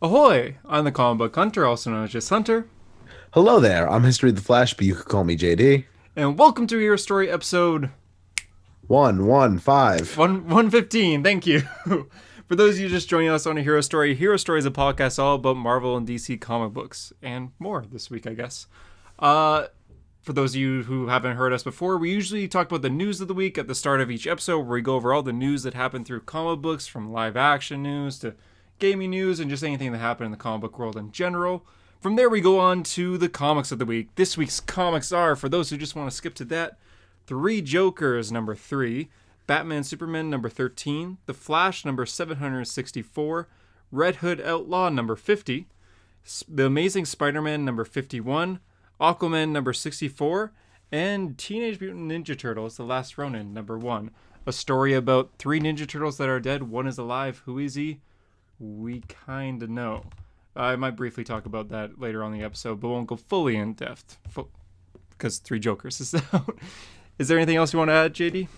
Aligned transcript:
Ahoy! 0.00 0.56
I'm 0.64 0.84
the 0.84 0.92
comic 0.92 1.18
book 1.18 1.34
hunter, 1.34 1.66
also 1.66 1.90
known 1.90 2.04
as 2.04 2.12
just 2.12 2.28
Hunter, 2.30 2.68
Hello 3.32 3.60
there. 3.60 3.88
I'm 3.90 4.04
History 4.04 4.30
of 4.30 4.36
the 4.36 4.42
Flash, 4.42 4.72
but 4.74 4.86
you 4.86 4.94
could 4.94 5.04
call 5.06 5.22
me 5.24 5.36
JD. 5.36 5.84
and 6.16 6.38
welcome 6.38 6.66
to 6.68 6.78
Hero 6.78 6.96
Story 6.96 7.28
episode 7.30 7.90
One, 8.86 9.26
one, 9.26 9.58
five. 9.58 10.16
one 10.16 10.44
115. 10.44 11.22
Thank 11.22 11.46
you. 11.46 11.60
For 12.46 12.56
those 12.56 12.76
of 12.76 12.80
you 12.80 12.88
just 12.88 13.10
joining 13.10 13.28
us 13.28 13.46
on 13.46 13.58
a 13.58 13.62
Hero 13.62 13.80
Story, 13.82 14.14
Hero 14.14 14.36
Story 14.38 14.60
is 14.60 14.64
a 14.66 14.70
podcast 14.70 15.18
all 15.18 15.34
about 15.34 15.56
Marvel 15.58 15.96
and 15.96 16.08
DC 16.08 16.40
comic 16.40 16.72
books 16.72 17.12
and 17.20 17.50
more 17.58 17.84
this 17.90 18.08
week, 18.10 18.26
I 18.26 18.32
guess. 18.32 18.66
Uh, 19.18 19.66
for 20.22 20.32
those 20.32 20.54
of 20.54 20.60
you 20.60 20.84
who 20.84 21.08
haven't 21.08 21.36
heard 21.36 21.52
us 21.52 21.62
before, 21.62 21.98
we 21.98 22.10
usually 22.10 22.48
talk 22.48 22.68
about 22.68 22.80
the 22.82 22.88
news 22.88 23.20
of 23.20 23.28
the 23.28 23.34
week 23.34 23.58
at 23.58 23.66
the 23.68 23.74
start 23.74 24.00
of 24.00 24.10
each 24.10 24.26
episode, 24.26 24.60
where 24.60 24.76
we 24.76 24.80
go 24.80 24.94
over 24.94 25.12
all 25.12 25.22
the 25.22 25.32
news 25.32 25.64
that 25.64 25.74
happened 25.74 26.06
through 26.06 26.20
comic 26.20 26.62
books, 26.62 26.86
from 26.86 27.12
live 27.12 27.36
action 27.36 27.82
news 27.82 28.18
to 28.20 28.34
gaming 28.78 29.10
news, 29.10 29.40
and 29.40 29.50
just 29.50 29.64
anything 29.64 29.92
that 29.92 29.98
happened 29.98 30.26
in 30.26 30.30
the 30.32 30.36
comic 30.36 30.62
book 30.62 30.78
world 30.78 30.96
in 30.96 31.12
general. 31.12 31.66
From 32.00 32.16
there, 32.16 32.28
we 32.28 32.40
go 32.40 32.60
on 32.60 32.82
to 32.84 33.18
the 33.18 33.28
comics 33.28 33.72
of 33.72 33.78
the 33.78 33.86
week. 33.86 34.14
This 34.14 34.36
week's 34.36 34.60
comics 34.60 35.10
are, 35.10 35.34
for 35.34 35.48
those 35.48 35.70
who 35.70 35.76
just 35.76 35.96
want 35.96 36.10
to 36.10 36.16
skip 36.16 36.34
to 36.34 36.44
that, 36.46 36.78
Three 37.26 37.60
Jokers, 37.60 38.32
number 38.32 38.54
three, 38.54 39.10
Batman 39.46 39.84
Superman, 39.84 40.30
number 40.30 40.48
13, 40.48 41.18
The 41.26 41.34
Flash, 41.34 41.84
number 41.84 42.06
764, 42.06 43.48
Red 43.90 44.16
Hood 44.16 44.40
Outlaw, 44.40 44.88
number 44.88 45.14
50, 45.14 45.66
The 46.48 46.66
Amazing 46.66 47.04
Spider 47.04 47.42
Man, 47.42 47.64
number 47.64 47.84
51, 47.84 48.60
Aquaman, 48.98 49.50
number 49.50 49.72
64, 49.72 50.52
and 50.90 51.36
Teenage 51.36 51.80
Mutant 51.80 52.10
Ninja 52.10 52.38
Turtles, 52.38 52.76
The 52.76 52.84
Last 52.84 53.18
Ronin, 53.18 53.52
number 53.52 53.76
1. 53.76 54.10
A 54.46 54.52
story 54.52 54.94
about 54.94 55.32
three 55.38 55.60
Ninja 55.60 55.86
Turtles 55.86 56.16
that 56.16 56.30
are 56.30 56.40
dead, 56.40 56.62
one 56.62 56.86
is 56.86 56.96
alive. 56.96 57.42
Who 57.44 57.58
is 57.58 57.74
he? 57.74 58.00
We 58.58 59.00
kind 59.00 59.62
of 59.62 59.70
know. 59.70 60.04
I 60.56 60.74
might 60.76 60.96
briefly 60.96 61.22
talk 61.22 61.46
about 61.46 61.68
that 61.68 62.00
later 62.00 62.24
on 62.24 62.32
the 62.32 62.42
episode, 62.42 62.80
but 62.80 62.88
won't 62.88 63.06
go 63.06 63.16
fully 63.16 63.56
in 63.56 63.74
depth 63.74 64.18
because 65.10 65.38
Three 65.38 65.60
Jokers 65.60 66.00
is 66.00 66.14
out. 66.32 66.58
Is 67.18 67.28
there 67.28 67.38
anything 67.38 67.56
else 67.56 67.72
you 67.72 67.78
want 67.78 67.90
to 67.90 67.94
add, 67.94 68.14
JD? 68.14 68.48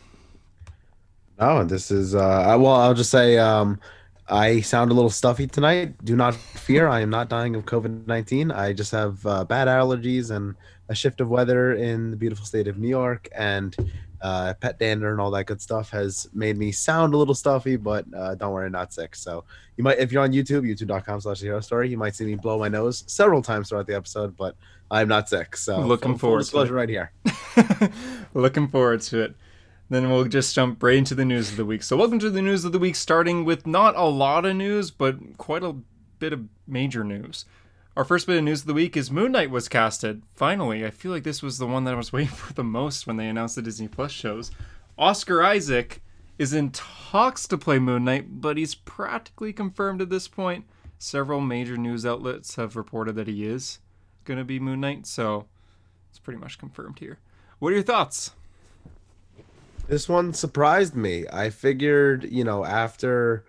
Oh, 1.38 1.64
this 1.64 1.90
is, 1.90 2.14
uh, 2.14 2.56
well, 2.58 2.74
I'll 2.74 2.94
just 2.94 3.10
say, 3.10 3.38
um, 3.38 3.80
I 4.28 4.60
sound 4.60 4.90
a 4.90 4.94
little 4.94 5.10
stuffy 5.10 5.46
tonight. 5.46 6.04
Do 6.04 6.14
not 6.14 6.34
fear. 6.34 6.86
I 6.86 7.00
am 7.00 7.10
not 7.10 7.28
dying 7.28 7.56
of 7.56 7.64
COVID 7.64 8.06
19. 8.06 8.52
I 8.52 8.72
just 8.72 8.92
have 8.92 9.24
uh, 9.26 9.44
bad 9.44 9.66
allergies 9.66 10.30
and 10.30 10.54
a 10.88 10.94
shift 10.94 11.20
of 11.20 11.28
weather 11.28 11.74
in 11.74 12.10
the 12.10 12.16
beautiful 12.16 12.44
state 12.44 12.68
of 12.68 12.78
New 12.78 12.88
York. 12.88 13.28
And 13.34 13.74
uh, 14.20 14.54
pet 14.60 14.78
dander 14.78 15.10
and 15.10 15.20
all 15.20 15.30
that 15.32 15.46
good 15.46 15.60
stuff 15.60 15.90
has 15.90 16.28
made 16.32 16.58
me 16.58 16.70
sound 16.70 17.14
a 17.14 17.16
little 17.16 17.34
stuffy, 17.34 17.76
but 17.76 18.04
uh, 18.14 18.34
don't 18.34 18.52
worry, 18.52 18.70
not 18.70 18.92
sick. 18.92 19.16
So 19.16 19.44
you 19.80 19.84
might, 19.84 19.98
if 19.98 20.12
you're 20.12 20.22
on 20.22 20.30
YouTube, 20.30 20.68
youtube.com 20.68 21.22
slash 21.22 21.40
hero 21.40 21.58
story, 21.60 21.88
you 21.88 21.96
might 21.96 22.14
see 22.14 22.26
me 22.26 22.34
blow 22.34 22.58
my 22.58 22.68
nose 22.68 23.02
several 23.06 23.40
times 23.40 23.70
throughout 23.70 23.86
the 23.86 23.96
episode, 23.96 24.36
but 24.36 24.54
I'm 24.90 25.08
not 25.08 25.26
sick. 25.30 25.56
So 25.56 25.80
Looking 25.80 26.18
full- 26.18 26.18
full 26.18 26.18
forward 26.18 26.38
to 26.40 26.44
disclosure 26.44 26.74
it. 26.74 26.80
right 26.80 26.88
here. 26.90 27.12
Looking 28.34 28.68
forward 28.68 29.00
to 29.02 29.20
it. 29.22 29.34
Then 29.88 30.10
we'll 30.10 30.26
just 30.26 30.54
jump 30.54 30.82
right 30.82 30.96
into 30.96 31.14
the 31.14 31.24
news 31.24 31.50
of 31.50 31.56
the 31.56 31.64
week. 31.64 31.82
So, 31.82 31.96
welcome 31.96 32.18
to 32.18 32.28
the 32.28 32.42
news 32.42 32.66
of 32.66 32.72
the 32.72 32.78
week, 32.78 32.94
starting 32.94 33.46
with 33.46 33.66
not 33.66 33.96
a 33.96 34.04
lot 34.04 34.44
of 34.44 34.54
news, 34.54 34.90
but 34.90 35.16
quite 35.38 35.62
a 35.64 35.74
bit 36.18 36.34
of 36.34 36.44
major 36.68 37.02
news. 37.02 37.46
Our 37.96 38.04
first 38.04 38.26
bit 38.26 38.36
of 38.36 38.44
news 38.44 38.60
of 38.60 38.66
the 38.66 38.74
week 38.74 38.98
is 38.98 39.10
Moon 39.10 39.32
Knight 39.32 39.50
was 39.50 39.66
casted. 39.68 40.22
Finally, 40.36 40.84
I 40.84 40.90
feel 40.90 41.10
like 41.10 41.24
this 41.24 41.42
was 41.42 41.56
the 41.56 41.66
one 41.66 41.84
that 41.84 41.94
I 41.94 41.96
was 41.96 42.12
waiting 42.18 42.28
for 42.34 42.52
the 42.52 42.62
most 42.62 43.06
when 43.06 43.16
they 43.16 43.26
announced 43.28 43.56
the 43.56 43.62
Disney 43.62 43.88
Plus 43.88 44.12
shows. 44.12 44.50
Oscar 44.98 45.42
Isaac 45.42 46.02
is 46.40 46.54
in 46.54 46.70
talks 46.70 47.46
to 47.46 47.58
play 47.58 47.78
Moon 47.78 48.02
Knight, 48.02 48.40
but 48.40 48.56
he's 48.56 48.74
practically 48.74 49.52
confirmed 49.52 50.00
at 50.00 50.08
this 50.08 50.26
point. 50.26 50.64
Several 50.96 51.38
major 51.38 51.76
news 51.76 52.06
outlets 52.06 52.56
have 52.56 52.76
reported 52.76 53.14
that 53.16 53.28
he 53.28 53.44
is 53.44 53.78
going 54.24 54.38
to 54.38 54.44
be 54.44 54.58
Moon 54.58 54.80
Knight, 54.80 55.06
so 55.06 55.44
it's 56.08 56.18
pretty 56.18 56.40
much 56.40 56.58
confirmed 56.58 56.98
here. 56.98 57.18
What 57.58 57.72
are 57.72 57.74
your 57.74 57.84
thoughts? 57.84 58.30
This 59.86 60.08
one 60.08 60.32
surprised 60.32 60.96
me. 60.96 61.26
I 61.30 61.50
figured, 61.50 62.24
you 62.24 62.44
know, 62.44 62.64
after 62.64 63.44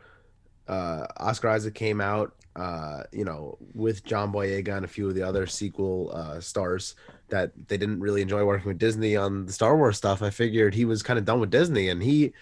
uh, 0.67 1.07
Oscar 1.15 1.47
Isaac 1.47 1.73
came 1.73 2.01
out, 2.01 2.35
uh, 2.57 3.03
you 3.13 3.23
know, 3.23 3.57
with 3.73 4.03
John 4.03 4.33
Boyega 4.33 4.75
and 4.75 4.83
a 4.83 4.89
few 4.89 5.07
of 5.07 5.15
the 5.15 5.23
other 5.23 5.47
sequel 5.47 6.11
uh, 6.13 6.41
stars, 6.41 6.95
that 7.29 7.53
they 7.69 7.77
didn't 7.77 8.01
really 8.01 8.21
enjoy 8.21 8.43
working 8.43 8.67
with 8.67 8.79
Disney 8.79 9.15
on 9.15 9.45
the 9.45 9.53
Star 9.53 9.77
Wars 9.77 9.95
stuff. 9.95 10.21
I 10.21 10.29
figured 10.29 10.73
he 10.73 10.83
was 10.83 11.01
kind 11.01 11.17
of 11.17 11.23
done 11.23 11.39
with 11.39 11.51
Disney, 11.51 11.87
and 11.87 12.03
he, 12.03 12.33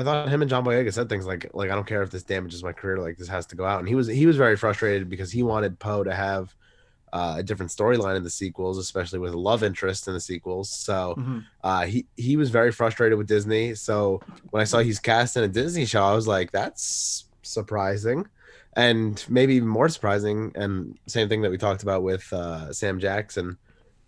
I, 0.00 0.04
thought 0.04 0.28
him 0.28 0.42
and 0.42 0.48
John 0.48 0.64
Boyega 0.64 0.92
said 0.92 1.08
things 1.08 1.26
like, 1.26 1.50
like 1.54 1.70
I 1.70 1.74
don't 1.74 1.86
care 1.86 2.02
if 2.02 2.10
this 2.10 2.22
damages 2.22 2.62
my 2.62 2.72
career, 2.72 2.98
like 2.98 3.16
this 3.16 3.28
has 3.28 3.46
to 3.46 3.56
go 3.56 3.64
out. 3.64 3.80
And 3.80 3.88
he 3.88 3.94
was 3.94 4.06
he 4.06 4.26
was 4.26 4.36
very 4.36 4.56
frustrated 4.56 5.08
because 5.08 5.32
he 5.32 5.42
wanted 5.42 5.78
Poe 5.78 6.04
to 6.04 6.14
have 6.14 6.54
uh, 7.12 7.36
a 7.38 7.42
different 7.42 7.72
storyline 7.72 8.16
in 8.16 8.22
the 8.22 8.30
sequels, 8.30 8.78
especially 8.78 9.18
with 9.18 9.32
a 9.32 9.38
love 9.38 9.62
interest 9.62 10.06
in 10.08 10.14
the 10.14 10.20
sequels. 10.20 10.68
So 10.70 11.14
Mhm. 11.18 11.44
uh, 11.64 11.86
he 11.86 12.06
he 12.16 12.36
was 12.36 12.50
very 12.50 12.72
frustrated 12.72 13.16
with 13.16 13.26
Disney. 13.26 13.74
So 13.74 14.20
when 14.50 14.60
I 14.60 14.64
saw 14.64 14.78
he's 14.80 14.98
cast 14.98 15.36
in 15.36 15.44
a 15.44 15.48
Disney 15.48 15.86
show, 15.86 16.02
I 16.02 16.14
was 16.14 16.26
like, 16.28 16.50
that's 16.52 17.24
surprising, 17.42 18.26
and 18.74 19.24
maybe 19.28 19.54
even 19.54 19.68
more 19.68 19.88
surprising. 19.88 20.52
And 20.56 20.98
same 21.06 21.28
thing 21.28 21.42
that 21.42 21.50
we 21.50 21.58
talked 21.58 21.82
about 21.82 22.02
with 22.02 22.30
uh, 22.32 22.72
Sam 22.72 22.98
Jackson. 23.00 23.56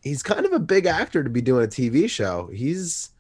He's 0.03 0.23
kind 0.23 0.45
of 0.45 0.53
a 0.53 0.61
big 0.61 0.87
actor 0.87 1.25
to 1.25 1.31
be 1.31 1.41
doing 1.41 1.65
a 1.65 1.69
TV 1.69 2.09
show. 2.11 2.51
He's, 2.53 3.11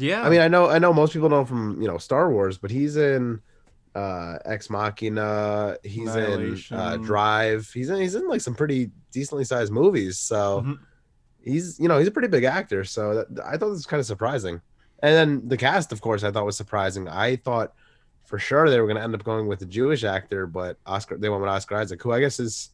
Yeah. 0.00 0.22
I 0.22 0.30
mean, 0.30 0.40
I 0.40 0.48
know 0.48 0.68
I 0.68 0.78
know 0.78 0.92
most 0.92 1.12
people 1.12 1.28
know 1.28 1.40
him 1.40 1.46
from 1.46 1.82
you 1.82 1.88
know 1.88 1.98
Star 1.98 2.30
Wars, 2.30 2.58
but 2.58 2.70
he's 2.70 2.96
in 2.96 3.40
uh 3.94 4.38
Ex 4.44 4.70
Machina. 4.70 5.76
He's 5.82 6.08
in 6.16 6.40
uh, 6.72 6.96
Drive. 6.98 7.70
He's 7.72 7.88
in 7.90 8.00
he's 8.00 8.14
in 8.14 8.28
like 8.28 8.40
some 8.40 8.54
pretty 8.54 8.90
decently 9.12 9.44
sized 9.44 9.72
movies. 9.72 10.18
So 10.18 10.62
Mhm. 10.66 10.78
he's 11.40 11.78
you 11.80 11.88
know 11.88 11.98
he's 11.98 12.08
a 12.08 12.10
pretty 12.10 12.28
big 12.28 12.44
actor 12.44 12.84
so 12.84 13.14
that, 13.14 13.26
i 13.44 13.52
thought 13.52 13.70
this 13.70 13.78
was 13.78 13.86
kind 13.86 14.00
of 14.00 14.06
surprising 14.06 14.60
and 15.02 15.14
then 15.14 15.48
the 15.48 15.56
cast 15.56 15.92
of 15.92 16.00
course 16.00 16.22
i 16.24 16.30
thought 16.30 16.44
was 16.44 16.56
surprising 16.56 17.08
i 17.08 17.36
thought 17.36 17.72
for 18.24 18.38
sure 18.38 18.68
they 18.68 18.78
were 18.80 18.86
going 18.86 18.96
to 18.96 19.02
end 19.02 19.14
up 19.14 19.22
going 19.24 19.46
with 19.46 19.62
a 19.62 19.64
jewish 19.66 20.02
actor 20.04 20.46
but 20.46 20.76
oscar 20.84 21.16
they 21.16 21.28
went 21.30 21.40
with 21.40 21.48
oscar 21.48 21.76
isaac 21.76 22.02
who 22.02 22.12
i 22.12 22.20
guess 22.20 22.38
is 22.40 22.70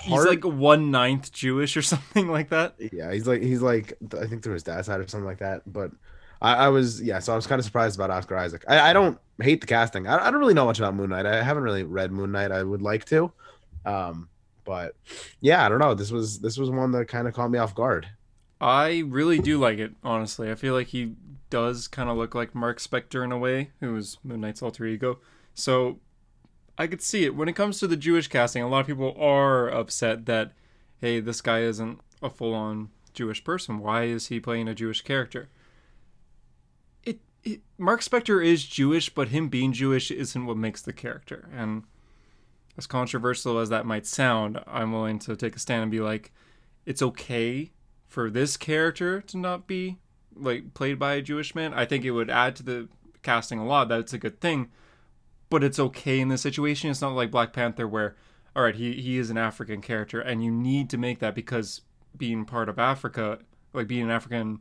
he's 0.00 0.24
like 0.24 0.44
one 0.44 0.90
ninth 0.90 1.32
Jewish 1.32 1.76
or 1.76 1.82
something 1.94 2.28
like 2.28 2.50
that. 2.50 2.74
yeah 2.92 3.12
he's 3.12 3.26
like 3.26 3.42
he's 3.42 3.62
like 3.62 3.94
i 4.20 4.26
think 4.26 4.42
through 4.42 4.54
his 4.54 4.62
dad's 4.62 4.86
side 4.86 5.00
or 5.00 5.08
something 5.08 5.26
like 5.26 5.38
that 5.38 5.62
but 5.66 5.90
i, 6.42 6.54
I 6.54 6.68
was 6.68 7.00
yeah 7.02 7.18
so 7.18 7.32
i 7.32 7.36
was 7.36 7.46
kind 7.46 7.58
of 7.58 7.64
surprised 7.64 7.96
about 7.98 8.10
oscar 8.10 8.36
isaac. 8.36 8.64
I, 8.68 8.90
I 8.90 8.92
don't 8.92 9.18
hate 9.40 9.60
the 9.60 9.66
casting. 9.66 10.06
I, 10.06 10.26
I 10.26 10.30
don't 10.30 10.40
really 10.40 10.54
know 10.54 10.66
much 10.66 10.78
about 10.78 10.94
moon 10.94 11.10
knight. 11.10 11.26
I 11.26 11.42
haven't 11.42 11.62
really 11.62 11.82
read 11.84 12.12
moon 12.12 12.32
knight. 12.32 12.52
I 12.52 12.62
would 12.62 12.82
like 12.82 13.04
to 13.06 13.32
um 13.86 14.28
but 14.64 14.94
yeah 15.40 15.64
i 15.64 15.68
don't 15.68 15.78
know. 15.78 15.94
This 15.94 16.10
was 16.10 16.38
this 16.40 16.58
was 16.58 16.70
one 16.70 16.92
that 16.92 17.08
kind 17.08 17.26
of 17.26 17.34
caught 17.34 17.50
me 17.50 17.58
off 17.58 17.74
guard. 17.74 18.06
I 18.60 19.04
really 19.06 19.38
do 19.38 19.58
like 19.58 19.78
it, 19.78 19.92
honestly. 20.04 20.50
I 20.50 20.54
feel 20.54 20.74
like 20.74 20.88
he 20.88 21.14
does 21.48 21.88
kind 21.88 22.10
of 22.10 22.18
look 22.18 22.34
like 22.34 22.54
Mark 22.54 22.78
Spector 22.78 23.24
in 23.24 23.32
a 23.32 23.38
way, 23.38 23.70
who 23.80 23.96
is 23.96 24.18
Moon 24.22 24.42
Knight's 24.42 24.62
alter 24.62 24.84
ego. 24.84 25.18
So 25.54 25.98
I 26.80 26.86
could 26.86 27.02
see 27.02 27.26
it. 27.26 27.36
When 27.36 27.46
it 27.46 27.52
comes 27.52 27.78
to 27.78 27.86
the 27.86 27.94
Jewish 27.94 28.28
casting, 28.28 28.62
a 28.62 28.66
lot 28.66 28.80
of 28.80 28.86
people 28.86 29.14
are 29.20 29.68
upset 29.68 30.24
that, 30.24 30.52
hey, 30.98 31.20
this 31.20 31.42
guy 31.42 31.60
isn't 31.60 32.00
a 32.22 32.30
full 32.30 32.54
on 32.54 32.88
Jewish 33.12 33.44
person. 33.44 33.80
Why 33.80 34.04
is 34.04 34.28
he 34.28 34.40
playing 34.40 34.66
a 34.66 34.74
Jewish 34.74 35.02
character? 35.02 35.50
It, 37.04 37.20
it 37.44 37.60
Mark 37.76 38.00
Spector 38.00 38.42
is 38.42 38.64
Jewish, 38.64 39.10
but 39.10 39.28
him 39.28 39.50
being 39.50 39.74
Jewish 39.74 40.10
isn't 40.10 40.46
what 40.46 40.56
makes 40.56 40.80
the 40.80 40.94
character. 40.94 41.50
And 41.54 41.82
as 42.78 42.86
controversial 42.86 43.58
as 43.58 43.68
that 43.68 43.84
might 43.84 44.06
sound, 44.06 44.58
I'm 44.66 44.90
willing 44.90 45.18
to 45.18 45.36
take 45.36 45.56
a 45.56 45.58
stand 45.58 45.82
and 45.82 45.90
be 45.90 46.00
like, 46.00 46.32
it's 46.86 47.02
okay 47.02 47.72
for 48.06 48.30
this 48.30 48.56
character 48.56 49.20
to 49.20 49.36
not 49.36 49.66
be 49.66 49.98
like 50.34 50.72
played 50.72 50.98
by 50.98 51.16
a 51.16 51.22
Jewish 51.22 51.54
man. 51.54 51.74
I 51.74 51.84
think 51.84 52.06
it 52.06 52.12
would 52.12 52.30
add 52.30 52.56
to 52.56 52.62
the 52.62 52.88
casting 53.22 53.58
a 53.58 53.66
lot. 53.66 53.90
That's 53.90 54.14
a 54.14 54.18
good 54.18 54.40
thing. 54.40 54.70
But 55.50 55.62
it's 55.64 55.78
okay 55.78 56.20
in 56.20 56.28
this 56.28 56.40
situation. 56.42 56.90
It's 56.90 57.00
not 57.02 57.12
like 57.14 57.30
Black 57.30 57.52
Panther 57.52 57.86
where 57.86 58.16
all 58.56 58.62
right, 58.64 58.74
he 58.74 58.94
he 58.94 59.18
is 59.18 59.30
an 59.30 59.36
African 59.38 59.80
character 59.80 60.20
and 60.20 60.42
you 60.44 60.50
need 60.50 60.88
to 60.90 60.98
make 60.98 61.18
that 61.20 61.34
because 61.34 61.82
being 62.16 62.44
part 62.44 62.68
of 62.68 62.78
Africa, 62.78 63.38
like 63.72 63.86
being 63.86 64.02
an 64.04 64.10
African 64.10 64.60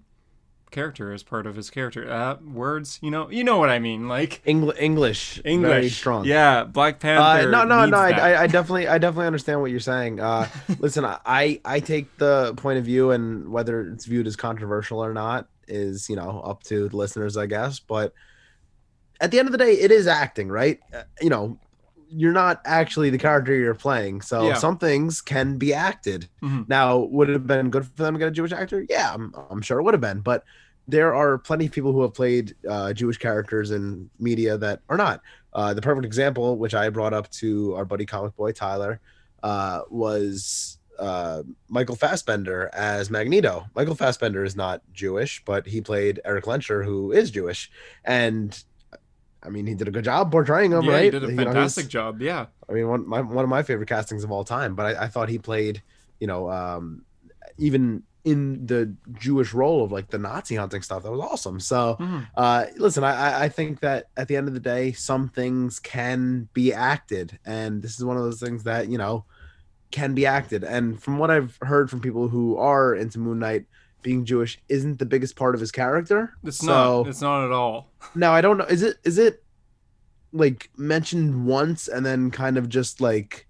character 0.72 1.12
is 1.12 1.24
part 1.24 1.48
of 1.48 1.56
his 1.56 1.72
character. 1.72 2.08
Uh, 2.12 2.36
words, 2.54 3.00
you 3.02 3.10
know, 3.10 3.30
you 3.32 3.44
know 3.44 3.58
what 3.58 3.70
I 3.70 3.80
mean, 3.80 4.08
like 4.08 4.44
Engl- 4.46 4.80
english 4.80 5.42
English. 5.44 5.70
very 5.72 5.90
strong 5.90 6.26
Yeah, 6.26 6.64
Black 6.64 6.96
Uh, 6.96 6.98
Panther. 7.00 7.50
no, 7.52 7.64
no, 7.64 7.86
no. 7.88 7.98
I, 7.98 8.12
that. 8.12 8.20
I, 8.20 8.44
I 8.44 8.48
definitely, 8.48 8.88
I 8.88 9.00
definitely 9.00 9.26
understand 9.26 9.62
what 9.62 9.72
you're 9.72 9.80
saying. 9.80 10.20
Uh, 10.20 10.48
listen, 10.80 11.06
I, 11.06 11.60
I 11.66 11.80
take 11.80 12.16
the 12.18 12.54
point 12.56 12.78
of 12.78 12.86
view, 12.86 13.10
and 13.12 13.50
whether 13.50 13.82
it's 13.82 14.06
viewed 14.06 14.28
as 14.28 14.36
controversial 14.36 15.04
or 15.04 15.12
not 15.14 15.48
is, 15.68 16.08
you 16.10 16.16
know, 16.16 16.40
up 16.46 16.62
to 16.66 16.88
the 16.90 16.96
listeners, 16.96 17.36
I 17.36 17.48
guess. 17.48 17.80
But 17.80 18.14
at 19.22 19.32
the 19.32 19.40
end 19.40 19.48
of 19.48 19.52
the 19.52 19.58
day, 19.58 19.74
it 19.74 19.92
is 19.92 20.08
acting, 20.08 20.50
right? 20.50 20.80
Uh, 20.94 21.04
you 21.22 21.30
know, 21.30 21.58
you're 22.12 22.32
not 22.34 22.62
actually 22.66 23.10
the 23.12 23.18
character 23.18 23.54
you're 23.54 23.76
playing, 23.76 24.22
so 24.22 24.48
Yeah. 24.48 24.56
some 24.56 24.78
things 24.78 25.22
can 25.22 25.58
be 25.58 25.74
acted. 25.74 26.28
Mhm. 26.42 26.68
Now, 26.68 26.98
would 26.98 27.30
it 27.30 27.34
have 27.34 27.46
been 27.48 27.70
good 27.70 27.86
for 27.86 28.04
them 28.04 28.14
to 28.16 28.20
get 28.20 28.28
a 28.28 28.32
Jewish 28.32 28.52
actor? 28.52 28.86
Yeah, 28.90 29.14
I'm, 29.14 29.34
I'm 29.52 29.62
sure 29.62 29.80
it 29.80 29.84
would 29.84 29.94
have 29.94 30.02
been. 30.02 30.22
But 30.22 30.44
there 30.88 31.14
are 31.14 31.38
plenty 31.38 31.68
of 31.68 31.72
people 31.72 31.92
who 31.94 32.02
have 32.02 32.16
played 32.16 32.56
uh, 32.68 32.94
Jewish 32.94 33.18
characters 33.20 33.70
in 33.70 34.10
media 34.20 34.58
that 34.58 34.82
are 34.90 34.98
not. 34.98 35.22
Uh, 35.54 35.74
the 35.74 35.82
perfect 35.84 36.06
example, 36.06 36.58
which 36.58 36.74
I 36.74 36.90
brought 36.90 37.14
up 37.14 37.30
to 37.32 37.76
our 37.76 37.86
buddy 37.86 38.08
comic 38.08 38.36
boy 38.36 38.54
Tyler, 38.54 39.00
uh, 39.44 39.82
was 39.92 40.78
uh, 40.98 41.44
Michael 41.70 41.96
Fassbender 41.96 42.70
as 42.74 43.10
Magneto. 43.10 43.68
Michael 43.76 43.96
Fassbender 43.96 44.44
is 44.44 44.56
not 44.56 44.82
Jewish, 44.94 45.42
but 45.46 45.66
he 45.68 45.80
played 45.80 46.20
Erik 46.26 46.46
Lehnsherr, 46.46 46.84
who 46.84 47.12
is 47.12 47.32
Jewish, 47.32 47.72
and 48.04 48.64
I 49.42 49.50
mean, 49.50 49.66
he 49.68 49.74
did 49.74 49.88
a 49.88 49.92
good 49.92 50.04
job 50.04 50.32
portraying 50.32 50.72
him, 50.72 50.84
yeah, 50.84 50.92
right? 50.92 51.04
he 51.06 51.10
did 51.12 51.24
a 51.24 51.28
You 51.30 51.36
know, 51.36 51.44
fantastic 51.46 51.88
job. 51.88 52.22
Yeah, 52.22 52.48
I 52.70 52.74
mean, 52.74 52.88
one 52.88 53.08
my, 53.08 53.22
one 53.22 53.44
of 53.44 53.50
my 53.50 53.64
favorite 53.64 53.88
castings 53.90 54.24
of 54.24 54.32
all 54.32 54.44
time. 54.44 54.76
But 54.76 54.98
I, 54.98 55.04
I 55.04 55.08
thought 55.08 55.30
he 55.30 55.40
played, 55.40 55.82
you 56.20 56.28
know, 56.28 56.50
um, 56.50 57.06
even 57.58 58.04
in 58.26 58.66
the 58.66 58.94
Jewish 59.14 59.54
role 59.54 59.84
of 59.84 59.94
like 59.94 60.10
the 60.10 60.18
Nazi 60.18 60.56
hunting 60.56 60.82
stuff. 60.82 61.04
That 61.04 61.12
was 61.12 61.22
awesome. 61.22 61.60
So, 61.62 61.96
Mhm. 62.00 62.28
uh, 62.36 62.66
listen, 62.76 63.04
I, 63.06 63.12
I- 63.16 63.44
I 63.46 63.50
think 63.50 63.80
that 63.80 64.08
at 64.18 64.28
the 64.28 64.36
end 64.36 64.50
of 64.50 64.54
the 64.54 64.60
day, 64.60 64.92
some 64.92 65.30
things 65.30 65.80
can 65.80 66.50
be 66.54 66.74
acted, 66.74 67.40
and 67.46 67.82
this 67.82 67.98
is 67.98 68.04
one 68.04 68.18
of 68.18 68.24
those 68.24 68.42
things 68.42 68.64
that 68.66 68.90
you 68.90 68.98
know 68.98 69.24
can 69.92 70.14
be 70.14 70.26
acted. 70.26 70.64
And 70.64 71.02
from 71.02 71.18
what 71.18 71.32
I've 71.32 71.58
heard 71.62 71.90
from 71.90 72.02
people 72.02 72.28
who 72.28 72.58
are 72.58 72.94
into 72.94 73.20
Moon 73.20 73.40
Knight, 73.40 73.66
being 74.02 74.26
Jewish 74.26 74.60
isn't 74.70 75.00
the 75.00 75.06
biggest 75.06 75.36
part 75.36 75.56
of 75.56 75.62
his 75.62 75.72
character. 75.72 76.34
it's 76.44 76.58
so, 76.58 77.04
not. 77.04 77.08
It's 77.08 77.22
not 77.22 77.46
at 77.46 77.52
all. 77.52 77.90
now 78.16 78.34
I 78.34 78.42
don't 78.42 78.58
know. 78.58 78.66
Is 78.66 78.84
it 78.84 78.98
is 79.04 79.18
it 79.18 79.44
like 80.32 80.70
mentioned 80.78 81.46
once 81.46 81.88
and 81.88 82.06
then 82.06 82.32
kind 82.32 82.58
of 82.58 82.70
just 82.70 83.02
like 83.02 83.48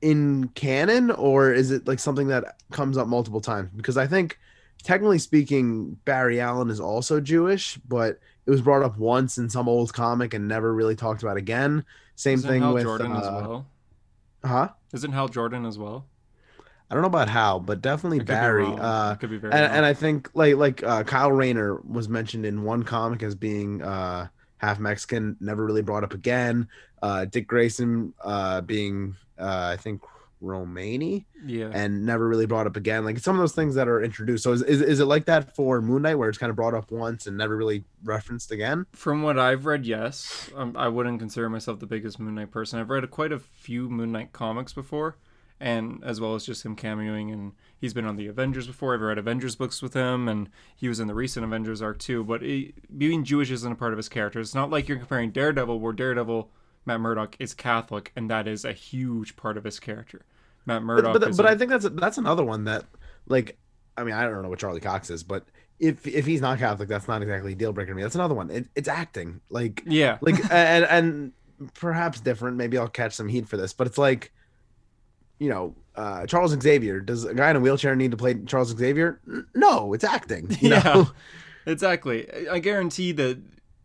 in 0.00 0.48
canon, 0.48 1.10
or 1.10 1.52
is 1.52 1.70
it 1.70 1.86
like 1.88 1.98
something 1.98 2.28
that 2.28 2.56
comes 2.70 2.98
up 2.98 3.08
multiple 3.08 3.40
times? 3.40 3.70
Because 3.74 3.96
I 3.96 4.06
think 4.06 4.38
technically 4.82 5.18
speaking, 5.18 5.96
Barry 6.04 6.40
Allen 6.40 6.68
is 6.70 6.78
also 6.78 7.20
Jewish, 7.20 7.76
but 7.88 8.20
it 8.46 8.50
was 8.50 8.60
brought 8.60 8.82
up 8.82 8.98
once 8.98 9.38
in 9.38 9.48
some 9.48 9.68
old 9.68 9.92
comic 9.92 10.34
and 10.34 10.46
never 10.46 10.74
really 10.74 10.94
talked 10.94 11.22
about 11.22 11.36
again. 11.36 11.84
Same 12.16 12.34
Isn't 12.34 12.50
thing 12.50 12.62
Hal 12.62 12.74
with 12.74 12.82
Jordan 12.84 13.12
as 13.12 13.26
uh, 13.26 13.32
well. 13.32 13.66
huh? 14.44 14.68
Isn't 14.92 15.12
Hal 15.12 15.28
Jordan 15.28 15.64
as 15.64 15.78
well? 15.78 16.04
I 16.94 16.96
don't 16.96 17.02
know 17.02 17.08
about 17.08 17.28
Hal, 17.28 17.58
but 17.58 17.82
definitely 17.82 18.18
I 18.18 18.20
could 18.20 18.26
be 18.28 18.32
Barry. 18.34 18.62
wrong. 18.62 18.78
Uh, 18.78 19.14
could 19.16 19.30
be 19.30 19.36
very 19.36 19.52
and, 19.52 19.64
and 19.64 19.84
I 19.84 19.94
think 19.94 20.30
like 20.34 20.54
like 20.54 20.80
uh, 20.84 21.02
Kyle 21.02 21.32
Rayner 21.32 21.80
was 21.80 22.08
mentioned 22.08 22.46
in 22.46 22.62
one 22.62 22.84
comic 22.84 23.24
as 23.24 23.34
being 23.34 23.82
uh, 23.82 24.28
half 24.58 24.78
Mexican, 24.78 25.36
never 25.40 25.64
really 25.64 25.82
brought 25.82 26.04
up 26.04 26.14
again. 26.14 26.68
Uh, 27.02 27.24
Dick 27.24 27.48
Grayson 27.48 28.14
uh, 28.22 28.60
being 28.60 29.16
uh, 29.40 29.70
I 29.72 29.76
think 29.76 30.02
Romani 30.40 31.26
yeah. 31.44 31.70
and 31.72 32.04
never 32.06 32.28
really 32.28 32.46
brought 32.46 32.66
up 32.66 32.76
again. 32.76 33.04
Like 33.04 33.18
some 33.18 33.34
of 33.34 33.40
those 33.40 33.54
things 33.54 33.74
that 33.74 33.88
are 33.88 34.00
introduced. 34.00 34.44
So 34.44 34.52
is, 34.52 34.62
is, 34.62 34.80
is 34.80 35.00
it 35.00 35.06
like 35.06 35.24
that 35.24 35.56
for 35.56 35.80
Moon 35.80 36.02
Knight 36.02 36.14
where 36.14 36.28
it's 36.28 36.38
kind 36.38 36.50
of 36.50 36.56
brought 36.56 36.74
up 36.74 36.90
once 36.90 37.26
and 37.26 37.36
never 37.36 37.56
really 37.56 37.84
referenced 38.04 38.52
again? 38.52 38.86
From 38.92 39.22
what 39.22 39.38
I've 39.38 39.66
read, 39.66 39.86
yes. 39.86 40.50
Um, 40.54 40.76
I 40.76 40.88
wouldn't 40.88 41.18
consider 41.18 41.48
myself 41.48 41.80
the 41.80 41.86
biggest 41.86 42.20
Moon 42.20 42.36
Knight 42.36 42.50
person. 42.50 42.78
I've 42.78 42.90
read 42.90 43.10
quite 43.10 43.32
a 43.32 43.38
few 43.38 43.88
Moon 43.88 44.12
Knight 44.12 44.32
comics 44.32 44.72
before, 44.72 45.16
and 45.64 45.98
as 46.04 46.20
well 46.20 46.34
as 46.34 46.44
just 46.44 46.62
him 46.62 46.76
cameoing. 46.76 47.32
And 47.32 47.52
he's 47.78 47.94
been 47.94 48.04
on 48.04 48.16
the 48.16 48.26
Avengers 48.26 48.66
before. 48.66 48.92
I've 48.92 49.00
read 49.00 49.16
Avengers 49.16 49.56
books 49.56 49.80
with 49.80 49.94
him, 49.94 50.28
and 50.28 50.50
he 50.76 50.88
was 50.88 51.00
in 51.00 51.08
the 51.08 51.14
recent 51.14 51.42
Avengers 51.42 51.80
arc 51.80 51.98
too. 51.98 52.22
But 52.22 52.42
it, 52.42 52.98
being 52.98 53.24
Jewish 53.24 53.50
isn't 53.50 53.72
a 53.72 53.74
part 53.74 53.94
of 53.94 53.96
his 53.96 54.10
character. 54.10 54.40
It's 54.40 54.54
not 54.54 54.68
like 54.68 54.88
you're 54.88 54.98
comparing 54.98 55.30
Daredevil, 55.30 55.80
where 55.80 55.94
Daredevil, 55.94 56.50
Matt 56.84 57.00
Murdock, 57.00 57.36
is 57.38 57.54
Catholic, 57.54 58.12
and 58.14 58.30
that 58.30 58.46
is 58.46 58.66
a 58.66 58.74
huge 58.74 59.36
part 59.36 59.56
of 59.56 59.64
his 59.64 59.80
character. 59.80 60.26
Matt 60.66 60.82
Murdock 60.82 61.14
But 61.14 61.22
but, 61.22 61.36
but 61.38 61.46
a- 61.46 61.50
I 61.50 61.56
think 61.56 61.70
that's 61.70 61.88
that's 61.88 62.18
another 62.18 62.44
one 62.44 62.64
that 62.64 62.84
like 63.26 63.56
I 63.96 64.04
mean 64.04 64.14
I 64.14 64.24
don't 64.24 64.42
know 64.42 64.50
what 64.50 64.58
Charlie 64.58 64.80
Cox 64.80 65.08
is, 65.08 65.22
but 65.22 65.46
if 65.80 66.06
if 66.06 66.26
he's 66.26 66.42
not 66.42 66.58
Catholic, 66.58 66.90
that's 66.90 67.08
not 67.08 67.22
exactly 67.22 67.52
a 67.52 67.56
deal 67.56 67.72
breaker 67.72 67.92
to 67.92 67.96
me. 67.96 68.02
That's 68.02 68.14
another 68.14 68.34
one. 68.34 68.50
It, 68.50 68.66
it's 68.74 68.88
acting 68.88 69.40
like 69.48 69.82
yeah. 69.86 70.18
like 70.20 70.38
and 70.52 70.84
and 70.84 71.32
perhaps 71.72 72.20
different 72.20 72.56
maybe 72.56 72.76
i'll 72.76 72.88
catch 72.88 73.12
some 73.12 73.28
heat 73.28 73.48
for 73.48 73.56
this 73.56 73.72
but 73.72 73.86
it's 73.86 73.96
like 73.96 74.32
you 75.44 75.50
know 75.50 75.74
uh 75.96 76.24
charles 76.26 76.52
xavier 76.62 77.00
does 77.00 77.24
a 77.24 77.34
guy 77.34 77.50
in 77.50 77.56
a 77.56 77.60
wheelchair 77.60 77.94
need 77.94 78.10
to 78.10 78.16
play 78.16 78.34
charles 78.46 78.70
xavier 78.76 79.20
no 79.54 79.92
it's 79.94 80.04
acting 80.04 80.44
you 80.60 80.70
Yeah. 80.74 80.82
know 80.82 81.10
Exactly. 81.66 82.18
I- 82.30 82.54
I 82.56 82.58
guarantee 82.58 83.12
that 83.12 83.38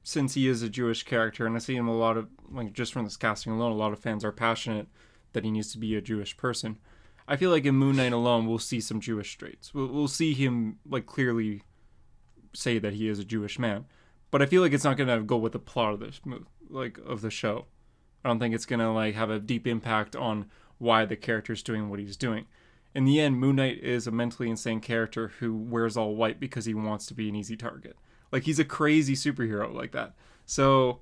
since 0.03 0.33
he 0.33 0.47
is 0.47 0.61
a 0.63 0.69
Jewish 0.69 1.03
character, 1.03 1.45
and 1.45 1.55
I 1.55 1.59
see 1.59 1.75
him 1.75 1.87
a 1.87 1.95
lot 1.95 2.17
of 2.17 2.27
like 2.51 2.73
just 2.73 2.91
from 2.91 3.05
this 3.05 3.15
casting 3.15 3.53
alone, 3.53 3.71
a 3.71 3.75
lot 3.75 3.93
of 3.93 3.99
fans 3.99 4.25
are 4.25 4.31
passionate 4.33 4.87
that 5.33 5.43
he 5.45 5.51
needs 5.51 5.71
to 5.73 5.77
be 5.77 5.95
a 5.95 6.01
Jewish 6.01 6.35
person. 6.35 6.77
I 7.25 7.35
feel 7.37 7.51
like 7.51 7.65
in 7.65 7.75
Moon 7.75 7.95
Knight 7.95 8.11
alone, 8.11 8.47
we'll 8.47 8.57
see 8.59 8.81
some 8.81 8.99
Jewish 8.99 9.37
traits. 9.37 9.73
We'll, 9.73 9.87
we'll 9.87 10.07
see 10.09 10.33
him 10.33 10.79
like 10.89 11.05
clearly 11.05 11.61
say 12.53 12.79
that 12.79 12.93
he 12.93 13.07
is 13.07 13.19
a 13.19 13.23
Jewish 13.23 13.57
man, 13.59 13.85
but 14.31 14.41
I 14.41 14.45
feel 14.45 14.61
like 14.61 14.73
it's 14.73 14.83
not 14.83 14.97
gonna 14.97 15.21
go 15.21 15.37
with 15.37 15.53
the 15.53 15.59
plot 15.59 15.93
of 15.93 15.99
this 16.01 16.19
move, 16.25 16.47
like 16.69 16.97
of 17.05 17.21
the 17.21 17.29
show. 17.31 17.65
I 18.25 18.27
don't 18.29 18.39
think 18.39 18.53
it's 18.55 18.65
gonna 18.65 18.93
like 18.93 19.15
have 19.15 19.29
a 19.29 19.39
deep 19.39 19.65
impact 19.67 20.15
on 20.17 20.47
why 20.79 21.05
the 21.05 21.15
character's 21.15 21.61
doing 21.61 21.89
what 21.89 21.99
he's 21.99 22.17
doing. 22.17 22.45
In 22.95 23.05
the 23.05 23.19
end, 23.19 23.39
Moon 23.39 23.57
Knight 23.57 23.83
is 23.83 24.07
a 24.07 24.11
mentally 24.11 24.49
insane 24.49 24.79
character 24.79 25.27
who 25.39 25.55
wears 25.55 25.95
all 25.95 26.15
white 26.15 26.39
because 26.39 26.65
he 26.65 26.73
wants 26.73 27.05
to 27.07 27.13
be 27.13 27.29
an 27.29 27.35
easy 27.35 27.55
target. 27.55 27.95
Like 28.31 28.43
he's 28.43 28.59
a 28.59 28.65
crazy 28.65 29.13
superhero 29.13 29.73
like 29.73 29.91
that. 29.91 30.15
So 30.45 31.01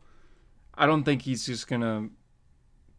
I 0.74 0.86
don't 0.86 1.04
think 1.04 1.22
he's 1.22 1.46
just 1.46 1.68
gonna 1.68 2.10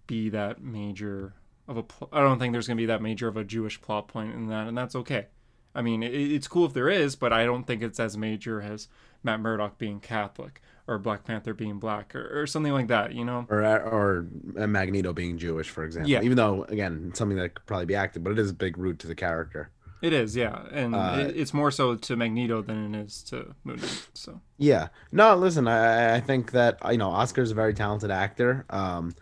be 0.07 0.31
that 0.31 0.63
major 0.63 1.35
of 1.67 1.77
a. 1.77 1.83
Pl- 1.83 2.09
I 2.13 2.21
don't 2.21 2.39
think 2.39 2.53
there's 2.53 2.67
gonna 2.67 2.79
be 2.79 2.87
that 2.87 3.03
major 3.03 3.29
of 3.29 3.37
a 3.37 3.45
Jewish 3.45 3.81
plot 3.81 4.09
point 4.09 4.35
in 4.35 4.49
that, 4.49 4.67
and 4.67 4.77
that's 4.77 4.97
okay. 4.97 5.27
I 5.75 5.83
mean, 5.83 6.03
it, 6.03 6.13
it's 6.13 6.49
cool 6.49 6.65
if 6.65 6.73
there 6.73 6.89
is, 6.89 7.15
but 7.15 7.33
I 7.33 7.45
don't 7.45 7.67
think 7.67 7.83
it's 7.83 8.01
as 8.01 8.17
major 8.17 8.61
as 8.61 8.89
Matt 9.23 9.41
Murdock 9.41 9.79
being 9.79 10.00
Catholic 10.00 10.61
or 10.87 10.99
Black 10.99 11.25
Panther 11.25 11.53
being 11.53 11.79
black 11.79 12.15
or, 12.15 12.41
or 12.43 12.47
something 12.47 12.73
like 12.73 12.88
that. 12.88 13.12
You 13.15 13.25
know? 13.25 13.47
or 13.50 13.62
or 13.65 14.26
magneto 14.67 15.12
being 15.12 15.37
jewish 15.38 15.69
for 15.69 15.85
example 15.85 16.11
Yeah. 16.11 16.23
even 16.23 16.37
though 16.37 16.65
again 16.65 17.12
something 17.15 17.37
that 17.38 17.55
could 17.55 17.67
probably 17.67 17.87
be 17.87 17.94
acted 17.94 18.25
but 18.25 18.31
it 18.32 18.38
is 18.38 18.50
a 18.50 18.55
big 18.55 18.79
root 18.79 18.99
to 19.00 19.06
the 19.06 19.15
character 19.15 19.70
It 20.00 20.12
is, 20.12 20.37
yeah, 20.37 20.62
and 20.73 20.94
Uh, 20.94 21.17
it, 21.19 21.37
it's 21.37 21.53
more 21.53 21.70
so 21.73 21.97
to 21.97 22.17
Magneto 22.17 22.62
than 22.62 22.94
it 22.94 23.05
is 23.05 23.23
to 23.25 23.55
Moon 23.65 23.76
Knight. 23.81 24.09
So 24.15 24.41
Yeah. 24.56 24.88
No, 25.11 25.35
listen, 25.35 25.67
I, 25.67 26.14
I 26.17 26.21
think 26.21 26.53
that 26.53 26.79
you 26.91 26.99
know 26.99 27.11
Oscar's 27.11 27.50
a 27.50 27.55
very 27.55 27.75
talented 27.75 28.11
actor. 28.12 28.64
Um, 28.71 29.14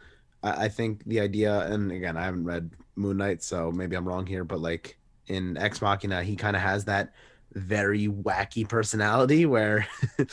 I, 0.42 0.66
I 0.66 0.69
think 0.69 1.02
the 1.06 1.20
idea, 1.20 1.60
and 1.72 1.90
again, 1.90 2.16
I 2.19 2.25
haven't 2.25 2.44
read 2.44 2.70
Moon 2.94 3.16
Knight, 3.16 3.42
so 3.42 3.72
maybe 3.72 3.96
I'm 3.96 4.06
wrong 4.06 4.26
here, 4.26 4.44
but 4.44 4.60
like 4.60 4.99
in 5.28 5.56
Ex 5.56 5.81
Machina, 5.81 6.22
he 6.22 6.37
kind 6.37 6.54
of 6.56 6.60
has 6.62 6.84
that 6.84 7.12
very 7.54 8.06
wacky 8.08 8.69
personality 8.69 9.46
where, 9.46 9.87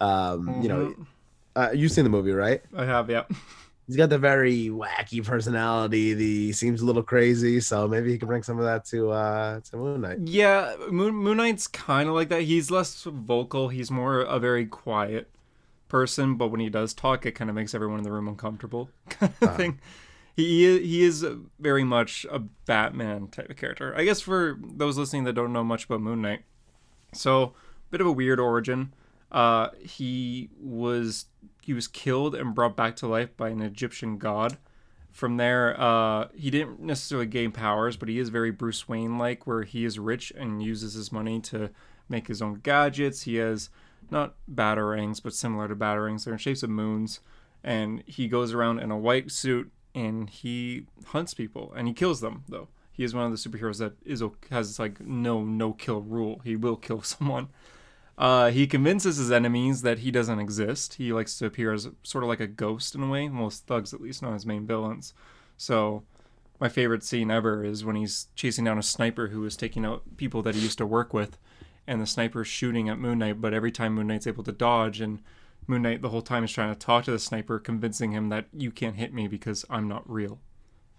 um, 0.00 0.62
you 0.62 0.68
know, 0.68 0.94
Mhm. 0.96 1.06
uh, 1.56 1.70
you've 1.74 1.92
seen 1.92 2.04
the 2.04 2.10
movie, 2.10 2.32
right? 2.32 2.62
I 2.76 2.84
have, 2.84 3.10
yeah. 3.10 3.24
He's 3.86 3.96
got 3.96 4.08
the 4.08 4.18
very 4.18 4.68
wacky 4.68 5.24
personality. 5.24 6.14
The 6.14 6.52
seems 6.52 6.80
a 6.80 6.84
little 6.84 7.02
crazy, 7.02 7.58
so 7.60 7.88
maybe 7.88 8.12
he 8.12 8.18
can 8.18 8.28
bring 8.28 8.44
some 8.44 8.56
of 8.58 8.64
that 8.64 8.84
to 8.86 9.10
uh 9.10 9.60
to 9.60 9.76
Moon 9.76 10.00
Knight. 10.00 10.18
Yeah, 10.24 10.76
Moon, 10.90 11.12
Moon 11.14 11.36
Knight's 11.38 11.66
kind 11.66 12.08
of 12.08 12.14
like 12.14 12.28
that. 12.28 12.42
He's 12.42 12.70
less 12.70 13.02
vocal. 13.02 13.68
He's 13.68 13.90
more 13.90 14.20
a 14.20 14.38
very 14.38 14.64
quiet 14.64 15.28
person, 15.88 16.36
but 16.36 16.48
when 16.52 16.60
he 16.60 16.68
does 16.70 16.94
talk, 16.94 17.26
it 17.26 17.32
kind 17.32 17.50
of 17.50 17.56
makes 17.56 17.74
everyone 17.74 17.98
in 17.98 18.04
the 18.04 18.12
room 18.12 18.28
uncomfortable, 18.28 18.90
kind 19.08 19.32
of 19.42 19.48
Uh-huh. 19.48 19.56
thing. 19.56 19.80
He 20.36 20.78
he 20.86 21.02
is 21.02 21.26
very 21.58 21.82
much 21.82 22.24
a 22.30 22.38
Batman 22.38 23.26
type 23.26 23.50
of 23.50 23.56
character. 23.56 23.92
I 23.96 24.04
guess 24.04 24.20
for 24.20 24.56
those 24.62 24.96
listening 24.96 25.24
that 25.24 25.32
don't 25.32 25.52
know 25.52 25.64
much 25.64 25.86
about 25.86 26.00
Moon 26.00 26.22
Knight, 26.22 26.44
so 27.12 27.54
bit 27.90 28.00
of 28.00 28.06
a 28.06 28.12
weird 28.12 28.40
origin. 28.40 28.94
Uh, 29.30 29.68
he 29.80 30.50
was 30.60 31.26
he 31.62 31.72
was 31.72 31.86
killed 31.86 32.34
and 32.34 32.54
brought 32.54 32.76
back 32.76 32.96
to 32.96 33.06
life 33.06 33.36
by 33.36 33.50
an 33.50 33.60
Egyptian 33.60 34.18
god. 34.18 34.58
From 35.12 35.36
there, 35.36 35.78
uh, 35.80 36.28
he 36.34 36.50
didn't 36.50 36.80
necessarily 36.80 37.26
gain 37.26 37.50
powers, 37.50 37.96
but 37.96 38.08
he 38.08 38.18
is 38.18 38.28
very 38.28 38.50
Bruce 38.50 38.88
Wayne 38.88 39.18
like, 39.18 39.46
where 39.46 39.62
he 39.62 39.84
is 39.84 39.98
rich 39.98 40.32
and 40.36 40.62
uses 40.62 40.94
his 40.94 41.10
money 41.10 41.40
to 41.40 41.70
make 42.08 42.28
his 42.28 42.40
own 42.40 42.60
gadgets. 42.62 43.22
He 43.22 43.36
has 43.36 43.70
not 44.10 44.34
batarangs, 44.52 45.20
but 45.22 45.34
similar 45.34 45.66
to 45.68 45.74
batarangs. 45.74 46.24
They're 46.24 46.34
in 46.34 46.38
shapes 46.38 46.62
of 46.62 46.70
moons, 46.70 47.20
and 47.64 48.04
he 48.06 48.28
goes 48.28 48.54
around 48.54 48.78
in 48.78 48.90
a 48.90 48.98
white 48.98 49.30
suit 49.30 49.72
and 49.94 50.30
he 50.30 50.86
hunts 51.06 51.34
people 51.34 51.72
and 51.76 51.88
he 51.88 51.94
kills 51.94 52.20
them. 52.20 52.44
Though 52.48 52.68
he 52.92 53.04
is 53.04 53.14
one 53.14 53.24
of 53.24 53.30
the 53.30 53.36
superheroes 53.48 53.78
that 53.78 53.92
is 54.04 54.22
has 54.50 54.78
like 54.78 55.00
no 55.00 55.44
no 55.44 55.72
kill 55.72 56.02
rule. 56.02 56.40
He 56.44 56.56
will 56.56 56.76
kill 56.76 57.02
someone. 57.02 57.48
Uh, 58.20 58.50
he 58.50 58.66
convinces 58.66 59.16
his 59.16 59.32
enemies 59.32 59.80
that 59.80 60.00
he 60.00 60.10
doesn't 60.10 60.40
exist. 60.40 60.94
He 60.94 61.10
likes 61.10 61.38
to 61.38 61.46
appear 61.46 61.72
as 61.72 61.88
sort 62.02 62.22
of 62.22 62.28
like 62.28 62.40
a 62.40 62.46
ghost 62.46 62.94
in 62.94 63.02
a 63.02 63.08
way. 63.08 63.28
Most 63.30 63.66
thugs, 63.66 63.94
at 63.94 64.00
least, 64.02 64.20
not 64.20 64.34
his 64.34 64.44
main 64.44 64.66
villains. 64.66 65.14
So, 65.56 66.02
my 66.60 66.68
favorite 66.68 67.02
scene 67.02 67.30
ever 67.30 67.64
is 67.64 67.82
when 67.82 67.96
he's 67.96 68.26
chasing 68.34 68.66
down 68.66 68.78
a 68.78 68.82
sniper 68.82 69.28
who 69.28 69.42
is 69.46 69.56
taking 69.56 69.86
out 69.86 70.02
people 70.18 70.42
that 70.42 70.54
he 70.54 70.60
used 70.60 70.76
to 70.78 70.86
work 70.86 71.14
with, 71.14 71.38
and 71.86 71.98
the 71.98 72.06
sniper's 72.06 72.46
shooting 72.46 72.90
at 72.90 72.98
Moon 72.98 73.20
Knight. 73.20 73.40
But 73.40 73.54
every 73.54 73.72
time 73.72 73.94
Moon 73.94 74.08
Knight's 74.08 74.26
able 74.26 74.44
to 74.44 74.52
dodge, 74.52 75.00
and 75.00 75.20
Moon 75.66 75.80
Knight 75.80 76.02
the 76.02 76.10
whole 76.10 76.20
time 76.20 76.44
is 76.44 76.52
trying 76.52 76.74
to 76.74 76.78
talk 76.78 77.04
to 77.04 77.12
the 77.12 77.18
sniper, 77.18 77.58
convincing 77.58 78.12
him 78.12 78.28
that 78.28 78.48
you 78.52 78.70
can't 78.70 78.96
hit 78.96 79.14
me 79.14 79.28
because 79.28 79.64
I'm 79.70 79.88
not 79.88 80.08
real, 80.10 80.40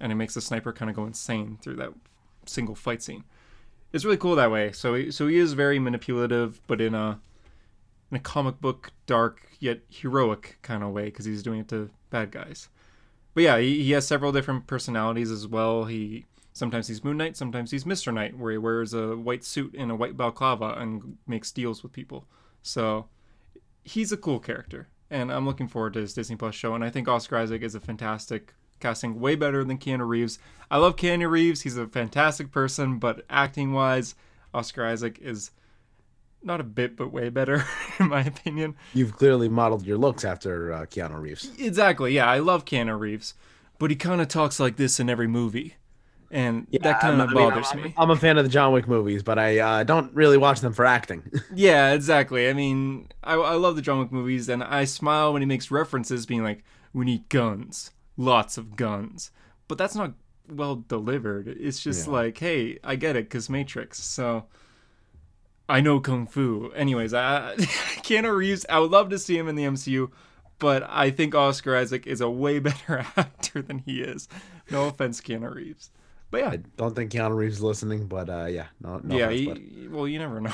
and 0.01 0.11
it 0.11 0.15
makes 0.15 0.33
the 0.33 0.41
sniper 0.41 0.73
kind 0.73 0.89
of 0.89 0.95
go 0.95 1.05
insane 1.05 1.57
through 1.61 1.75
that 1.75 1.93
single 2.45 2.75
fight 2.75 3.01
scene 3.01 3.23
it's 3.93 4.05
really 4.05 4.17
cool 4.17 4.35
that 4.35 4.51
way. 4.51 4.71
So 4.71 4.95
he, 4.95 5.11
so 5.11 5.27
he 5.27 5.37
is 5.37 5.53
very 5.53 5.79
manipulative, 5.79 6.61
but 6.67 6.81
in 6.81 6.95
a 6.95 7.19
in 8.09 8.17
a 8.17 8.19
comic 8.19 8.59
book 8.59 8.91
dark 9.05 9.47
yet 9.59 9.79
heroic 9.89 10.57
kind 10.61 10.83
of 10.83 10.91
way 10.91 11.05
because 11.05 11.25
he's 11.25 11.43
doing 11.43 11.61
it 11.61 11.69
to 11.69 11.89
bad 12.09 12.31
guys. 12.31 12.69
But 13.33 13.43
yeah, 13.43 13.57
he, 13.59 13.83
he 13.83 13.91
has 13.91 14.05
several 14.05 14.31
different 14.31 14.67
personalities 14.67 15.31
as 15.31 15.47
well. 15.47 15.85
He 15.85 16.25
sometimes 16.53 16.87
he's 16.87 17.03
Moon 17.03 17.17
Knight, 17.17 17.37
sometimes 17.37 17.71
he's 17.71 17.85
Mister 17.85 18.11
Knight, 18.11 18.37
where 18.37 18.51
he 18.51 18.57
wears 18.57 18.93
a 18.93 19.15
white 19.15 19.43
suit 19.43 19.75
and 19.77 19.91
a 19.91 19.95
white 19.95 20.17
balaclava 20.17 20.75
and 20.77 21.17
makes 21.27 21.51
deals 21.51 21.83
with 21.83 21.93
people. 21.93 22.25
So 22.61 23.07
he's 23.83 24.11
a 24.11 24.17
cool 24.17 24.39
character, 24.39 24.87
and 25.09 25.31
I'm 25.31 25.45
looking 25.45 25.67
forward 25.67 25.93
to 25.93 26.01
his 26.01 26.13
Disney 26.13 26.35
Plus 26.35 26.55
show. 26.55 26.75
And 26.75 26.83
I 26.83 26.89
think 26.89 27.07
Oscar 27.07 27.37
Isaac 27.37 27.61
is 27.61 27.75
a 27.75 27.79
fantastic 27.79 28.53
casting, 28.81 29.19
way 29.19 29.35
better 29.35 29.63
than 29.63 29.77
Keanu 29.77 30.07
Reeves. 30.07 30.39
I 30.69 30.77
love 30.77 30.95
Keanu 30.95 31.29
Reeves; 31.29 31.61
he's 31.61 31.77
a 31.77 31.87
fantastic 31.87 32.51
person, 32.51 32.99
but 32.99 33.25
acting 33.29 33.73
wise, 33.73 34.15
Oscar 34.53 34.85
Isaac 34.85 35.19
is 35.21 35.51
not 36.43 36.59
a 36.59 36.63
bit, 36.63 36.95
but 36.97 37.11
way 37.11 37.29
better, 37.29 37.63
in 37.99 38.09
my 38.09 38.21
opinion. 38.21 38.75
You've 38.93 39.15
clearly 39.15 39.49
modeled 39.49 39.85
your 39.85 39.97
looks 39.97 40.25
after 40.25 40.73
uh, 40.73 40.85
Keanu 40.85 41.21
Reeves. 41.21 41.51
Exactly. 41.59 42.13
Yeah, 42.13 42.27
I 42.27 42.39
love 42.39 42.65
Keanu 42.65 42.99
Reeves, 42.99 43.33
but 43.79 43.89
he 43.89 43.95
kind 43.95 44.21
of 44.21 44.27
talks 44.27 44.59
like 44.59 44.77
this 44.77 44.99
in 44.99 45.09
every 45.09 45.27
movie, 45.27 45.75
and 46.31 46.67
Yeah, 46.69 46.79
that 46.83 46.99
kind 46.99 47.21
of 47.21 47.29
I 47.29 47.33
mean, 47.33 47.49
bothers 47.49 47.67
I'm, 47.71 47.81
me. 47.83 47.93
I'm 47.97 48.09
a 48.09 48.15
fan 48.15 48.37
of 48.37 48.45
the 48.45 48.49
John 48.49 48.73
Wick 48.73 48.87
movies, 48.87 49.23
but 49.23 49.37
I 49.37 49.59
uh, 49.59 49.83
don't 49.83 50.13
really 50.15 50.37
watch 50.37 50.61
them 50.61 50.73
for 50.73 50.85
acting. 50.85 51.23
Yeah, 51.53 51.91
exactly. 51.91 52.49
I 52.49 52.53
mean, 52.53 53.09
I, 53.23 53.33
I 53.33 53.55
love 53.55 53.75
the 53.75 53.81
John 53.81 53.99
Wick 53.99 54.11
movies, 54.11 54.49
and 54.49 54.63
I 54.63 54.85
smile 54.85 55.33
when 55.33 55.41
he 55.41 55.45
makes 55.45 55.69
references, 55.69 56.25
being 56.25 56.43
like, 56.43 56.63
"We 56.93 57.05
need 57.05 57.29
guns, 57.29 57.91
lots 58.17 58.57
of 58.57 58.75
guns," 58.75 59.31
but 59.67 59.77
that's 59.77 59.95
not 59.95 60.13
well 60.49 60.75
delivered. 60.87 61.47
It's 61.47 61.79
just 61.81 62.07
Yeah. 62.07 62.13
like, 62.13 62.37
"Hey, 62.37 62.79
I 62.83 62.95
get 62.95 63.15
it, 63.15 63.29
cause 63.29 63.49
Matrix." 63.49 64.03
So. 64.03 64.45
I 65.69 65.79
know 65.79 66.01
kung 66.01 66.27
fu. 66.27 66.69
Anyways, 66.75 67.13
I, 67.13 67.55
Keanu 68.03 68.35
Reeves. 68.35 68.65
I 68.67 68.79
would 68.79 68.91
love 68.91 69.09
to 69.11 69.17
see 69.19 69.37
him 69.37 69.47
in 69.47 69.55
the 69.55 69.63
MCU, 69.63 70.11
but 70.59 70.83
I 70.89 71.11
think 71.11 71.33
Oscar 71.33 71.77
Isaac 71.77 72.05
is 72.05 72.19
a 72.19 72.29
way 72.29 72.59
better 72.69 73.05
actor 73.15 73.61
than 73.61 73.79
he 73.79 74.01
is. 74.01 74.27
No 74.69 74.87
offense, 74.87 75.21
Keanu 75.21 75.53
Reeves. 75.55 75.89
But 76.29 76.41
yeah, 76.41 76.49
I 76.49 76.57
don't 76.75 76.93
think 76.93 77.11
Keanu 77.13 77.37
Reeves 77.37 77.57
is 77.57 77.63
listening, 77.63 78.07
but 78.07 78.29
uh, 78.29 78.45
yeah, 78.49 78.65
no, 78.81 78.99
no 79.01 79.15
yeah. 79.15 79.29
offense, 79.29 79.59
He, 79.59 79.87
well, 79.87 80.07
you 80.09 80.19
never 80.19 80.41
know. 80.41 80.53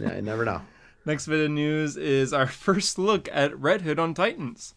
yeah, 0.00 0.12
I 0.12 0.20
never 0.22 0.46
know. 0.46 0.62
Next 1.04 1.26
bit 1.26 1.44
of 1.44 1.50
news 1.50 1.98
is 1.98 2.32
our 2.32 2.46
first 2.46 2.98
look 2.98 3.28
at 3.32 3.58
Red 3.60 3.82
Hood 3.82 3.98
on 3.98 4.14
Titans. 4.14 4.72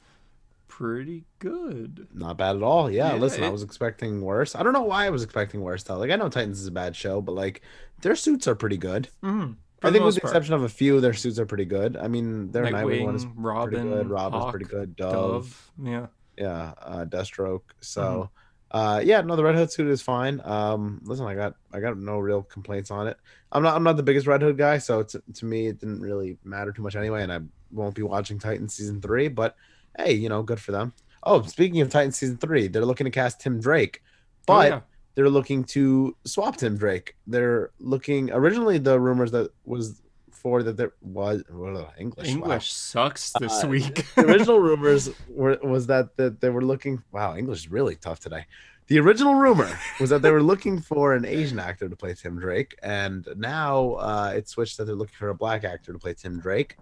Pretty 0.79 1.25
good. 1.39 2.07
Not 2.13 2.37
bad 2.37 2.55
at 2.55 2.63
all. 2.63 2.89
Yeah, 2.89 3.11
Yeah, 3.13 3.19
listen, 3.19 3.43
I 3.43 3.49
was 3.49 3.63
expecting 3.63 4.21
worse. 4.21 4.55
I 4.55 4.63
don't 4.63 4.71
know 4.71 4.83
why 4.83 5.05
I 5.07 5.09
was 5.09 5.23
expecting 5.23 5.59
worse 5.59 5.83
though. 5.83 5.97
Like 5.97 6.09
I 6.09 6.15
know 6.15 6.29
Titans 6.29 6.61
is 6.61 6.67
a 6.67 6.71
bad 6.71 6.95
show, 6.95 7.19
but 7.19 7.33
like 7.35 7.61
their 8.01 8.15
suits 8.15 8.47
are 8.47 8.55
pretty 8.55 8.77
good. 8.77 9.09
Mm-hmm. 9.21 9.51
I 9.83 9.91
think 9.91 10.05
with 10.05 10.15
the 10.15 10.21
exception 10.21 10.53
of 10.53 10.63
a 10.63 10.69
few, 10.69 11.01
their 11.01 11.11
suits 11.13 11.37
are 11.37 11.45
pretty 11.45 11.65
good. 11.65 11.97
I 11.97 12.07
mean, 12.07 12.51
their 12.51 12.63
Nightwing, 12.63 13.03
one 13.03 13.15
is 13.15 13.25
Nightwing, 13.25 13.33
pretty 13.35 13.41
Robin, 13.41 13.89
good. 13.89 14.09
Robin's 14.09 14.41
Hawk, 14.43 14.51
pretty 14.51 14.65
good. 14.67 14.95
Dove, 14.95 15.11
Dove. 15.11 15.71
Yeah. 15.83 16.07
yeah, 16.37 16.73
uh, 16.81 17.03
Deathstroke. 17.05 17.61
So, 17.81 18.29
Mm-hmm. 18.71 18.77
uh, 18.77 18.99
yeah, 18.99 19.19
no, 19.19 19.35
the 19.35 19.43
Red 19.43 19.55
Hood 19.55 19.73
suit 19.73 19.87
is 19.89 20.01
fine. 20.01 20.39
Um, 20.45 21.01
listen, 21.03 21.25
I 21.25 21.35
got 21.35 21.55
I 21.73 21.81
got 21.81 21.97
no 21.97 22.19
real 22.19 22.41
complaints 22.43 22.89
on 22.89 23.07
it. 23.09 23.17
I'm 23.51 23.63
not 23.63 23.75
I'm 23.75 23.83
not 23.83 23.97
the 23.97 24.03
biggest 24.03 24.27
Red 24.27 24.41
Hood 24.41 24.57
guy, 24.57 24.77
so 24.77 25.03
to, 25.03 25.21
to 25.33 25.45
me 25.45 25.67
it 25.67 25.79
didn't 25.81 25.99
really 25.99 26.37
matter 26.45 26.71
too 26.71 26.83
much 26.83 26.95
anyway, 26.95 27.21
and 27.23 27.33
I 27.33 27.39
won't 27.71 27.95
be 27.95 28.01
watching 28.03 28.39
Titan 28.39 28.69
season 28.69 29.01
three. 29.01 29.27
But 29.27 29.57
hey, 29.97 30.13
you 30.13 30.29
know, 30.29 30.43
good 30.43 30.59
for 30.59 30.71
them. 30.71 30.93
Oh, 31.23 31.41
speaking 31.43 31.81
of 31.81 31.89
Titan 31.89 32.11
season 32.11 32.37
three, 32.37 32.67
they're 32.67 32.85
looking 32.85 33.05
to 33.05 33.11
cast 33.11 33.41
Tim 33.41 33.59
Drake, 33.59 34.01
Oh, 34.03 34.07
but 34.47 34.69
yeah. 34.69 34.79
they're 35.15 35.29
looking 35.29 35.63
to 35.65 36.15
swap 36.25 36.57
Tim 36.57 36.77
Drake. 36.77 37.15
They're 37.27 37.71
looking 37.79 38.31
originally 38.31 38.77
the 38.77 38.99
rumors 38.99 39.31
that 39.31 39.51
was 39.65 40.01
for 40.31 40.63
that 40.63 40.77
there 40.77 40.93
was 41.01 41.43
well, 41.51 41.91
English. 41.99 42.27
wow. 42.27 42.33
English 42.33 42.71
sucks 42.71 43.33
this 43.41 43.63
Uh, 43.63 43.67
week. 43.67 44.05
the 44.15 44.25
original 44.25 44.59
rumors 44.69 45.09
were 45.27 45.57
was 45.61 45.87
that 45.87 46.15
that 46.15 46.39
they 46.39 46.49
were 46.49 46.63
looking. 46.63 47.03
Wow, 47.11 47.35
English 47.35 47.59
is 47.59 47.71
really 47.71 47.95
tough 47.97 48.21
today. 48.21 48.45
The 48.87 48.99
original 48.99 49.35
rumor 49.35 49.69
was 49.99 50.09
that 50.11 50.21
they 50.21 50.31
were 50.31 50.41
looking 50.41 50.79
for 50.89 51.13
an 51.13 51.25
Asian 51.25 51.59
actor 51.59 51.89
to 51.89 51.95
play 51.97 52.13
Tim 52.13 52.39
Drake, 52.39 52.75
and 52.81 53.27
now 53.35 53.95
uh, 53.95 54.33
it 54.35 54.47
switched 54.47 54.77
that 54.77 54.85
they're 54.85 54.95
looking 54.95 55.17
for 55.17 55.29
a 55.29 55.35
black 55.35 55.65
actor 55.65 55.91
to 55.91 55.99
play 55.99 56.13
Tim 56.13 56.39
Drake. 56.39 56.77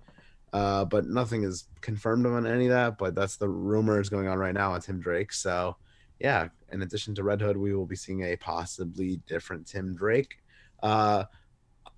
Uh, 0.53 0.85
but 0.85 1.05
nothing 1.05 1.43
is 1.43 1.65
confirmed 1.81 2.25
on 2.25 2.47
any 2.47 2.65
of 2.65 2.71
that. 2.71 2.97
But 2.97 3.15
that's 3.15 3.35
the 3.37 3.49
rumors 3.49 4.09
going 4.09 4.27
on 4.27 4.37
right 4.37 4.53
now 4.53 4.73
on 4.73 4.81
Tim 4.81 4.99
Drake. 4.99 5.33
So, 5.33 5.75
yeah. 6.19 6.47
In 6.71 6.81
addition 6.81 7.13
to 7.15 7.23
Red 7.23 7.41
Hood, 7.41 7.57
we 7.57 7.73
will 7.75 7.85
be 7.85 7.95
seeing 7.95 8.21
a 8.23 8.35
possibly 8.37 9.17
different 9.27 9.67
Tim 9.67 9.95
Drake. 9.95 10.37
Uh, 10.81 11.25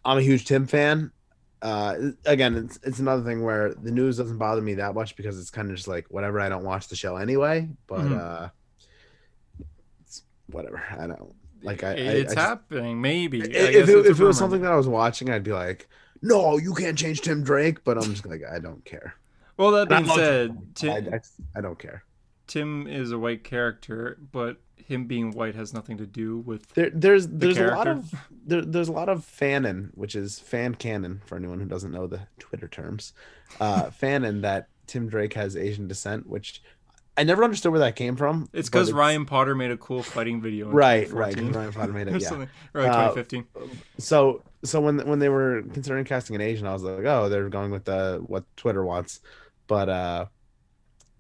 I'm 0.05 0.17
a 0.17 0.21
huge 0.21 0.45
Tim 0.45 0.65
fan 0.67 1.11
uh 1.61 1.93
again 2.25 2.55
it's 2.55 2.79
it's 2.83 2.99
another 2.99 3.21
thing 3.21 3.43
where 3.43 3.73
the 3.73 3.91
news 3.91 4.15
doesn't 4.15 4.37
bother 4.37 4.61
me 4.61 4.75
that 4.75 4.95
much 4.95 5.17
because 5.17 5.37
it's 5.37 5.49
kind 5.49 5.69
of 5.69 5.75
just 5.75 5.89
like 5.89 6.05
whatever 6.09 6.39
i 6.39 6.47
don't 6.47 6.63
watch 6.63 6.87
the 6.87 6.95
show 6.95 7.17
anyway 7.17 7.67
but 7.85 7.99
Mhm. 7.99 8.17
uh 8.17 8.47
it's 9.99 10.23
whatever 10.47 10.81
i 10.97 11.05
don't 11.05 11.35
like 11.63 11.83
i, 11.83 11.89
I 11.89 11.91
it's 11.95 12.31
I 12.31 12.35
just- 12.35 12.47
happening, 12.47 13.01
maybe. 13.01 13.41
I 13.41 13.45
if, 13.47 13.89
it, 13.89 14.05
if 14.05 14.19
it 14.21 14.23
was 14.23 14.37
something 14.37 14.61
that 14.61 14.71
i 14.71 14.75
was 14.77 14.87
watching 14.87 15.29
i'd 15.29 15.43
be 15.43 15.51
like 15.51 15.89
no 16.21 16.57
you 16.57 16.73
can't 16.73 16.97
change 16.97 17.21
tim 17.21 17.43
drake 17.43 17.83
but 17.83 17.97
i'm 17.97 18.03
just 18.11 18.25
like 18.25 18.41
i 18.51 18.59
don't 18.59 18.83
care 18.85 19.15
Well, 19.57 19.71
that 19.71 19.91
And 19.91 20.05
being 20.05 20.17
said, 20.17 20.57
Tim. 20.75 20.89
I, 20.91 21.01
Tim, 21.01 21.13
I, 21.13 21.57
I 21.57 21.61
don't 21.61 21.79
care 21.79 22.03
Tim 22.47 22.87
is 22.87 23.11
a 23.11 23.19
white 23.19 23.43
character, 23.43 24.17
but 24.31 24.57
him 24.75 25.05
being 25.05 25.29
white 25.29 25.53
has 25.53 25.71
nothing 25.71 25.97
to 25.99 26.07
do 26.07 26.39
with. 26.39 26.67
there, 26.73 26.89
there's 26.91 27.27
there's 27.27 27.59
a 27.59 27.67
lot 27.67 27.87
of 27.87 28.11
there, 28.43 28.61
there's 28.63 28.87
a 28.87 28.91
lot 28.91 29.07
of 29.07 29.19
fanon 29.23 29.91
which 29.93 30.15
is 30.15 30.39
fan 30.39 30.73
canon 30.73 31.21
for 31.27 31.35
anyone 31.35 31.59
who 31.59 31.67
doesn't 31.67 31.91
know 31.91 32.07
the 32.07 32.21
twitter 32.39 32.67
terms 32.67 33.13
uh 33.61 33.83
fanon 34.01 34.41
that 34.41 34.67
tim 34.87 35.07
drake 35.07 35.33
has 35.35 35.55
asian 35.55 35.87
descent 35.87 36.25
which 36.27 36.63
i 37.17 37.23
never 37.23 37.43
understood 37.43 37.71
where 37.71 37.81
that 37.81 37.95
came 37.95 38.15
from 38.15 38.49
It's 38.51 38.67
because 38.67 38.91
Ryan 38.91 39.25
Potter 39.27 39.53
made 39.53 39.69
a 39.69 39.77
cool 39.77 40.01
fighting 40.01 40.41
video. 40.41 40.69
In 40.69 40.75
right 40.75 41.11
right 41.11 41.35
'cause 41.35 41.43
2014 41.43 41.53
Ryan 41.61 41.73
Potter 41.73 41.93
made 41.93 42.07
it 42.07 42.21
yeah 42.23 42.27
something, 42.29 42.49
or 42.73 42.81
like 42.81 42.91
Uh, 42.91 43.09
2015. 43.13 43.45
so 43.99 44.41
so 44.63 44.81
when 44.81 44.99
when 45.07 45.19
they 45.19 45.29
were 45.29 45.63
considering 45.73 46.05
casting 46.05 46.35
an 46.35 46.41
asian 46.41 46.67
i 46.67 46.73
was 46.73 46.83
like 46.83 47.05
oh 47.05 47.29
they're 47.29 47.49
going 47.49 47.71
with 47.71 47.85
the 47.85 48.21
what 48.25 48.43
twitter 48.55 48.83
wants. 48.83 49.21
But 49.67 49.89
uh 49.89 50.25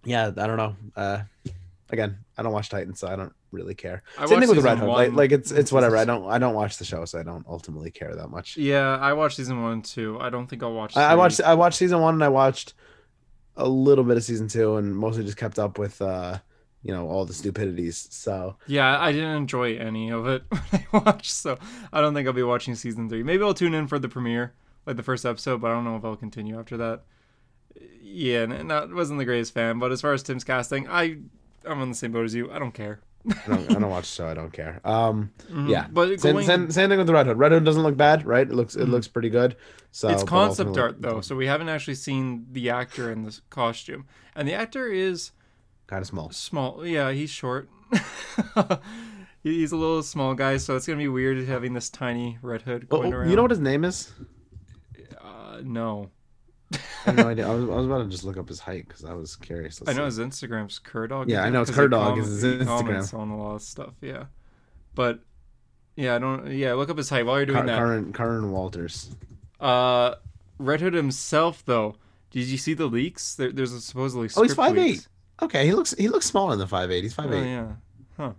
yeah 0.03 0.27
i 0.27 0.47
don't 0.47 0.57
know. 0.57 0.75
Uh 0.95 1.21
again 1.91 2.17
i 2.37 2.43
don't 2.43 2.53
watch 2.53 2.69
titans 2.69 2.99
so 2.99 3.07
i 3.07 3.15
don't 3.15 3.33
really 3.51 3.73
care. 3.75 4.03
I 4.17 4.27
same 4.27 4.39
thing 4.39 4.49
with 4.49 4.63
red 4.63 4.77
hood. 4.77 4.89
Like, 4.89 5.13
like 5.13 5.31
it's 5.31 5.51
it's 5.51 5.71
whatever. 5.71 5.97
I 5.97 6.05
don't 6.11 6.29
i 6.29 6.37
don't 6.37 6.53
watch 6.53 6.77
the 6.77 6.85
show 6.85 7.05
so 7.05 7.19
i 7.19 7.23
don't 7.23 7.45
ultimately 7.47 7.91
care 7.91 8.15
that 8.15 8.29
much. 8.29 8.57
Yeah, 8.57 8.97
I 8.97 9.13
watched 9.13 9.37
season 9.37 9.61
one 9.61 9.81
too. 9.81 10.17
I 10.19 10.29
don't 10.29 10.47
think 10.47 10.63
I'll 10.63 10.73
watch. 10.73 10.95
I, 10.97 11.11
I 11.11 11.15
watched 11.15 11.41
I 11.41 11.53
watched 11.53 11.77
season 11.77 11.99
one 12.01 12.15
and 12.15 12.23
I 12.23 12.29
watched 12.29 12.73
a 13.55 13.67
little 13.67 14.03
bit 14.03 14.17
of 14.17 14.23
season 14.23 14.47
two 14.47 14.77
and 14.77 14.95
mostly 14.95 15.23
just 15.23 15.37
kept 15.37 15.59
up 15.59 15.77
with 15.77 16.01
uh 16.01 16.39
you 16.83 16.93
know 16.93 17.07
all 17.09 17.25
the 17.25 17.33
stupidities. 17.33 18.07
So 18.11 18.55
Yeah, 18.67 18.99
I 18.99 19.11
didn't 19.11 19.35
enjoy 19.35 19.77
any 19.77 20.09
of 20.11 20.27
it 20.27 20.43
when 20.49 20.61
I 20.71 20.85
watched, 20.99 21.31
so 21.31 21.57
I 21.93 22.01
don't 22.01 22.13
think 22.13 22.27
I'll 22.27 22.33
be 22.33 22.43
watching 22.43 22.75
season 22.75 23.09
three. 23.09 23.23
Maybe 23.23 23.43
I'll 23.43 23.53
tune 23.53 23.73
in 23.73 23.87
for 23.87 23.99
the 23.99 24.09
premiere, 24.09 24.53
like 24.85 24.95
the 24.97 25.03
first 25.03 25.25
episode, 25.25 25.61
but 25.61 25.71
I 25.71 25.73
don't 25.73 25.83
know 25.85 25.95
if 25.97 26.05
I'll 26.05 26.15
continue 26.15 26.57
after 26.59 26.77
that. 26.77 27.01
Yeah, 28.01 28.43
and 28.43 28.67
not 28.67 28.93
wasn't 28.93 29.19
the 29.19 29.25
greatest 29.25 29.53
fan, 29.53 29.79
but 29.79 29.91
as 29.91 30.01
far 30.01 30.13
as 30.13 30.23
Tim's 30.23 30.43
casting, 30.43 30.87
I 30.89 31.17
I'm 31.65 31.81
on 31.81 31.89
the 31.89 31.95
same 31.95 32.11
boat 32.11 32.25
as 32.25 32.33
you. 32.33 32.51
I 32.51 32.59
don't 32.59 32.73
care. 32.73 33.01
I 33.29 33.33
don't, 33.47 33.71
I 33.71 33.73
don't 33.79 33.89
watch 33.89 34.05
so. 34.05 34.27
I 34.27 34.33
don't 34.33 34.51
care. 34.51 34.79
Um, 34.85 35.31
Mhm. 35.51 35.69
yeah. 35.69 35.87
but 35.91 36.19
same, 36.21 36.33
going, 36.35 36.45
same, 36.47 36.71
same 36.71 36.89
thing 36.89 36.97
with 36.97 37.05
the 37.07 37.13
Red 37.13 37.27
Hood. 37.27 37.37
Red 37.37 37.51
Hood 37.51 37.65
doesn't 37.65 37.83
look 37.83 37.97
bad, 37.97 38.25
right? 38.25 38.47
It 38.49 38.53
looks 38.55 38.75
it 38.75 38.87
Mhm. 38.87 38.91
looks 38.91 39.07
pretty 39.09 39.29
good. 39.29 39.57
So 39.91 40.07
it's 40.09 40.23
concept 40.23 40.69
ultimately- 40.69 40.81
art 40.81 41.01
though, 41.01 41.21
so 41.21 41.35
we 41.35 41.45
haven't 41.45 41.67
actually 41.69 41.95
seen 41.95 42.47
the 42.51 42.69
actor 42.69 43.11
in 43.11 43.23
this 43.23 43.41
costume, 43.49 44.05
and 44.35 44.47
the 44.47 44.53
actor 44.53 44.87
is 44.87 45.31
kind 45.89 46.01
of 46.01 46.07
small. 46.07 46.29
small. 46.29 46.85
Yeah, 46.85 47.11
he's 47.11 47.29
short. 47.31 47.67
He's 49.41 49.71
a 49.71 49.77
little 49.77 50.03
small 50.03 50.35
guy, 50.35 50.57
so 50.57 50.75
it's 50.75 50.85
gonna 50.85 50.97
be 50.97 51.07
weird 51.07 51.47
having 51.47 51.73
this 51.73 51.89
tiny 51.89 52.37
red 52.41 52.61
hood 52.61 52.89
going 52.89 53.13
oh, 53.13 53.17
around. 53.17 53.29
you 53.29 53.35
know 53.37 53.41
what 53.41 53.51
his 53.51 53.59
name 53.59 53.85
is? 53.85 54.11
Uh, 55.19 55.61
no, 55.63 56.11
I 56.73 56.77
have 57.05 57.15
no 57.15 57.27
idea. 57.29 57.47
I 57.47 57.53
was, 57.55 57.63
I 57.69 57.73
was 57.73 57.85
about 57.85 57.97
to 57.99 58.09
just 58.09 58.25
look 58.25 58.35
up 58.37 58.49
his 58.49 58.59
height 58.59 58.85
because 58.87 59.05
I 59.05 59.13
was 59.13 59.37
curious. 59.37 59.81
I 59.81 59.85
Let's 59.85 59.97
know 59.97 60.09
see. 60.09 60.21
his 60.21 60.29
Instagram's 60.29 60.79
Curdog. 60.79 61.29
Yeah, 61.29 61.43
I 61.43 61.49
know 61.49 61.61
it's 61.61 61.71
Curdog 61.71 62.19
is 62.19 62.41
his 62.41 62.67
Instagram. 62.67 63.17
on 63.17 63.29
a 63.29 63.37
lot 63.41 63.55
of 63.55 63.61
stuff. 63.61 63.93
Yeah, 64.01 64.25
but 64.93 65.21
yeah, 65.95 66.15
I 66.15 66.19
don't. 66.19 66.51
Yeah, 66.51 66.73
look 66.73 66.89
up 66.89 66.97
his 66.97 67.09
height 67.09 67.25
while 67.25 67.37
you're 67.37 67.45
doing 67.45 67.59
Car- 67.59 67.67
that. 67.67 67.79
Current 67.79 68.13
Curran 68.13 68.51
Walters. 68.51 69.15
Uh, 69.59 70.15
Red 70.57 70.81
Hood 70.81 70.93
himself, 70.93 71.63
though, 71.65 71.95
did 72.29 72.45
you 72.45 72.57
see 72.57 72.73
the 72.73 72.87
leaks? 72.87 73.35
There, 73.35 73.51
there's 73.53 73.71
a 73.71 73.79
supposedly 73.79 74.29
Oh, 74.35 74.43
he's 74.43 74.53
5'8". 74.53 74.75
leaks. 74.75 75.07
Okay, 75.41 75.65
he 75.65 75.73
looks 75.73 75.93
he 75.97 76.07
looks 76.09 76.25
smaller 76.25 76.55
than 76.55 76.67
five 76.67 76.91
eight. 76.91 77.03
He's 77.03 77.13
five 77.13 77.31
Oh 77.31 77.35
eight. 77.35 77.45
yeah, 77.49 77.67
huh? 78.17 78.31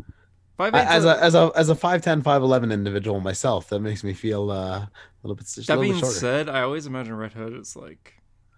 Five 0.56 0.74
I- 0.74 0.84
as 0.84 1.04
a 1.06 1.22
as 1.22 1.34
a 1.34 1.50
as 1.56 1.70
a 1.70 1.74
5'10", 1.74 2.22
5'11 2.22 2.70
individual 2.72 3.20
myself, 3.20 3.68
that 3.70 3.80
makes 3.80 4.04
me 4.04 4.12
feel 4.12 4.50
uh, 4.50 4.80
a 4.80 4.90
little 5.22 5.34
bit. 5.34 5.46
That 5.46 5.68
little 5.68 5.82
being 5.82 5.94
bit 6.00 6.04
said, 6.06 6.48
I 6.50 6.60
always 6.62 6.84
imagine 6.86 7.16
Red 7.16 7.32
Hood 7.32 7.54
is 7.54 7.74
like 7.76 8.14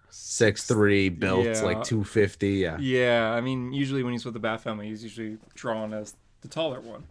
six 0.09 0.65
three, 0.67 1.07
built 1.09 1.45
Yeah. 1.45 1.61
like 1.61 1.83
two 1.83 2.03
fifty. 2.03 2.55
Yeah, 2.55 2.77
Yeah, 2.79 3.31
I 3.31 3.39
mean, 3.41 3.71
usually 3.71 4.03
when 4.03 4.11
he's 4.13 4.25
with 4.25 4.33
the 4.33 4.39
Bat 4.41 4.61
Family, 4.61 4.87
he's 4.89 5.01
usually 5.03 5.37
drawn 5.55 5.93
as 5.93 6.15
the 6.41 6.49
taller 6.49 6.81
one, 6.81 7.05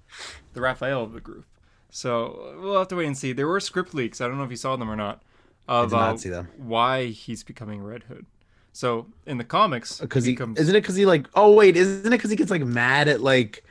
the 0.52 0.60
Raphael 0.60 1.02
of 1.04 1.14
the 1.14 1.20
group. 1.20 1.46
So 1.88 2.54
we'll 2.60 2.78
have 2.78 2.88
to 2.88 2.96
wait 2.96 3.06
and 3.06 3.16
see. 3.16 3.32
There 3.32 3.48
were 3.48 3.60
script 3.60 3.94
leaks. 3.94 4.20
I 4.20 4.28
don't 4.28 4.36
know 4.36 4.44
if 4.44 4.50
you 4.50 4.56
saw 4.56 4.76
them 4.76 4.90
or 4.90 4.96
not, 4.96 5.22
of 5.68 5.88
did 5.90 5.96
not 5.96 6.14
uh, 6.14 6.16
see 6.18 6.28
them. 6.28 6.48
why 6.58 7.06
he's 7.06 7.42
becoming 7.42 7.82
Red 7.82 8.02
Hood. 8.04 8.26
So 8.72 9.06
in 9.26 9.38
the 9.38 9.44
comics, 9.44 10.00
Because 10.00 10.24
he 10.24 10.32
becomes- 10.32 10.58
isn't 10.58 10.74
it 10.74 10.80
because 10.80 10.96
he 10.96 11.04
like 11.06 11.26
oh 11.34 11.52
wait 11.52 11.76
isn't 11.76 12.06
it 12.06 12.10
because 12.16 12.30
he 12.30 12.36
gets 12.36 12.50
like 12.50 12.64
mad 12.64 13.06
at 13.08 13.20
like 13.20 13.64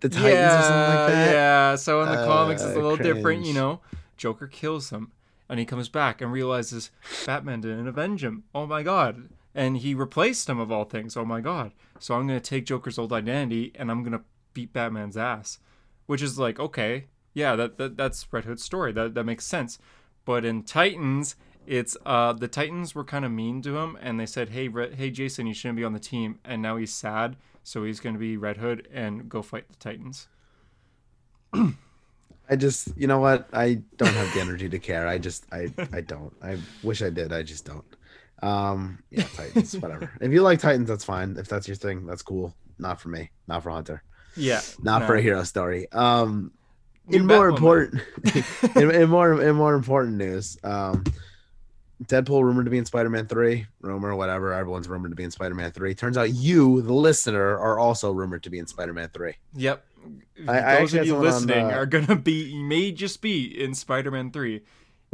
the 0.00 0.08
Titans 0.08 0.32
yeah, 0.34 0.58
or 0.58 0.62
something 0.62 0.94
like 0.96 1.08
that? 1.12 1.32
Yeah, 1.32 1.76
so 1.76 2.02
in 2.02 2.08
the 2.08 2.24
comics 2.24 2.62
it's 2.62 2.70
a 2.74 2.78
Uh, 2.78 2.82
little 2.82 2.96
different, 2.96 3.44
you 3.44 3.52
know. 3.52 3.80
Joker 4.16 4.46
kills 4.46 4.90
him 4.90 5.12
and 5.48 5.58
he 5.58 5.66
comes 5.66 5.88
back 5.88 6.20
and 6.20 6.32
realizes 6.32 6.90
Batman 7.26 7.60
didn't 7.60 7.86
avenge 7.88 8.22
him. 8.24 8.44
Oh 8.54 8.66
my 8.66 8.82
god. 8.82 9.28
And 9.54 9.78
he 9.78 9.94
replaced 9.94 10.48
him 10.48 10.58
of 10.60 10.70
all 10.70 10.84
things. 10.84 11.16
Oh 11.16 11.24
my 11.24 11.40
god. 11.40 11.72
So 11.98 12.14
I'm 12.14 12.26
going 12.26 12.40
to 12.40 12.50
take 12.50 12.64
Joker's 12.66 12.98
old 12.98 13.12
identity 13.12 13.72
and 13.74 13.90
I'm 13.90 14.02
going 14.02 14.12
to 14.12 14.22
beat 14.54 14.72
Batman's 14.72 15.16
ass. 15.16 15.58
Which 16.06 16.22
is 16.22 16.38
like, 16.38 16.58
okay, 16.60 17.06
yeah, 17.34 17.56
that, 17.56 17.76
that 17.78 17.96
that's 17.96 18.26
Red 18.32 18.44
Hood's 18.44 18.62
story. 18.64 18.92
That 18.92 19.14
that 19.14 19.24
makes 19.24 19.44
sense. 19.44 19.78
But 20.24 20.44
in 20.44 20.62
Titans, 20.62 21.34
it's 21.66 21.96
uh 22.06 22.32
the 22.32 22.48
Titans 22.48 22.94
were 22.94 23.04
kind 23.04 23.24
of 23.24 23.30
mean 23.30 23.62
to 23.62 23.76
him 23.76 23.96
and 24.00 24.18
they 24.18 24.26
said, 24.26 24.50
"Hey, 24.50 24.68
Re- 24.68 24.94
hey 24.94 25.10
Jason, 25.10 25.46
you 25.46 25.54
shouldn't 25.54 25.76
be 25.76 25.84
on 25.84 25.92
the 25.92 26.00
team." 26.00 26.38
And 26.44 26.62
now 26.62 26.76
he's 26.76 26.92
sad, 26.92 27.36
so 27.62 27.84
he's 27.84 28.00
going 28.00 28.14
to 28.14 28.18
be 28.18 28.36
Red 28.36 28.56
Hood 28.58 28.88
and 28.92 29.28
go 29.28 29.42
fight 29.42 29.68
the 29.68 29.76
Titans. 29.76 30.28
I 31.52 32.56
just 32.56 32.88
you 32.96 33.06
know 33.06 33.18
what 33.20 33.48
I 33.52 33.82
don't 33.96 34.12
have 34.14 34.32
the 34.34 34.40
energy 34.40 34.68
to 34.68 34.78
care. 34.78 35.06
I 35.06 35.18
just 35.18 35.44
I 35.52 35.72
I 35.92 36.00
don't. 36.00 36.32
I 36.42 36.58
wish 36.82 37.02
I 37.02 37.10
did. 37.10 37.32
I 37.32 37.42
just 37.42 37.64
don't. 37.64 37.84
Um 38.42 39.02
yeah, 39.10 39.24
Titans, 39.34 39.76
whatever. 39.78 40.10
If 40.20 40.32
you 40.32 40.42
like 40.42 40.60
Titans, 40.60 40.88
that's 40.88 41.04
fine. 41.04 41.36
If 41.38 41.48
that's 41.48 41.68
your 41.68 41.76
thing, 41.76 42.06
that's 42.06 42.22
cool. 42.22 42.54
Not 42.78 43.00
for 43.00 43.08
me. 43.08 43.30
Not 43.46 43.62
for 43.62 43.70
Hunter. 43.70 44.02
Yeah, 44.36 44.60
Not 44.82 45.00
no. 45.02 45.06
for 45.06 45.14
a 45.16 45.22
hero 45.22 45.42
story. 45.44 45.90
Um 45.92 46.52
New 47.06 47.18
in 47.18 47.26
more 47.26 47.48
important 47.48 48.02
in, 48.76 48.90
in 48.90 49.08
more 49.10 49.40
in 49.42 49.56
more 49.56 49.74
important 49.74 50.16
news 50.16 50.56
um 50.62 51.04
deadpool 52.06 52.42
rumored 52.42 52.64
to 52.64 52.70
be 52.70 52.78
in 52.78 52.84
spider-man 52.86 53.26
3 53.26 53.66
rumor 53.82 54.14
whatever 54.14 54.52
everyone's 54.54 54.88
rumored 54.88 55.10
to 55.10 55.16
be 55.16 55.22
in 55.24 55.30
spider-man 55.30 55.70
3 55.70 55.94
turns 55.94 56.16
out 56.16 56.30
you 56.32 56.80
the 56.82 56.92
listener 56.94 57.58
are 57.58 57.78
also 57.78 58.10
rumored 58.10 58.42
to 58.42 58.48
be 58.50 58.58
in 58.58 58.66
spider-man 58.66 59.10
3 59.12 59.34
Yep. 59.56 59.84
I- 60.48 60.50
I 60.50 60.54
Those 60.54 60.64
actually 60.94 60.98
of 61.00 61.06
you 61.06 61.16
on, 61.16 61.22
listening 61.22 61.66
uh, 61.66 61.74
are 61.74 61.84
gonna 61.86 62.16
be 62.16 62.44
you 62.52 62.62
may 62.64 62.90
just 62.90 63.20
be 63.20 63.44
in 63.62 63.74
Spider-Man 63.74 64.30
Three. 64.30 64.62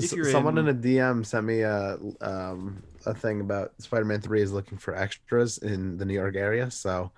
S- 0.00 0.14
someone 0.30 0.58
in, 0.58 0.68
in 0.68 0.76
a 0.76 0.78
dm 0.78 1.26
sent 1.26 1.44
me 1.46 1.62
a 1.62 1.98
um 2.20 2.82
a 3.04 3.12
thing 3.14 3.40
about 3.40 3.72
spider-man 3.78 4.20
3 4.20 4.42
is 4.42 4.52
looking 4.52 4.78
for 4.78 4.94
extras 4.94 5.58
in 5.58 5.96
the 5.96 6.04
new 6.04 6.14
york 6.14 6.36
area 6.36 6.70
so 6.70 7.10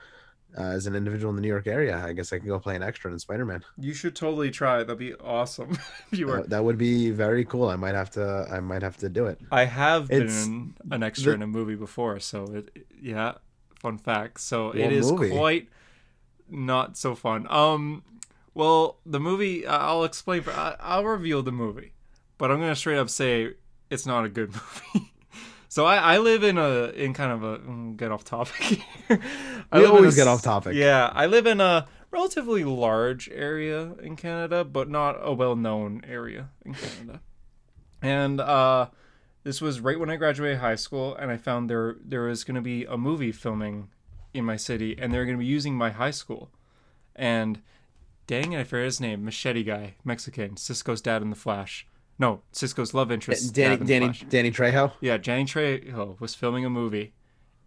uh, 0.57 0.63
as 0.63 0.87
an 0.87 0.95
individual 0.95 1.29
in 1.31 1.37
the 1.37 1.43
new 1.43 1.49
york 1.49 1.67
area 1.67 2.03
i 2.05 2.13
guess 2.13 2.33
i 2.33 2.39
can 2.39 2.49
go 2.49 2.59
play 2.59 2.75
an 2.77 2.83
extra 2.83 3.11
in 3.13 3.19
spider-man 3.19 3.63
you 3.79 3.93
should 3.93 4.17
totally 4.17 4.51
try. 4.51 4.79
That'd 4.79 4.99
be 4.99 5.15
awesome. 5.15 5.73
if 6.13 6.19
you 6.19 6.27
were. 6.27 6.39
that, 6.43 6.51
that 6.51 6.65
would 6.65 6.79
be 6.79 7.11
very 7.11 7.45
cool 7.45 7.69
i 7.69 7.77
might 7.77 7.95
have 7.95 8.11
to 8.13 8.47
i 8.51 8.61
might 8.61 8.83
have 8.83 8.97
to 8.99 9.09
do 9.09 9.27
it 9.27 9.39
I 9.51 9.65
have 9.65 10.11
It's- 10.11 10.47
been 10.47 10.75
an 10.91 11.03
extra 11.03 11.31
the- 11.33 11.35
in 11.37 11.43
a 11.43 11.47
movie 11.47 11.75
before, 11.75 12.19
so 12.21 12.45
it, 12.45 12.71
it- 12.75 12.87
yeah, 13.01 13.33
fun 13.81 13.99
fact. 13.99 14.41
So 14.41 14.69
What 14.69 14.77
it 14.79 14.93
is 14.93 15.11
movie? 15.13 15.31
quite 15.31 15.69
not 16.51 16.97
so 16.97 17.15
fun. 17.15 17.47
Um, 17.51 18.03
well, 18.55 18.99
the 19.07 19.21
movie 19.21 19.67
I- 19.67 19.87
I'll 19.89 20.05
explain. 20.05 20.43
For, 20.43 20.51
I, 20.53 20.77
I'll 20.81 21.05
reveal 21.05 21.43
the 21.43 21.53
movie, 21.53 21.93
but 22.39 22.51
I'm 22.51 22.59
gonna 22.59 22.75
straight 22.75 22.99
up 22.99 23.11
say 23.11 23.53
it's 23.91 24.07
not 24.07 24.25
a 24.25 24.29
good 24.29 24.51
movie. 24.95 25.13
So 25.69 25.85
I, 25.85 25.97
I 25.97 26.19
live 26.19 26.43
in 26.43 26.59
a 26.59 26.87
in 26.89 27.13
kind 27.15 27.33
of 27.33 27.43
a 27.43 27.59
mm, 27.59 27.97
get 27.97 28.11
off 28.11 28.25
topic. 28.25 28.81
I 29.11 29.79
We 29.79 29.85
in 29.85 29.91
a 29.91 29.95
always 29.95 30.17
get 30.17 30.27
off 30.27 30.43
topic. 30.43 30.75
Yeah, 30.75 31.11
I 31.13 31.27
live 31.27 31.47
in 31.47 31.61
a 31.61 31.87
relatively 32.11 32.65
large 32.65 33.29
area 33.29 33.93
in 34.03 34.17
Canada, 34.17 34.65
but 34.65 34.89
not 34.89 35.19
a 35.23 35.33
well-known 35.33 36.03
area 36.09 36.49
in 36.65 36.75
Canada. 36.75 37.21
And 38.01 38.41
uh, 38.41 38.89
this 39.45 39.61
was 39.61 39.81
right 39.81 39.99
when 39.99 40.11
I 40.11 40.17
graduated 40.17 40.59
high 40.59 40.77
school, 40.77 41.15
and 41.17 41.31
I 41.31 41.37
found 41.37 41.69
there 41.69 41.97
there 42.05 42.23
was 42.23 42.45
going 42.45 42.55
to 42.55 42.61
be 42.63 42.85
a 42.85 42.97
movie 42.97 43.33
filming 43.33 43.89
in 44.33 44.45
my 44.45 44.57
city, 44.57 44.97
and 44.99 45.13
they're 45.13 45.25
going 45.25 45.37
to 45.37 45.43
be 45.43 45.47
using 45.47 45.75
my 45.75 45.91
high 45.91 46.11
school. 46.11 46.51
And 47.15 47.61
dang 48.27 48.53
it, 48.53 48.61
I 48.61 48.65
forget 48.65 48.85
his 48.85 49.01
name. 49.01 49.25
Machete 49.25 49.65
guy, 49.65 49.95
Mexican, 50.05 50.57
Cisco's 50.57 51.01
dad 51.01 51.23
in 51.23 51.31
the 51.31 51.37
Flash. 51.37 51.87
No, 52.19 52.43
Cisco's 52.53 52.95
love 52.95 53.13
interest. 53.13 53.55
danny 53.55 53.77
dad 53.77 53.81
in 53.81 53.87
the 53.87 53.93
danny 53.93 54.07
Flash. 54.07 54.25
danny 54.29 54.51
trejo 54.51 54.93
Yeah, 55.01 55.17
Danny 55.19 55.45
Trejo 55.45 56.19
was 56.21 56.35
filming 56.35 56.65
a 56.65 56.71
movie 56.71 57.13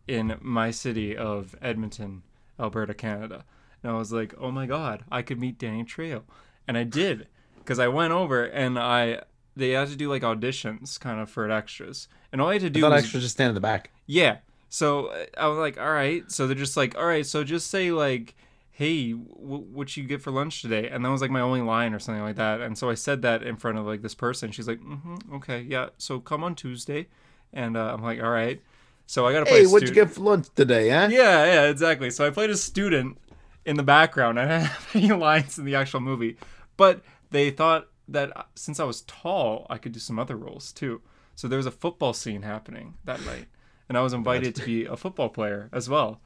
in 0.07 0.37
my 0.41 0.71
city 0.71 1.15
of 1.15 1.55
Edmonton, 1.61 2.23
Alberta, 2.59 2.93
Canada. 2.93 3.45
And 3.81 3.91
I 3.91 3.95
was 3.97 4.11
like, 4.11 4.33
oh 4.37 4.51
my 4.51 4.65
god, 4.65 5.03
I 5.11 5.21
could 5.21 5.39
meet 5.39 5.57
Danny 5.57 5.83
Trejo. 5.83 6.23
And 6.67 6.77
I 6.77 6.83
did. 6.83 7.27
Because 7.57 7.79
I 7.79 7.87
went 7.87 8.11
over 8.11 8.43
and 8.43 8.77
I 8.77 9.21
they 9.55 9.71
had 9.71 9.87
to 9.89 9.95
do 9.95 10.09
like 10.09 10.21
auditions 10.23 10.99
kind 10.99 11.19
of 11.19 11.29
for 11.29 11.49
extras. 11.49 12.07
And 12.31 12.41
all 12.41 12.49
I 12.49 12.53
had 12.53 12.61
to 12.61 12.67
I 12.67 12.69
do 12.69 12.81
thought 12.81 12.91
was 12.91 13.03
extra 13.03 13.19
just 13.19 13.33
stand 13.33 13.49
in 13.49 13.55
the 13.55 13.61
back. 13.61 13.91
yeah. 14.07 14.37
So 14.73 15.07
uh, 15.07 15.25
I 15.37 15.47
was 15.47 15.57
like, 15.57 15.77
all 15.77 15.91
right. 15.91 16.29
So 16.31 16.47
they're 16.47 16.55
just 16.55 16.77
like, 16.77 16.97
all 16.97 17.05
right. 17.05 17.25
So 17.25 17.43
just 17.43 17.69
say 17.69 17.91
like, 17.91 18.35
hey, 18.71 19.11
w- 19.11 19.65
what 19.71 19.95
you 19.95 20.03
get 20.03 20.21
for 20.21 20.31
lunch 20.31 20.61
today? 20.61 20.89
And 20.89 21.03
that 21.05 21.09
was 21.09 21.21
like 21.21 21.31
my 21.31 21.41
only 21.41 21.61
line 21.61 21.93
or 21.93 21.99
something 21.99 22.23
like 22.23 22.37
that. 22.37 22.61
And 22.61 22.77
so 22.77 22.89
I 22.89 22.95
said 22.95 23.21
that 23.21 23.43
in 23.43 23.57
front 23.57 23.77
of 23.77 23.85
like 23.85 24.01
this 24.01 24.15
person. 24.15 24.51
She's 24.51 24.67
like, 24.67 24.79
mm-hmm, 24.79 25.35
okay, 25.35 25.61
yeah. 25.61 25.89
So 25.97 26.19
come 26.19 26.43
on 26.43 26.55
Tuesday. 26.55 27.07
And 27.53 27.75
uh, 27.75 27.93
I'm 27.93 28.01
like, 28.01 28.21
all 28.21 28.29
right. 28.29 28.61
So 29.05 29.27
I 29.27 29.33
got 29.33 29.41
to 29.41 29.45
play. 29.45 29.59
Hey, 29.59 29.67
what'd 29.67 29.89
you 29.89 29.93
get 29.93 30.09
for 30.11 30.21
lunch 30.21 30.47
today, 30.55 30.89
huh? 30.89 31.09
Yeah, 31.11 31.45
yeah, 31.45 31.63
exactly. 31.69 32.09
So 32.09 32.25
I 32.25 32.29
played 32.29 32.49
a 32.49 32.55
student 32.55 33.17
in 33.65 33.75
the 33.75 33.83
background. 33.83 34.39
I 34.39 34.43
didn't 34.43 34.61
have 34.63 34.95
any 34.95 35.11
lines 35.11 35.59
in 35.59 35.65
the 35.65 35.75
actual 35.75 35.99
movie, 35.99 36.37
but 36.77 37.01
they 37.29 37.51
thought 37.51 37.89
that 38.07 38.35
uh, 38.37 38.43
since 38.55 38.79
I 38.79 38.85
was 38.85 39.01
tall, 39.01 39.67
I 39.69 39.77
could 39.77 39.91
do 39.91 39.99
some 39.99 40.17
other 40.17 40.37
roles 40.37 40.71
too. 40.71 41.01
So 41.35 41.47
there 41.47 41.57
was 41.57 41.65
a 41.65 41.71
football 41.71 42.13
scene 42.13 42.43
happening 42.43 42.95
that 43.03 43.25
night, 43.25 43.47
and 43.89 43.97
I 43.97 44.01
was 44.01 44.13
invited 44.13 44.55
to 44.55 44.65
be 44.65 44.85
a 44.85 44.95
football 44.95 45.29
player 45.29 45.69
as 45.73 45.89
well. 45.89 46.21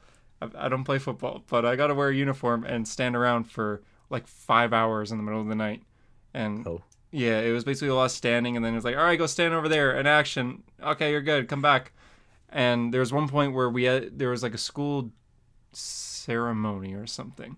I, 0.54 0.68
don't 0.68 0.84
play 0.84 0.98
football, 0.98 1.42
but 1.48 1.64
I 1.64 1.76
got 1.76 1.88
to 1.88 1.94
wear 1.94 2.08
a 2.10 2.14
uniform 2.14 2.64
and 2.64 2.86
stand 2.86 3.16
around 3.16 3.44
for 3.44 3.82
like 4.10 4.26
five 4.26 4.72
hours 4.72 5.10
in 5.10 5.18
the 5.18 5.24
middle 5.24 5.40
of 5.40 5.48
the 5.48 5.54
night, 5.54 5.82
and 6.34 6.66
Oh. 6.66 6.82
yeah, 7.10 7.40
it 7.40 7.50
was 7.52 7.64
basically 7.64 7.88
a 7.88 7.94
lot 7.94 8.04
of 8.06 8.10
standing, 8.12 8.56
and 8.56 8.64
then 8.64 8.72
it 8.72 8.76
was 8.76 8.84
like, 8.84 8.96
all 8.96 9.02
right, 9.04 9.18
go 9.18 9.26
stand 9.26 9.54
over 9.54 9.68
there 9.68 9.98
in 9.98 10.06
action. 10.06 10.62
Okay, 10.82 11.10
you're 11.10 11.20
good. 11.22 11.48
Come 11.48 11.62
back. 11.62 11.92
And 12.48 12.92
there 12.94 13.00
was 13.00 13.12
one 13.12 13.28
point 13.28 13.52
where 13.54 13.68
we 13.68 13.84
had 13.84 14.18
there 14.18 14.30
was 14.30 14.42
like 14.42 14.54
a 14.54 14.58
school 14.58 15.10
ceremony 15.72 16.94
or 16.94 17.06
something, 17.06 17.56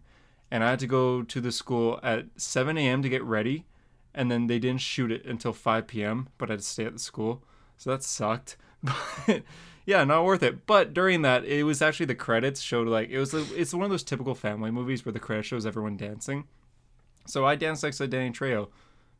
and 0.51 0.65
I 0.65 0.71
had 0.71 0.79
to 0.81 0.87
go 0.87 1.23
to 1.23 1.41
the 1.41 1.53
school 1.53 2.01
at 2.03 2.27
7 2.37 2.77
a.m. 2.79 3.03
to 3.03 3.09
get 3.09 3.23
ready, 3.23 3.67
and 4.15 4.31
then 4.31 4.47
they 4.47 4.59
didn't 4.59 4.81
shoot 4.81 5.13
it 5.13 5.25
until 5.25 5.53
5 5.53 5.87
p.m. 5.87 6.29
But 6.39 6.51
I 6.51 6.55
had 6.55 6.61
to 6.61 6.65
stay 6.67 6.85
at 6.85 6.93
the 6.95 6.99
school, 6.99 7.43
so 7.77 7.91
that 7.91 8.03
sucked. 8.03 8.57
But 9.27 9.43
yeah, 9.89 10.05
not 10.05 10.27
worth 10.27 10.43
it. 10.43 10.67
But 10.67 10.93
during 10.93 11.23
that, 11.23 11.47
it 11.47 11.63
was 11.63 11.81
actually 11.81 12.05
the 12.05 12.15
credits 12.15 12.61
showed 12.61 12.89
like 12.89 13.09
it 13.09 13.19
was 13.19 13.33
a, 13.33 13.43
it's 13.59 13.73
one 13.73 13.85
of 13.85 13.91
those 13.91 14.03
typical 14.03 14.35
family 14.35 14.71
movies 14.71 15.03
where 15.03 15.15
the 15.15 15.19
credits 15.19 15.49
shows 15.49 15.65
everyone 15.65 15.97
dancing. 15.97 16.45
So 17.27 17.47
I 17.47 17.55
danced 17.55 17.83
next 17.83 17.97
to 17.97 18.07
Danny 18.07 18.31
Trejo, 18.31 18.69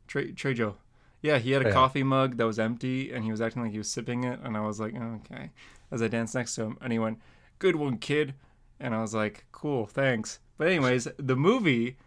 Tre- 0.05 0.31
Trejo. 0.31 0.75
Yeah, 1.23 1.39
he 1.39 1.53
had 1.53 1.63
a 1.63 1.65
Trejo. 1.65 1.73
coffee 1.73 2.03
mug 2.03 2.37
that 2.37 2.45
was 2.45 2.59
empty, 2.59 3.11
and 3.11 3.23
he 3.23 3.31
was 3.31 3.41
acting 3.41 3.63
like 3.63 3.71
he 3.71 3.79
was 3.79 3.89
sipping 3.89 4.25
it, 4.25 4.39
and 4.43 4.55
I 4.55 4.59
was 4.61 4.79
like, 4.79 4.93
oh, 4.95 5.19
okay. 5.25 5.49
As 5.89 6.03
I 6.03 6.07
danced 6.07 6.35
next 6.35 6.53
to 6.53 6.65
him, 6.65 6.77
and 6.81 6.93
he 6.93 6.99
went, 6.99 7.19
"Good 7.57 7.75
one, 7.75 7.97
kid," 7.97 8.35
and 8.79 8.93
I 8.93 9.01
was 9.01 9.15
like, 9.15 9.45
"Cool, 9.51 9.87
thanks." 9.87 10.37
But 10.59 10.67
anyways, 10.67 11.07
the 11.17 11.35
movie, 11.35 11.97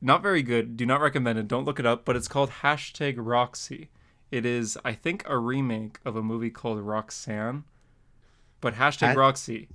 not 0.00 0.22
very 0.22 0.44
good. 0.44 0.76
Do 0.76 0.86
not 0.86 1.00
recommend 1.00 1.40
it. 1.40 1.48
Don't 1.48 1.64
look 1.64 1.80
it 1.80 1.86
up. 1.86 2.04
But 2.04 2.14
it's 2.14 2.28
called 2.28 2.50
hashtag 2.62 3.16
Roxy. 3.18 3.88
It 4.30 4.46
is, 4.46 4.78
I 4.84 4.92
think, 4.92 5.24
a 5.26 5.36
remake 5.36 5.98
of 6.04 6.14
a 6.14 6.22
movie 6.22 6.50
called 6.50 6.78
Roxanne. 6.78 7.64
But 8.60 8.74
hashtag 8.74 9.14
Ha- 9.14 9.20
Roxy, 9.20 9.68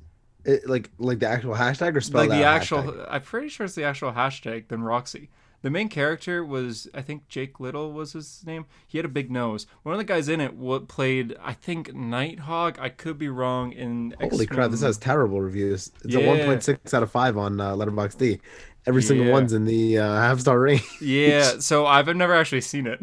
It, 0.46 0.68
like 0.68 0.90
like 0.98 1.20
the 1.20 1.28
actual 1.30 1.56
hashtag 1.56 1.96
or 1.96 2.02
spell 2.02 2.22
like 2.22 2.30
the 2.30 2.44
actual. 2.44 2.84
hashtag? 2.84 3.08
I'm 3.10 3.22
pretty 3.22 3.50
sure 3.50 3.66
it's 3.66 3.76
the 3.76 3.84
actual 3.86 4.12
hashtag 4.12 4.68
than 4.68 4.84
Roxy. 4.84 5.30
The 5.62 5.70
main 5.70 5.88
character 5.88 6.44
was, 6.44 6.90
I 6.94 7.02
think, 7.02 7.30
Jake 7.30 7.58
Little 7.62 7.94
was 7.94 8.12
his 8.12 8.44
name. 8.46 8.66
He 8.86 8.98
had 8.98 9.06
a 9.06 9.10
big 9.10 9.32
nose. 9.32 9.66
One 9.84 9.94
of 9.94 9.98
the 10.00 10.04
guys 10.04 10.28
in 10.28 10.42
it 10.42 10.56
what 10.56 10.90
played, 10.90 11.38
I 11.42 11.54
think, 11.54 11.94
Nighthawk. 11.96 12.82
I 12.82 12.90
could 12.90 13.18
be 13.18 13.30
wrong. 13.30 13.72
In 13.72 14.14
Holy 14.20 14.46
crap! 14.46 14.72
This 14.72 14.82
has 14.82 14.98
terrible 14.98 15.40
reviews. 15.40 15.90
It's 16.04 16.16
a 16.16 16.20
1.6 16.20 16.94
out 16.94 17.02
of 17.04 17.10
five 17.12 17.38
on 17.38 17.62
uh, 17.62 17.76
Letterboxd. 17.76 18.42
Every 18.86 19.02
single 19.02 19.32
one's 19.32 19.54
in 19.54 19.64
the 19.64 20.00
uh, 20.00 20.06
half 20.16 20.42
star 20.42 20.60
range. 20.60 20.84
Yeah, 21.00 21.54
so 21.60 21.86
I've 21.86 22.14
never 22.14 22.34
actually 22.36 22.60
seen 22.60 22.86
it. 22.86 23.00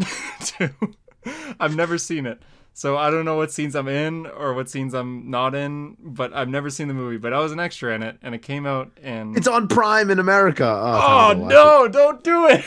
I've 1.60 1.74
never 1.74 1.96
seen 1.96 2.26
it. 2.26 2.42
So 2.80 2.96
I 2.96 3.10
don't 3.10 3.26
know 3.26 3.36
what 3.36 3.52
scenes 3.52 3.76
I'm 3.76 3.88
in 3.88 4.24
or 4.26 4.54
what 4.54 4.70
scenes 4.70 4.94
I'm 4.94 5.30
not 5.30 5.54
in, 5.54 5.98
but 6.00 6.32
I've 6.32 6.48
never 6.48 6.70
seen 6.70 6.88
the 6.88 6.94
movie. 6.94 7.18
But 7.18 7.34
I 7.34 7.38
was 7.40 7.52
an 7.52 7.60
extra 7.60 7.94
in 7.94 8.02
it, 8.02 8.16
and 8.22 8.34
it 8.34 8.40
came 8.40 8.64
out 8.64 8.90
and 9.02 9.36
It's 9.36 9.46
on 9.46 9.68
Prime 9.68 10.08
in 10.08 10.18
America. 10.18 10.64
Oh, 10.64 10.94
oh 10.94 11.34
time 11.34 11.36
to 11.36 11.42
watch 11.42 11.52
no! 11.52 11.88
Don't 11.88 12.24
do 12.24 12.46
it. 12.46 12.64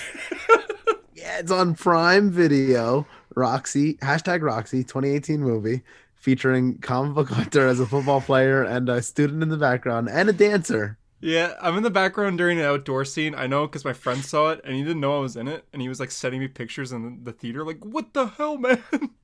it. 0.49 0.99
Yeah, 1.15 1.39
it's 1.39 1.52
on 1.52 1.73
Prime 1.73 2.30
Video. 2.30 3.08
Roxy 3.34 3.95
hashtag 3.95 4.43
Roxy 4.43 4.84
2018 4.84 5.41
movie 5.41 5.82
featuring 6.13 6.78
comic 6.78 7.15
book 7.15 7.30
hunter 7.30 7.67
as 7.67 7.80
a 7.80 7.88
football 7.88 8.21
player 8.21 8.62
and 8.62 8.89
a 8.89 9.02
student 9.02 9.41
in 9.41 9.49
the 9.49 9.58
background 9.58 10.10
and 10.12 10.30
a 10.30 10.34
dancer. 10.34 10.99
yeah, 11.21 11.56
I'm 11.60 11.76
in 11.76 11.82
the 11.82 11.89
background 11.89 12.38
during 12.38 12.60
an 12.60 12.65
outdoor 12.65 13.04
scene. 13.04 13.34
I 13.34 13.47
know 13.47 13.65
because 13.65 13.84
my 13.84 13.93
friend 13.93 14.23
saw 14.23 14.52
it 14.52 14.62
and 14.63 14.76
he 14.76 14.84
didn't 14.84 15.02
know 15.02 15.17
I 15.17 15.21
was 15.21 15.36
in 15.36 15.47
it, 15.47 15.65
and 15.73 15.82
he 15.82 15.89
was 15.89 15.99
like 15.99 16.12
sending 16.12 16.39
me 16.39 16.49
pictures 16.49 16.91
in 16.91 17.23
the 17.23 17.32
theater. 17.32 17.65
Like, 17.65 17.84
what 17.84 18.13
the 18.13 18.28
hell, 18.28 18.60
man? 18.60 18.84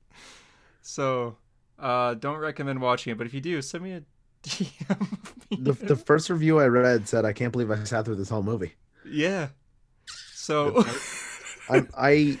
So, 0.82 1.36
uh, 1.78 2.14
don't 2.14 2.38
recommend 2.38 2.80
watching 2.80 3.12
it. 3.12 3.18
But 3.18 3.26
if 3.26 3.34
you 3.34 3.40
do, 3.40 3.60
send 3.62 3.84
me 3.84 3.92
a 3.92 4.02
DM. 4.42 5.64
The, 5.64 5.72
the 5.72 5.96
first 5.96 6.30
review 6.30 6.58
I 6.60 6.66
read 6.66 7.08
said, 7.08 7.24
"I 7.24 7.32
can't 7.32 7.52
believe 7.52 7.70
I 7.70 7.82
sat 7.84 8.04
through 8.04 8.16
this 8.16 8.28
whole 8.30 8.42
movie." 8.42 8.74
yeah. 9.04 9.48
So, 10.34 10.84
I, 11.68 11.86
I 11.96 12.38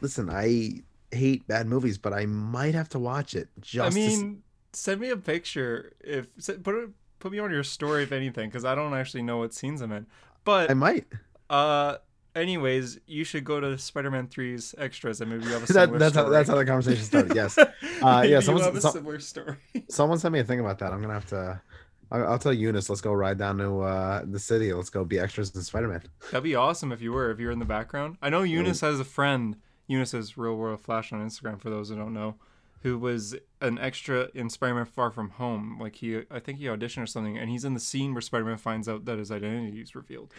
listen. 0.00 0.28
I 0.30 0.82
hate 1.10 1.46
bad 1.46 1.66
movies, 1.66 1.98
but 1.98 2.12
I 2.12 2.26
might 2.26 2.74
have 2.74 2.88
to 2.90 2.98
watch 2.98 3.34
it. 3.34 3.48
Just 3.60 3.96
I 3.96 4.00
mean, 4.00 4.42
send 4.72 5.00
me 5.00 5.10
a 5.10 5.16
picture 5.16 5.92
if 6.00 6.28
put 6.62 6.74
it 6.74 6.90
put 7.18 7.32
me 7.32 7.38
on 7.38 7.50
your 7.50 7.64
story 7.64 8.02
if 8.02 8.12
anything, 8.12 8.48
because 8.50 8.64
I 8.64 8.74
don't 8.74 8.94
actually 8.94 9.22
know 9.22 9.38
what 9.38 9.54
scenes 9.54 9.80
I'm 9.80 9.92
in. 9.92 10.06
But 10.44 10.70
I 10.70 10.74
might. 10.74 11.06
uh, 11.50 11.96
anyways, 12.38 12.98
you 13.06 13.24
should 13.24 13.44
go 13.44 13.60
to 13.60 13.76
Spider-Man 13.78 14.28
3's 14.28 14.74
extras 14.78 15.20
and 15.20 15.30
maybe 15.30 15.44
you 15.44 15.50
have 15.50 15.62
a 15.62 15.66
That, 15.72 15.84
similar 15.84 15.98
that's 15.98 16.14
how 16.14 16.22
story. 16.22 16.32
that's 16.36 16.48
how 16.48 16.54
the 16.56 16.64
conversation 16.64 17.04
started. 17.04 17.34
Yes. 17.34 17.56
Maybe 17.56 17.70
yeah, 18.02 18.22
you 18.24 18.34
have 18.34 18.48
a 18.48 18.80
some- 18.80 18.92
similar 18.92 19.18
story. 19.20 19.56
Someone 19.88 20.18
sent 20.18 20.32
me 20.32 20.40
a 20.40 20.44
thing 20.44 20.60
about 20.60 20.78
that. 20.78 20.92
I'm 20.92 21.00
gonna 21.00 21.14
have 21.14 21.26
to. 21.26 21.60
I'll, 22.10 22.26
I'll 22.28 22.38
tell 22.38 22.52
Eunice. 22.54 22.88
Let's 22.88 23.02
go 23.02 23.12
ride 23.12 23.36
down 23.38 23.58
to 23.58 23.80
uh, 23.82 24.22
the 24.26 24.38
city. 24.38 24.72
Let's 24.72 24.88
go 24.90 25.04
be 25.04 25.18
extras 25.18 25.54
in 25.54 25.60
Spider 25.62 25.88
Man. 25.88 26.02
That'd 26.30 26.42
be 26.44 26.54
awesome 26.54 26.90
if 26.92 27.02
you 27.02 27.12
were, 27.12 27.30
if 27.30 27.38
you're 27.38 27.50
in 27.52 27.58
the 27.58 27.64
background. 27.66 28.16
I 28.22 28.30
know 28.30 28.42
Eunice 28.42 28.80
has 28.80 28.98
a 28.98 29.04
friend. 29.04 29.56
Eunice 29.88 30.14
is 30.14 30.36
Real 30.38 30.54
World 30.56 30.80
Flash 30.80 31.12
on 31.12 31.20
Instagram 31.26 31.60
for 31.60 31.68
those 31.70 31.88
who 31.90 31.96
don't 31.96 32.12
know, 32.14 32.36
who 32.82 32.98
was 32.98 33.34
an 33.60 33.78
extra 33.78 34.28
in 34.34 34.48
Spider-Man 34.50 34.84
Far 34.86 35.10
From 35.10 35.30
Home. 35.30 35.78
Like 35.80 35.96
he, 35.96 36.22
I 36.30 36.38
think 36.40 36.58
he 36.58 36.64
auditioned 36.64 37.02
or 37.02 37.06
something, 37.06 37.36
and 37.38 37.50
he's 37.50 37.64
in 37.64 37.74
the 37.74 37.80
scene 37.80 38.12
where 38.14 38.20
Spider-Man 38.22 38.56
finds 38.58 38.88
out 38.88 39.04
that 39.06 39.18
his 39.18 39.30
identity 39.30 39.80
is 39.80 39.94
revealed. 39.94 40.32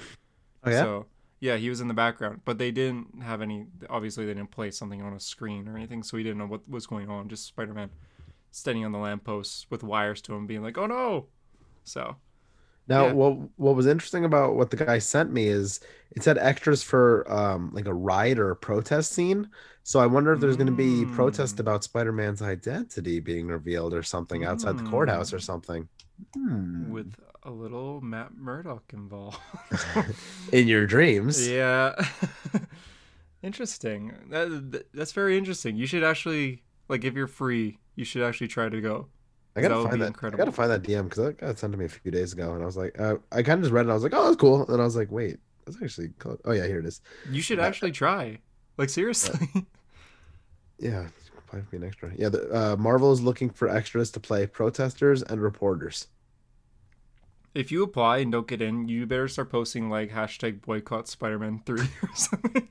Oh 0.63 0.69
yeah. 0.71 0.81
So 0.81 1.05
yeah, 1.39 1.55
he 1.57 1.69
was 1.69 1.81
in 1.81 1.87
the 1.87 1.93
background, 1.93 2.41
but 2.45 2.57
they 2.57 2.71
didn't 2.71 3.21
have 3.23 3.41
any. 3.41 3.67
Obviously, 3.89 4.25
they 4.25 4.33
didn't 4.33 4.51
play 4.51 4.71
something 4.71 5.01
on 5.01 5.13
a 5.13 5.19
screen 5.19 5.67
or 5.67 5.77
anything, 5.77 6.03
so 6.03 6.17
he 6.17 6.23
didn't 6.23 6.37
know 6.39 6.47
what 6.47 6.67
was 6.69 6.87
going 6.87 7.09
on. 7.09 7.29
Just 7.29 7.47
Spider-Man 7.47 7.91
standing 8.51 8.85
on 8.85 8.91
the 8.93 8.99
lamppost 8.99 9.67
with 9.71 9.83
wires 9.83 10.21
to 10.23 10.33
him, 10.35 10.47
being 10.47 10.63
like, 10.63 10.77
"Oh 10.77 10.87
no!" 10.87 11.29
So 11.85 12.17
Now, 12.87 13.07
Yeah. 13.07 13.13
what 13.13 13.37
what 13.57 13.75
was 13.75 13.85
interesting 13.85 14.25
about 14.25 14.55
what 14.55 14.71
the 14.71 14.77
guy 14.77 14.97
sent 14.99 15.31
me 15.31 15.47
is 15.47 15.79
it 16.11 16.23
said 16.23 16.37
extras 16.39 16.81
for 16.83 17.29
um 17.31 17.71
like 17.73 17.85
a 17.87 17.93
riot 17.93 18.39
or 18.39 18.49
a 18.51 18.55
protest 18.55 19.11
scene. 19.13 19.49
So 19.83 19.99
I 19.99 20.07
wonder 20.07 20.33
if 20.33 20.39
there's 20.39 20.57
going 20.57 20.67
to 20.67 20.71
be 20.73 21.05
protest 21.05 21.57
Mm. 21.57 21.59
about 21.59 21.83
Spider 21.83 22.11
Man's 22.11 22.41
identity 22.41 23.19
being 23.19 23.47
revealed 23.47 23.93
or 23.93 24.03
something 24.03 24.43
outside 24.43 24.77
the 24.77 24.83
courthouse 24.83 25.31
Mm. 25.31 25.33
or 25.33 25.39
something. 25.39 25.87
Hmm. 26.33 26.89
with 26.89 27.15
a 27.43 27.51
little 27.51 28.01
Matt 28.01 28.35
Murdock 28.35 28.83
involved. 28.93 29.39
In 30.51 30.67
your 30.67 30.85
dreams. 30.85 31.47
Yeah. 31.47 31.93
interesting. 33.43 34.13
That, 34.29 34.71
that- 34.71 34.93
that's 34.93 35.11
very 35.11 35.37
interesting. 35.37 35.75
You 35.77 35.85
should 35.85 36.03
actually 36.03 36.63
like 36.87 37.03
if 37.03 37.13
you're 37.13 37.27
free, 37.27 37.77
you 37.95 38.03
should 38.05 38.23
actually 38.23 38.47
try 38.47 38.69
to 38.69 38.81
go. 38.81 39.07
I 39.55 39.61
gotta 39.61 39.75
That 39.75 39.89
find 39.89 40.01
that. 40.01 40.07
incredible. 40.07 40.41
I 40.41 40.45
gotta 40.45 40.55
find 40.55 40.71
that 40.71 40.83
DM 40.83 41.03
because 41.03 41.23
that 41.25 41.37
got 41.37 41.57
sent 41.59 41.73
to 41.73 41.77
me 41.79 41.85
a 41.85 41.89
few 41.89 42.11
days 42.11 42.33
ago, 42.33 42.53
and 42.53 42.61
I 42.61 42.65
was 42.65 42.77
like, 42.77 42.99
uh, 42.99 43.15
I 43.31 43.41
kind 43.43 43.59
of 43.59 43.63
just 43.63 43.73
read 43.73 43.85
it. 43.87 43.89
I 43.89 43.93
was 43.93 44.03
like, 44.03 44.13
oh, 44.15 44.25
that's 44.25 44.37
cool. 44.37 44.65
And 44.71 44.81
I 44.81 44.85
was 44.85 44.95
like, 44.95 45.11
wait, 45.11 45.37
that's 45.65 45.81
actually 45.81 46.11
cool. 46.19 46.37
Oh 46.45 46.51
yeah, 46.51 46.65
here 46.67 46.79
it 46.79 46.85
is. 46.85 47.01
You 47.31 47.41
should 47.41 47.59
actually 47.59 47.91
try. 47.91 48.39
Like 48.77 48.89
seriously. 48.89 49.47
Yeah, 50.81 51.07
apply 51.37 51.61
for 51.69 51.75
an 51.75 51.83
extra. 51.83 52.11
Yeah, 52.17 52.29
the, 52.29 52.49
uh, 52.55 52.75
Marvel 52.77 53.11
is 53.11 53.19
looking 53.21 53.49
for 53.49 53.67
extras 53.67 54.11
to 54.11 54.19
play 54.21 54.47
protesters 54.47 55.21
and 55.23 55.41
reporters. 55.41 56.07
If 57.55 57.71
you 57.71 57.83
apply 57.83 58.19
and 58.19 58.31
don't 58.31 58.47
get 58.47 58.61
in, 58.61 58.87
you 58.87 59.05
better 59.07 59.27
start 59.27 59.49
posting 59.49 59.89
like 59.89 60.11
hashtag 60.11 60.61
boycott 60.61 61.07
Spider-Man 61.07 61.61
3 61.65 61.79
or 62.03 62.09
something. 62.13 62.67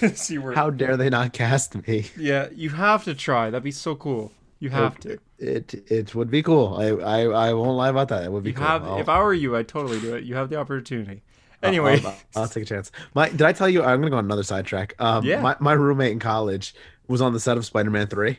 'Cause 0.00 0.30
you 0.30 0.42
were 0.42 0.52
How 0.52 0.70
dare 0.70 0.96
they 0.96 1.08
not 1.10 1.32
cast 1.32 1.86
me? 1.86 2.06
Yeah, 2.16 2.48
you 2.54 2.70
have 2.70 3.04
to 3.04 3.14
try. 3.14 3.50
That'd 3.50 3.64
be 3.64 3.70
so 3.70 3.94
cool. 3.94 4.32
You 4.60 4.70
have 4.70 4.98
to. 5.00 5.18
It 5.38 5.74
it 5.90 6.14
would 6.14 6.30
be 6.30 6.42
cool. 6.42 6.74
I 6.78 6.88
I, 6.88 7.48
I 7.48 7.52
won't 7.54 7.76
lie 7.76 7.88
about 7.88 8.08
that. 8.08 8.24
It 8.24 8.32
would 8.32 8.44
be 8.44 8.50
You 8.50 8.56
cool. 8.56 8.66
have 8.66 8.84
I'll- 8.84 8.98
if 8.98 9.08
I 9.08 9.22
were 9.22 9.34
you, 9.34 9.56
I'd 9.56 9.68
totally 9.68 10.00
do 10.00 10.14
it. 10.14 10.24
You 10.24 10.36
have 10.36 10.48
the 10.50 10.56
opportunity. 10.56 11.22
I'll- 11.62 11.68
Anyway, 11.68 12.02
I'll, 12.04 12.16
I'll 12.42 12.48
take 12.48 12.62
a 12.64 12.66
chance. 12.66 12.92
My 13.14 13.28
did 13.30 13.42
I 13.42 13.52
tell 13.52 13.68
you? 13.68 13.82
I'm 13.82 14.00
gonna 14.00 14.10
go 14.10 14.18
on 14.18 14.24
another 14.26 14.42
sidetrack. 14.42 14.94
Um, 15.00 15.24
Yeah. 15.24 15.40
My 15.40 15.56
my 15.60 15.72
roommate 15.72 16.12
in 16.12 16.18
college 16.18 16.74
was 17.08 17.20
on 17.22 17.32
the 17.32 17.40
set 17.40 17.56
of 17.56 17.64
Spider 17.64 17.90
Man 17.90 18.06
Three. 18.06 18.38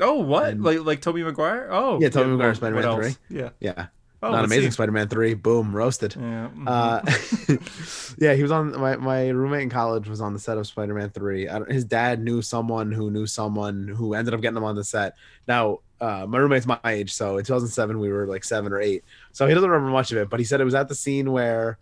Oh, 0.00 0.14
what? 0.20 0.48
And- 0.48 0.62
like 0.64 0.80
like 0.84 1.00
Tobey 1.00 1.22
Maguire? 1.22 1.68
Oh, 1.70 2.00
Yeah, 2.00 2.08
Tobey 2.08 2.30
Maguire, 2.30 2.54
Spider-Man 2.54 3.14
3. 3.28 3.38
Yeah. 3.38 3.50
Yeah, 3.60 3.86
Oh, 4.24 4.30
not 4.30 4.44
amazing 4.44 4.70
see. 4.70 4.74
Spider 4.74 4.92
Man 4.92 5.08
Three. 5.08 5.34
Boom, 5.34 5.74
roasted. 5.74 6.14
Yeah. 6.14 6.48
mhm. 6.54 6.64
Uh, 6.66 8.14
yeah, 8.18 8.34
he 8.34 8.42
was 8.42 8.52
on 8.52 8.78
my, 8.80 8.96
my 8.96 9.28
roommate 9.30 9.62
in 9.62 9.70
college 9.70 10.08
was 10.08 10.20
on 10.20 10.32
the 10.32 10.38
set 10.38 10.58
of 10.58 10.66
Spider 10.66 10.94
Man 10.94 11.10
Three. 11.10 11.48
I 11.48 11.58
don't, 11.58 11.70
his 11.70 11.84
dad 11.84 12.20
knew 12.22 12.40
someone 12.40 12.92
who 12.92 13.10
knew 13.10 13.26
someone 13.26 13.88
who 13.88 14.14
ended 14.14 14.32
up 14.32 14.40
getting 14.40 14.56
him 14.56 14.64
on 14.64 14.76
the 14.76 14.84
set. 14.84 15.16
Now, 15.48 15.80
uh, 16.00 16.26
my 16.28 16.38
roommate's 16.38 16.66
my 16.66 16.78
age, 16.84 17.12
so 17.12 17.38
in 17.38 17.44
2007 17.44 17.98
we 17.98 18.10
were 18.10 18.26
like 18.26 18.44
seven 18.44 18.72
or 18.72 18.80
eight, 18.80 19.04
so 19.32 19.46
he 19.48 19.54
doesn't 19.54 19.68
remember 19.68 19.90
much 19.92 20.12
of 20.12 20.18
it. 20.18 20.30
But 20.30 20.38
he 20.38 20.44
said 20.44 20.60
it 20.60 20.64
was 20.64 20.74
at 20.74 20.88
the 20.88 20.94
scene 20.94 21.32
where 21.32 21.78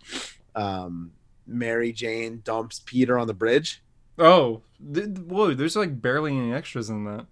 um, 0.55 1.11
Mary 1.45 1.91
Jane 1.91 2.41
dumps 2.43 2.81
Peter 2.85 3.19
on 3.19 3.27
the 3.27 3.33
bridge. 3.35 3.83
oh, 4.17 4.61
th- 4.93 5.17
whoa! 5.27 5.53
There's 5.53 5.75
like 5.75 6.01
barely 6.01 6.35
any 6.35 6.53
extras 6.53 6.89
in 6.89 7.03
that. 7.05 7.27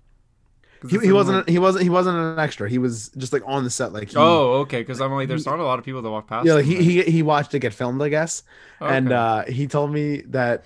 He, 0.88 0.98
he 1.00 1.12
wasn't 1.12 1.38
like- 1.40 1.50
he 1.50 1.60
wasn't 1.60 1.84
he 1.84 1.90
wasn't 1.90 2.18
an 2.18 2.40
extra. 2.40 2.70
He 2.70 2.78
was 2.78 3.10
just 3.18 3.34
like 3.34 3.44
on 3.46 3.64
the 3.64 3.70
set, 3.70 3.92
like 3.92 4.10
he, 4.12 4.16
Oh, 4.18 4.60
okay. 4.62 4.80
Because 4.82 5.02
I'm 5.02 5.12
like, 5.12 5.28
there's 5.28 5.44
he- 5.44 5.50
not 5.50 5.60
a 5.60 5.64
lot 5.64 5.80
of 5.80 5.84
people 5.86 6.02
that 6.02 6.10
walk 6.10 6.28
past. 6.28 6.46
yeah, 6.48 6.54
like 6.54 6.66
he, 6.66 6.82
he 6.84 7.02
he 7.04 7.22
watched 7.24 7.54
it 7.54 7.60
get 7.60 7.74
filmed, 7.74 8.02
I 8.02 8.10
guess. 8.10 8.44
and 8.80 9.12
uh 9.12 9.44
he 9.46 9.68
told 9.68 9.92
me 9.92 10.22
that 10.28 10.64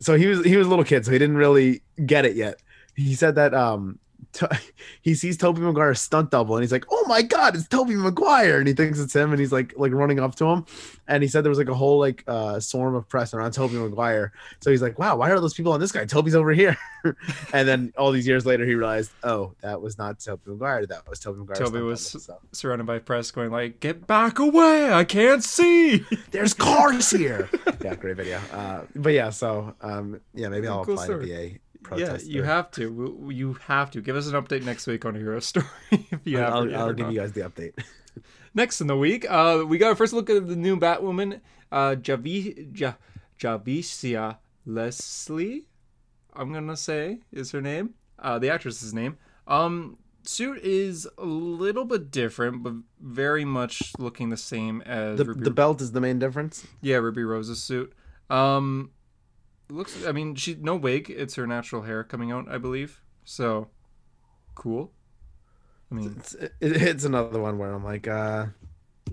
so 0.00 0.14
he 0.16 0.26
was 0.26 0.44
he 0.44 0.56
was 0.56 0.66
a 0.66 0.70
little 0.70 0.84
kid 0.84 1.04
so 1.06 1.10
he 1.12 1.18
didn't 1.18 1.36
really 1.36 1.80
get 2.04 2.24
it 2.26 2.36
yet 2.36 2.56
he 2.96 3.14
said 3.14 3.34
that 3.36 3.54
um 3.54 3.98
to, 4.34 4.60
he 5.02 5.14
sees 5.14 5.36
Tobey 5.36 5.60
Maguire's 5.60 6.00
stunt 6.00 6.30
double 6.30 6.56
and 6.56 6.62
he's 6.62 6.72
like 6.72 6.84
oh 6.90 7.04
my 7.08 7.22
god 7.22 7.54
it's 7.56 7.66
Tobey 7.68 7.94
Maguire. 7.96 8.58
And 8.58 8.68
he 8.68 8.74
thinks 8.74 8.98
it's 8.98 9.14
him 9.14 9.30
and 9.32 9.40
he's 9.40 9.52
like 9.52 9.74
like 9.76 9.92
running 9.92 10.18
up 10.20 10.34
to 10.36 10.46
him. 10.46 10.64
And 11.08 11.22
he 11.22 11.28
said 11.28 11.44
there 11.44 11.50
was 11.50 11.58
like 11.58 11.68
a 11.68 11.74
whole 11.74 11.98
like 11.98 12.22
uh 12.26 12.60
swarm 12.60 12.94
of 12.94 13.08
press 13.08 13.34
around 13.34 13.52
Tobey 13.52 13.74
Maguire. 13.76 14.32
So 14.60 14.70
he's 14.70 14.82
like 14.82 14.98
wow 14.98 15.16
why 15.16 15.30
are 15.30 15.40
those 15.40 15.54
people 15.54 15.72
on 15.72 15.80
this 15.80 15.92
guy? 15.92 16.04
Toby's 16.04 16.34
over 16.34 16.52
here. 16.52 16.76
And 17.54 17.66
then 17.66 17.94
all 17.96 18.12
these 18.12 18.26
years 18.26 18.44
later 18.44 18.66
he 18.66 18.74
realized 18.74 19.10
oh 19.24 19.54
that 19.62 19.80
was 19.80 19.96
not 19.96 20.20
Tobey 20.20 20.42
Maguire. 20.50 20.84
That 20.86 21.08
was 21.08 21.18
Tobey 21.18 21.38
Maguire 21.40 21.56
Toby 21.56 21.80
was- 21.80 22.28
surrounded 22.52 22.86
by 22.86 22.98
press, 22.98 23.30
going 23.30 23.50
like, 23.50 23.80
"Get 23.80 24.06
back 24.06 24.38
away! 24.38 24.92
I 24.92 25.04
can't 25.04 25.42
see." 25.42 26.04
there's 26.30 26.52
cars 26.52 27.10
here. 27.10 27.48
Yeah 27.82 27.94
great 27.94 28.16
video. 28.18 28.38
Uh 28.52 28.82
but 28.94 29.14
yeah 29.14 29.30
so 29.30 29.74
um 29.80 30.20
yeah 30.34 30.48
maybe 30.48 30.68
I'll 30.68 30.84
Cool 30.84 30.94
apply 30.94 31.04
story. 31.06 31.26
to 31.26 31.26
be 31.26 31.58
a 31.90 31.98
yeah, 31.98 32.18
you 32.22 32.42
have 32.42 32.70
to. 32.72 33.28
You 33.30 33.54
have 33.66 33.90
to 33.92 34.00
give 34.00 34.16
us 34.16 34.26
an 34.26 34.34
update 34.34 34.64
next 34.64 34.86
week 34.86 35.04
on 35.04 35.16
a 35.16 35.18
hero 35.18 35.40
story 35.50 35.66
if 35.90 36.20
you 36.24 36.38
have. 36.38 36.52
I'll, 36.52 36.76
I'll 36.76 36.92
give 36.92 37.06
not. 37.06 37.12
you 37.12 37.20
guys 37.20 37.32
the 37.32 37.42
update 37.42 37.72
Next 38.54 38.80
in 38.80 38.88
the 38.88 38.96
week, 38.96 39.24
uh, 39.30 39.64
we 39.66 39.78
got 39.78 39.92
a 39.92 39.96
first 39.96 40.12
look 40.12 40.28
at 40.28 40.48
the 40.48 40.56
new 40.56 40.76
Batwoman, 40.76 41.40
uh, 41.70 41.94
Javi, 41.94 42.76
ja, 42.78 42.94
Javicia 43.38 44.38
Leslie. 44.66 45.66
I'm 46.34 46.52
gonna 46.52 46.76
say 46.76 47.20
is 47.32 47.52
her 47.52 47.60
name. 47.60 47.94
Uh, 48.18 48.38
the 48.38 48.50
actress's 48.50 48.92
name. 48.92 49.18
Um, 49.46 49.98
suit 50.24 50.58
is 50.62 51.08
a 51.16 51.24
little 51.24 51.84
bit 51.84 52.10
different, 52.10 52.62
but 52.62 52.74
very 53.00 53.44
much 53.44 53.92
looking 53.98 54.30
the 54.30 54.36
same 54.36 54.80
as 54.82 55.18
the, 55.18 55.24
Ruby. 55.24 55.44
the 55.44 55.50
belt 55.50 55.80
is 55.80 55.92
the 55.92 56.00
main 56.00 56.18
difference 56.18 56.66
yeah, 56.80 56.96
Ruby 56.96 57.22
Rose's 57.22 57.62
suit. 57.62 57.92
Um, 58.28 58.90
looks. 59.70 60.04
I 60.06 60.12
mean, 60.12 60.34
she 60.34 60.54
no 60.54 60.76
wig. 60.76 61.10
It's 61.10 61.34
her 61.36 61.46
natural 61.46 61.82
hair 61.82 62.04
coming 62.04 62.30
out, 62.32 62.48
I 62.48 62.58
believe. 62.58 63.02
So, 63.24 63.68
cool. 64.54 64.92
I 65.90 65.94
mean, 65.94 66.14
it's, 66.18 66.34
it, 66.34 66.52
it's 66.60 67.04
another 67.04 67.40
one 67.40 67.58
where 67.58 67.72
i'm 67.72 67.82
like 67.82 68.06
uh 68.06 68.46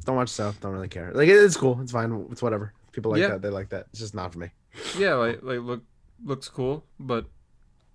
don't 0.06 0.16
watch 0.16 0.30
stuff 0.30 0.60
don't 0.62 0.74
really 0.74 0.88
care 0.88 1.12
like 1.16 1.28
it's 1.28 1.58
cool 1.58 1.80
it's 1.82 1.92
fine 1.92 2.28
it's 2.32 2.42
whatever 2.44 2.72
people 2.92 3.12
like 3.12 3.20
Yeah. 3.22 3.30
that 3.30 3.42
they 3.42 3.50
like 3.50 3.70
that 3.70 3.88
it's 3.90 3.98
just 4.00 4.14
not 4.14 4.32
for 4.32 4.38
me 4.40 4.52
yeah, 4.98 5.16
like 5.16 5.40
like 5.42 5.60
look 5.60 5.84
looks 6.24 6.50
cool, 6.50 6.86
but 7.00 7.26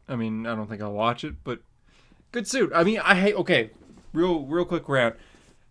I 0.08 0.16
mean, 0.16 0.46
I 0.46 0.54
don't 0.54 0.68
think 0.68 0.82
I'll 0.82 0.92
watch 0.92 1.24
it. 1.24 1.36
But 1.44 1.60
good 2.32 2.46
suit. 2.48 2.72
I 2.74 2.82
mean, 2.84 2.98
I 2.98 3.14
hate. 3.14 3.34
Okay, 3.36 3.70
real 4.12 4.44
real 4.46 4.64
quick 4.64 4.88
rant. 4.88 5.16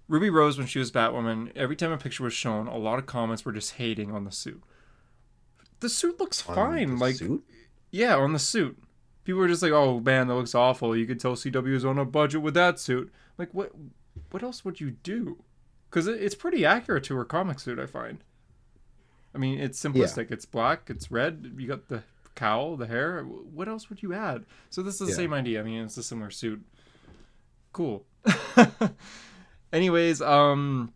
Ruby 0.08 0.30
Rose 0.30 0.58
when 0.58 0.68
she 0.68 0.80
was 0.80 0.92
Batwoman, 0.92 1.52
every 1.56 1.76
time 1.76 1.92
a 1.92 1.98
picture 1.98 2.24
was 2.24 2.34
shown, 2.34 2.68
a 2.68 2.78
lot 2.78 3.00
of 3.00 3.06
comments 3.06 3.46
were 3.46 3.52
just 3.54 3.74
hating 3.74 4.12
on 4.12 4.24
the 4.26 4.32
suit. 4.32 4.62
The 5.82 5.90
suit 5.90 6.20
looks 6.20 6.48
On 6.48 6.56
fine. 6.56 6.92
the 6.92 6.96
Like 6.98 7.16
suit? 7.16 7.44
yeah, 7.92 8.16
on 8.16 8.34
the 8.34 8.40
suit. 8.40 8.82
People 9.24 9.42
were 9.42 9.48
just 9.48 9.62
like, 9.62 9.72
"Oh 9.72 10.00
man, 10.00 10.28
that 10.28 10.34
looks 10.36 10.56
awful." 10.56 10.96
You 10.96 11.06
could 11.06 11.20
tell 11.20 11.36
CW 11.36 11.74
is 11.76 11.86
on 11.86 11.98
a 12.00 12.06
budget 12.06 12.42
with 12.42 12.54
that 12.56 12.80
suit. 12.80 13.12
Like, 13.38 13.54
what? 13.54 13.72
What 14.32 14.42
else 14.44 14.64
would 14.66 14.80
you 14.80 14.92
do? 14.92 15.44
Because 15.90 16.08
it, 16.08 16.22
it's 16.22 16.36
pretty 16.36 16.66
accurate 16.66 17.04
to 17.06 17.16
her 17.18 17.26
comic 17.26 17.60
suit, 17.60 17.78
I 17.80 17.86
find. 17.86 18.24
I 19.36 19.38
mean, 19.38 19.60
it's 19.60 19.80
simplistic. 19.82 20.32
It's 20.32 20.46
black. 20.46 20.90
It's 20.90 21.12
red. 21.12 21.54
You 21.58 21.68
got 21.68 21.88
the 21.88 22.04
cowl, 22.36 22.76
the 22.78 22.88
hair. 22.88 23.24
What 23.24 23.68
else 23.68 23.90
would 23.90 24.02
you 24.02 24.14
add? 24.14 24.46
So 24.70 24.82
this 24.82 24.96
is 24.96 25.00
the 25.00 25.08
Yeah. 25.08 25.16
same 25.16 25.34
idea. 25.34 25.60
I 25.60 25.64
mean, 25.64 25.84
it's 25.84 25.98
a 25.98 26.04
similar 26.04 26.30
suit. 26.32 26.64
Cool. 27.74 28.06
Anyways, 29.74 30.22
um, 30.22 30.94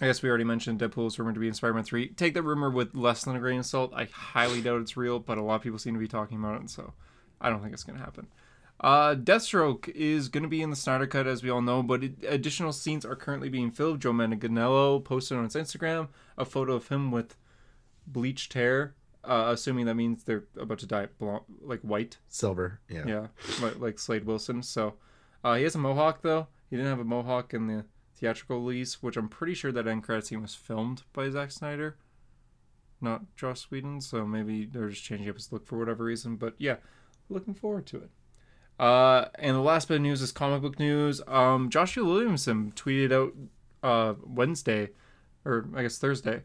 I 0.00 0.06
guess 0.06 0.22
we 0.22 0.28
already 0.28 0.44
mentioned 0.44 0.80
Deadpool 0.80 1.08
is 1.08 1.18
rumored 1.18 1.34
to 1.34 1.40
be 1.40 1.48
in 1.48 1.54
Spider-Man 1.54 1.84
3. 1.84 2.08
Take 2.10 2.32
that 2.34 2.42
rumor 2.42 2.70
with 2.70 2.94
less 2.94 3.24
than 3.24 3.36
a 3.36 3.38
grain 3.38 3.60
of 3.60 3.66
salt. 3.66 3.92
I 3.94 4.04
highly 4.10 4.62
doubt 4.62 4.80
it's 4.80 4.96
real, 4.96 5.18
but 5.18 5.36
a 5.36 5.42
lot 5.42 5.56
of 5.56 5.62
people 5.62 5.78
seem 5.78 5.92
to 5.92 6.00
be 6.00 6.08
talking 6.08 6.38
about 6.38 6.62
it, 6.62 6.70
so 6.70 6.94
I 7.40 7.50
don't 7.50 7.60
think 7.60 7.74
it's 7.74 7.84
going 7.84 7.98
to 7.98 8.04
happen. 8.04 8.28
Uh, 8.80 9.14
Deathstroke 9.14 9.90
is 9.90 10.28
going 10.30 10.42
to 10.42 10.48
be 10.48 10.62
in 10.62 10.70
the 10.70 10.76
Snyder 10.76 11.06
Cut, 11.06 11.26
as 11.26 11.42
we 11.42 11.50
all 11.50 11.60
know, 11.60 11.82
but 11.82 12.02
it, 12.02 12.14
additional 12.26 12.72
scenes 12.72 13.04
are 13.04 13.14
currently 13.14 13.50
being 13.50 13.70
filmed. 13.70 14.00
Joe 14.00 14.12
Manganiello 14.12 15.04
posted 15.04 15.36
on 15.36 15.44
his 15.44 15.54
Instagram 15.54 16.08
a 16.38 16.46
photo 16.46 16.72
of 16.74 16.88
him 16.88 17.10
with 17.10 17.36
bleached 18.06 18.54
hair, 18.54 18.94
uh, 19.22 19.50
assuming 19.52 19.84
that 19.84 19.96
means 19.96 20.24
they're 20.24 20.44
about 20.58 20.78
to 20.78 20.86
dye 20.86 21.02
it 21.02 21.18
blonde, 21.18 21.44
like 21.60 21.80
white. 21.80 22.16
Silver. 22.28 22.80
Yeah. 22.88 23.04
Yeah, 23.06 23.26
like, 23.60 23.78
like 23.78 23.98
Slade 23.98 24.24
Wilson. 24.24 24.62
So 24.62 24.94
uh, 25.44 25.56
he 25.56 25.64
has 25.64 25.74
a 25.74 25.78
mohawk, 25.78 26.22
though. 26.22 26.46
He 26.70 26.76
didn't 26.76 26.90
have 26.90 27.00
a 27.00 27.04
mohawk 27.04 27.52
in 27.52 27.66
the 27.66 27.84
theatrical 28.20 28.60
release, 28.60 29.02
which 29.02 29.16
I'm 29.16 29.28
pretty 29.28 29.54
sure 29.54 29.72
that 29.72 29.86
end 29.86 30.02
credit 30.02 30.26
scene 30.26 30.42
was 30.42 30.54
filmed 30.54 31.02
by 31.12 31.30
Zack 31.30 31.50
Snyder, 31.50 31.96
not 33.00 33.22
Joss 33.36 33.70
Whedon. 33.70 34.00
So 34.00 34.26
maybe 34.26 34.66
they're 34.66 34.90
just 34.90 35.04
changing 35.04 35.28
up 35.28 35.36
his 35.36 35.52
look 35.52 35.66
for 35.66 35.78
whatever 35.78 36.04
reason. 36.04 36.36
But 36.36 36.54
yeah, 36.58 36.76
looking 37.28 37.54
forward 37.54 37.86
to 37.86 37.96
it. 37.98 38.10
Uh, 38.78 39.28
and 39.34 39.56
the 39.56 39.60
last 39.60 39.88
bit 39.88 39.96
of 39.96 40.02
news 40.02 40.22
is 40.22 40.32
comic 40.32 40.62
book 40.62 40.78
news. 40.78 41.20
Um, 41.26 41.68
Joshua 41.68 42.04
Williamson 42.04 42.72
tweeted 42.74 43.12
out 43.12 43.34
uh, 43.82 44.14
Wednesday, 44.24 44.90
or 45.44 45.66
I 45.74 45.82
guess 45.82 45.98
Thursday, 45.98 46.42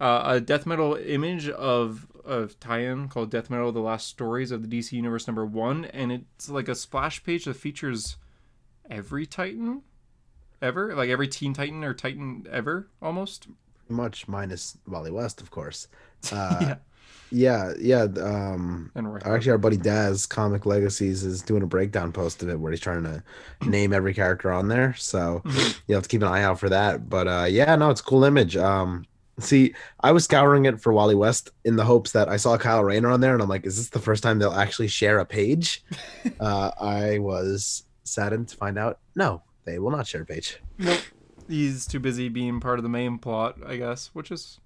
uh, 0.00 0.22
a 0.24 0.40
death 0.40 0.66
metal 0.66 0.94
image 0.96 1.48
of 1.48 2.06
a 2.26 2.46
tie-in 2.60 3.08
called 3.08 3.30
Death 3.30 3.48
Metal: 3.48 3.72
The 3.72 3.80
Last 3.80 4.06
Stories 4.06 4.50
of 4.50 4.68
the 4.68 4.78
DC 4.78 4.92
Universe 4.92 5.26
number 5.26 5.46
one, 5.46 5.86
and 5.86 6.12
it's 6.12 6.50
like 6.50 6.68
a 6.68 6.74
splash 6.74 7.24
page 7.24 7.46
that 7.46 7.54
features 7.54 8.18
every 8.90 9.24
Titan 9.24 9.82
ever, 10.62 10.94
like 10.94 11.08
every 11.10 11.28
Teen 11.28 11.54
Titan 11.54 11.84
or 11.84 11.94
Titan 11.94 12.46
ever, 12.50 12.88
almost. 13.02 13.48
Much 13.88 14.28
minus 14.28 14.76
Wally 14.86 15.10
West, 15.10 15.40
of 15.40 15.50
course. 15.50 15.88
Uh, 16.32 16.74
yeah. 17.30 17.72
yeah, 17.80 18.04
yeah. 18.08 18.22
Um, 18.24 18.90
actually, 19.24 19.52
our 19.52 19.58
buddy 19.58 19.76
Daz, 19.76 20.26
Comic 20.26 20.66
Legacies, 20.66 21.22
is 21.22 21.42
doing 21.42 21.62
a 21.62 21.66
breakdown 21.66 22.10
post 22.10 22.42
of 22.42 22.48
it 22.48 22.58
where 22.58 22.72
he's 22.72 22.80
trying 22.80 23.04
to 23.04 23.22
name 23.68 23.92
every 23.92 24.12
character 24.14 24.50
on 24.50 24.66
there. 24.68 24.94
So 24.94 25.42
Mhm. 25.44 25.80
you 25.86 25.94
have 25.94 26.02
to 26.02 26.08
keep 26.08 26.22
an 26.22 26.28
eye 26.28 26.42
out 26.42 26.58
for 26.58 26.68
that. 26.70 27.08
But 27.08 27.28
uh, 27.28 27.46
yeah, 27.48 27.76
no, 27.76 27.90
it's 27.90 28.00
a 28.00 28.04
cool 28.04 28.24
image. 28.24 28.56
Um, 28.56 29.04
see, 29.38 29.74
I 30.00 30.10
was 30.10 30.24
scouring 30.24 30.64
it 30.64 30.80
for 30.80 30.92
Wally 30.92 31.14
West 31.14 31.50
in 31.64 31.76
the 31.76 31.84
hopes 31.84 32.10
that 32.12 32.28
I 32.28 32.36
saw 32.36 32.58
Kyle 32.58 32.82
Rayner 32.82 33.10
on 33.10 33.20
there, 33.20 33.34
and 33.34 33.42
I'm 33.42 33.48
like, 33.48 33.64
is 33.64 33.76
this 33.76 33.90
the 33.90 34.00
first 34.00 34.24
time 34.24 34.40
they'll 34.40 34.50
actually 34.52 34.88
share 34.88 35.20
a 35.20 35.24
page? 35.24 35.84
uh, 36.40 36.72
I 36.80 37.20
was 37.20 37.84
saddened 38.02 38.48
to 38.48 38.56
find 38.56 38.76
out 38.76 38.98
no, 39.14 39.42
they 39.68 39.78
will 39.78 39.90
not 39.90 40.06
share 40.06 40.22
a 40.22 40.26
page. 40.26 40.58
Nope. 40.78 41.00
He's 41.48 41.86
too 41.86 42.00
busy 42.00 42.28
being 42.28 42.60
part 42.60 42.78
of 42.78 42.82
the 42.82 42.88
main 42.88 43.18
plot, 43.18 43.56
I 43.66 43.76
guess, 43.76 44.10
which 44.12 44.30
is 44.30 44.60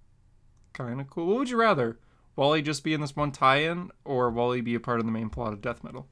kind 0.73 1.01
of 1.01 1.11
cool. 1.11 1.27
What 1.27 1.39
would 1.39 1.51
you 1.51 1.57
rather? 1.57 1.99
Wally 2.35 2.63
just 2.63 2.83
be 2.83 2.95
in 2.95 3.01
this 3.01 3.15
one 3.15 3.31
tie-in, 3.31 3.91
or 4.05 4.31
Wally 4.31 4.63
be 4.63 4.75
a 4.75 4.81
part 4.81 5.01
of 5.01 5.07
the 5.07 5.13
main 5.13 5.29
plot 5.29 5.53
of 5.53 5.61
Death 5.61 5.85
Metal? 5.85 6.07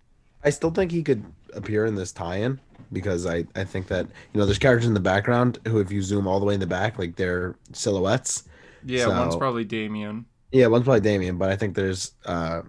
I 0.45 0.51
still 0.51 0.71
think 0.71 0.91
he 0.91 1.03
could 1.03 1.25
appear 1.55 1.87
in 1.87 1.95
this 1.95 2.13
tie-in 2.13 2.61
because 2.93 3.27
I, 3.27 3.45
I 3.55 3.65
think 3.65 3.89
that 3.89 4.07
you 4.33 4.41
know 4.41 4.47
there's 4.47 4.59
characters 4.59 4.87
in 4.87 4.95
the 4.95 5.01
background 5.01 5.59
who 5.67 5.81
if 5.81 5.91
you 5.91 6.03
zoom 6.03 6.27
all 6.27 6.41
the 6.41 6.47
way 6.47 6.55
in 6.55 6.61
the 6.61 6.67
back 6.67 6.99
like 6.99 7.17
they're 7.17 7.57
silhouettes. 7.73 8.45
Yeah, 8.85 9.09
one's 9.09 9.37
probably 9.37 9.65
Damian. 9.65 10.25
Yeah, 10.53 10.67
one's 10.67 10.85
probably 10.85 11.01
Damian, 11.01 11.37
but 11.37 11.51
I 11.51 11.57
think 11.57 11.75
there's 11.75 12.13
uh 12.25 12.63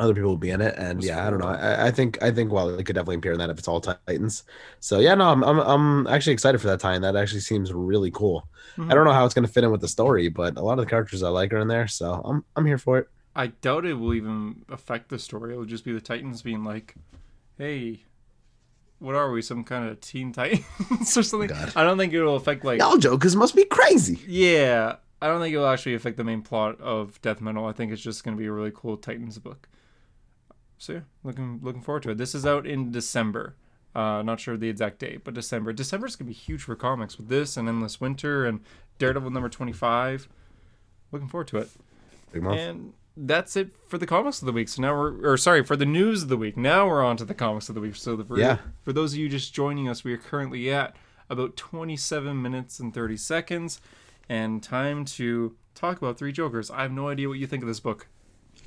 other 0.00 0.14
people 0.14 0.30
will 0.30 0.36
be 0.36 0.50
in 0.50 0.60
it, 0.60 0.74
and 0.76 1.02
yeah, 1.04 1.26
I 1.26 1.30
don't 1.30 1.38
know. 1.38 1.46
I, 1.48 1.86
I 1.88 1.90
think 1.90 2.20
I 2.22 2.30
think 2.30 2.50
Wally 2.50 2.82
could 2.82 2.94
definitely 2.94 3.16
appear 3.16 3.32
in 3.32 3.38
that 3.38 3.50
if 3.50 3.58
it's 3.58 3.68
all 3.68 3.80
Titans. 3.80 4.44
So 4.80 4.98
yeah, 4.98 5.14
no, 5.14 5.28
I'm 5.30 5.44
I'm, 5.44 5.58
I'm 5.60 6.06
actually 6.06 6.32
excited 6.32 6.60
for 6.60 6.66
that 6.68 6.80
tie-in. 6.80 7.02
That 7.02 7.16
actually 7.16 7.40
seems 7.40 7.72
really 7.72 8.10
cool. 8.10 8.48
Mhm. 8.76 8.90
I 8.90 8.94
don't 8.94 9.04
know 9.04 9.12
how 9.12 9.24
it's 9.24 9.34
going 9.34 9.46
to 9.46 9.52
fit 9.52 9.62
in 9.64 9.70
with 9.70 9.80
the 9.82 9.88
story, 9.88 10.28
but 10.28 10.56
a 10.56 10.62
lot 10.62 10.78
of 10.78 10.84
the 10.84 10.90
characters 10.90 11.22
I 11.22 11.28
like 11.28 11.52
are 11.52 11.58
in 11.58 11.68
there, 11.68 11.86
so 11.86 12.20
I'm 12.24 12.44
I'm 12.56 12.66
here 12.66 12.78
for 12.78 12.98
it. 12.98 13.08
I 13.36 13.48
doubt 13.48 13.84
it 13.84 13.94
will 13.94 14.14
even 14.14 14.64
affect 14.68 15.08
the 15.08 15.18
story. 15.18 15.52
It'll 15.52 15.64
just 15.64 15.84
be 15.84 15.92
the 15.92 16.00
Titans 16.00 16.42
being 16.42 16.64
like, 16.64 16.94
"Hey, 17.58 18.02
what 18.98 19.14
are 19.14 19.30
we? 19.30 19.42
Some 19.42 19.64
kind 19.64 19.88
of 19.88 20.00
Teen 20.00 20.32
Titans 20.32 21.16
or 21.16 21.22
something?" 21.22 21.48
God. 21.48 21.72
I 21.76 21.84
don't 21.84 21.98
think 21.98 22.12
it'll 22.12 22.36
affect 22.36 22.64
like. 22.64 22.80
Y'all 22.80 22.96
jokers 22.96 23.36
must 23.36 23.54
be 23.54 23.64
crazy. 23.66 24.18
Yeah, 24.26 24.96
I 25.22 25.26
don't 25.28 25.40
think 25.40 25.54
it'll 25.54 25.66
actually 25.68 25.94
affect 25.94 26.16
the 26.16 26.24
main 26.24 26.42
plot 26.42 26.80
of 26.80 27.20
Death 27.22 27.40
Metal. 27.40 27.66
I 27.66 27.72
think 27.72 27.92
it's 27.92 28.02
just 28.02 28.24
going 28.24 28.36
to 28.36 28.40
be 28.40 28.46
a 28.46 28.52
really 28.52 28.72
cool 28.74 28.96
Titans 28.96 29.38
book. 29.38 29.68
So 30.80 30.94
yeah, 30.94 31.00
looking 31.22 31.60
looking 31.62 31.82
forward 31.82 32.02
to 32.04 32.10
it. 32.10 32.18
This 32.18 32.34
is 32.34 32.46
out 32.46 32.66
in 32.66 32.90
December. 32.90 33.54
Uh, 33.94 34.22
not 34.22 34.40
sure 34.40 34.56
the 34.56 34.68
exact 34.70 34.98
date, 34.98 35.24
but 35.24 35.34
December. 35.34 35.72
December's 35.74 36.16
gonna 36.16 36.28
be 36.28 36.32
huge 36.34 36.62
for 36.62 36.74
comics 36.74 37.18
with 37.18 37.28
this 37.28 37.56
and 37.58 37.68
Endless 37.68 38.00
Winter 38.00 38.46
and 38.46 38.60
Daredevil 38.98 39.30
number 39.30 39.50
twenty 39.50 39.72
five. 39.74 40.26
Looking 41.12 41.28
forward 41.28 41.48
to 41.48 41.58
it. 41.58 41.68
Big 42.32 42.42
month. 42.42 42.58
And 42.58 42.92
that's 43.16 43.56
it 43.56 43.74
for 43.88 43.98
the 43.98 44.06
comics 44.06 44.40
of 44.40 44.46
the 44.46 44.52
week. 44.52 44.68
So 44.70 44.80
now 44.80 44.96
we're, 44.98 45.32
or 45.32 45.36
sorry, 45.36 45.62
for 45.64 45.76
the 45.76 45.84
news 45.84 46.22
of 46.22 46.28
the 46.30 46.36
week. 46.38 46.56
Now 46.56 46.88
we're 46.88 47.04
on 47.04 47.16
to 47.18 47.24
the 47.26 47.34
comics 47.34 47.68
of 47.68 47.74
the 47.74 47.80
week. 47.82 47.96
So 47.96 48.16
the, 48.16 48.24
for, 48.24 48.38
Yeah. 48.38 48.58
for 48.80 48.92
those 48.94 49.12
of 49.12 49.18
you 49.18 49.28
just 49.28 49.52
joining 49.52 49.88
us, 49.88 50.02
we 50.04 50.12
are 50.14 50.16
currently 50.16 50.70
at 50.70 50.96
about 51.28 51.56
27 51.56 52.40
minutes 52.40 52.78
and 52.80 52.94
30 52.94 53.16
seconds, 53.16 53.80
and 54.28 54.62
time 54.62 55.04
to 55.04 55.56
talk 55.74 55.98
about 55.98 56.16
Three 56.16 56.32
Jokers. 56.32 56.70
I 56.70 56.82
have 56.82 56.92
no 56.92 57.08
idea 57.08 57.28
what 57.28 57.38
you 57.38 57.46
think 57.48 57.62
of 57.62 57.68
this 57.68 57.80
book. 57.80 58.06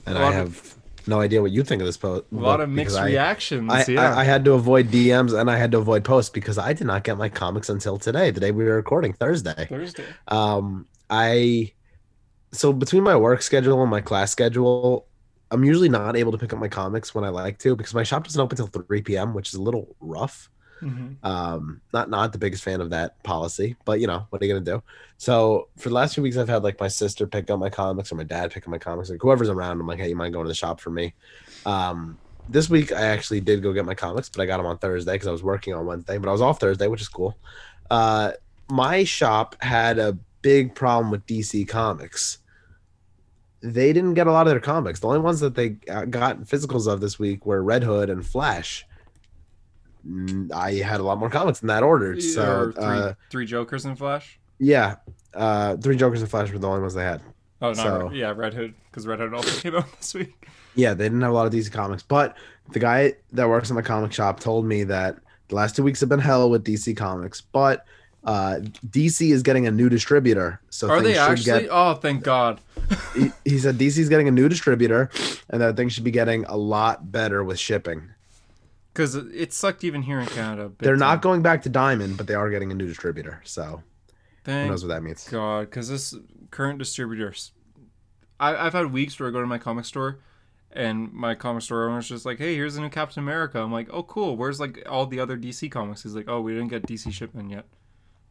and 0.06 0.18
I 0.18 0.32
have 0.34 0.76
no 1.08 1.20
idea 1.20 1.42
what 1.42 1.52
you 1.52 1.64
think 1.64 1.82
of 1.82 1.86
this 1.86 1.98
post. 1.98 2.26
A 2.32 2.36
lot 2.36 2.62
of 2.62 2.70
mixed 2.70 3.00
reactions. 3.00 3.72
I, 3.72 3.86
yeah. 3.88 4.16
I, 4.16 4.22
I 4.22 4.24
had 4.24 4.46
to 4.46 4.54
avoid 4.54 4.88
DMs 4.88 5.38
and 5.38 5.50
I 5.50 5.58
had 5.58 5.72
to 5.72 5.78
avoid 5.78 6.04
posts 6.04 6.30
because 6.30 6.58
I 6.58 6.74
did 6.74 6.88
not 6.88 7.04
get 7.04 7.18
my 7.18 7.30
comics 7.30 7.70
until 7.70 7.98
today, 7.98 8.32
the 8.32 8.40
day 8.40 8.52
we 8.52 8.64
were 8.64 8.76
recording, 8.76 9.14
Thursday. 9.14 9.68
Thursday. 9.70 10.06
Um, 10.28 10.88
I 11.10 11.74
so 12.54 12.72
between 12.72 13.04
my 13.04 13.16
work 13.16 13.42
schedule 13.42 13.82
and 13.82 13.90
my 13.90 14.02
class 14.02 14.32
schedule, 14.32 15.08
I'm 15.52 15.64
usually 15.64 15.90
not 15.90 16.16
able 16.16 16.32
to 16.32 16.38
pick 16.38 16.54
up 16.54 16.60
my 16.60 16.68
comics 16.68 17.14
when 17.14 17.24
I 17.24 17.30
like 17.30 17.58
to 17.60 17.76
because 17.76 17.94
my 17.94 18.04
shop 18.04 18.24
doesn't 18.24 18.40
open 18.40 18.60
until 18.60 18.82
3 18.82 19.02
p.m., 19.02 19.34
which 19.34 19.50
is 19.50 19.56
a 19.56 19.62
little 19.62 19.96
rough. 20.00 20.50
Hmm 20.84 21.14
Um, 21.24 21.82
not 21.94 22.10
not 22.10 22.32
the 22.32 22.38
biggest 22.38 22.64
fan 22.64 22.82
of 22.82 22.90
that 22.92 23.22
policy, 23.24 23.76
but 23.86 24.00
you 24.00 24.08
know 24.08 24.26
what 24.30 24.42
are 24.42 24.46
you 24.46 24.54
gonna 24.54 24.66
do? 24.66 24.84
So 25.18 25.70
for 25.78 25.90
the 25.90 25.96
last 25.96 26.16
few 26.16 26.24
weeks, 26.24 26.38
I've 26.38 26.50
had 26.50 26.64
like 26.64 26.80
my 26.80 26.88
sister 26.90 27.28
pick 27.28 27.50
up 27.50 27.60
my 27.60 27.70
comics 27.70 28.12
or 28.12 28.16
my 28.16 28.24
dad 28.24 28.52
pick 28.52 28.64
up 28.64 28.70
my 28.70 28.78
comics, 28.78 29.10
like 29.10 29.22
whoever's 29.22 29.50
around. 29.50 29.80
I'm 29.80 29.88
like, 29.88 30.00
hey, 30.00 30.10
you 30.10 30.16
mind 30.16 30.34
going 30.34 30.46
to 30.46 30.50
the 30.50 30.56
shop 30.56 30.82
for 30.82 30.90
me? 30.90 31.16
Um, 31.66 32.20
this 32.48 32.70
week 32.70 32.92
I 32.92 33.04
actually 33.04 33.42
did 33.42 33.64
go 33.64 33.74
get 33.74 33.86
my 33.86 33.96
comics, 33.96 34.30
but 34.30 34.42
I 34.42 34.46
got 34.46 34.58
them 34.58 34.66
on 34.66 34.78
Thursday 34.78 35.14
because 35.14 35.28
I 35.28 35.32
was 35.32 35.44
working 35.44 35.74
on 35.74 35.86
Wednesday, 35.86 36.18
but 36.18 36.30
I 36.30 36.34
was 36.34 36.42
off 36.42 36.60
Thursday, 36.60 36.88
which 36.88 37.02
is 37.02 37.08
cool. 37.10 37.38
Uh, 37.90 38.34
my 38.70 39.04
shop 39.04 39.56
had 39.62 40.00
a 40.00 40.18
big 40.42 40.76
problem 40.76 41.12
with 41.12 41.26
DC 41.26 41.68
Comics. 41.68 42.40
They 43.62 43.94
didn't 43.94 44.16
get 44.16 44.28
a 44.28 44.32
lot 44.32 44.46
of 44.46 44.52
their 44.52 44.60
comics. 44.60 45.00
The 45.00 45.08
only 45.08 45.20
ones 45.20 45.40
that 45.40 45.56
they 45.56 45.78
uh, 45.90 46.06
got 46.06 46.42
physicals 46.42 46.92
of 46.92 47.00
this 47.00 47.18
week 47.18 47.46
were 47.46 47.64
Red 47.64 47.84
Hood 47.84 48.10
and 48.10 48.26
Flash. 48.26 48.86
I 50.54 50.74
had 50.76 51.00
a 51.00 51.04
lot 51.04 51.18
more 51.18 51.30
comics 51.30 51.62
in 51.62 51.68
that 51.68 51.84
ordered. 51.84 52.22
So 52.22 52.72
three, 52.76 52.84
uh, 52.84 53.14
three 53.30 53.46
Jokers 53.46 53.86
in 53.86 53.96
Flash. 53.96 54.40
yeah, 54.60 54.96
uh, 55.34 55.78
Three 55.78 55.96
Jokers 55.96 56.22
and 56.22 56.30
Flash 56.30 56.52
were 56.52 56.60
the 56.60 56.68
only 56.68 56.82
ones 56.82 56.94
they 56.94 57.04
had. 57.04 57.22
Oh 57.62 57.70
no, 57.70 57.74
so- 57.74 58.12
yeah, 58.14 58.34
Red 58.36 58.54
Hood 58.54 58.74
because 58.92 59.08
Red 59.08 59.20
Hood 59.20 59.34
also 59.34 59.60
came 59.62 59.76
out 59.76 59.86
this 59.98 60.14
week. 60.14 60.48
Yeah, 60.76 60.94
they 60.94 61.06
didn't 61.06 61.22
have 61.22 61.32
a 61.32 61.34
lot 61.34 61.46
of 61.48 61.54
DC 61.54 61.72
comics, 61.72 62.04
but 62.04 62.36
the 62.72 62.80
guy 62.80 63.14
that 63.32 63.48
works 63.48 63.70
in 63.70 63.76
my 63.76 63.82
comic 63.82 64.12
shop 64.12 64.40
told 64.40 64.66
me 64.66 64.84
that 64.86 65.18
the 65.50 65.56
last 65.56 65.76
two 65.76 65.84
weeks 65.84 66.00
have 66.00 66.10
been 66.10 66.20
hell 66.20 66.50
with 66.50 66.64
DC 66.66 66.98
comics, 66.98 67.42
but 67.42 67.86
uh, 68.24 68.60
DC 68.88 69.32
is 69.32 69.44
getting 69.44 69.68
a 69.68 69.72
new 69.72 69.88
distributor. 69.90 70.60
So 70.70 70.90
Are 70.90 71.02
they 71.02 71.18
actually? 71.18 71.44
Get, 71.46 71.68
Oh, 71.72 71.94
thank 71.94 72.24
God. 72.24 72.60
he, 73.16 73.32
he 73.46 73.60
said 73.60 73.76
DC 73.78 73.98
is 74.00 74.10
getting 74.10 74.28
a 74.28 74.32
new 74.32 74.50
distributor, 74.50 75.10
and 75.50 75.62
that 75.62 75.76
things 75.76 75.94
should 75.94 76.04
be 76.06 76.12
getting 76.12 76.44
a 76.46 76.56
lot 76.58 77.12
better 77.12 77.44
with 77.44 77.60
shipping. 77.60 78.10
Because 78.94 79.16
it 79.16 79.52
sucked 79.54 79.84
even 79.84 80.04
here 80.04 80.20
in 80.20 80.28
Canada. 80.28 80.72
They're 80.78 80.96
not 80.96 81.22
going 81.24 81.42
back 81.42 81.64
to 81.64 81.70
Diamond, 81.70 82.16
but 82.18 82.28
they 82.28 82.36
are 82.36 82.50
getting 82.50 82.72
a 82.72 82.76
new 82.76 82.86
distributor. 82.88 83.42
So 83.44 83.82
who 84.46 84.52
knows 84.68 84.84
what 84.84 84.90
that 84.90 85.02
means? 85.02 85.28
God, 85.28 85.62
because 85.62 85.90
this 85.90 86.14
current 86.52 86.78
distributors, 86.78 87.52
I, 88.40 88.56
I've 88.56 88.74
had 88.74 88.94
weeks 88.94 89.20
where 89.20 89.30
I 89.30 89.32
go 89.32 89.42
to 89.42 89.48
my 89.48 89.58
comic 89.58 89.86
store, 89.86 90.20
and 90.72 91.12
my 91.12 91.34
comic 91.34 91.64
store 91.64 91.90
owner's 91.90 92.08
just 92.10 92.26
like, 92.26 92.38
"Hey, 92.38 92.56
here's 92.56 92.76
a 92.76 92.82
new 92.82 92.90
Captain 92.90 93.24
America." 93.24 93.60
I'm 93.60 93.72
like, 93.72 93.90
"Oh, 93.92 94.04
cool. 94.04 94.38
Where's 94.38 94.60
like 94.60 94.84
all 94.88 95.08
the 95.08 95.20
other 95.20 95.38
DC 95.38 95.72
comics?" 95.72 96.04
He's 96.04 96.14
like, 96.16 96.28
"Oh, 96.28 96.42
we 96.42 96.54
didn't 96.54 96.70
get 96.70 96.86
DC 96.86 97.12
shipment 97.12 97.50
yet." 97.50 97.66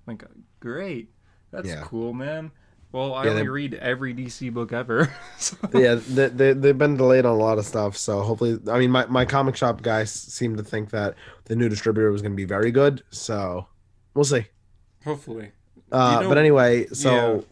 I'm 0.06 0.14
like, 0.14 0.24
great, 0.60 1.10
that's 1.50 1.68
Yeah. 1.68 1.82
cool, 1.84 2.12
man. 2.12 2.50
Well, 2.92 3.14
I 3.14 3.24
Yeah, 3.24 3.30
only 3.30 3.42
they- 3.42 3.48
read 3.48 3.74
every 3.74 4.14
DC 4.14 4.52
book 4.52 4.72
ever. 4.72 5.12
so, 5.38 5.56
yeah, 5.74 5.94
they, 5.94 6.28
they, 6.28 6.52
they've 6.52 6.76
been 6.76 6.96
delayed 6.96 7.24
on 7.24 7.32
a 7.32 7.36
lot 7.38 7.58
of 7.58 7.64
stuff. 7.64 7.96
So 7.96 8.20
hopefully, 8.20 8.58
I 8.70 8.78
mean, 8.78 8.90
my, 8.90 9.06
my 9.06 9.24
comic 9.24 9.56
shop 9.56 9.80
guys 9.82 10.10
seem 10.12 10.56
to 10.56 10.62
think 10.62 10.90
that 10.90 11.14
the 11.46 11.56
new 11.56 11.68
distributor 11.70 12.10
was 12.12 12.20
going 12.22 12.32
to 12.32 12.36
be 12.36 12.44
very 12.44 12.70
good. 12.70 13.02
So 13.10 13.66
we'll 14.14 14.24
see. 14.24 14.46
Hopefully, 15.04 15.52
Uh, 15.90 16.20
know- 16.20 16.28
but 16.28 16.36
anyway, 16.38 16.86
so 16.88 17.44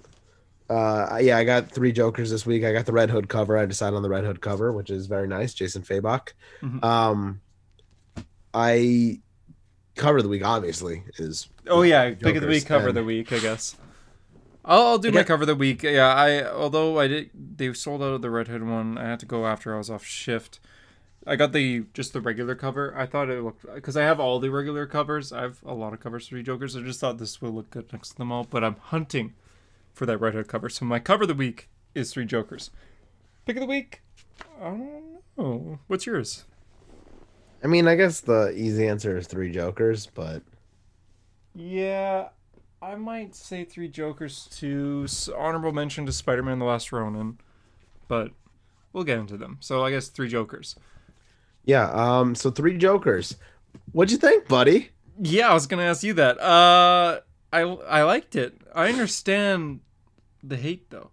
uh, 0.68 1.18
yeah, 1.20 1.36
I 1.38 1.44
got 1.44 1.70
three 1.70 1.90
Jokers 1.90 2.30
this 2.30 2.44
week. 2.46 2.62
I 2.62 2.72
got 2.72 2.86
the 2.86 2.92
Red 2.92 3.10
Hood 3.10 3.28
cover. 3.28 3.56
I 3.58 3.64
decided 3.66 3.96
on 3.96 4.02
the 4.02 4.08
Red 4.10 4.24
Hood 4.24 4.40
cover, 4.40 4.72
which 4.72 4.88
is 4.90 5.06
very 5.06 5.26
nice. 5.26 5.52
Jason 5.54 5.82
Fabok. 5.82 6.28
Mhm. 6.62 6.84
Um, 6.84 7.40
I 8.54 9.20
cover 9.96 10.18
of 10.18 10.22
the 10.24 10.28
week 10.28 10.44
obviously 10.44 11.02
is 11.18 11.48
Oh 11.66 11.82
yeah, 11.82 12.14
pick 12.14 12.36
of 12.36 12.42
the 12.42 12.48
week, 12.48 12.66
cover 12.66 12.88
of 12.88 12.94
the 12.94 13.04
week, 13.04 13.32
I 13.32 13.38
guess. 13.38 13.76
I'll, 14.70 14.86
I'll 14.86 14.98
do 14.98 15.08
I 15.08 15.12
my 15.12 15.22
cover 15.24 15.42
of 15.42 15.48
the 15.48 15.54
week. 15.54 15.82
Yeah, 15.82 16.14
I 16.14 16.48
although 16.48 16.98
I 16.98 17.08
did 17.08 17.30
they 17.34 17.72
sold 17.74 18.02
out 18.02 18.14
of 18.14 18.22
the 18.22 18.30
Red 18.30 18.48
Hood 18.48 18.62
one, 18.62 18.96
I 18.96 19.08
had 19.08 19.20
to 19.20 19.26
go 19.26 19.46
after 19.46 19.74
I 19.74 19.78
was 19.78 19.90
off 19.90 20.04
shift, 20.04 20.60
I 21.26 21.36
got 21.36 21.52
the 21.52 21.84
just 21.92 22.12
the 22.12 22.20
regular 22.20 22.54
cover. 22.54 22.96
I 22.96 23.06
thought 23.06 23.28
it 23.28 23.42
looked 23.42 23.66
because 23.74 23.96
I 23.96 24.02
have 24.02 24.18
all 24.18 24.40
the 24.40 24.48
regular 24.48 24.86
covers. 24.86 25.32
I 25.32 25.42
have 25.42 25.62
a 25.64 25.74
lot 25.74 25.92
of 25.92 26.00
covers 26.00 26.26
for 26.26 26.30
Three 26.30 26.42
Jokers. 26.42 26.76
I 26.76 26.80
just 26.80 27.00
thought 27.00 27.18
this 27.18 27.42
would 27.42 27.52
look 27.52 27.70
good 27.70 27.92
next 27.92 28.10
to 28.10 28.16
them 28.16 28.32
all. 28.32 28.44
But 28.44 28.64
I'm 28.64 28.76
hunting 28.76 29.34
for 29.92 30.06
that 30.06 30.18
Red 30.18 30.34
Hood 30.34 30.48
cover. 30.48 30.68
So 30.68 30.84
my 30.86 30.98
cover 30.98 31.24
of 31.24 31.28
the 31.28 31.34
week 31.34 31.68
is 31.94 32.12
Three 32.12 32.24
Jokers. 32.24 32.70
Pick 33.44 33.56
of 33.56 33.60
the 33.60 33.66
week. 33.66 34.02
I 34.60 34.70
don't 34.70 35.20
know. 35.36 35.78
What's 35.88 36.06
yours? 36.06 36.44
I 37.62 37.66
mean, 37.66 37.86
I 37.86 37.96
guess 37.96 38.20
the 38.20 38.52
easy 38.56 38.86
answer 38.86 39.18
is 39.18 39.26
Three 39.26 39.52
Jokers, 39.52 40.06
but 40.06 40.42
Yeah, 41.54 42.28
I 42.82 42.94
might 42.94 43.34
say 43.34 43.64
Three 43.64 43.88
Jokers 43.88 44.48
to 44.58 45.06
honorable 45.36 45.72
mention 45.72 46.06
to 46.06 46.12
Spider-Man: 46.12 46.58
The 46.58 46.64
Last 46.64 46.92
Ronin, 46.92 47.38
but 48.08 48.32
we'll 48.92 49.04
get 49.04 49.18
into 49.18 49.36
them. 49.36 49.58
So 49.60 49.84
I 49.84 49.90
guess 49.90 50.08
Three 50.08 50.28
Jokers. 50.28 50.76
yeah. 51.64 51.90
Um, 51.90 52.34
so 52.34 52.50
Three 52.50 52.78
Jokers. 52.78 53.36
What'd 53.92 54.10
you 54.12 54.18
think, 54.18 54.48
buddy? 54.48 54.90
Yeah, 55.20 55.50
I 55.50 55.54
was 55.54 55.66
gonna 55.66 55.82
ask 55.82 56.02
you 56.02 56.14
that. 56.14 56.40
Uh, 56.40 57.20
I 57.52 57.60
I 57.60 58.02
liked 58.02 58.34
it. 58.36 58.56
I 58.74 58.88
understand 58.88 59.80
the 60.42 60.56
hate 60.56 60.88
though. 60.90 61.10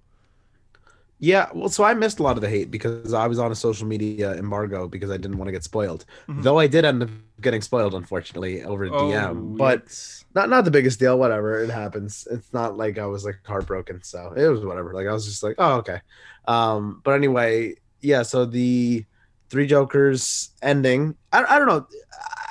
Yeah, 1.20 1.50
well, 1.54 1.70
so 1.70 1.84
I 1.84 1.96
missed 1.96 2.20
a 2.20 2.24
lot 2.24 2.38
of 2.38 2.42
the 2.42 2.50
hate 2.50 2.70
because 2.70 3.12
I 3.12 3.26
was 3.26 3.40
on 3.40 3.52
a 3.52 3.56
social 3.56 3.88
media 3.88 4.34
embargo 4.36 4.88
because 4.88 5.10
I 5.10 5.18
didn't 5.18 5.40
want 5.40 5.48
to 5.48 5.52
get 5.52 5.64
spoiled. 5.64 6.06
Mhm. 6.30 6.44
Though 6.44 6.60
I 6.60 6.68
did 6.68 6.86
end 6.86 7.02
up 7.02 7.10
getting 7.42 7.62
spoiled, 7.62 7.96
unfortunately, 7.96 8.64
over 8.64 8.86
a 8.86 8.90
DM. 8.92 9.58
But 9.58 9.86
yikes. 9.88 10.26
not 10.36 10.50
not 10.50 10.64
the 10.66 10.72
biggest 10.72 11.00
deal. 11.00 11.18
Whatever, 11.18 11.64
it 11.64 11.72
happens. 11.72 12.28
It's 12.30 12.54
not 12.54 12.78
like 12.78 13.00
I 13.00 13.08
was 13.08 13.26
like 13.26 13.40
heartbroken. 13.46 14.04
So 14.04 14.34
it 14.38 14.48
was 14.48 14.64
whatever. 14.64 14.94
Like 14.94 15.08
I 15.08 15.14
was 15.14 15.26
just 15.26 15.42
like, 15.42 15.56
oh 15.58 15.78
okay. 15.78 16.02
Um, 16.48 17.02
but 17.04 17.12
anyway, 17.12 17.76
yeah. 18.02 18.22
So 18.22 18.46
the 18.46 19.04
Three 19.50 19.66
Jokers 19.66 20.52
ending. 20.62 21.16
I 21.34 21.44
I 21.44 21.58
don't 21.58 21.68
know. 21.68 21.88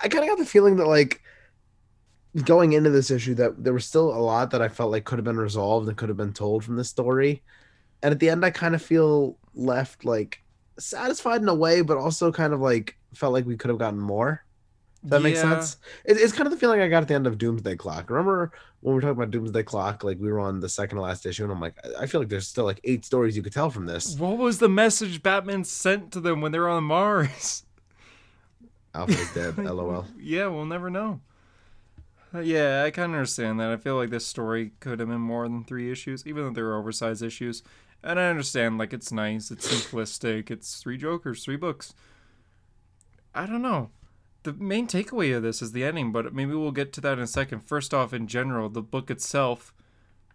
I 0.02 0.08
kind 0.08 0.24
of 0.24 0.30
got 0.30 0.38
the 0.38 0.44
feeling 0.46 0.76
that 0.78 0.86
like 0.88 1.20
going 2.44 2.72
into 2.74 2.90
this 2.90 3.10
issue 3.10 3.34
that 3.34 3.62
there 3.62 3.72
was 3.72 3.86
still 3.86 4.10
a 4.14 4.18
lot 4.18 4.50
that 4.50 4.60
I 4.60 4.68
felt 4.68 4.90
like 4.90 5.04
could 5.04 5.18
have 5.18 5.24
been 5.24 5.38
resolved 5.38 5.88
and 5.88 5.96
could 5.96 6.08
have 6.10 6.18
been 6.18 6.32
told 6.34 6.64
from 6.64 6.76
this 6.76 6.90
story. 6.90 7.42
And 8.02 8.12
at 8.12 8.20
the 8.20 8.28
end, 8.30 8.44
I 8.44 8.50
kind 8.50 8.74
of 8.74 8.82
feel 8.82 9.36
left 9.54 10.04
like 10.04 10.42
satisfied 10.78 11.40
in 11.42 11.48
a 11.48 11.54
way, 11.54 11.80
but 11.80 11.96
also 11.96 12.30
kind 12.32 12.52
of 12.52 12.60
like 12.60 12.96
felt 13.14 13.32
like 13.32 13.46
we 13.46 13.56
could 13.56 13.68
have 13.70 13.78
gotten 13.78 13.98
more. 14.00 14.42
Does 15.02 15.10
that 15.10 15.22
makes 15.22 15.40
sense? 15.40 15.76
It, 16.04 16.16
it's 16.18 16.32
kind 16.32 16.46
of 16.46 16.52
the 16.52 16.58
feeling 16.58 16.80
I 16.80 16.88
got 16.88 17.02
at 17.02 17.08
the 17.08 17.14
end 17.14 17.26
of 17.28 17.38
Doomsday 17.38 17.76
Clock. 17.76 18.10
Remember 18.10 18.50
when 18.80 18.92
we 18.92 18.94
were 18.96 19.00
talking 19.00 19.16
about 19.16 19.30
Doomsday 19.30 19.62
Clock? 19.62 20.02
Like 20.02 20.18
we 20.18 20.30
were 20.32 20.40
on 20.40 20.58
the 20.60 20.68
second 20.68 20.96
to 20.96 21.02
last 21.02 21.24
issue, 21.26 21.44
and 21.44 21.52
I'm 21.52 21.60
like, 21.60 21.74
I- 21.84 22.02
I 22.02 22.06
feel 22.06 22.20
like 22.20 22.28
there's 22.28 22.48
still 22.48 22.64
like 22.64 22.80
eight 22.84 23.04
stories 23.04 23.36
you 23.36 23.42
could 23.42 23.52
tell 23.52 23.70
from 23.70 23.86
this. 23.86 24.18
What 24.18 24.36
was 24.36 24.58
the 24.58 24.68
message 24.68 25.22
Batman 25.22 25.62
sent 25.64 26.12
to 26.12 26.20
them 26.20 26.40
when 26.40 26.50
they 26.52 26.58
were 26.58 26.68
on 26.68 26.84
Mars? 26.84 27.62
Alfred's 28.94 29.32
dead. 29.34 29.58
LOL. 29.64 30.06
yeah, 30.18 30.46
we'll 30.48 30.64
never 30.64 30.90
know. 30.90 31.20
Uh, 32.34 32.40
yeah, 32.40 32.82
I 32.84 32.90
kind 32.90 33.12
of 33.12 33.16
understand 33.16 33.60
that. 33.60 33.70
I 33.70 33.76
feel 33.76 33.96
like 33.96 34.10
this 34.10 34.26
story 34.26 34.72
could 34.80 34.98
have 35.00 35.08
been 35.08 35.20
more 35.20 35.44
than 35.48 35.64
three 35.64 35.92
issues, 35.92 36.26
even 36.26 36.44
though 36.44 36.50
they 36.50 36.62
were 36.62 36.76
oversized 36.76 37.22
issues. 37.22 37.62
And 38.06 38.20
I 38.20 38.28
understand, 38.28 38.78
like, 38.78 38.92
it's 38.92 39.10
nice, 39.10 39.50
it's 39.50 39.66
simplistic, 39.66 40.48
it's 40.48 40.76
three 40.76 40.96
Jokers, 40.96 41.44
three 41.44 41.56
books. 41.56 41.92
I 43.34 43.46
don't 43.46 43.62
know. 43.62 43.90
The 44.44 44.52
main 44.52 44.86
takeaway 44.86 45.36
of 45.36 45.42
this 45.42 45.60
is 45.60 45.72
the 45.72 45.82
ending, 45.82 46.12
but 46.12 46.32
maybe 46.32 46.54
we'll 46.54 46.70
get 46.70 46.92
to 46.92 47.00
that 47.00 47.14
in 47.14 47.24
a 47.24 47.26
second. 47.26 47.66
First 47.66 47.92
off, 47.92 48.12
in 48.12 48.28
general, 48.28 48.68
the 48.68 48.80
book 48.80 49.10
itself, 49.10 49.74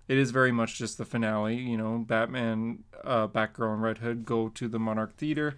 it 0.10 0.18
is 0.18 0.32
very 0.32 0.52
much 0.52 0.78
just 0.78 0.98
the 0.98 1.06
finale. 1.06 1.56
You 1.56 1.78
know, 1.78 2.04
Batman, 2.06 2.84
uh, 3.06 3.30
Batgirl, 3.30 3.74
and 3.74 3.82
Red 3.82 4.00
Hood 4.00 4.26
go 4.26 4.50
to 4.50 4.68
the 4.68 4.78
Monarch 4.78 5.16
Theater. 5.16 5.56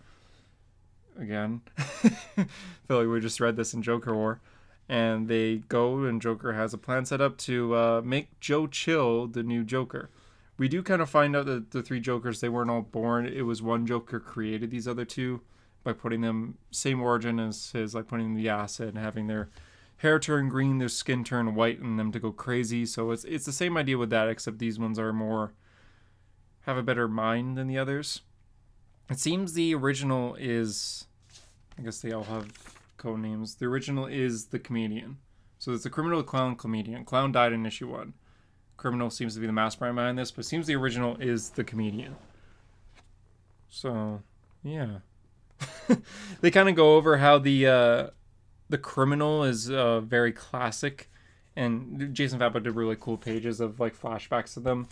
Again, 1.19 1.61
feel 1.77 2.45
like 2.99 3.07
we 3.07 3.19
just 3.21 3.39
read 3.39 3.55
this 3.55 3.73
in 3.73 3.81
Joker 3.81 4.13
War, 4.13 4.39
and 4.87 5.27
they 5.27 5.63
go 5.67 6.03
and 6.03 6.21
Joker 6.21 6.53
has 6.53 6.75
a 6.75 6.77
plan 6.77 7.05
set 7.05 7.21
up 7.21 7.37
to 7.39 7.75
uh, 7.75 8.01
make 8.05 8.39
Joe 8.39 8.67
Chill 8.67 9.25
the 9.25 9.41
new 9.41 9.63
Joker. 9.63 10.11
We 10.57 10.67
do 10.67 10.83
kind 10.83 11.01
of 11.01 11.09
find 11.09 11.35
out 11.35 11.45
that 11.47 11.71
the 11.71 11.81
three 11.81 11.99
Jokers 11.99 12.39
they 12.39 12.49
weren't 12.49 12.69
all 12.69 12.81
born. 12.81 13.25
It 13.25 13.41
was 13.41 13.61
one 13.61 13.85
Joker 13.85 14.19
created 14.19 14.71
these 14.71 14.87
other 14.87 15.05
two 15.05 15.41
by 15.83 15.93
putting 15.93 16.21
them 16.21 16.57
same 16.71 17.01
origin 17.01 17.39
as 17.39 17.71
his, 17.71 17.95
like 17.95 18.07
putting 18.07 18.35
the 18.35 18.49
acid 18.49 18.89
and 18.89 18.97
having 18.97 19.27
their 19.27 19.49
hair 19.97 20.19
turn 20.19 20.49
green, 20.49 20.77
their 20.77 20.89
skin 20.89 21.23
turn 21.23 21.55
white, 21.55 21.79
and 21.79 21.97
them 21.97 22.11
to 22.11 22.19
go 22.19 22.31
crazy. 22.31 22.85
So 22.85 23.11
it's 23.11 23.23
it's 23.23 23.45
the 23.45 23.51
same 23.51 23.77
idea 23.77 23.97
with 23.97 24.09
that, 24.11 24.29
except 24.29 24.59
these 24.59 24.79
ones 24.79 24.99
are 24.99 25.11
more 25.11 25.53
have 26.61 26.77
a 26.77 26.83
better 26.83 27.07
mind 27.07 27.57
than 27.57 27.67
the 27.67 27.77
others. 27.77 28.21
It 29.09 29.19
seems 29.19 29.53
the 29.53 29.75
original 29.75 30.35
is, 30.39 31.07
I 31.77 31.81
guess 31.81 31.99
they 31.99 32.11
all 32.11 32.23
have 32.23 32.51
code 32.97 33.19
names. 33.19 33.55
The 33.55 33.65
original 33.65 34.05
is 34.05 34.45
the 34.45 34.59
comedian. 34.59 35.17
So 35.59 35.73
it's 35.73 35.83
the 35.83 35.89
criminal, 35.89 36.23
clown, 36.23 36.55
comedian. 36.55 37.05
Clown 37.05 37.31
died 37.31 37.53
in 37.53 37.65
issue 37.65 37.89
one. 37.89 38.13
Criminal 38.77 39.09
seems 39.09 39.33
to 39.35 39.39
be 39.39 39.47
the 39.47 39.53
mastermind 39.53 39.95
behind 39.95 40.17
this, 40.17 40.31
but 40.31 40.45
seems 40.45 40.67
the 40.67 40.75
original 40.75 41.15
is 41.17 41.51
the 41.51 41.63
comedian. 41.63 42.15
So, 43.69 44.21
yeah. 44.63 44.99
they 46.41 46.51
kind 46.51 46.69
of 46.69 46.75
go 46.75 46.95
over 46.95 47.17
how 47.17 47.37
the 47.37 47.67
uh, 47.67 48.07
the 48.69 48.77
criminal 48.77 49.43
is 49.43 49.69
uh, 49.69 50.01
very 50.01 50.31
classic, 50.31 51.09
and 51.55 52.13
Jason 52.13 52.39
Fabok 52.39 52.63
did 52.63 52.75
really 52.75 52.97
cool 52.99 53.17
pages 53.17 53.59
of 53.59 53.79
like 53.79 53.99
flashbacks 53.99 54.57
of 54.57 54.63
them, 54.63 54.87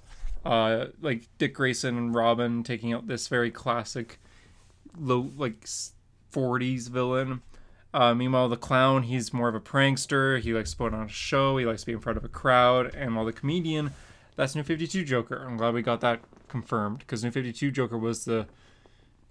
uh, 0.46 0.88
like 1.02 1.28
Dick 1.38 1.56
Grayson 1.56 1.98
and 1.98 2.16
Robin 2.16 2.64
taking 2.64 2.94
out 2.94 3.08
this 3.08 3.28
very 3.28 3.52
classic, 3.52 4.20
low 4.98 5.32
like 5.36 5.66
'40s 6.34 6.90
villain. 6.90 7.42
Uh, 7.94 8.14
meanwhile, 8.14 8.48
the 8.48 8.58
clown, 8.58 9.04
he's 9.04 9.34
more 9.34 9.50
of 9.50 9.56
a 9.56 9.60
prankster. 9.60 10.40
He 10.40 10.54
likes 10.54 10.72
to 10.72 10.78
put 10.78 10.94
on 10.94 11.06
a 11.06 11.10
show. 11.10 11.58
He 11.58 11.66
likes 11.66 11.82
to 11.82 11.88
be 11.88 11.94
in 11.94 12.00
front 12.00 12.18
of 12.18 12.24
a 12.24 12.30
crowd. 12.30 12.96
And 12.96 13.16
while 13.16 13.26
the 13.26 13.34
comedian, 13.34 13.92
that's 14.36 14.56
New 14.56 14.64
52 14.64 15.04
Joker. 15.04 15.44
I'm 15.46 15.58
glad 15.58 15.74
we 15.74 15.82
got 15.82 16.02
that 16.02 16.22
confirmed 16.48 17.00
because 17.00 17.24
New 17.24 17.32
52 17.32 17.72
Joker 17.72 17.98
was 17.98 18.26
the 18.26 18.48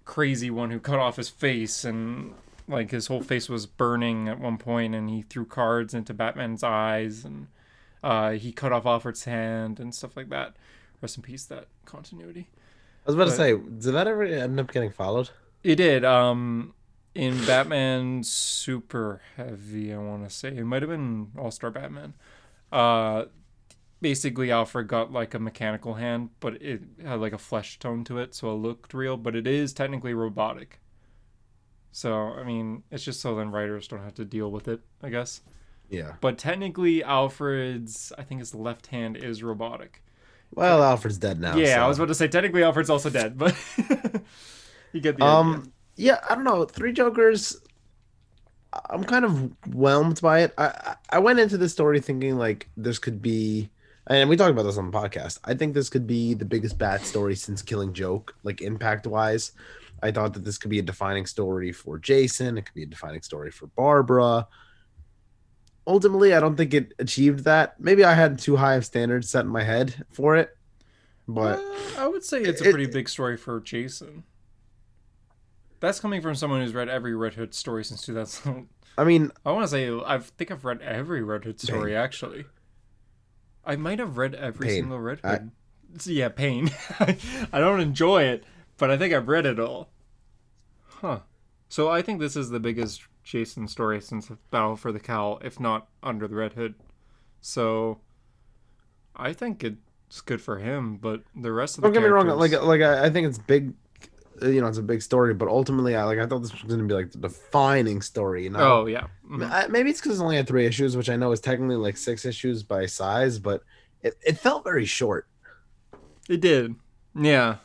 crazy 0.05 0.49
one 0.49 0.71
who 0.71 0.79
cut 0.79 0.99
off 0.99 1.15
his 1.15 1.29
face 1.29 1.85
and 1.85 2.33
like 2.67 2.91
his 2.91 3.07
whole 3.07 3.21
face 3.21 3.49
was 3.49 3.65
burning 3.65 4.27
at 4.27 4.39
one 4.39 4.57
point 4.57 4.95
and 4.95 5.09
he 5.09 5.21
threw 5.21 5.45
cards 5.45 5.93
into 5.93 6.13
Batman's 6.13 6.63
eyes 6.63 7.25
and 7.25 7.47
uh, 8.03 8.31
he 8.31 8.51
cut 8.51 8.71
off 8.71 8.85
Alfred's 8.85 9.25
hand 9.25 9.79
and 9.79 9.93
stuff 9.93 10.15
like 10.15 10.29
that. 10.29 10.55
Rest 11.01 11.17
in 11.17 11.23
peace, 11.23 11.45
that 11.45 11.67
continuity. 11.85 12.49
I 13.05 13.09
was 13.09 13.15
about 13.15 13.25
to 13.25 13.31
say, 13.31 13.53
did 13.53 13.93
that 13.93 14.07
ever 14.07 14.23
end 14.23 14.59
up 14.59 14.71
getting 14.71 14.91
followed? 14.91 15.31
It 15.63 15.75
did. 15.75 16.05
Um, 16.05 16.73
in 17.13 17.45
Batman 17.45 18.23
Super 18.23 19.21
Heavy, 19.35 19.93
I 19.93 19.97
want 19.97 20.23
to 20.27 20.33
say 20.33 20.49
it 20.49 20.65
might 20.65 20.81
have 20.81 20.89
been 20.89 21.31
All 21.37 21.51
Star 21.51 21.69
Batman. 21.71 22.13
Uh, 22.71 23.25
basically 24.01 24.51
Alfred 24.51 24.87
got 24.87 25.11
like 25.11 25.33
a 25.33 25.39
mechanical 25.39 25.95
hand, 25.95 26.29
but 26.39 26.61
it 26.61 26.81
had 27.03 27.19
like 27.19 27.33
a 27.33 27.37
flesh 27.37 27.79
tone 27.79 28.03
to 28.05 28.17
it, 28.17 28.33
so 28.33 28.51
it 28.51 28.55
looked 28.55 28.93
real. 28.93 29.17
But 29.17 29.35
it 29.35 29.45
is 29.47 29.73
technically 29.73 30.13
robotic. 30.13 30.79
So 31.91 32.13
I 32.13 32.43
mean, 32.43 32.83
it's 32.91 33.03
just 33.03 33.19
so 33.21 33.35
then 33.35 33.51
writers 33.51 33.87
don't 33.87 34.03
have 34.03 34.15
to 34.15 34.25
deal 34.25 34.49
with 34.51 34.67
it, 34.67 34.79
I 35.03 35.09
guess. 35.09 35.41
Yeah. 35.89 36.13
But 36.21 36.37
technically, 36.37 37.03
Alfred's 37.03 38.13
I 38.17 38.23
think 38.23 38.39
his 38.39 38.55
left 38.55 38.87
hand 38.87 39.17
is 39.17 39.43
robotic. 39.43 40.01
Well, 40.53 40.83
Alfred's 40.83 41.17
dead 41.17 41.39
now. 41.39 41.55
yeah, 41.57 41.75
so- 41.75 41.81
I 41.81 41.87
was 41.87 41.97
about 41.97 42.07
to 42.07 42.15
say 42.15 42.27
technically 42.27 42.63
Alfred's 42.63 42.89
also 42.89 43.09
dead, 43.09 43.37
but 43.37 43.55
you 44.93 44.99
get 45.01 45.17
the 45.17 45.23
idea. 45.23 45.71
Yeah, 45.95 46.19
I 46.29 46.35
don't 46.35 46.43
know. 46.43 46.65
Three 46.65 46.93
Jokers. 46.93 47.57
I'm 48.89 49.03
kind 49.03 49.25
of 49.25 49.51
whelmed 49.73 50.21
by 50.21 50.39
it. 50.41 50.53
I 50.57 50.95
I- 51.09 51.19
went 51.19 51.39
into 51.39 51.57
this 51.57 51.73
story 51.73 51.99
thinking 51.99 52.37
like 52.37 52.69
this 52.77 52.99
could 52.99 53.21
be, 53.21 53.69
and 54.07 54.29
we 54.29 54.37
talked 54.37 54.51
about 54.51 54.63
this 54.63 54.77
on 54.77 54.89
the 54.89 54.97
podcast. 54.97 55.39
I 55.43 55.53
think 55.55 55.73
this 55.73 55.89
could 55.89 56.07
be 56.07 56.33
the 56.33 56.45
biggest 56.45 56.77
bat 56.77 57.01
story 57.05 57.35
since 57.35 57.61
Killing 57.61 57.91
Joke, 57.93 58.33
like 58.43 58.61
impact 58.61 59.05
wise. 59.07 59.51
I 60.01 60.11
thought 60.11 60.33
that 60.33 60.45
this 60.45 60.57
could 60.57 60.71
be 60.71 60.79
a 60.79 60.83
defining 60.83 61.25
story 61.25 61.71
for 61.73 61.99
Jason. 61.99 62.57
It 62.57 62.65
could 62.65 62.73
be 62.73 62.83
a 62.83 62.87
defining 62.87 63.21
story 63.21 63.51
for 63.51 63.67
Barbara. 63.67 64.47
Ultimately, 65.85 66.33
I 66.33 66.39
don't 66.39 66.55
think 66.55 66.73
it 66.73 66.93
achieved 66.99 67.43
that. 67.43 67.79
Maybe 67.79 68.03
I 68.05 68.13
had 68.13 68.39
too 68.39 68.55
high 68.55 68.75
of 68.75 68.85
standards 68.85 69.29
set 69.29 69.41
in 69.45 69.51
my 69.51 69.63
head 69.63 70.05
for 70.11 70.35
it, 70.37 70.55
but 71.27 71.59
Uh, 71.59 71.73
I 72.03 72.07
would 72.07 72.23
say 72.23 72.41
it's 72.41 72.61
a 72.61 72.69
it- 72.69 72.71
pretty 72.71 72.89
big 72.91 73.09
story 73.09 73.35
for 73.35 73.59
Jason. 73.59 74.23
That's 75.81 75.99
coming 75.99 76.21
from 76.21 76.35
someone 76.35 76.61
who's 76.61 76.73
read 76.73 76.87
every 76.87 77.13
Red 77.13 77.33
Hood 77.33 77.53
story 77.53 77.83
since 77.83 78.01
2000. 78.03 78.69
I 78.97 79.03
mean, 79.03 79.31
I 79.45 79.51
want 79.51 79.63
to 79.63 79.67
say 79.67 79.89
I 80.05 80.19
think 80.19 80.51
I've 80.51 80.63
read 80.63 80.81
every 80.81 81.21
Red 81.21 81.43
Hood 81.43 81.59
story 81.59 81.95
actually. 81.95 82.45
I 83.65 83.75
might 83.75 83.99
have 83.99 84.17
read 84.17 84.33
every 84.35 84.67
Pain. 84.67 84.75
single 84.83 84.99
Red 84.99 85.19
I- 85.23 85.29
Hood. 85.33 85.51
So, 85.97 86.09
yeah, 86.11 86.29
pain. 86.29 86.71
I 87.01 87.59
don't 87.59 87.81
enjoy 87.81 88.23
it, 88.23 88.45
but 88.77 88.89
I 88.89 88.97
think 88.97 89.13
I've 89.13 89.27
read 89.27 89.45
it 89.45 89.59
all. 89.59 89.89
Huh. 90.87 91.19
So 91.67 91.89
I 91.89 92.01
think 92.01 92.21
this 92.21 92.37
is 92.37 92.49
the 92.49 92.61
biggest 92.61 93.01
Jason 93.25 93.67
story 93.67 93.99
since 93.99 94.31
Battle 94.51 94.77
for 94.77 94.93
the 94.93 95.01
Cowl, 95.01 95.39
if 95.43 95.59
not 95.59 95.89
under 96.01 96.29
the 96.29 96.35
Red 96.35 96.53
Hood. 96.53 96.75
So 97.41 97.99
I 99.17 99.33
think 99.33 99.63
it's 99.65 100.21
good 100.21 100.41
for 100.41 100.59
him, 100.59 100.95
but 100.95 101.23
the 101.35 101.51
rest 101.51 101.77
of 101.77 101.81
the 101.81 101.87
don't 101.87 101.93
get 101.93 102.03
me 102.03 102.07
wrong. 102.09 102.27
Like, 102.27 102.53
like 102.61 102.81
I, 102.81 103.05
I 103.05 103.09
think 103.09 103.27
it's 103.27 103.37
big 103.39 103.73
you 104.41 104.61
know 104.61 104.67
it's 104.67 104.77
a 104.77 104.83
big 104.83 105.01
story, 105.01 105.33
but 105.33 105.47
ultimately, 105.47 105.95
I 105.95 106.03
like 106.03 106.19
I 106.19 106.25
thought 106.25 106.39
this 106.41 106.51
was 106.53 106.61
going 106.63 106.79
to 106.79 106.85
be 106.85 106.93
like 106.93 107.11
the 107.11 107.17
defining 107.19 108.01
story. 108.01 108.47
Not, 108.49 108.61
Oh 108.61 108.85
yeah. 108.87 109.07
Mhm. 109.29 109.49
I- 109.49 109.67
maybe 109.67 109.89
it's 109.89 109.99
because 109.99 110.13
it's 110.13 110.21
only 110.21 110.35
had 110.37 110.47
three 110.47 110.65
issues, 110.65 110.95
which 110.97 111.09
I 111.09 111.15
know 111.15 111.31
is 111.31 111.39
technically 111.39 111.75
like 111.75 111.97
six 111.97 112.25
issues 112.25 112.63
by 112.63 112.85
size, 112.85 113.39
but 113.39 113.63
it, 114.01 114.17
it 114.25 114.37
felt 114.37 114.63
very 114.63 114.85
short. 114.85 115.27
It 116.29 116.41
did. 116.41 116.75
Yeah. 117.15 117.57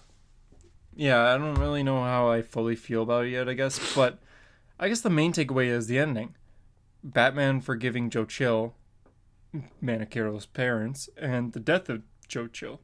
Yeah, 0.95 1.33
I 1.35 1.39
don't 1.39 1.55
really 1.57 1.83
know 1.83 2.03
how 2.03 2.29
I 2.31 2.41
fully 2.43 2.75
feel 2.77 3.03
about 3.03 3.27
it 3.27 3.31
yet, 3.31 3.49
I 3.49 3.55
guess, 3.55 3.95
but 3.95 4.19
I 4.81 4.89
guess 4.89 5.03
the 5.03 5.11
main 5.11 5.33
takeaway 5.33 5.67
is 5.67 5.87
the 5.89 5.99
ending. 5.99 6.35
Batman 7.05 7.61
forgiving 7.61 8.09
Joe 8.11 8.25
Chill, 8.25 8.75
Manicaro's 9.83 10.47
parents, 10.47 11.09
and 11.17 11.53
the 11.53 11.61
death 11.61 11.89
of 11.89 12.03
Joe 12.29 12.47
Chill. 12.49 12.81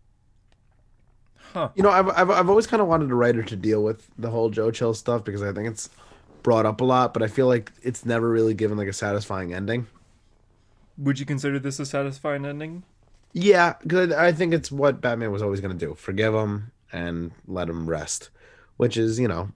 Huh. 1.53 1.69
You 1.75 1.83
know, 1.83 1.91
I've 1.91 2.09
I've, 2.09 2.31
I've 2.31 2.49
always 2.49 2.67
kind 2.67 2.81
of 2.81 2.89
wanted 2.89 3.11
a 3.11 3.15
writer 3.15 3.43
to 3.43 3.57
deal 3.57 3.83
with 3.83 4.09
the 4.19 4.31
whole 4.31 4.51
Joe 4.51 4.71
Chill 4.71 4.95
stuff 4.95 5.25
because 5.25 5.43
I 5.43 5.53
think 5.53 5.69
it's 5.69 5.91
brought 6.43 6.67
up 6.67 6.81
a 6.81 6.85
lot, 6.85 7.13
but 7.13 7.23
I 7.23 7.29
feel 7.29 7.47
like 7.47 7.73
it's 7.83 8.05
never 8.05 8.29
really 8.29 8.55
given 8.55 8.79
like 8.79 8.89
a 8.89 8.93
satisfying 8.93 9.53
ending. 9.53 9.87
Would 10.99 11.19
you 11.19 11.27
consider 11.27 11.59
this 11.59 11.79
a 11.79 11.87
satisfying 11.87 12.47
ending? 12.47 12.85
Yeah, 13.33 13.75
because 13.83 14.13
I 14.13 14.33
think 14.33 14.53
it's 14.53 14.71
what 14.71 15.01
Batman 15.01 15.31
was 15.31 15.43
always 15.43 15.61
going 15.61 15.77
to 15.77 15.87
do: 15.87 15.95
forgive 15.95 16.35
him 16.35 16.73
and 16.93 17.33
let 17.47 17.69
him 17.69 17.89
rest, 17.89 18.31
which 18.77 18.97
is 18.97 19.19
you 19.19 19.29
know 19.29 19.53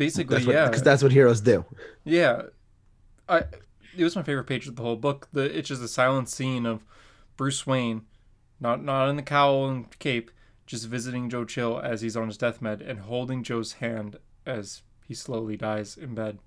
Basically, 0.00 0.34
that's 0.34 0.46
what 0.46 0.54
yeah. 0.54 0.64
because 0.64 0.82
that's 0.82 1.02
what 1.02 1.12
heroes 1.12 1.42
do. 1.42 1.62
Yeah, 2.04 2.44
I. 3.28 3.44
It 3.94 4.02
was 4.02 4.16
my 4.16 4.22
favorite 4.22 4.44
page 4.44 4.66
of 4.66 4.76
the 4.76 4.82
whole 4.82 4.96
book. 4.96 5.28
The 5.30 5.42
it's 5.42 5.68
just 5.68 5.82
a 5.82 5.88
silent 5.88 6.30
scene 6.30 6.64
of 6.64 6.82
Bruce 7.36 7.66
Wayne, 7.66 8.06
not 8.60 8.82
not 8.82 9.10
in 9.10 9.16
the 9.16 9.22
cowl 9.22 9.68
and 9.68 9.98
cape, 9.98 10.30
just 10.70 10.86
visiting 10.86 11.28
Joe 11.28 11.44
Chill 11.44 11.80
as 11.82 12.00
he's 12.00 12.16
on 12.16 12.28
his 12.28 12.36
deathbed 12.36 12.80
and 12.80 13.00
holding 13.00 13.42
Joe's 13.42 13.72
hand 13.74 14.20
as 14.46 14.82
he 15.04 15.14
slowly 15.14 15.56
dies 15.56 15.96
in 15.96 16.14
bed, 16.14 16.38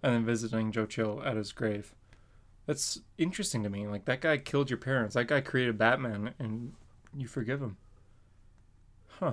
and 0.00 0.14
then 0.14 0.24
visiting 0.24 0.70
Joe 0.70 0.86
Chill 0.86 1.20
at 1.24 1.36
his 1.36 1.50
grave. 1.50 1.92
That's 2.66 3.00
interesting 3.18 3.64
to 3.64 3.68
me. 3.68 3.88
Like 3.88 4.04
that 4.04 4.20
guy 4.20 4.36
killed 4.38 4.70
your 4.70 4.76
parents. 4.76 5.16
That 5.16 5.26
guy 5.26 5.40
created 5.40 5.76
Batman, 5.76 6.34
and 6.38 6.74
you 7.16 7.26
forgive 7.26 7.60
him. 7.60 7.76
Huh. 9.08 9.32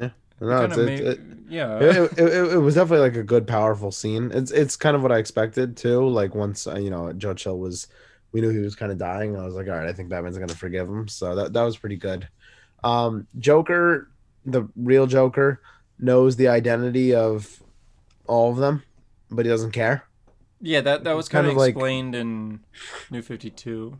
Yeah. 0.00 0.10
No, 0.40 0.64
it's, 0.64 0.74
Kinda 0.74 0.92
it's, 0.92 1.02
ma- 1.02 1.10
it, 1.10 1.20
yeah. 1.48 1.78
it, 1.78 1.96
it, 1.96 2.18
it, 2.18 2.52
it 2.54 2.58
was 2.58 2.74
definitely 2.74 3.06
like 3.06 3.16
a 3.16 3.22
good, 3.22 3.46
powerful 3.46 3.92
scene. 3.92 4.32
It's 4.34 4.50
it's 4.50 4.74
kind 4.74 4.96
of 4.96 5.02
what 5.02 5.12
I 5.12 5.18
expected 5.18 5.76
too. 5.76 6.08
Like 6.08 6.34
once 6.34 6.66
uh, 6.66 6.76
you 6.76 6.90
know 6.90 7.12
Joe 7.12 7.34
Chill 7.34 7.56
was, 7.56 7.86
we 8.32 8.40
knew 8.40 8.50
he 8.50 8.58
was 8.58 8.74
kind 8.74 8.90
of 8.90 8.98
dying. 8.98 9.36
I 9.36 9.44
was 9.44 9.54
like, 9.54 9.68
all 9.68 9.74
right, 9.74 9.88
I 9.88 9.92
think 9.92 10.08
Batman's 10.08 10.38
gonna 10.38 10.56
forgive 10.56 10.88
him. 10.88 11.06
So 11.06 11.36
that 11.36 11.52
that 11.52 11.62
was 11.62 11.76
pretty 11.76 11.96
good. 11.96 12.28
Um, 12.84 13.26
Joker, 13.38 14.08
the 14.44 14.68
real 14.76 15.06
Joker, 15.06 15.60
knows 15.98 16.36
the 16.36 16.48
identity 16.48 17.14
of 17.14 17.62
all 18.26 18.50
of 18.50 18.56
them, 18.56 18.82
but 19.30 19.44
he 19.44 19.50
doesn't 19.50 19.72
care. 19.72 20.04
yeah, 20.60 20.80
that 20.82 21.04
that 21.04 21.14
was 21.16 21.28
kind 21.28 21.44
kind 21.44 21.46
of 21.48 21.52
of 21.52 21.58
like- 21.58 21.70
explained 21.70 22.14
in 22.14 22.60
New 23.10 23.22
Fifty 23.22 23.50
Two. 23.50 23.98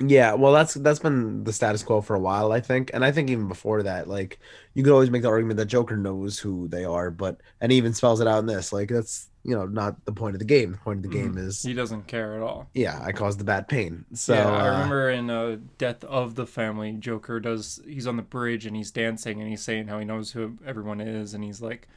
Yeah, 0.00 0.34
well, 0.34 0.52
that's 0.52 0.74
that's 0.74 1.00
been 1.00 1.42
the 1.42 1.52
status 1.52 1.82
quo 1.82 2.00
for 2.00 2.14
a 2.14 2.20
while, 2.20 2.52
I 2.52 2.60
think, 2.60 2.92
and 2.94 3.04
I 3.04 3.10
think 3.10 3.30
even 3.30 3.48
before 3.48 3.82
that, 3.82 4.06
like 4.08 4.38
you 4.74 4.84
could 4.84 4.92
always 4.92 5.10
make 5.10 5.22
the 5.22 5.28
argument 5.28 5.56
that 5.56 5.66
Joker 5.66 5.96
knows 5.96 6.38
who 6.38 6.68
they 6.68 6.84
are, 6.84 7.10
but 7.10 7.40
and 7.60 7.72
he 7.72 7.78
even 7.78 7.94
spells 7.94 8.20
it 8.20 8.28
out 8.28 8.38
in 8.38 8.46
this. 8.46 8.72
Like 8.72 8.90
that's 8.90 9.27
you 9.44 9.54
know 9.54 9.66
not 9.66 10.04
the 10.04 10.12
point 10.12 10.34
of 10.34 10.38
the 10.40 10.44
game. 10.44 10.72
The 10.72 10.78
point 10.78 11.04
of 11.04 11.10
the 11.10 11.16
game 11.16 11.38
is 11.38 11.62
He 11.62 11.72
doesn't 11.74 12.06
care 12.06 12.34
at 12.34 12.42
all. 12.42 12.68
yeah, 12.74 13.00
I 13.02 13.12
caused 13.12 13.38
the 13.40 13.44
bad 13.44 13.68
pain. 13.68 14.04
So 14.14 14.34
yeah, 14.34 14.48
I 14.48 14.68
uh, 14.68 14.70
remember 14.72 15.10
in 15.10 15.30
uh, 15.30 15.56
Death 15.78 16.04
of 16.04 16.34
the 16.34 16.46
Family, 16.46 16.92
Joker 16.92 17.40
does. 17.40 17.80
He's 17.86 18.06
on 18.06 18.16
the 18.16 18.22
bridge 18.22 18.66
and 18.66 18.76
he's 18.76 18.90
dancing 18.90 19.40
and 19.40 19.48
he's 19.48 19.62
saying 19.62 19.88
how 19.88 19.98
he 19.98 20.04
knows 20.04 20.32
who 20.32 20.58
everyone 20.66 21.00
is 21.00 21.34
and 21.34 21.42
he's 21.44 21.62
like, 21.62 21.88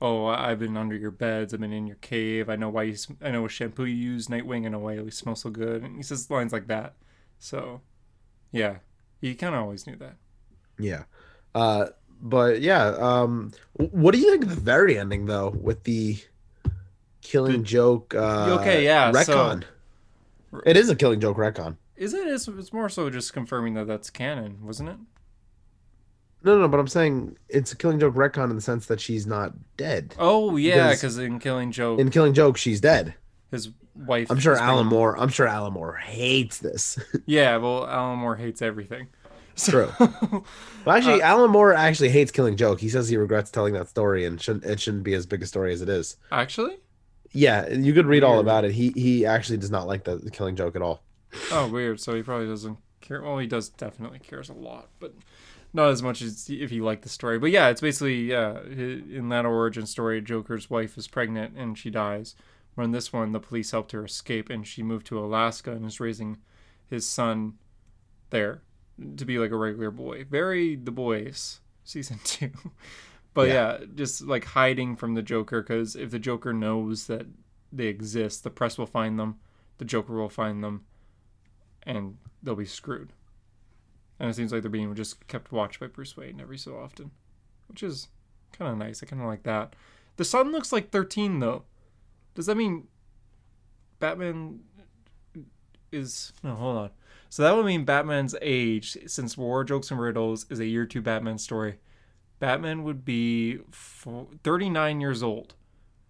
"Oh, 0.00 0.26
I- 0.26 0.50
I've 0.50 0.58
been 0.60 0.76
under 0.76 0.96
your 0.96 1.10
beds. 1.10 1.52
I've 1.52 1.60
been 1.60 1.72
in 1.72 1.86
your 1.86 1.96
cave. 1.96 2.48
I 2.48 2.56
know 2.56 2.68
why 2.68 2.84
you. 2.84 2.96
I 3.20 3.30
know 3.30 3.42
what 3.42 3.50
shampoo 3.50 3.84
you 3.84 3.94
use, 3.96 4.28
Nightwing, 4.28 4.64
and 4.64 4.80
why 4.82 4.94
you 4.94 5.10
smell 5.10 5.36
so 5.36 5.50
good." 5.50 5.82
And 5.82 5.96
he 5.96 6.02
says 6.02 6.30
lines 6.30 6.52
like 6.52 6.68
that. 6.68 6.94
So, 7.38 7.82
yeah, 8.52 8.76
he 9.20 9.34
kind 9.34 9.54
of 9.54 9.60
always 9.62 9.86
knew 9.86 9.96
that. 9.96 10.16
yeah, 10.78 11.04
uh, 11.54 11.86
but 12.22 12.60
yeah, 12.62 12.86
um, 12.98 13.52
what 13.74 14.12
do 14.12 14.18
you 14.20 14.30
think 14.30 14.44
of 14.44 14.50
the 14.50 14.60
very 14.60 14.98
ending 14.98 15.26
though 15.26 15.50
with 15.50 15.82
the 15.84 16.18
killing 17.22 17.58
The- 17.62 17.64
joke? 17.68 18.14
Uh, 18.14 18.58
Okay, 18.60 18.84
yeah, 18.84 19.10
so- 19.22 19.60
it 20.64 20.76
is 20.76 20.88
a 20.88 20.96
killing 20.96 21.20
joke 21.20 21.36
retcon. 21.36 21.76
Is 21.96 22.12
it? 22.14 22.26
It's, 22.28 22.46
it's 22.48 22.72
more 22.72 22.88
so 22.88 23.08
just 23.10 23.32
confirming 23.32 23.74
that 23.74 23.86
that's 23.86 24.10
canon, 24.10 24.58
wasn't 24.62 24.90
it? 24.90 24.96
No, 26.42 26.58
no, 26.60 26.68
but 26.68 26.78
I'm 26.78 26.86
saying 26.88 27.36
it's 27.48 27.72
a 27.72 27.76
killing 27.76 27.98
joke 27.98 28.14
retcon 28.14 28.50
in 28.50 28.56
the 28.56 28.62
sense 28.62 28.86
that 28.86 29.00
she's 29.00 29.26
not 29.26 29.52
dead. 29.76 30.14
Oh 30.18 30.56
yeah, 30.56 30.90
Because- 30.92 31.18
in 31.18 31.38
Killing 31.38 31.72
Joke, 31.72 31.98
In 31.98 32.10
killing 32.10 32.34
joke, 32.34 32.56
she's 32.56 32.80
dead. 32.80 33.14
his 33.50 33.70
wife. 33.94 34.30
I'm 34.30 34.38
sure 34.38 34.54
Alan 34.56 34.86
Moore. 34.86 35.18
I'm 35.18 35.30
sure 35.30 35.46
Alan 35.46 35.72
Moore 35.72 35.94
hates 35.96 36.58
this. 36.58 36.98
Yeah, 37.26 37.56
well, 37.56 37.86
Alan 37.86 38.18
Moore 38.18 38.36
hates 38.36 38.62
everything. 38.62 39.08
True. 39.56 39.90
Well, 40.84 40.94
actually, 40.96 41.20
Alan 41.20 41.50
Moore 41.50 41.74
actually 41.74 42.10
hates 42.10 42.30
Killing 42.30 42.56
Joke. 42.56 42.78
He 42.78 42.88
says 42.88 43.08
he 43.08 43.16
regrets 43.16 43.50
telling 43.50 43.74
that 43.74 43.88
story, 43.88 44.24
and 44.24 44.40
shouldn't 44.40 44.64
it 44.64 44.78
shouldn't 44.78 45.02
be 45.02 45.14
as 45.14 45.26
big 45.26 45.42
a 45.42 45.46
story 45.46 45.72
as 45.72 45.82
it 45.82 45.88
is. 45.88 46.16
Actually, 46.30 46.76
Yeah, 47.36 47.68
you 47.68 47.92
could 47.92 48.06
read 48.06 48.24
all 48.24 48.38
about 48.40 48.64
it. 48.64 48.72
He 48.72 48.92
he 48.96 49.26
actually 49.26 49.58
does 49.58 49.70
not 49.70 49.86
like 49.86 50.04
the, 50.04 50.16
the 50.16 50.30
Killing 50.30 50.56
Joke 50.56 50.76
at 50.76 50.82
all. 50.82 51.02
oh 51.52 51.68
weird. 51.68 52.00
So 52.00 52.14
he 52.14 52.22
probably 52.22 52.46
doesn't 52.46 52.78
care. 53.00 53.22
Well, 53.22 53.38
he 53.38 53.46
does 53.46 53.68
definitely 53.68 54.18
cares 54.18 54.48
a 54.48 54.54
lot, 54.54 54.88
but 54.98 55.14
not 55.72 55.90
as 55.90 56.02
much 56.02 56.22
as 56.22 56.48
if 56.48 56.72
you 56.72 56.84
like 56.84 57.02
the 57.02 57.08
story. 57.08 57.38
But 57.38 57.50
yeah, 57.50 57.68
it's 57.68 57.80
basically 57.80 58.30
yeah. 58.30 58.60
In 58.62 59.28
that 59.28 59.44
origin 59.46 59.86
story, 59.86 60.20
Joker's 60.20 60.70
wife 60.70 60.96
is 60.96 61.08
pregnant 61.08 61.56
and 61.56 61.76
she 61.76 61.90
dies. 61.90 62.34
But 62.74 62.84
in 62.84 62.90
this 62.90 63.12
one, 63.12 63.32
the 63.32 63.40
police 63.40 63.70
helped 63.70 63.92
her 63.92 64.04
escape, 64.04 64.50
and 64.50 64.66
she 64.66 64.82
moved 64.82 65.06
to 65.06 65.18
Alaska 65.18 65.72
and 65.72 65.86
is 65.86 65.98
raising 65.98 66.38
his 66.88 67.06
son 67.08 67.54
there 68.30 68.62
to 69.16 69.24
be 69.24 69.38
like 69.38 69.50
a 69.50 69.56
regular 69.56 69.90
boy. 69.90 70.24
Very 70.24 70.76
the 70.76 70.90
boys 70.90 71.60
season 71.84 72.20
two. 72.24 72.50
But 73.36 73.48
yeah. 73.48 73.80
just 73.94 74.22
like 74.22 74.46
hiding 74.46 74.96
from 74.96 75.12
the 75.12 75.20
Joker 75.20 75.60
because 75.60 75.94
if 75.94 76.10
the 76.10 76.18
Joker 76.18 76.54
knows 76.54 77.06
that 77.08 77.26
they 77.70 77.84
exist, 77.84 78.44
the 78.44 78.50
press 78.50 78.78
will 78.78 78.86
find 78.86 79.18
them, 79.18 79.38
the 79.76 79.84
Joker 79.84 80.14
will 80.14 80.30
find 80.30 80.64
them, 80.64 80.86
and 81.82 82.16
they'll 82.42 82.56
be 82.56 82.64
screwed. 82.64 83.12
And 84.18 84.30
it 84.30 84.32
seems 84.36 84.52
like 84.52 84.62
they're 84.62 84.70
being 84.70 84.94
just 84.94 85.28
kept 85.28 85.52
watch 85.52 85.78
by 85.78 85.86
Bruce 85.86 86.16
Wayne 86.16 86.40
every 86.40 86.56
so 86.56 86.78
often, 86.78 87.10
which 87.68 87.82
is 87.82 88.08
kind 88.52 88.72
of 88.72 88.78
nice. 88.78 89.02
I 89.02 89.06
kind 89.06 89.20
of 89.20 89.28
like 89.28 89.42
that. 89.42 89.76
The 90.16 90.24
son 90.24 90.50
looks 90.50 90.72
like 90.72 90.88
13 90.90 91.38
though. 91.38 91.64
Does 92.34 92.46
that 92.46 92.56
mean 92.56 92.88
Batman 94.00 94.60
is 95.92 96.32
no? 96.42 96.54
Hold 96.54 96.76
on. 96.78 96.90
So 97.28 97.42
that 97.42 97.54
would 97.54 97.66
mean 97.66 97.84
Batman's 97.84 98.34
age, 98.40 98.96
since 99.06 99.36
War 99.36 99.62
Jokes 99.62 99.90
and 99.90 100.00
Riddles 100.00 100.46
is 100.48 100.58
a 100.58 100.64
year 100.64 100.86
two 100.86 101.02
Batman 101.02 101.36
story. 101.36 101.80
Batman 102.38 102.84
would 102.84 103.04
be 103.04 103.58
fo- 103.70 104.28
39 104.44 105.00
years 105.00 105.22
old 105.22 105.54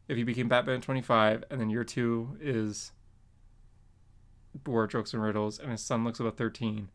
if 0.08 0.16
he 0.16 0.24
became 0.24 0.48
Batman 0.48 0.76
at 0.76 0.82
25, 0.82 1.44
and 1.50 1.60
then 1.60 1.70
year 1.70 1.84
two 1.84 2.36
is 2.40 2.92
War 4.64 4.86
Jokes 4.86 5.12
and 5.12 5.22
Riddles, 5.22 5.58
and 5.58 5.70
his 5.70 5.82
son 5.82 6.04
looks 6.04 6.20
about 6.20 6.36
13. 6.36 6.88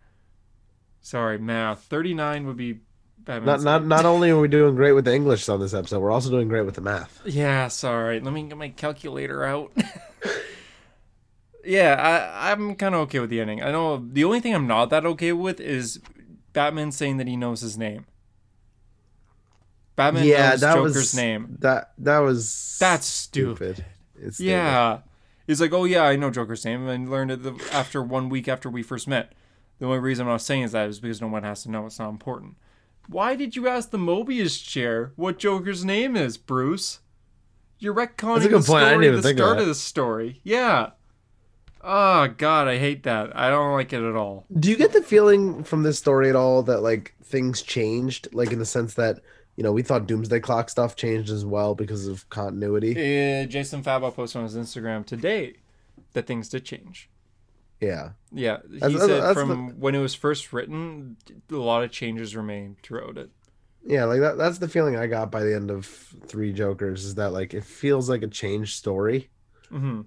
Sorry, 1.01 1.37
math. 1.37 1.83
39 1.83 2.45
would 2.47 2.57
be 2.57 2.73
Not 2.73 2.81
Batman's 3.25 3.63
not 3.63 3.81
age. 3.81 3.87
not 3.87 4.05
only 4.05 4.29
are 4.31 4.39
we 4.39 4.47
doing 4.47 4.75
great 4.75 4.93
with 4.93 5.05
the 5.05 5.13
English 5.13 5.47
on 5.49 5.59
this 5.59 5.73
episode, 5.73 5.99
we're 5.99 6.11
also 6.11 6.29
doing 6.29 6.47
great 6.47 6.65
with 6.65 6.75
the 6.75 6.81
math. 6.81 7.21
Yeah, 7.25 7.67
sorry. 7.69 8.19
Let 8.19 8.33
me 8.33 8.43
get 8.43 8.57
my 8.57 8.69
calculator 8.69 9.43
out. 9.43 9.71
yeah, 11.65 11.95
I, 12.39 12.51
I'm 12.51 12.75
kind 12.75 12.95
of 12.95 13.01
okay 13.01 13.19
with 13.19 13.29
the 13.29 13.39
ending. 13.41 13.61
I 13.61 13.71
know 13.71 13.97
the 13.97 14.23
only 14.23 14.39
thing 14.39 14.53
I'm 14.55 14.67
not 14.67 14.89
that 14.89 15.05
okay 15.05 15.31
with 15.33 15.59
is 15.59 15.99
Batman 16.53 16.91
saying 16.91 17.17
that 17.17 17.27
he 17.27 17.35
knows 17.37 17.61
his 17.61 17.77
name. 17.77 18.05
Batman 20.01 20.25
yeah, 20.25 20.49
knows 20.49 20.61
that 20.61 20.75
Joker's 20.75 20.95
was 20.95 21.15
name. 21.15 21.57
That 21.59 21.91
that 21.99 22.19
was 22.19 22.77
That's 22.79 23.05
stupid. 23.05 23.85
It's 24.15 24.37
stupid. 24.37 24.49
Yeah. 24.49 24.99
He's 25.47 25.59
like, 25.59 25.73
oh 25.73 25.85
yeah, 25.85 26.03
I 26.03 26.15
know 26.15 26.29
Joker's 26.29 26.63
name, 26.63 26.87
and 26.87 27.07
I 27.07 27.11
learned 27.11 27.31
it 27.31 27.43
the, 27.43 27.53
after 27.71 28.01
one 28.01 28.29
week 28.29 28.47
after 28.47 28.69
we 28.69 28.83
first 28.83 29.07
met. 29.07 29.33
The 29.79 29.85
only 29.85 29.99
reason 29.99 30.27
I'm 30.27 30.33
not 30.33 30.41
saying 30.41 30.63
is 30.63 30.71
that 30.73 30.87
is 30.89 30.99
because 30.99 31.21
no 31.21 31.27
one 31.27 31.43
has 31.43 31.63
to 31.63 31.71
know. 31.71 31.85
It's 31.85 31.99
not 31.99 32.09
important. 32.09 32.55
Why 33.07 33.35
did 33.35 33.55
you 33.55 33.67
ask 33.67 33.89
the 33.89 33.97
Mobius 33.97 34.63
chair 34.63 35.11
what 35.15 35.39
Joker's 35.39 35.83
name 35.83 36.15
is, 36.15 36.37
Bruce? 36.37 36.99
You're 37.79 37.95
retconning 37.95 38.35
That's 38.35 38.45
a 38.45 38.49
good 38.49 38.61
the. 38.61 38.73
I 38.73 38.79
story 38.79 38.81
didn't 38.81 39.03
at 39.03 39.07
even 39.07 39.21
the 39.21 39.29
of 39.29 39.35
start 39.37 39.57
that. 39.57 39.61
of 39.63 39.67
the 39.67 39.75
story. 39.75 40.39
Yeah. 40.43 40.91
Oh 41.83 42.27
God, 42.37 42.67
I 42.67 42.77
hate 42.77 43.03
that. 43.03 43.35
I 43.35 43.49
don't 43.49 43.73
like 43.73 43.91
it 43.91 44.03
at 44.03 44.15
all. 44.15 44.45
Do 44.57 44.69
you 44.69 44.77
get 44.77 44.93
the 44.93 45.01
feeling 45.01 45.63
from 45.63 45.81
this 45.81 45.97
story 45.97 46.29
at 46.29 46.35
all 46.35 46.61
that 46.63 46.81
like 46.81 47.15
things 47.23 47.61
changed, 47.63 48.27
like 48.33 48.51
in 48.51 48.59
the 48.59 48.65
sense 48.65 48.93
that 48.93 49.21
you 49.61 49.63
know 49.63 49.71
we 49.73 49.83
thought 49.83 50.07
Doomsday 50.07 50.39
Clock 50.39 50.71
stuff 50.71 50.95
changed 50.95 51.29
as 51.29 51.45
well 51.45 51.75
because 51.75 52.07
of 52.07 52.27
continuity? 52.31 52.93
Uh, 52.93 53.45
Jason 53.45 53.83
Fabok 53.83 54.15
posted 54.15 54.39
on 54.39 54.43
his 54.45 54.55
Instagram 54.55 55.05
today 55.05 55.57
that 56.13 56.25
things 56.25 56.49
did 56.49 56.65
change. 56.65 57.11
Yeah, 57.79 58.13
Yeah, 58.31 58.57
he 58.71 58.79
That's- 58.79 58.99
said 58.99 59.21
that's 59.21 59.39
from 59.39 59.79
when 59.79 59.93
it 59.93 59.99
was 59.99 60.15
first 60.15 60.51
written, 60.51 61.15
a 61.51 61.55
lot 61.55 61.83
of 61.83 61.91
changes 61.91 62.35
remained 62.35 62.77
throughout 62.81 63.19
it. 63.19 63.29
Yeah, 63.85 64.05
like 64.05 64.19
that 64.21 64.35
that's 64.39 64.57
the 64.57 64.67
feeling 64.67 64.95
I 64.95 65.05
got 65.05 65.29
by 65.31 65.43
the 65.43 65.55
end 65.55 65.69
of 65.69 65.85
Three 66.25 66.53
Jokers 66.53 67.05
is 67.05 67.13
that 67.15 67.31
like 67.31 67.53
it 67.53 67.63
feels 67.63 68.09
like 68.09 68.23
a 68.23 68.27
changed 68.27 68.75
story. 68.77 69.29
hmm 69.69 70.01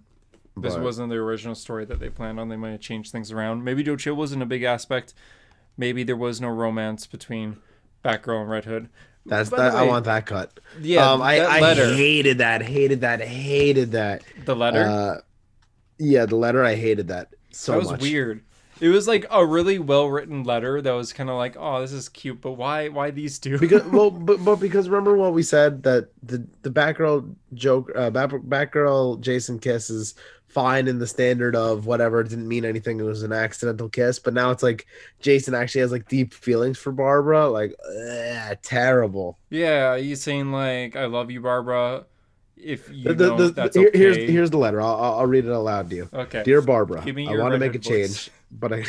This 0.57 0.77
wasn't 0.77 1.11
the 1.11 1.17
original 1.17 1.55
story 1.55 1.85
that 1.85 2.01
they 2.01 2.11
planned 2.11 2.41
on. 2.41 2.49
They 2.49 2.57
might 2.57 2.71
have 2.73 2.81
changed 2.81 3.13
things 3.13 3.31
around. 3.31 3.63
Maybe 3.63 3.85
Joe 3.85 3.95
Chill 3.97 4.15
wasn't 4.17 4.43
a 4.43 4.47
big 4.47 4.65
aspect. 4.65 5.15
Maybe 5.77 6.03
there 6.03 6.17
was 6.17 6.41
no 6.41 6.49
romance 6.49 7.07
between 7.07 7.59
Batgirl 8.05 8.41
and 8.43 8.51
Red 8.51 8.65
Hood. 8.65 8.89
That's 9.27 9.51
that 9.51 9.75
I 9.75 9.85
want 9.85 10.05
that 10.05 10.27
cut. 10.27 10.61
Yeah, 10.81 11.11
um, 11.11 11.23
I, 11.23 11.45
I 11.45 11.75
hated 11.75 12.39
that, 12.39 12.63
hated 12.63 13.01
that, 13.01 13.21
hated 13.21 13.93
that. 13.93 14.23
the 14.45 14.55
letter. 14.55 14.83
Uh, 14.83 15.21
yeah, 15.99 16.27
the 16.27 16.37
letter 16.37 16.65
I 16.65 16.75
hated 16.75 17.09
that 17.09 17.29
so 17.55 17.73
that 17.73 17.79
was 17.79 17.91
much. 17.93 18.03
weird. 18.03 18.43
It 18.81 18.89
was 18.89 19.07
like 19.07 19.25
a 19.31 19.47
really 19.47 19.79
well 19.79 20.09
written 20.09 20.43
letter 20.43 20.83
that 20.83 20.91
was 20.91 21.13
kind 21.13 21.31
of 21.31 21.37
like, 21.37 21.57
oh, 21.59 21.81
this 21.81 21.93
is 21.93 22.09
cute, 22.09 22.41
but 22.41 22.53
why? 22.53 22.89
Why 22.89 23.11
these 23.11 23.39
two? 23.39 23.59
because 23.59 23.85
well, 23.93 24.11
but, 24.11 24.45
but 24.45 24.57
because 24.57 24.89
remember 24.89 25.17
what 25.17 25.33
we 25.33 25.43
said 25.43 25.83
that 25.85 26.09
the 26.23 26.47
the 26.63 26.71
Batgirl 26.71 27.35
joke, 27.55 27.91
uh, 27.95 28.11
Bat, 28.11 28.31
Batgirl 28.31 29.21
Jason 29.21 29.59
kiss 29.59 29.91
is 29.91 30.15
fine 30.55 30.89
in 30.89 30.99
the 30.99 31.07
standard 31.07 31.55
of 31.57 31.85
whatever 31.87 32.21
it 32.21 32.29
didn't 32.29 32.49
mean 32.49 32.65
anything. 32.65 32.99
It 33.01 33.03
was 33.03 33.23
an 33.25 33.33
accidental 33.33 33.89
kiss, 33.89 34.19
but 34.19 34.33
now 34.33 34.51
it's 34.53 34.63
like 34.63 34.87
Jason 35.21 35.55
actually 35.55 35.81
has 35.83 35.93
like 35.93 36.09
deep 36.09 36.33
feelings 36.33 36.79
for 36.79 36.93
Barbara. 36.93 37.49
Like, 37.49 37.75
ugh, 37.87 38.57
terrible. 38.63 39.39
yeah, 39.51 39.97
he's 39.99 40.23
saying 40.23 40.53
like, 40.53 40.97
I 40.97 41.07
love 41.07 41.31
you, 41.31 41.41
Barbara. 41.41 42.07
If 42.57 42.89
you 42.91 43.13
The- 43.13 43.35
the- 43.35 43.49
that's 43.51 43.77
okay. 43.77 43.91
Here's 43.99 44.17
here's 44.17 44.51
the 44.51 44.57
letter. 44.59 44.81
I'll, 44.81 44.95
I'll 45.19 45.27
read 45.27 45.45
it 45.45 45.51
aloud 45.51 45.91
to 45.91 45.97
you. 45.97 46.09
okay. 46.15 46.43
Dear 46.45 46.63
Barbara, 46.63 47.01
I 47.07 47.37
want 47.37 47.53
to 47.53 47.59
make 47.59 47.75
a 47.75 47.79
voice. 47.79 47.87
change, 47.87 48.31
but 48.51 48.73
I. 48.73 48.85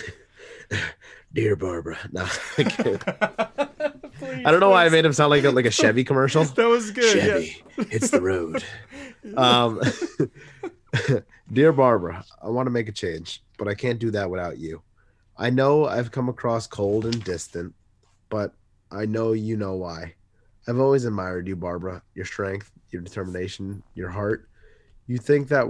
Dear 1.33 1.57
Barbara, 1.57 1.97
no, 2.13 2.23
I. 2.57 2.63
Please, 2.63 2.99
I 4.45 4.51
don't 4.51 4.61
know 4.61 4.69
why 4.69 4.85
I 4.85 4.89
made 4.89 5.03
him 5.03 5.11
sound 5.11 5.31
like 5.31 5.43
a, 5.43 5.49
like 5.51 5.65
a 5.65 5.71
Chevy 5.71 6.05
commercial. 6.05 6.45
That 6.55 6.67
was 6.69 6.91
good. 6.91 7.17
yeah. 7.17 7.23
Chevy, 7.23 7.63
it's 7.91 8.11
the 8.11 8.21
road. 8.21 8.63
Um, 9.35 9.81
dear 11.51 11.71
Barbara, 11.71 12.23
I 12.41 12.49
want 12.49 12.67
to 12.67 12.71
make 12.71 12.89
a 12.89 12.93
change, 12.93 13.43
but 13.57 13.67
I 13.67 13.75
can't 13.75 13.99
do 13.99 14.11
that 14.11 14.29
without 14.29 14.57
you. 14.57 14.81
I 15.37 15.49
know 15.49 15.85
I've 15.85 16.11
come 16.11 16.29
across 16.29 16.67
cold 16.67 17.05
and 17.05 17.23
distant, 17.23 17.73
but 18.29 18.53
I 18.91 19.05
know 19.05 19.33
you 19.33 19.57
know 19.57 19.73
why. 19.73 20.15
I've 20.67 20.79
always 20.79 21.05
admired 21.05 21.47
you, 21.47 21.55
Barbara. 21.55 22.01
Your 22.15 22.25
strength, 22.25 22.71
your 22.89 23.01
determination, 23.01 23.83
your 23.93 24.09
heart. 24.09 24.49
You 25.07 25.17
think 25.17 25.47
that 25.49 25.67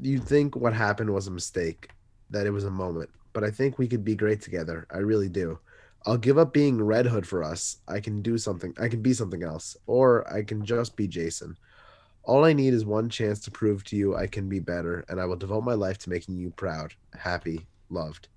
you 0.00 0.18
think 0.18 0.56
what 0.56 0.72
happened 0.72 1.12
was 1.12 1.26
a 1.26 1.32
mistake, 1.32 1.90
that 2.30 2.46
it 2.46 2.50
was 2.50 2.64
a 2.64 2.70
moment, 2.70 3.10
but 3.32 3.44
I 3.44 3.50
think 3.50 3.78
we 3.78 3.88
could 3.88 4.04
be 4.04 4.14
great 4.14 4.40
together. 4.40 4.86
I 4.90 4.98
really 4.98 5.28
do. 5.28 5.58
I'll 6.06 6.16
give 6.16 6.38
up 6.38 6.52
being 6.52 6.82
Red 6.82 7.06
Hood 7.06 7.26
for 7.26 7.42
us. 7.42 7.78
I 7.88 8.00
can 8.00 8.22
do 8.22 8.38
something. 8.38 8.74
I 8.80 8.88
can 8.88 9.02
be 9.02 9.12
something 9.12 9.42
else, 9.42 9.76
or 9.86 10.30
I 10.32 10.42
can 10.42 10.64
just 10.64 10.96
be 10.96 11.08
Jason. 11.08 11.56
All 12.28 12.44
I 12.44 12.52
need 12.52 12.74
is 12.74 12.84
one 12.84 13.08
chance 13.08 13.40
to 13.40 13.50
prove 13.50 13.84
to 13.84 13.96
you 13.96 14.14
I 14.14 14.26
can 14.26 14.50
be 14.50 14.60
better, 14.60 15.02
and 15.08 15.18
I 15.18 15.24
will 15.24 15.34
devote 15.34 15.64
my 15.64 15.72
life 15.72 15.96
to 16.00 16.10
making 16.10 16.36
you 16.36 16.50
proud, 16.50 16.92
happy, 17.18 17.66
loved. 17.88 18.28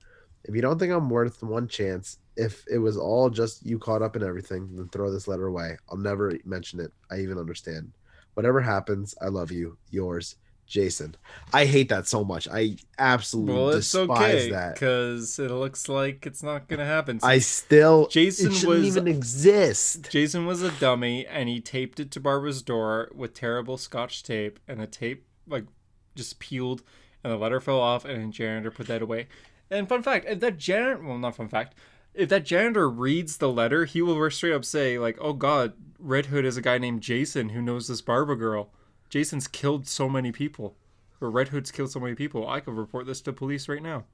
If 0.46 0.56
you 0.56 0.62
don't 0.62 0.80
think 0.80 0.94
I'm 0.94 1.10
worth 1.10 1.44
one 1.44 1.68
chance, 1.68 2.18
if 2.38 2.64
it 2.72 2.78
was 2.78 2.96
all 2.96 3.30
just 3.30 3.66
you 3.66 3.78
caught 3.78 4.02
up 4.02 4.16
in 4.16 4.24
everything, 4.24 4.74
then 4.78 4.88
throw 4.88 5.12
this 5.12 5.28
letter 5.28 5.48
away. 5.48 5.78
I'll 5.90 5.98
never 5.98 6.32
mention 6.46 6.80
it. 6.80 6.94
I 7.12 7.20
even 7.20 7.38
understand. 7.38 7.92
Whatever 8.36 8.62
happens, 8.62 9.14
I 9.22 9.28
love 9.28 9.52
you. 9.52 9.78
Yours, 9.90 10.38
Jason. 10.72 11.16
I 11.54 11.66
hate 11.66 11.90
that 11.90 12.08
so 12.08 12.24
much. 12.24 12.48
I 12.52 12.78
absolutely 12.98 13.54
Well, 13.54 13.70
it's 13.70 13.92
despise 13.92 14.36
okay 14.36 14.52
that. 14.52 14.74
because 14.76 15.38
it 15.38 15.52
looks 15.52 15.88
like 15.90 16.26
it's 16.26 16.42
not 16.42 16.68
gonna 16.68 16.86
happen. 16.86 17.20
I 17.22 17.40
still 17.40 18.08
Jason 18.08 18.52
it 18.52 18.56
shouldn't 18.56 18.80
was- 18.80 18.88
even 18.88 19.08
exist. 19.08 20.10
Jason 20.10 20.46
was 20.46 20.62
a 20.64 20.72
dummy 20.72 21.28
and 21.28 21.50
he 21.50 21.60
taped 21.60 22.00
it 22.00 22.10
to 22.12 22.20
Barbara's 22.20 22.62
door 22.62 23.12
with 23.14 23.34
terrible 23.34 23.78
scotch 23.78 24.24
tape 24.24 24.60
and 24.68 24.80
the 24.80 24.88
tape 24.88 25.26
like 25.48 25.66
just 26.16 26.40
peeled 26.40 26.82
and 27.24 27.32
the 27.32 27.38
letter 27.38 27.60
fell 27.60 27.80
off 27.80 28.06
and 28.06 28.24
the 28.24 28.32
janitor 28.32 28.72
put 28.72 28.88
that 28.88 29.02
away. 29.02 29.28
And 29.70 29.88
fun 29.88 30.02
fact, 30.04 30.26
if 30.28 30.40
that 30.40 30.58
janitor 30.58 31.04
well 31.04 31.18
not 31.18 31.36
fun 31.36 31.48
fact, 31.50 31.76
if 32.14 32.30
that 32.30 32.46
janitor 32.46 32.90
reads 32.90 33.38
the 33.38 33.50
letter, 33.50 33.86
he 33.86 34.02
will 34.02 34.30
straight 34.30 34.54
up 34.54 34.66
say, 34.66 34.98
like, 34.98 35.18
oh 35.22 35.34
god, 35.34 35.74
Red 36.00 36.28
Hood 36.28 36.46
is 36.46 36.58
a 36.58 36.62
guy 36.62 36.78
named 36.78 37.02
Jason 37.02 37.50
who 37.50 37.62
knows 37.62 37.88
this 37.88 38.02
Barbara 38.02 38.36
girl. 38.38 38.72
Jason's 39.12 39.48
killed 39.48 39.88
so 39.88 40.10
many 40.10 40.32
people. 40.32 40.76
Or 41.20 41.30
Red 41.30 41.50
Hood's 41.50 41.70
killed 41.70 41.92
so 41.92 42.00
many 42.00 42.16
people. 42.16 42.48
I 42.48 42.62
could 42.62 42.74
report 42.74 43.06
this 43.06 43.22
to 43.22 43.34
police 43.34 43.68
right 43.70 43.84
now. 43.84 44.06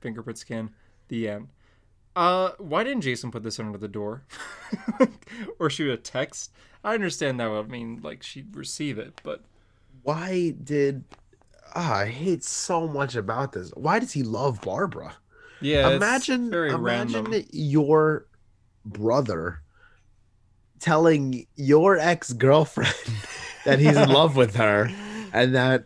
Fingerprint 0.00 0.38
scan. 0.38 0.70
The 1.08 1.28
end. 1.28 1.48
Uh, 2.16 2.50
why 2.58 2.84
didn't 2.84 3.02
Jason 3.02 3.30
put 3.30 3.42
this 3.42 3.58
under 3.58 3.78
the 3.78 3.88
door? 3.88 4.24
or 5.58 5.70
shoot 5.70 5.90
a 5.90 5.96
text? 5.96 6.52
I 6.82 6.94
understand 6.94 7.40
that 7.40 7.50
would 7.50 7.70
mean 7.70 8.00
like 8.02 8.22
she'd 8.22 8.54
receive 8.54 8.98
it, 8.98 9.20
but 9.24 9.42
Why 10.02 10.54
did 10.62 11.04
ah, 11.74 11.98
I 12.00 12.06
hate 12.06 12.44
so 12.44 12.86
much 12.86 13.14
about 13.14 13.52
this. 13.52 13.70
Why 13.70 13.98
does 13.98 14.12
he 14.12 14.22
love 14.22 14.60
Barbara? 14.60 15.16
yeah, 15.60 15.88
imagine 15.90 16.52
imagine 16.52 16.82
random. 16.82 17.44
your 17.50 18.26
brother 18.84 19.62
telling 20.78 21.46
your 21.56 21.96
ex-girlfriend 21.96 22.94
that 23.64 23.78
he's 23.78 23.96
in 23.96 24.08
love 24.08 24.36
with 24.36 24.56
her 24.56 24.90
and 25.32 25.54
that 25.54 25.84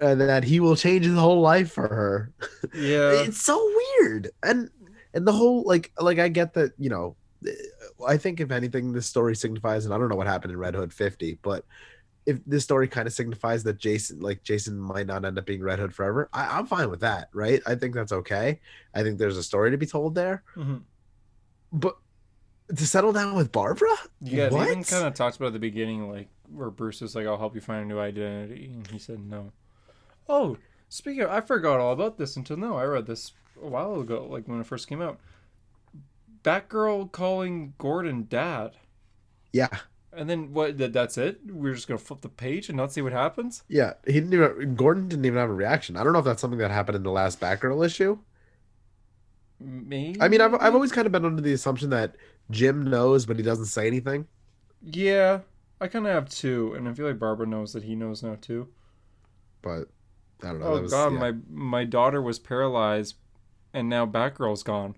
and 0.00 0.20
that 0.20 0.42
he 0.44 0.58
will 0.60 0.74
change 0.76 1.04
his 1.04 1.14
whole 1.16 1.40
life 1.40 1.70
for 1.72 1.86
her. 1.86 2.32
Yeah, 2.74 3.12
it's 3.22 3.40
so 3.40 3.56
weird 4.00 4.30
and 4.42 4.68
and 5.14 5.26
the 5.26 5.32
whole 5.32 5.62
like 5.64 5.92
like 6.00 6.18
i 6.18 6.28
get 6.28 6.54
that 6.54 6.72
you 6.78 6.88
know 6.88 7.16
i 8.08 8.16
think 8.16 8.40
if 8.40 8.50
anything 8.50 8.92
this 8.92 9.06
story 9.06 9.36
signifies 9.36 9.84
and 9.84 9.92
i 9.92 9.98
don't 9.98 10.08
know 10.08 10.16
what 10.16 10.26
happened 10.26 10.52
in 10.52 10.58
red 10.58 10.74
hood 10.74 10.92
50 10.92 11.38
but 11.42 11.64
if 12.24 12.38
this 12.46 12.64
story 12.64 12.88
kind 12.88 13.06
of 13.06 13.12
signifies 13.12 13.62
that 13.64 13.78
jason 13.78 14.20
like 14.20 14.42
jason 14.42 14.78
might 14.78 15.06
not 15.06 15.24
end 15.24 15.36
up 15.38 15.44
being 15.44 15.60
red 15.62 15.78
hood 15.78 15.92
forever 15.94 16.28
I, 16.32 16.56
i'm 16.58 16.66
fine 16.66 16.88
with 16.88 17.00
that 17.00 17.28
right 17.34 17.60
i 17.66 17.74
think 17.74 17.94
that's 17.94 18.12
okay 18.12 18.60
i 18.94 19.02
think 19.02 19.18
there's 19.18 19.36
a 19.36 19.42
story 19.42 19.70
to 19.72 19.76
be 19.76 19.86
told 19.86 20.14
there 20.14 20.42
Mhm. 20.56 20.82
but 21.72 21.96
to 22.74 22.86
settle 22.86 23.12
down 23.12 23.34
with 23.34 23.52
barbara 23.52 23.90
yeah. 24.20 24.48
They 24.48 24.62
even 24.62 24.84
kind 24.84 25.06
of 25.06 25.14
talked 25.14 25.36
about 25.36 25.48
at 25.48 25.52
the 25.52 25.58
beginning, 25.58 26.10
like 26.10 26.28
where 26.54 26.70
Bruce 26.70 27.00
was 27.00 27.14
like, 27.14 27.26
"I'll 27.26 27.38
help 27.38 27.54
you 27.54 27.60
find 27.60 27.84
a 27.84 27.86
new 27.86 27.98
identity," 28.00 28.70
and 28.72 28.86
he 28.88 28.98
said 28.98 29.20
no. 29.20 29.52
Oh, 30.28 30.56
speaking 30.88 31.22
of, 31.22 31.30
I 31.30 31.40
forgot 31.40 31.80
all 31.80 31.92
about 31.92 32.18
this 32.18 32.36
until 32.36 32.56
now. 32.56 32.76
I 32.76 32.84
read 32.84 33.06
this 33.06 33.32
a 33.62 33.66
while 33.68 34.00
ago, 34.00 34.26
like 34.30 34.46
when 34.48 34.60
it 34.60 34.66
first 34.66 34.88
came 34.88 35.02
out. 35.02 35.18
Batgirl 36.44 37.12
calling 37.12 37.74
Gordon 37.78 38.26
dad. 38.28 38.72
yeah 39.52 39.68
And 40.12 40.28
then 40.28 40.52
what? 40.52 40.78
That, 40.78 40.92
that's 40.92 41.16
it. 41.16 41.40
We're 41.46 41.74
just 41.74 41.86
gonna 41.86 41.98
flip 41.98 42.20
the 42.20 42.28
page 42.28 42.68
and 42.68 42.76
not 42.76 42.92
see 42.92 43.00
what 43.02 43.12
happens. 43.12 43.62
yeah 43.68 43.94
he 44.06 44.14
didn't 44.14 44.32
even 44.34 44.74
gordon 44.74 45.08
didn't 45.08 45.24
even 45.24 45.38
have 45.38 45.50
a 45.50 45.54
reaction 45.54 45.96
i 45.96 46.02
don't 46.04 46.12
know 46.12 46.18
if 46.18 46.24
that's 46.24 46.40
something 46.40 46.58
that 46.58 46.70
happened 46.70 46.96
in 46.96 47.02
the 47.02 47.10
last 47.10 47.40
batgirl 47.40 47.84
issue 47.84 48.18
Me? 49.60 50.16
i 50.20 50.26
mean 50.28 50.40
i've, 50.40 50.54
I've 50.54 50.74
always 50.74 50.90
kind 50.90 51.06
of 51.06 51.12
been 51.12 51.24
under 51.24 51.40
the 51.40 51.52
assumption 51.52 51.90
that 51.90 52.16
jim 52.50 52.82
knows 52.82 53.26
but 53.26 53.36
he 53.36 53.42
doesn't 53.44 53.66
say 53.66 53.86
anything 53.86 54.26
Yeah, 54.82 55.40
I 55.82 55.88
kind 55.88 56.06
of 56.06 56.12
have 56.12 56.28
two, 56.28 56.74
and 56.74 56.88
I 56.88 56.94
feel 56.94 57.06
like 57.06 57.18
Barbara 57.18 57.44
knows 57.44 57.72
that 57.72 57.82
he 57.82 57.96
knows 57.96 58.22
now 58.22 58.36
too. 58.40 58.68
but 59.62 59.88
I 60.40 60.46
don't 60.46 60.60
know. 60.60 60.66
Oh 60.66 60.80
was, 60.80 60.92
God, 60.92 61.12
yeah. 61.12 61.18
my 61.18 61.32
my 61.50 61.84
daughter 61.84 62.22
was 62.22 62.38
paralyzed, 62.38 63.16
and 63.74 63.88
now 63.88 64.06
Batgirl's 64.06 64.62
gone, 64.62 64.94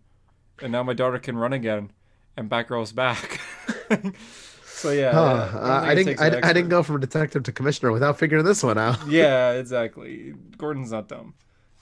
and 0.60 0.70
now 0.70 0.82
my 0.82 0.92
daughter 0.92 1.18
can 1.18 1.38
run 1.38 1.54
again, 1.54 1.90
and 2.36 2.50
Batgirl's 2.50 2.92
back. 2.92 3.40
so 4.66 4.90
yeah, 4.90 5.12
Huh, 5.12 5.48
yeah, 5.54 5.58
uh, 5.58 5.80
I 5.84 5.94
didn't. 5.94 6.20
I, 6.20 6.26
I 6.26 6.52
didn't 6.52 6.68
go 6.68 6.82
from 6.82 7.00
detective 7.00 7.44
to 7.44 7.52
commissioner 7.52 7.90
without 7.90 8.18
figuring 8.18 8.44
this 8.44 8.62
one 8.62 8.76
out. 8.76 9.08
Yeah, 9.08 9.52
exactly. 9.60 10.34
Gordon's 10.58 10.92
not 10.92 11.08
dumb, 11.08 11.32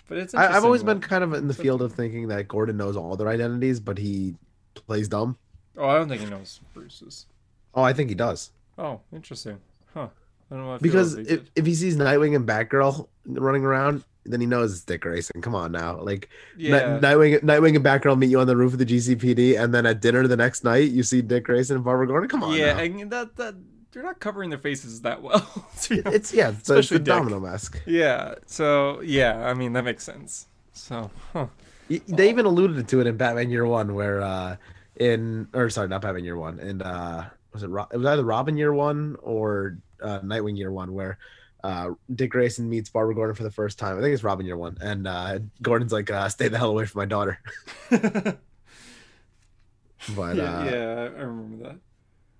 but 0.06 0.18
it's. 0.18 0.32
I, 0.32 0.46
I've 0.46 0.64
always 0.64 0.82
interesting, 0.82 1.00
been 1.00 1.08
kind 1.08 1.24
of 1.24 1.32
in 1.34 1.48
the 1.48 1.54
field 1.54 1.82
of 1.82 1.92
thinking 1.92 2.28
that 2.28 2.46
Gordon 2.46 2.76
knows 2.76 2.96
all 2.96 3.16
their 3.16 3.28
identities, 3.28 3.80
but 3.80 3.98
he 3.98 4.36
plays 4.74 5.08
dumb. 5.08 5.38
Oh, 5.76 5.88
I 5.88 5.96
don't 5.96 6.08
think 6.08 6.20
he 6.20 6.30
knows 6.30 6.60
Bruce's. 6.72 7.26
Oh, 7.74 7.82
I 7.82 7.92
think 7.92 8.08
he 8.08 8.14
does 8.14 8.52
Oh, 8.78 9.00
interesting. 9.12 9.58
Huh. 9.94 10.08
I 10.50 10.54
don't 10.54 10.64
know. 10.66 10.74
If 10.74 10.82
because 10.82 11.14
if, 11.14 11.50
if 11.56 11.66
he 11.66 11.74
sees 11.74 11.96
Nightwing 11.96 12.36
and 12.36 12.46
Batgirl 12.46 13.06
running 13.26 13.64
around, 13.64 14.04
then 14.24 14.40
he 14.40 14.46
knows 14.46 14.72
it's 14.72 14.82
Dick 14.82 15.00
Grayson. 15.02 15.40
Come 15.42 15.54
on 15.54 15.72
now, 15.72 16.00
like 16.00 16.28
yeah, 16.56 16.98
Nightwing, 17.00 17.40
Nightwing 17.42 17.74
and 17.76 17.84
Batgirl 17.84 18.18
meet 18.18 18.30
you 18.30 18.38
on 18.40 18.46
the 18.46 18.56
roof 18.56 18.72
of 18.72 18.78
the 18.78 18.86
GCPD, 18.86 19.58
and 19.62 19.72
then 19.74 19.86
at 19.86 20.00
dinner 20.00 20.26
the 20.26 20.36
next 20.36 20.62
night 20.64 20.90
you 20.90 21.02
see 21.02 21.22
Dick 21.22 21.44
Grayson 21.44 21.76
and 21.76 21.84
Barbara 21.84 22.06
Gordon. 22.06 22.28
Come 22.28 22.42
on, 22.44 22.54
yeah, 22.56 22.74
now. 22.74 22.80
and 22.80 23.10
that 23.10 23.36
that 23.36 23.54
they're 23.92 24.02
not 24.02 24.20
covering 24.20 24.50
their 24.50 24.58
faces 24.58 25.00
that 25.02 25.22
well. 25.22 25.40
to 25.82 25.88
be 25.88 25.98
It- 26.00 26.06
it's 26.14 26.32
yeah, 26.34 26.48
it's, 26.50 26.58
it's 26.60 26.68
Especially 26.70 26.98
Dick. 26.98 27.06
domino 27.06 27.40
mask. 27.40 27.80
Yeah. 27.86 28.34
So 28.46 29.00
yeah, 29.00 29.46
I 29.48 29.54
mean 29.54 29.72
that 29.74 29.84
makes 29.84 30.04
sense. 30.04 30.46
So 30.72 31.10
huh. 31.32 31.46
They 31.88 32.30
even 32.30 32.46
alluded 32.46 32.88
to 32.88 33.00
it 33.00 33.06
in 33.06 33.16
Batman 33.18 33.50
Year 33.50 33.66
One, 33.66 33.94
where 33.94 34.22
uh 34.22 34.56
in 34.96 35.48
or 35.52 35.68
sorry, 35.70 35.88
not 35.88 36.02
Batman 36.02 36.24
Year 36.24 36.36
One, 36.36 36.58
and 36.58 36.82
uh 36.82 37.24
was 37.52 37.62
it 37.62 37.70
it 37.92 37.96
was 37.96 38.06
either 38.06 38.24
Robin 38.24 38.56
Year 38.56 38.72
One 38.72 39.16
or 39.22 39.78
uh, 40.02 40.20
Nightwing 40.20 40.56
Year 40.56 40.72
One, 40.72 40.92
where 40.92 41.18
uh 41.64 41.90
Dick 42.14 42.30
Grayson 42.30 42.68
meets 42.68 42.90
Barbara 42.90 43.14
Gordon 43.14 43.36
for 43.36 43.44
the 43.44 43.50
first 43.50 43.78
time. 43.78 43.96
I 43.96 44.00
think 44.00 44.14
it's 44.14 44.24
Robin 44.24 44.46
Year 44.46 44.56
One, 44.56 44.76
and 44.80 45.06
uh 45.06 45.38
Gordon's 45.62 45.92
like, 45.92 46.10
uh, 46.10 46.28
"Stay 46.28 46.48
the 46.48 46.58
hell 46.58 46.70
away 46.70 46.86
from 46.86 47.00
my 47.00 47.06
daughter." 47.06 47.38
But 50.08 50.36
yeah, 50.36 50.58
uh, 50.58 50.64
yeah, 50.64 51.10
I 51.16 51.22
remember 51.22 51.64
that. 51.68 51.76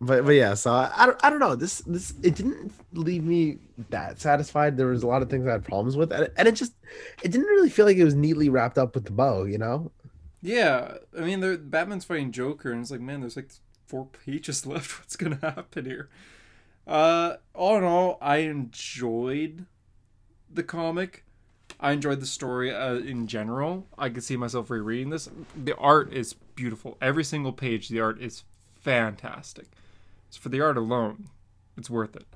but 0.00 0.24
but 0.24 0.32
yeah, 0.32 0.54
so 0.54 0.72
I, 0.72 0.92
I 0.96 1.06
don't 1.06 1.24
I 1.24 1.30
don't 1.30 1.38
know. 1.38 1.54
This 1.54 1.78
this 1.86 2.12
it 2.22 2.34
didn't 2.34 2.72
leave 2.92 3.22
me 3.22 3.58
that 3.90 4.20
satisfied. 4.20 4.76
There 4.76 4.88
was 4.88 5.02
a 5.02 5.06
lot 5.06 5.22
of 5.22 5.30
things 5.30 5.46
I 5.46 5.52
had 5.52 5.64
problems 5.64 5.96
with, 5.96 6.12
and 6.12 6.24
it, 6.24 6.34
and 6.36 6.48
it 6.48 6.52
just 6.56 6.72
it 7.22 7.30
didn't 7.30 7.46
really 7.46 7.70
feel 7.70 7.86
like 7.86 7.96
it 7.96 8.04
was 8.04 8.14
neatly 8.14 8.48
wrapped 8.48 8.78
up 8.78 8.94
with 8.94 9.04
the 9.04 9.12
bow. 9.12 9.44
You 9.44 9.58
know? 9.58 9.92
Yeah, 10.40 10.96
I 11.16 11.20
mean, 11.20 11.68
Batman's 11.70 12.04
fighting 12.04 12.32
Joker, 12.32 12.72
and 12.72 12.80
it's 12.80 12.90
like, 12.90 13.00
man, 13.00 13.20
there's 13.20 13.36
like 13.36 13.50
four 13.92 14.06
pages 14.24 14.64
left. 14.66 14.98
What's 14.98 15.16
gonna 15.16 15.38
happen 15.42 15.84
here? 15.84 16.08
Uh, 16.86 17.34
all 17.54 17.76
in 17.76 17.84
all, 17.84 18.18
I 18.22 18.38
enjoyed 18.38 19.66
the 20.50 20.62
comic. 20.62 21.24
I 21.78 21.92
enjoyed 21.92 22.20
the 22.20 22.26
story 22.26 22.74
uh, 22.74 22.94
in 22.94 23.26
general. 23.26 23.86
I 23.98 24.08
could 24.08 24.24
see 24.24 24.36
myself 24.36 24.70
rereading 24.70 25.10
this. 25.10 25.28
The 25.54 25.76
art 25.76 26.12
is 26.12 26.32
beautiful. 26.54 26.96
Every 27.02 27.22
single 27.22 27.52
page, 27.52 27.88
the 27.88 28.00
art 28.00 28.20
is 28.20 28.44
fantastic. 28.80 29.66
So 30.30 30.40
for 30.40 30.48
the 30.48 30.62
art 30.62 30.78
alone, 30.78 31.28
it's 31.76 31.90
worth 31.90 32.16
it. 32.16 32.26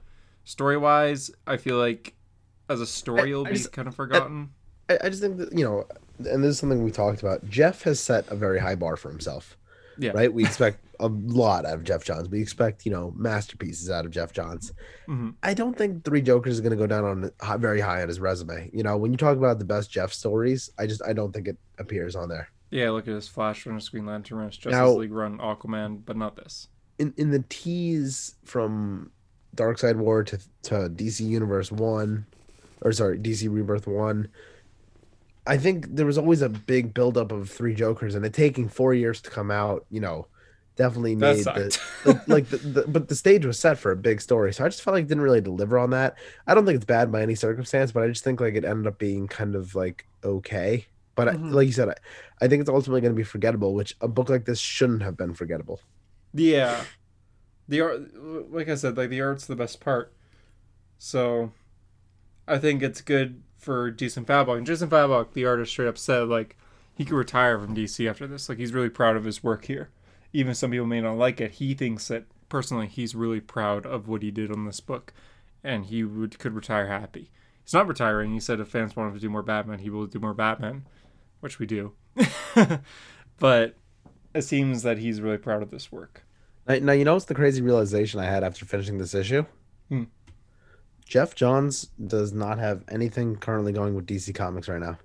Story 0.44 0.76
wise, 0.76 1.30
I 1.46 1.56
feel 1.56 1.78
like 1.78 2.14
as 2.68 2.80
a 2.82 2.86
story, 2.86 3.30
it'll 3.30 3.44
be 3.44 3.58
kind 3.72 3.88
of 3.88 3.94
forgotten. 3.94 4.50
I, 4.90 4.98
I 5.04 5.08
just 5.08 5.22
think 5.22 5.38
that 5.38 5.52
you 5.52 5.64
know, 5.64 5.86
and 6.18 6.44
this 6.44 6.50
is 6.50 6.58
something 6.58 6.84
we 6.84 6.90
talked 6.90 7.22
about. 7.22 7.48
Geoff 7.48 7.82
has 7.84 7.98
set 7.98 8.28
a 8.28 8.36
very 8.36 8.58
high 8.58 8.74
bar 8.74 8.96
for 8.96 9.10
himself. 9.10 9.56
Yeah. 9.98 10.10
Right. 10.10 10.32
We 10.32 10.44
expect 10.44 10.85
a 11.00 11.08
lot 11.08 11.64
out 11.66 11.74
of 11.74 11.84
Geoff 11.84 12.04
Johns. 12.04 12.28
We 12.28 12.40
expect 12.40 12.84
you 12.86 12.92
know 12.92 13.12
masterpieces 13.16 13.90
out 13.90 14.04
of 14.04 14.10
Geoff 14.10 14.32
Johns. 14.32 14.72
hmm 15.06 15.30
I 15.42 15.54
don't 15.54 15.76
think 15.76 16.04
Three 16.04 16.22
Jokers 16.22 16.54
is 16.54 16.60
going 16.60 16.70
to 16.72 16.76
go 16.76 16.86
down 16.86 17.04
on 17.04 17.60
very 17.60 17.80
high 17.80 18.02
on 18.02 18.08
his 18.08 18.20
resume. 18.20 18.70
You 18.72 18.82
know, 18.82 18.96
when 18.96 19.12
you 19.12 19.16
talk 19.16 19.36
about 19.36 19.58
the 19.58 19.64
best 19.64 19.90
Geoff 19.90 20.12
stories, 20.12 20.70
I 20.78 20.86
just 20.86 21.02
I 21.06 21.12
don't 21.12 21.32
think 21.32 21.48
it 21.48 21.56
appears 21.78 22.16
on 22.16 22.28
there. 22.28 22.48
Yeah, 22.70 22.90
look 22.90 23.06
at 23.06 23.14
his 23.14 23.28
Flash 23.28 23.64
run, 23.64 23.80
Green 23.90 24.06
Lantern 24.06 24.38
run, 24.38 24.50
Justice 24.50 24.72
Now- 24.72 24.88
League 24.90 25.12
run, 25.12 25.38
Aquaman, 25.38 26.02
but 26.04 26.16
not 26.16 26.36
this. 26.36 26.68
In 26.98 27.12
in 27.16 27.30
the 27.30 27.44
tease 27.48 28.34
from 28.44 29.10
Darkseid 29.54 29.96
War 29.96 30.24
to 30.24 30.38
to 30.62 30.74
DC 30.88 31.20
Universe 31.20 31.70
One, 31.70 32.26
or 32.82 32.92
sorry, 32.92 33.18
DC 33.18 33.48
Rebirth 33.52 33.86
One. 33.86 34.28
I 35.48 35.58
think 35.58 35.94
there 35.94 36.06
was 36.06 36.18
always 36.18 36.42
a 36.42 36.48
big 36.48 36.92
buildup 36.92 37.30
of 37.30 37.48
Three 37.48 37.74
Jokers, 37.74 38.14
and 38.16 38.26
it 38.26 38.32
taking 38.32 38.68
four 38.68 38.94
years 38.94 39.20
to 39.22 39.30
come 39.30 39.50
out. 39.50 39.86
You 39.90 40.00
know, 40.00 40.26
definitely 40.76 41.16
made 41.16 41.44
the, 41.54 41.70
sucked. 41.74 41.80
like, 42.28 42.48
the, 42.50 42.58
the, 42.58 42.84
but 42.88 43.08
the 43.08 43.14
stage 43.16 43.44
was 43.46 43.58
set 43.58 43.78
for 43.78 43.90
a 43.92 43.96
big 43.96 44.20
story 44.20 44.52
so 44.52 44.64
i 44.64 44.68
just 44.68 44.82
felt 44.82 44.94
like 44.94 45.04
it 45.04 45.08
didn't 45.08 45.22
really 45.24 45.40
deliver 45.40 45.78
on 45.78 45.90
that 45.90 46.16
i 46.46 46.54
don't 46.54 46.66
think 46.66 46.76
it's 46.76 46.84
bad 46.84 47.10
by 47.10 47.22
any 47.22 47.34
circumstance 47.34 47.92
but 47.92 48.02
i 48.02 48.08
just 48.08 48.22
think 48.24 48.40
like 48.40 48.54
it 48.54 48.64
ended 48.64 48.86
up 48.86 48.98
being 48.98 49.26
kind 49.26 49.54
of 49.54 49.74
like 49.74 50.06
okay 50.24 50.86
but 51.14 51.28
Mhm. 51.28 51.48
I, 51.48 51.50
like 51.50 51.66
you 51.66 51.72
said 51.72 51.88
I, 51.88 51.94
I 52.42 52.48
think 52.48 52.60
it's 52.60 52.70
ultimately 52.70 53.00
going 53.00 53.12
to 53.14 53.16
be 53.16 53.24
forgettable 53.24 53.74
which 53.74 53.96
a 54.00 54.08
book 54.08 54.28
like 54.28 54.44
this 54.44 54.58
shouldn't 54.60 55.02
have 55.02 55.16
been 55.16 55.34
forgettable 55.34 55.80
Yeah, 56.32 56.84
the 57.68 57.80
art, 57.80 58.00
like 58.52 58.68
I 58.68 58.74
said, 58.74 58.96
like 58.96 59.10
the 59.10 59.20
art's 59.22 59.46
the 59.46 59.56
best 59.56 59.80
part. 59.80 60.12
So, 60.98 61.52
I 62.48 62.58
think 62.58 62.82
it's 62.82 63.00
good 63.00 63.42
for 63.58 63.90
Jason 63.90 64.24
Fabok. 64.24 64.58
And 64.58 64.66
Jason 64.66 64.88
Fabok, 64.90 65.32
the 65.32 65.46
artist, 65.46 65.72
straight 65.72 65.88
up 65.88 65.98
said 65.98 66.28
like 66.28 66.56
he 66.94 67.04
could 67.04 67.16
retire 67.16 67.58
from 67.58 67.74
DC 67.74 68.08
after 68.08 68.26
this. 68.26 68.48
Like 68.48 68.58
he's 68.58 68.72
really 68.72 68.90
proud 68.90 69.16
of 69.16 69.24
his 69.24 69.42
work 69.42 69.64
here. 69.66 69.90
Even 70.32 70.54
some 70.54 70.70
people 70.70 70.86
may 70.86 71.00
not 71.00 71.16
like 71.16 71.40
it. 71.40 71.52
He 71.52 71.74
thinks 71.74 72.08
that 72.08 72.24
personally 72.48 72.86
he's 72.86 73.14
really 73.14 73.40
proud 73.40 73.86
of 73.86 74.08
what 74.08 74.22
he 74.22 74.30
did 74.30 74.50
on 74.52 74.64
this 74.66 74.80
book, 74.80 75.12
and 75.64 75.86
he 75.86 76.04
would 76.04 76.38
could 76.38 76.52
retire 76.54 76.88
happy. 76.88 77.30
He's 77.64 77.72
not 77.74 77.88
retiring. 77.88 78.32
He 78.32 78.40
said 78.40 78.60
if 78.60 78.68
fans 78.68 78.94
want 78.94 79.08
him 79.08 79.14
to 79.14 79.20
do 79.20 79.28
more 79.30 79.42
Batman, 79.42 79.80
he 79.80 79.90
will 79.90 80.06
do 80.06 80.18
more 80.20 80.34
Batman, 80.34 80.86
which 81.40 81.58
we 81.58 81.66
do. 81.66 81.92
but 83.38 83.76
it 84.34 84.42
seems 84.42 84.82
that 84.82 84.98
he's 84.98 85.20
really 85.20 85.38
proud 85.38 85.62
of 85.62 85.70
this 85.70 85.90
work. 85.90 86.24
now, 86.68 86.92
you 86.92 87.04
know 87.04 87.14
what's 87.14 87.26
the 87.26 87.34
crazy 87.34 87.62
realization 87.62 88.18
i 88.20 88.24
had 88.24 88.42
after 88.42 88.64
finishing 88.64 88.98
this 88.98 89.14
issue 89.14 89.44
Hmm. 89.88 90.04
geoff 91.04 91.34
johns 91.36 91.90
does 92.06 92.32
not 92.32 92.58
have 92.58 92.82
anything 92.88 93.36
currently 93.36 93.72
going 93.72 93.94
with 93.94 94.06
dc 94.06 94.34
comics 94.34 94.68
right 94.68 94.80
now 94.80 94.98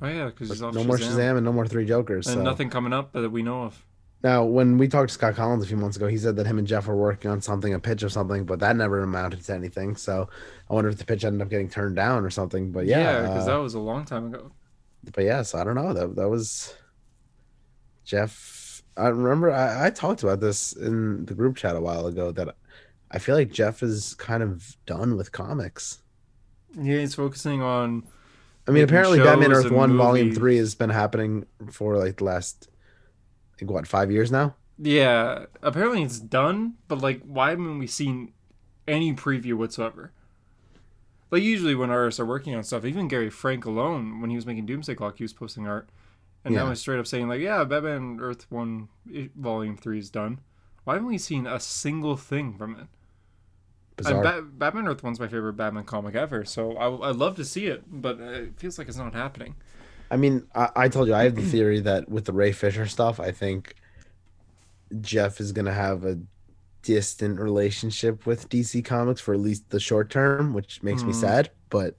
Oh 0.00 0.08
yeah, 0.08 0.24
because 0.26 0.60
no 0.60 0.72
more 0.72 0.96
Shazam. 0.96 1.16
shazam 1.16 1.36
and 1.36 1.44
no 1.44 1.52
more 1.52 1.66
three 1.66 1.84
jokers 1.84 2.26
and 2.26 2.36
so. 2.38 2.42
nothing 2.42 2.70
coming 2.70 2.92
up 2.92 3.12
that 3.12 3.30
we 3.30 3.42
know 3.42 3.62
of. 3.64 3.84
Now, 4.22 4.44
when 4.44 4.78
we 4.78 4.86
talked 4.86 5.08
to 5.08 5.14
Scott 5.14 5.34
Kolins 5.34 5.64
a 5.64 5.66
few 5.66 5.76
months 5.76 5.96
ago, 5.96 6.06
he 6.06 6.16
said 6.16 6.36
that 6.36 6.46
him 6.46 6.58
and 6.58 6.66
Geoff 6.66 6.86
were 6.86 6.96
working 6.96 7.30
on 7.30 7.40
something, 7.40 7.74
a 7.74 7.80
pitch 7.80 8.04
or 8.04 8.08
something, 8.08 8.44
but 8.44 8.60
that 8.60 8.76
never 8.76 9.00
amounted 9.02 9.42
to 9.44 9.54
anything. 9.54 9.96
So 9.96 10.28
I 10.70 10.74
wonder 10.74 10.90
if 10.90 10.96
the 10.98 11.04
pitch 11.04 11.24
ended 11.24 11.42
up 11.42 11.48
getting 11.48 11.68
turned 11.68 11.96
down 11.96 12.24
or 12.24 12.30
something. 12.30 12.70
But 12.70 12.86
yeah, 12.86 12.98
Yeah, 12.98 13.20
because 13.22 13.48
uh, 13.48 13.56
that 13.56 13.62
was 13.62 13.74
a 13.74 13.80
long 13.80 14.04
time 14.04 14.26
ago. 14.26 14.52
but 15.12 15.24
yes, 15.24 15.54
I 15.56 15.64
don't 15.64 15.74
know. 15.74 15.92
That 15.92 16.14
that 16.14 16.28
was 16.28 16.72
Geoff. 18.04 18.82
I 18.96 19.08
remember 19.08 19.50
I, 19.50 19.86
I 19.86 19.90
talked 19.90 20.22
about 20.22 20.40
this 20.40 20.72
in 20.74 21.24
the 21.24 21.34
group 21.34 21.56
chat 21.56 21.76
a 21.76 21.80
while 21.80 22.06
ago 22.06 22.30
that 22.32 22.54
I 23.10 23.18
feel 23.18 23.34
like 23.34 23.50
Geoff 23.50 23.82
is 23.82 24.14
kind 24.14 24.42
of 24.42 24.76
done 24.86 25.16
with 25.16 25.32
comics. 25.32 25.98
Yeah, 26.78 26.98
he's 26.98 27.14
focusing 27.14 27.60
on. 27.60 28.04
I 28.66 28.70
mean, 28.70 28.84
apparently, 28.84 29.18
Batman 29.18 29.52
Earth 29.52 29.70
One 29.70 29.96
Volume. 29.96 30.34
Three 30.34 30.56
has 30.58 30.74
been 30.74 30.90
happening 30.90 31.46
for 31.70 31.96
like 31.96 32.18
the 32.18 32.24
last, 32.24 32.68
like 33.60 33.70
what, 33.70 33.86
five 33.86 34.10
years 34.10 34.30
now. 34.32 34.54
Yeah, 34.78 35.46
apparently 35.62 36.02
it's 36.02 36.18
done, 36.18 36.74
but 36.88 37.00
like, 37.00 37.22
why 37.22 37.50
haven't 37.50 37.78
we 37.78 37.86
seen 37.86 38.32
any 38.88 39.12
preview 39.14 39.54
whatsoever? 39.54 40.12
Like 41.30 41.42
usually 41.42 41.74
when 41.74 41.90
artists 41.90 42.20
are 42.20 42.26
working 42.26 42.54
on 42.54 42.62
stuff, 42.64 42.84
even 42.84 43.08
Gary 43.08 43.30
Frank 43.30 43.64
alone, 43.64 44.20
when 44.20 44.30
he 44.30 44.36
was 44.36 44.44
making 44.46 44.66
Doomsday 44.66 44.94
Clock, 44.96 45.18
he 45.18 45.24
was 45.24 45.32
posting 45.32 45.66
art, 45.66 45.88
and 46.44 46.54
now 46.54 46.64
Yeah. 46.64 46.68
he's 46.70 46.80
straight 46.80 46.98
up 46.98 47.06
saying 47.06 47.28
like, 47.28 47.40
"Yeah, 47.40 47.64
Batman 47.64 48.18
Earth 48.20 48.50
One 48.50 48.88
Volume 49.36 49.76
Three 49.76 49.98
is 49.98 50.10
done." 50.10 50.40
Why 50.84 50.94
haven't 50.94 51.08
we 51.08 51.18
seen 51.18 51.46
a 51.46 51.60
single 51.60 52.16
thing 52.16 52.58
from 52.58 52.74
it? 52.76 52.86
Bat- 54.04 54.58
Batman 54.58 54.88
Earth 54.88 55.02
One's 55.04 55.20
my 55.20 55.28
favorite 55.28 55.52
Batman 55.52 55.84
comic 55.84 56.14
ever, 56.16 56.44
so 56.44 56.76
I 56.76 57.10
I'd 57.10 57.16
love 57.16 57.36
to 57.36 57.44
see 57.44 57.66
it, 57.66 57.84
but 57.88 58.18
it 58.20 58.54
feels 58.58 58.78
like 58.78 58.88
it's 58.88 58.96
not 58.96 59.14
happening. 59.14 59.54
I 60.12 60.16
mean, 60.18 60.46
I, 60.54 60.70
I 60.76 60.88
told 60.90 61.08
you 61.08 61.14
I 61.14 61.24
have 61.24 61.36
the 61.36 61.42
theory 61.42 61.80
that 61.80 62.08
with 62.08 62.26
the 62.26 62.34
Ray 62.34 62.52
Fisher 62.52 62.86
stuff, 62.86 63.18
I 63.20 63.32
think 63.32 63.76
Geoff 65.00 65.40
is 65.40 65.52
gonna 65.52 65.72
have 65.72 66.04
a 66.04 66.18
distant 66.82 67.40
relationship 67.40 68.26
with 68.26 68.48
DC 68.48 68.82
Comics 68.82 69.20
for 69.20 69.34
at 69.34 69.40
least 69.40 69.70
the 69.70 69.80
short 69.80 70.10
term, 70.10 70.54
which 70.54 70.82
makes 70.82 71.06
me 71.06 71.12
Hmm. 71.12 71.12
sad. 71.12 71.50
But 71.70 71.96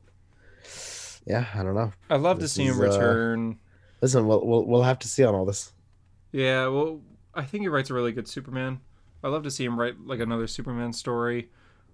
yeah, 1.26 1.48
I 1.54 1.64
don't 1.64 1.76
know. 1.76 1.94
I'd 2.10 2.22
love 2.22 2.40
to 2.40 2.48
This 2.48 2.54
see 2.54 2.66
him 2.66 2.78
is, 2.78 2.80
uh, 2.80 3.20
return. 3.20 3.60
Listen, 4.02 4.28
we'll 4.28 4.46
we'll, 4.46 4.66
we'll 4.66 4.84
have 4.84 5.00
to 5.02 5.08
see 5.08 5.24
on 5.26 5.36
all 5.36 5.46
this. 5.46 5.74
Yeah, 6.32 6.68
well, 6.68 7.02
I 7.34 7.44
think 7.44 7.62
he 7.62 7.68
writes 7.68 7.90
a 7.90 7.94
really 7.94 8.12
good 8.12 8.28
Superman. 8.28 8.82
I'd 9.24 9.30
love 9.30 9.44
to 9.44 9.52
see 9.52 9.66
him 9.66 9.80
write 9.80 10.00
like 10.06 10.20
another 10.20 10.48
Superman 10.48 10.94
story, 10.94 11.50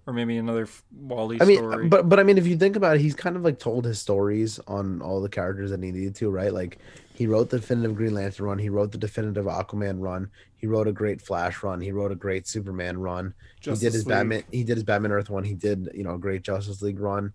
or 0.06 0.12
maybe 0.12 0.36
another 0.38 0.62
F- 0.62 0.82
Wally 0.92 1.40
I 1.40 1.44
mean, 1.44 1.58
uh, 1.64 1.70
story. 1.70 1.88
but 1.88 2.08
but 2.08 2.18
I 2.18 2.22
mean, 2.22 2.38
if 2.38 2.46
you 2.46 2.56
think 2.56 2.76
about 2.76 2.96
it, 2.96 3.00
he's 3.00 3.14
kind 3.14 3.36
of 3.36 3.42
like 3.42 3.58
told 3.58 3.84
his 3.84 4.00
stories 4.00 4.58
on 4.66 5.00
all 5.02 5.20
the 5.20 5.28
characters 5.28 5.70
that 5.70 5.82
he 5.82 5.92
needed 5.92 6.14
to, 6.16 6.30
right? 6.30 6.52
Like 6.52 6.78
he 7.14 7.26
wrote 7.26 7.50
the 7.50 7.58
definitive 7.58 7.94
Green 7.96 8.14
Lantern 8.14 8.46
run, 8.46 8.58
he 8.58 8.70
wrote 8.70 8.92
the 8.92 8.98
definitive 8.98 9.44
Aquaman 9.44 10.00
run, 10.00 10.30
he 10.56 10.66
wrote 10.66 10.88
a 10.88 10.92
great 10.92 11.20
Flash 11.20 11.62
run, 11.62 11.80
he 11.80 11.92
wrote 11.92 12.12
a 12.12 12.16
great 12.16 12.48
Superman 12.48 12.98
run. 12.98 13.34
he 13.60 13.70
did 13.72 13.92
his 13.92 14.06
League. 14.06 14.08
Batman. 14.08 14.42
He 14.50 14.64
did 14.64 14.76
his 14.76 14.84
Batman 14.84 15.12
Earth 15.12 15.28
one. 15.30 15.44
He 15.44 15.54
did 15.54 15.90
you 15.94 16.02
know 16.02 16.14
a 16.14 16.18
great 16.18 16.42
Justice 16.42 16.80
League 16.82 16.98
run. 16.98 17.32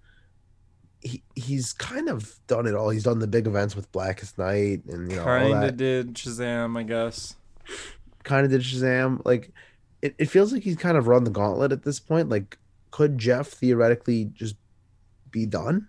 He 1.02 1.22
he's 1.36 1.72
kind 1.72 2.10
of 2.10 2.34
done 2.48 2.66
it 2.66 2.74
all. 2.74 2.90
He's 2.90 3.04
done 3.04 3.20
the 3.20 3.28
big 3.28 3.46
events 3.46 3.76
with 3.76 3.92
Blackest 3.92 4.38
Night 4.40 4.84
and 4.88 5.12
you 5.12 5.18
know 5.18 5.22
all 5.24 5.28
kind 5.28 5.54
that. 5.54 5.70
of 5.70 5.78
did 5.78 6.14
Shazam, 6.16 6.78
I 6.80 6.84
guess. 6.84 7.36
Kind 8.24 8.44
of 8.44 8.52
did 8.52 8.62
Shazam. 8.62 9.22
Like 9.24 9.52
it, 10.02 10.16
it 10.18 10.26
feels 10.26 10.54
like 10.54 10.64
he's 10.64 10.76
kind 10.76 10.98
of 10.98 11.08
run 11.08 11.24
the 11.24 11.30
gauntlet 11.32 11.72
at 11.72 11.84
this 11.84 12.00
point. 12.00 12.30
Like 12.30 12.58
could 12.92 13.18
Geoff 13.18 13.48
theoretically 13.48 14.26
just 14.34 14.56
be 15.32 15.46
done? 15.46 15.88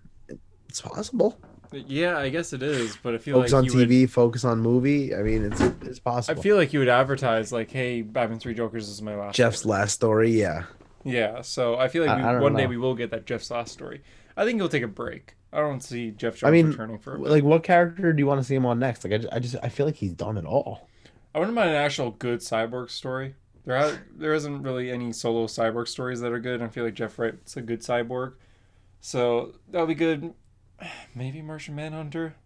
It's 0.69 0.81
possible. 0.81 1.39
Yeah, 1.73 2.19
I 2.19 2.29
guess 2.29 2.53
it 2.53 2.63
is, 2.63 2.97
but 3.03 3.15
I 3.15 3.19
feel 3.19 3.37
Focus 3.37 3.53
like 3.53 3.59
on 3.59 3.65
he 3.65 3.77
would- 3.77 3.89
TV. 3.89 4.09
Focus 4.09 4.45
on 4.45 4.61
movie. 4.61 5.15
I 5.15 5.23
mean, 5.23 5.45
it's 5.45 5.61
it's 5.83 5.99
possible. 5.99 6.39
I 6.39 6.43
feel 6.43 6.57
like 6.57 6.73
you 6.73 6.79
would 6.79 6.89
advertise 6.89 7.53
like, 7.53 7.71
"Hey, 7.71 8.03
Batman 8.03 8.39
Three 8.39 8.55
Jokers 8.55 8.89
is 8.89 9.03
my 9.03 9.15
last." 9.17 9.35
Geoff's 9.35 9.61
story." 9.61 9.73
last 9.73 9.93
story. 9.95 10.31
Yeah. 10.31 10.65
Yeah, 11.05 11.43
so 11.43 11.77
I 11.77 11.87
feel 11.87 12.05
like 12.05 12.17
we, 12.17 12.23
I 12.25 12.41
one 12.41 12.57
day 12.57 12.67
we 12.67 12.77
will 12.77 12.97
get 12.97 13.11
that 13.13 13.27
Geoff's 13.27 13.51
last 13.51 13.73
story. 13.73 14.03
I 14.37 14.45
think 14.45 14.59
he'll 14.61 14.69
take 14.69 14.83
a 14.83 14.89
break. 14.89 15.37
I 15.53 15.59
don't 15.61 15.81
see 15.81 16.11
Geoff 16.11 16.37
Johns 16.37 16.49
I 16.49 16.51
mean, 16.51 16.67
returning 16.67 16.99
for. 16.99 17.17
Like, 17.17 17.45
what 17.45 17.63
character 17.63 18.13
do 18.13 18.19
you 18.19 18.27
want 18.27 18.41
to 18.41 18.45
see 18.45 18.57
him 18.57 18.67
on 18.67 18.81
next? 18.81 19.05
Like, 19.05 19.13
I 19.13 19.19
just, 19.19 19.33
I 19.33 19.39
just, 19.39 19.55
I 19.63 19.69
feel 19.69 19.87
like 19.87 19.95
he's 19.95 20.13
done 20.13 20.37
it 20.37 20.45
all. 20.45 20.89
I 21.33 21.39
wouldn't 21.39 21.55
mind 21.55 21.71
an 21.71 21.77
actual 21.77 22.11
good 22.11 22.41
cyborg 22.41 22.91
story. 22.91 23.35
There, 23.67 23.77
ha- 23.77 23.99
there 24.17 24.33
isn't 24.33 24.63
really 24.63 24.91
any 24.91 25.13
solo 25.13 25.47
cyborg 25.47 25.89
stories 25.89 26.21
that 26.21 26.33
are 26.33 26.41
good. 26.41 26.63
I 26.63 26.69
feel 26.69 26.85
like 26.85 26.95
Geoff 26.95 27.19
writes 27.19 27.57
a 27.57 27.63
good 27.63 27.81
cyborg, 27.81 28.35
so 29.01 29.55
that'll 29.69 29.89
be 29.89 29.95
good. 29.95 30.33
Maybe 31.15 31.43
Martian 31.43 31.75
Manhunter. 31.75 32.37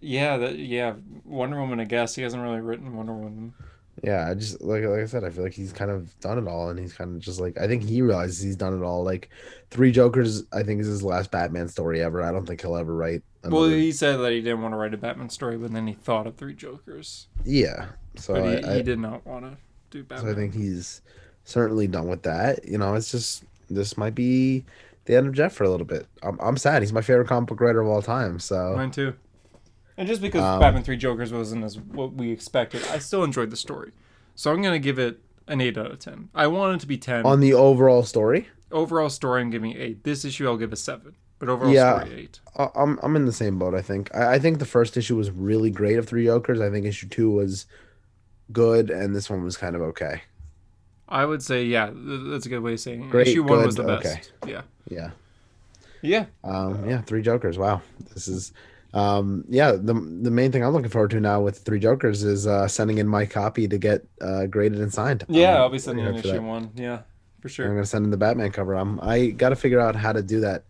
Yeah, 0.00 0.36
that 0.38 0.58
yeah, 0.58 0.94
Wonder 1.24 1.60
Woman. 1.60 1.80
I 1.80 1.84
guess 1.84 2.14
he 2.14 2.22
hasn't 2.22 2.42
really 2.42 2.60
written 2.60 2.96
Wonder 2.96 3.14
Woman. 3.14 3.54
Yeah, 4.02 4.28
I 4.30 4.34
just 4.34 4.60
like 4.62 4.84
like 4.84 5.00
I 5.00 5.06
said, 5.06 5.24
I 5.24 5.30
feel 5.30 5.42
like 5.44 5.54
he's 5.54 5.72
kind 5.72 5.90
of 5.90 6.18
done 6.20 6.38
it 6.38 6.48
all, 6.48 6.70
and 6.70 6.78
he's 6.78 6.92
kind 6.94 7.16
of 7.16 7.20
just 7.20 7.40
like 7.40 7.58
I 7.58 7.66
think 7.66 7.82
he 7.82 8.00
realizes 8.02 8.40
he's 8.40 8.56
done 8.56 8.78
it 8.80 8.84
all. 8.84 9.02
Like 9.02 9.30
Three 9.70 9.90
Jokers, 9.90 10.44
I 10.52 10.62
think 10.62 10.80
is 10.80 10.86
his 10.86 11.02
last 11.02 11.30
Batman 11.32 11.68
story 11.68 12.00
ever. 12.02 12.22
I 12.22 12.30
don't 12.32 12.46
think 12.46 12.60
he'll 12.60 12.76
ever 12.76 12.94
write. 12.94 13.22
Well, 13.44 13.68
he 13.68 13.92
said 13.92 14.16
that 14.16 14.32
he 14.32 14.40
didn't 14.40 14.62
want 14.62 14.72
to 14.74 14.78
write 14.78 14.94
a 14.94 14.98
Batman 14.98 15.28
story, 15.30 15.56
but 15.56 15.72
then 15.72 15.86
he 15.86 15.94
thought 15.94 16.26
of 16.26 16.36
Three 16.36 16.54
Jokers, 16.54 17.28
yeah. 17.44 17.86
So 18.16 18.34
he, 18.34 18.64
I, 18.64 18.76
he 18.76 18.82
did 18.82 18.98
not 18.98 19.24
want 19.26 19.44
to. 19.44 19.56
do 19.90 20.02
Batman. 20.02 20.26
So 20.26 20.32
I 20.32 20.34
think 20.34 20.54
he's 20.54 21.02
certainly 21.44 21.86
done 21.86 22.08
with 22.08 22.22
that. 22.24 22.66
You 22.66 22.78
know, 22.78 22.94
it's 22.94 23.10
just 23.12 23.44
this 23.70 23.96
might 23.96 24.14
be 24.14 24.64
the 25.04 25.16
end 25.16 25.26
of 25.28 25.34
Geoff 25.34 25.52
for 25.52 25.64
a 25.64 25.70
little 25.70 25.86
bit. 25.86 26.06
I'm, 26.22 26.38
I'm 26.40 26.56
sad. 26.56 26.82
He's 26.82 26.92
my 26.92 27.00
favorite 27.00 27.28
comic 27.28 27.48
book 27.48 27.60
writer 27.60 27.80
of 27.80 27.86
all 27.88 28.02
time. 28.02 28.38
So 28.40 28.74
Mine 28.76 28.90
too. 28.90 29.14
And 29.96 30.06
just 30.08 30.20
because 30.20 30.42
Um, 30.42 30.60
Batman 30.60 30.82
Three 30.82 30.96
Jokers 30.96 31.32
wasn't 31.32 31.64
as 31.64 31.78
what 31.78 32.14
we 32.14 32.30
expected, 32.32 32.82
I 32.90 32.98
still 32.98 33.24
enjoyed 33.24 33.50
the 33.50 33.56
story. 33.56 33.92
So 34.34 34.52
I'm 34.52 34.62
gonna 34.62 34.78
give 34.78 34.98
it 34.98 35.20
an 35.46 35.60
eight 35.60 35.78
out 35.78 35.90
of 35.92 35.98
ten. 36.00 36.28
I 36.34 36.46
want 36.48 36.74
it 36.74 36.80
to 36.80 36.86
be 36.86 36.98
ten. 36.98 37.24
on 37.24 37.40
the 37.40 37.54
overall 37.54 38.02
story, 38.02 38.48
overall 38.72 39.10
story, 39.10 39.40
I'm 39.42 39.50
giving 39.50 39.76
eight. 39.76 40.04
This 40.04 40.24
issue, 40.24 40.46
I'll 40.48 40.56
give 40.56 40.72
a 40.72 40.76
seven. 40.76 41.14
But 41.38 41.48
overall 41.48 41.72
Yeah. 41.72 42.00
story, 42.04 42.20
eight. 42.22 42.40
I- 42.56 42.70
I'm 42.74 42.98
I'm 43.02 43.14
in 43.16 43.24
the 43.26 43.32
same 43.32 43.58
boat. 43.58 43.74
I 43.74 43.82
think. 43.82 44.14
I, 44.14 44.34
I 44.34 44.38
think 44.38 44.58
the 44.58 44.64
first 44.66 44.96
issue 44.96 45.16
was 45.16 45.30
really 45.30 45.70
great 45.70 45.98
of 45.98 46.06
Three 46.06 46.24
Jokers. 46.24 46.60
I 46.60 46.70
think 46.70 46.84
issue 46.86 47.08
two 47.08 47.30
was 47.30 47.66
good, 48.52 48.90
and 48.90 49.14
this 49.14 49.28
one 49.30 49.44
was 49.44 49.56
kind 49.56 49.76
of 49.76 49.82
okay. 49.82 50.22
I 51.08 51.24
would 51.24 51.42
say, 51.42 51.64
yeah, 51.64 51.90
that's 51.94 52.44
a 52.44 52.48
good 52.50 52.60
way 52.60 52.74
of 52.74 52.80
saying 52.80 53.04
it. 53.04 53.10
Great, 53.10 53.28
issue 53.28 53.42
one 53.42 53.60
good, 53.60 53.66
was 53.66 53.76
the 53.76 53.82
best. 53.84 54.32
okay. 54.44 54.52
Yeah. 54.52 54.62
Yeah. 54.90 55.10
Yeah. 56.02 56.26
Um, 56.44 56.88
yeah, 56.88 57.00
Three 57.02 57.22
Jokers. 57.22 57.58
Wow, 57.58 57.82
this 58.14 58.28
is. 58.28 58.52
Um, 58.94 59.44
yeah, 59.48 59.72
the 59.72 59.92
the 59.94 60.30
main 60.30 60.50
thing 60.50 60.64
I'm 60.64 60.72
looking 60.72 60.88
forward 60.90 61.10
to 61.10 61.20
now 61.20 61.40
with 61.40 61.58
Three 61.58 61.78
Jokers 61.78 62.22
is 62.24 62.46
uh, 62.46 62.66
sending 62.68 62.98
in 62.98 63.06
my 63.06 63.26
copy 63.26 63.68
to 63.68 63.78
get 63.78 64.06
uh, 64.20 64.46
graded 64.46 64.80
and 64.80 64.92
signed. 64.92 65.24
Yeah, 65.28 65.56
Um, 65.56 65.60
I'll 65.62 65.68
be 65.70 65.78
sending 65.78 66.04
in 66.06 66.14
looking 66.14 66.30
issue 66.30 66.38
that. 66.40 66.46
one. 66.46 66.70
Yeah, 66.74 67.00
for 67.40 67.48
sure. 67.48 67.66
I'm 67.66 67.74
gonna 67.74 67.84
send 67.86 68.04
in 68.06 68.10
the 68.10 68.16
Batman 68.16 68.50
cover. 68.52 68.74
I'm 68.74 68.98
I 69.00 69.26
got 69.28 69.50
to 69.50 69.56
figure 69.56 69.80
out 69.80 69.94
how 69.96 70.12
to 70.12 70.22
do 70.22 70.40
that. 70.40 70.64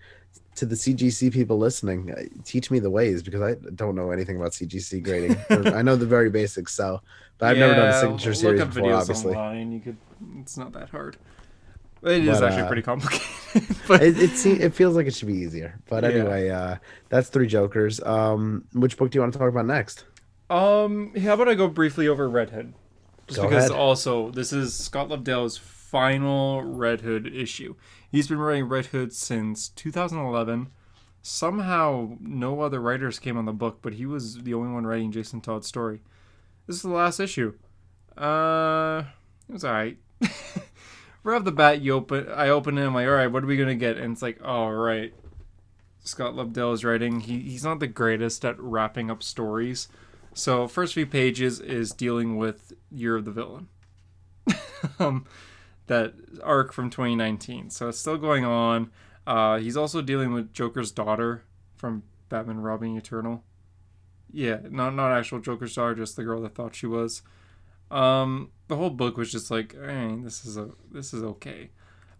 To 0.58 0.66
the 0.66 0.74
CGC 0.74 1.32
people 1.32 1.56
listening, 1.58 2.10
uh, 2.10 2.22
teach 2.44 2.70
me 2.70 2.80
the 2.80 2.90
ways 2.90 3.22
because 3.22 3.40
I 3.42 3.54
don't 3.76 3.94
know 3.94 4.10
anything 4.10 4.36
about 4.36 4.52
CGC 4.52 5.02
grading. 5.04 5.36
I 5.72 5.82
know 5.82 5.94
the 5.94 6.06
very 6.06 6.30
basics, 6.30 6.74
so 6.74 7.00
but 7.38 7.50
I've 7.50 7.58
never 7.58 7.74
done 7.74 7.88
a 7.88 7.92
Yeah, 7.92 8.00
signature 8.00 8.30
look 8.30 8.36
series 8.38 8.60
up 8.60 8.68
before. 8.74 8.82
videos 8.90 9.00
Obviously, 9.02 9.34
online. 9.36 9.70
You 9.72 9.80
could. 9.80 9.96
It's 10.40 10.56
not 10.56 10.72
that 10.72 10.90
hard. 10.90 11.16
It 12.02 12.24
is 12.26 12.40
But, 12.40 12.42
actually 12.42 12.62
uh, 12.62 12.66
pretty 12.66 12.82
complicated. 12.82 13.26
but 13.88 14.02
it 14.02 14.18
it, 14.18 14.30
se- 14.36 14.58
it 14.60 14.74
feels 14.74 14.96
like 14.96 15.06
it 15.06 15.14
should 15.14 15.28
be 15.28 15.34
easier. 15.34 15.78
But 15.88 16.04
Yeah. 16.04 16.10
anyway, 16.10 16.48
uh, 16.50 16.76
that's 17.08 17.28
Three 17.28 17.46
Jokers. 17.46 18.00
Um, 18.02 18.64
which 18.72 18.96
book 18.96 19.10
do 19.10 19.16
you 19.18 19.20
want 19.20 19.32
to 19.32 19.38
talk 19.38 19.48
about 19.48 19.66
next? 19.66 20.04
Um, 20.50 21.14
how 21.14 21.34
about 21.34 21.48
I 21.48 21.54
go 21.54 21.68
briefly 21.68 22.08
over 22.08 22.28
Red 22.28 22.50
Hood, 22.50 22.74
Just 23.26 23.40
Go 23.40 23.48
because 23.48 23.70
ahead. 23.70 23.78
also 23.78 24.30
this 24.30 24.52
is 24.52 24.74
Scott 24.74 25.08
Lobdell's 25.08 25.56
final 25.90 26.62
Red 26.62 27.00
Hood 27.00 27.26
issue. 27.26 27.74
He's 28.10 28.28
been 28.28 28.38
writing 28.38 28.68
Red 28.68 28.86
Hood 28.86 29.12
since 29.12 29.68
2011. 29.70 30.68
Somehow, 31.22 32.16
no 32.20 32.60
other 32.60 32.80
writers 32.80 33.18
came 33.18 33.36
on 33.36 33.46
the 33.46 33.52
book, 33.52 33.78
but 33.80 33.94
he 33.94 34.06
was 34.06 34.42
the 34.42 34.54
only 34.54 34.72
one 34.72 34.86
writing 34.86 35.12
Jason 35.12 35.40
Todd's 35.40 35.66
story. 35.66 36.00
This 36.66 36.76
is 36.76 36.82
the 36.82 36.88
last 36.88 37.20
issue. 37.20 37.54
Uh, 38.16 39.04
it 39.48 39.52
was 39.52 39.64
alright. 39.64 39.98
right 41.22 41.36
off 41.36 41.44
the 41.44 41.52
bat, 41.52 41.80
you 41.80 41.94
open, 41.94 42.28
I 42.34 42.48
open 42.48 42.76
it. 42.76 42.86
I'm 42.86 42.94
like, 42.94 43.06
all 43.06 43.14
right, 43.14 43.28
what 43.28 43.42
are 43.42 43.46
we 43.46 43.56
gonna 43.56 43.74
get? 43.74 43.96
And 43.96 44.12
it's 44.12 44.22
like, 44.22 44.40
all 44.44 44.72
right, 44.72 45.14
Scott 46.04 46.34
Lobdell 46.34 46.74
is 46.74 46.84
writing. 46.84 47.20
He, 47.20 47.40
he's 47.40 47.64
not 47.64 47.80
the 47.80 47.86
greatest 47.86 48.44
at 48.44 48.60
wrapping 48.60 49.10
up 49.10 49.22
stories. 49.22 49.88
So 50.34 50.68
first 50.68 50.94
few 50.94 51.06
pages 51.06 51.60
is 51.60 51.92
dealing 51.92 52.36
with 52.36 52.74
Year 52.90 53.16
of 53.16 53.24
the 53.24 53.30
Villain. 53.30 53.68
um, 54.98 55.26
that 55.88 56.14
arc 56.42 56.72
from 56.72 56.90
2019. 56.90 57.70
So 57.70 57.88
it's 57.88 57.98
still 57.98 58.18
going 58.18 58.44
on. 58.44 58.90
Uh, 59.26 59.58
he's 59.58 59.76
also 59.76 60.00
dealing 60.00 60.32
with 60.32 60.52
Joker's 60.52 60.90
daughter 60.90 61.44
from 61.76 62.02
Batman 62.28 62.60
Robin 62.60 62.96
Eternal. 62.96 63.44
Yeah, 64.30 64.58
not 64.70 64.94
not 64.94 65.12
actual 65.12 65.40
Joker's 65.40 65.74
daughter, 65.74 65.94
just 65.94 66.16
the 66.16 66.24
girl 66.24 66.40
that 66.42 66.54
thought 66.54 66.74
she 66.74 66.86
was. 66.86 67.22
Um, 67.90 68.50
the 68.68 68.76
whole 68.76 68.90
book 68.90 69.16
was 69.16 69.32
just 69.32 69.50
like, 69.50 69.74
eh, 69.74 70.16
this 70.22 70.44
is 70.44 70.56
a 70.56 70.70
this 70.90 71.12
is 71.14 71.22
okay. 71.22 71.70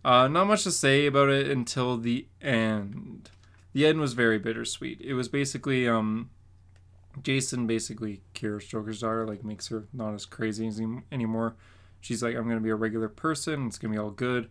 Uh, 0.05 0.29
not 0.29 0.47
much 0.47 0.65
to 0.65 0.71
say 0.71 1.07
about 1.07 1.29
it 1.29 1.51
until 1.51 1.99
the 1.99 2.27
end. 2.41 3.31
The 3.75 3.87
end 3.87 4.01
was 4.01 4.15
very 4.15 4.39
bittersweet. 4.39 5.01
It 5.01 5.15
was 5.15 5.29
basically 5.29 5.87
um, 5.87 6.31
Jason 7.23 7.67
basically 7.67 8.23
cures 8.33 8.67
Joker's 8.67 9.01
daughter, 9.01 9.27
like 9.27 9.45
makes 9.45 9.69
her 9.69 9.87
not 9.93 10.15
as 10.15 10.25
crazy 10.25 10.71
anymore. 11.13 11.57
She's 12.01 12.23
like, 12.23 12.37
I'm 12.37 12.49
gonna 12.49 12.61
be 12.61 12.71
a 12.71 12.75
regular 12.77 13.09
person. 13.09 13.67
It's 13.67 13.79
gonna 13.79 13.93
be 13.93 13.99
all 13.99 14.11
good. 14.11 14.45
And 14.45 14.51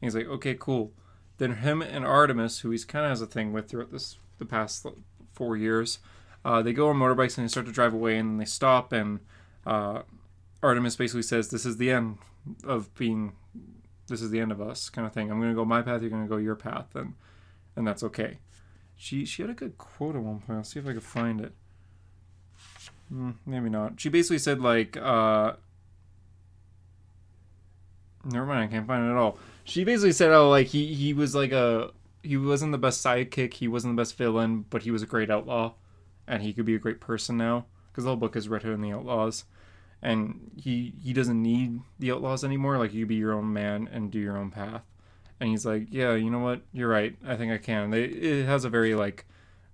he's 0.00 0.14
like, 0.14 0.26
okay, 0.26 0.54
cool. 0.54 0.92
Then 1.38 1.56
him 1.56 1.82
and 1.82 2.04
Artemis, 2.04 2.60
who 2.60 2.70
he's 2.70 2.84
kind 2.84 3.04
of 3.04 3.10
has 3.10 3.22
a 3.22 3.26
thing 3.26 3.52
with 3.52 3.68
throughout 3.68 3.92
this 3.92 4.18
the 4.38 4.44
past 4.44 4.86
four 5.32 5.56
years, 5.56 5.98
uh, 6.44 6.62
they 6.62 6.72
go 6.72 6.88
on 6.88 6.96
motorbikes 6.96 7.36
and 7.36 7.44
they 7.44 7.48
start 7.50 7.66
to 7.66 7.72
drive 7.72 7.94
away, 7.94 8.16
and 8.16 8.40
they 8.40 8.44
stop, 8.44 8.92
and 8.92 9.20
uh, 9.66 10.02
Artemis 10.62 10.96
basically 10.96 11.22
says, 11.22 11.48
"This 11.50 11.66
is 11.66 11.76
the 11.76 11.90
end 11.90 12.18
of 12.64 12.92
being. 12.94 13.32
This 14.08 14.22
is 14.22 14.30
the 14.30 14.40
end 14.40 14.52
of 14.52 14.60
us," 14.60 14.88
kind 14.90 15.06
of 15.06 15.12
thing. 15.12 15.30
I'm 15.30 15.40
gonna 15.40 15.54
go 15.54 15.64
my 15.64 15.82
path. 15.82 16.00
You're 16.00 16.10
gonna 16.10 16.26
go 16.26 16.36
your 16.36 16.56
path, 16.56 16.94
and 16.94 17.14
and 17.76 17.86
that's 17.86 18.02
okay. 18.02 18.38
She 18.96 19.24
she 19.24 19.42
had 19.42 19.50
a 19.50 19.54
good 19.54 19.78
quote 19.78 20.16
at 20.16 20.22
one 20.22 20.40
point. 20.40 20.58
I'll 20.58 20.64
see 20.64 20.80
if 20.80 20.86
I 20.86 20.92
can 20.92 21.00
find 21.00 21.40
it. 21.40 21.52
Hmm, 23.08 23.32
maybe 23.46 23.70
not. 23.70 24.00
She 24.00 24.08
basically 24.08 24.38
said 24.38 24.60
like, 24.60 24.96
uh, 24.96 25.54
never 28.24 28.46
mind. 28.46 28.64
I 28.64 28.66
can't 28.66 28.86
find 28.86 29.06
it 29.06 29.10
at 29.10 29.16
all. 29.16 29.38
She 29.64 29.84
basically 29.84 30.12
said, 30.12 30.30
"Oh, 30.30 30.48
like 30.50 30.68
he 30.68 30.94
he 30.94 31.12
was 31.12 31.34
like 31.34 31.52
a 31.52 31.90
he 32.22 32.36
wasn't 32.36 32.72
the 32.72 32.78
best 32.78 33.04
sidekick. 33.04 33.54
He 33.54 33.68
wasn't 33.68 33.96
the 33.96 34.00
best 34.00 34.16
villain, 34.16 34.64
but 34.70 34.82
he 34.82 34.90
was 34.90 35.02
a 35.02 35.06
great 35.06 35.30
outlaw, 35.30 35.74
and 36.26 36.42
he 36.42 36.52
could 36.52 36.64
be 36.64 36.74
a 36.74 36.78
great 36.78 37.00
person 37.00 37.36
now 37.36 37.66
because 37.90 38.04
the 38.04 38.10
whole 38.10 38.16
book 38.16 38.36
is 38.36 38.48
Red 38.48 38.62
Hood 38.62 38.74
and 38.74 38.84
the 38.84 38.92
Outlaws." 38.92 39.44
And 40.00 40.52
he 40.56 40.94
he 41.02 41.12
doesn't 41.12 41.42
need 41.42 41.80
the 41.98 42.12
outlaws 42.12 42.44
anymore. 42.44 42.78
Like 42.78 42.94
you 42.94 43.04
be 43.06 43.16
your 43.16 43.32
own 43.32 43.52
man 43.52 43.88
and 43.92 44.10
do 44.10 44.18
your 44.18 44.36
own 44.36 44.50
path. 44.50 44.82
And 45.40 45.50
he's 45.50 45.66
like, 45.66 45.86
yeah, 45.90 46.14
you 46.14 46.30
know 46.30 46.40
what? 46.40 46.62
You're 46.72 46.88
right. 46.88 47.16
I 47.24 47.36
think 47.36 47.52
I 47.52 47.58
can. 47.58 47.90
They 47.90 48.04
it 48.04 48.46
has 48.46 48.64
a 48.64 48.70
very 48.70 48.94
like 48.94 49.24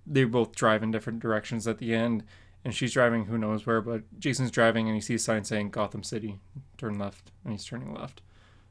they 0.05 0.23
both 0.23 0.55
drive 0.55 0.83
in 0.83 0.91
different 0.91 1.19
directions 1.19 1.67
at 1.67 1.79
the 1.79 1.93
end, 1.93 2.23
and 2.63 2.73
she's 2.73 2.93
driving 2.93 3.25
who 3.25 3.37
knows 3.37 3.65
where, 3.65 3.81
but 3.81 4.03
Jason's 4.19 4.51
driving 4.51 4.87
and 4.87 4.95
he 4.95 5.01
sees 5.01 5.21
a 5.21 5.25
sign 5.25 5.43
saying 5.43 5.71
Gotham 5.71 6.03
City, 6.03 6.39
turn 6.77 6.97
left, 6.99 7.31
and 7.43 7.53
he's 7.53 7.65
turning 7.65 7.93
left. 7.93 8.21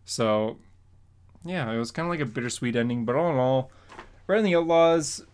So 0.04 0.58
yeah, 1.44 1.70
it 1.70 1.78
was 1.78 1.90
kind 1.90 2.06
of 2.06 2.10
like 2.10 2.20
a 2.20 2.26
bittersweet 2.26 2.76
ending, 2.76 3.04
but 3.04 3.16
all 3.16 3.30
in 3.30 3.36
all, 3.36 3.70
Red 4.26 4.38
and 4.38 4.46
the 4.46 4.56
Outlaws 4.56 5.24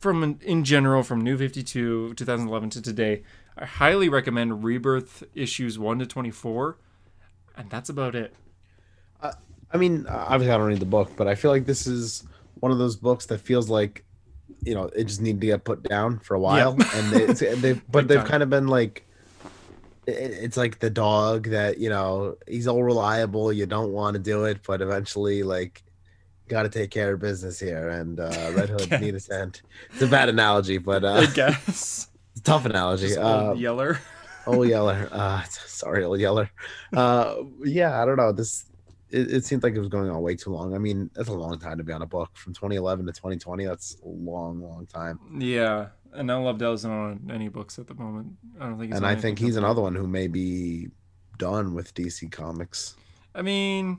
from 0.00 0.38
in 0.42 0.64
general 0.64 1.02
from 1.02 1.20
New 1.20 1.36
52 1.36 2.14
2011 2.14 2.70
to 2.70 2.82
today, 2.82 3.22
I 3.56 3.64
highly 3.64 4.08
recommend 4.08 4.64
Rebirth 4.64 5.24
issues 5.34 5.78
1 5.78 5.98
to 6.00 6.06
24, 6.06 6.78
and 7.56 7.70
that's 7.70 7.88
about 7.88 8.14
it. 8.14 8.34
Uh, 9.20 9.32
I 9.70 9.76
mean, 9.76 10.06
uh, 10.06 10.26
obviously, 10.28 10.52
I 10.52 10.58
don't 10.58 10.66
read 10.66 10.80
the 10.80 10.86
book, 10.86 11.12
but 11.16 11.28
I 11.28 11.34
feel 11.34 11.50
like 11.50 11.66
this 11.66 11.86
is 11.86 12.24
one 12.60 12.72
of 12.72 12.78
those 12.78 12.96
books 12.96 13.26
that 13.26 13.38
feels 13.38 13.68
like, 13.68 14.04
you 14.62 14.74
know, 14.74 14.84
it 14.96 15.04
just 15.04 15.20
needed 15.20 15.40
to 15.40 15.46
get 15.48 15.64
put 15.64 15.82
down 15.82 16.18
for 16.18 16.34
a 16.34 16.40
while, 16.40 16.76
yeah. 16.78 16.90
and 16.94 17.12
they, 17.12 17.54
they 17.54 17.72
but 17.90 18.00
Big 18.00 18.08
they've 18.08 18.18
time. 18.18 18.26
kind 18.26 18.42
of 18.42 18.50
been 18.50 18.68
like, 18.68 19.06
it's 20.06 20.56
like 20.56 20.78
the 20.80 20.90
dog 20.90 21.48
that 21.48 21.78
you 21.78 21.88
know 21.88 22.36
he's 22.48 22.66
all 22.66 22.82
reliable. 22.82 23.52
You 23.52 23.66
don't 23.66 23.92
want 23.92 24.14
to 24.14 24.20
do 24.20 24.44
it, 24.44 24.60
but 24.66 24.80
eventually, 24.82 25.42
like, 25.42 25.82
got 26.48 26.64
to 26.64 26.68
take 26.68 26.90
care 26.90 27.12
of 27.12 27.20
business 27.20 27.58
here. 27.60 27.88
And 27.88 28.18
uh, 28.20 28.52
Red 28.54 28.68
Hood 28.68 29.00
need 29.00 29.14
a 29.14 29.20
scent. 29.20 29.62
It's 29.92 30.02
a 30.02 30.06
bad 30.06 30.28
analogy, 30.28 30.78
but 30.78 31.04
uh, 31.04 31.12
I 31.14 31.26
guess. 31.26 32.08
tough 32.44 32.64
analogy. 32.64 33.08
Just 33.08 33.18
Uh, 33.18 33.48
old 33.50 33.58
Yeller. 33.58 34.00
Old 34.46 34.68
Yeller. 34.74 35.08
Uh, 35.12 35.42
sorry, 35.44 36.04
Old 36.04 36.18
Yeller. 36.20 36.50
Uh, 36.92 37.36
yeah, 37.64 38.02
I 38.02 38.04
don't 38.04 38.16
know. 38.16 38.32
This 38.32 38.66
it, 39.10 39.30
it 39.30 39.44
seemed 39.44 39.62
like 39.62 39.74
it 39.74 39.78
was 39.78 39.88
going 39.88 40.10
on 40.10 40.20
way 40.22 40.34
too 40.34 40.50
long. 40.50 40.74
I 40.74 40.78
mean, 40.78 41.10
that's 41.14 41.28
a 41.28 41.32
long 41.32 41.58
time 41.58 41.78
to 41.78 41.84
be 41.84 41.92
on 41.92 42.02
a 42.02 42.06
book 42.06 42.30
from 42.34 42.54
2011 42.54 43.06
to 43.06 43.12
2020. 43.12 43.64
That's 43.66 43.96
a 44.04 44.08
long, 44.08 44.60
long 44.60 44.86
time. 44.86 45.20
Yeah, 45.38 45.88
and 46.12 46.26
now 46.26 46.42
Lobdell 46.42 46.74
isn't 46.74 46.90
on 46.90 47.30
any 47.32 47.48
books 47.48 47.78
at 47.78 47.86
the 47.86 47.94
moment. 47.94 48.32
I 48.60 48.66
don't 48.66 48.78
think. 48.78 48.92
He's 48.92 48.96
and 48.98 49.06
I 49.06 49.14
think 49.14 49.38
he's 49.38 49.56
another 49.56 49.82
one 49.82 49.94
who 49.94 50.06
may 50.06 50.26
be 50.28 50.88
done 51.38 51.74
with 51.74 51.94
DC 51.94 52.30
Comics. 52.30 52.96
I 53.34 53.42
mean, 53.42 53.98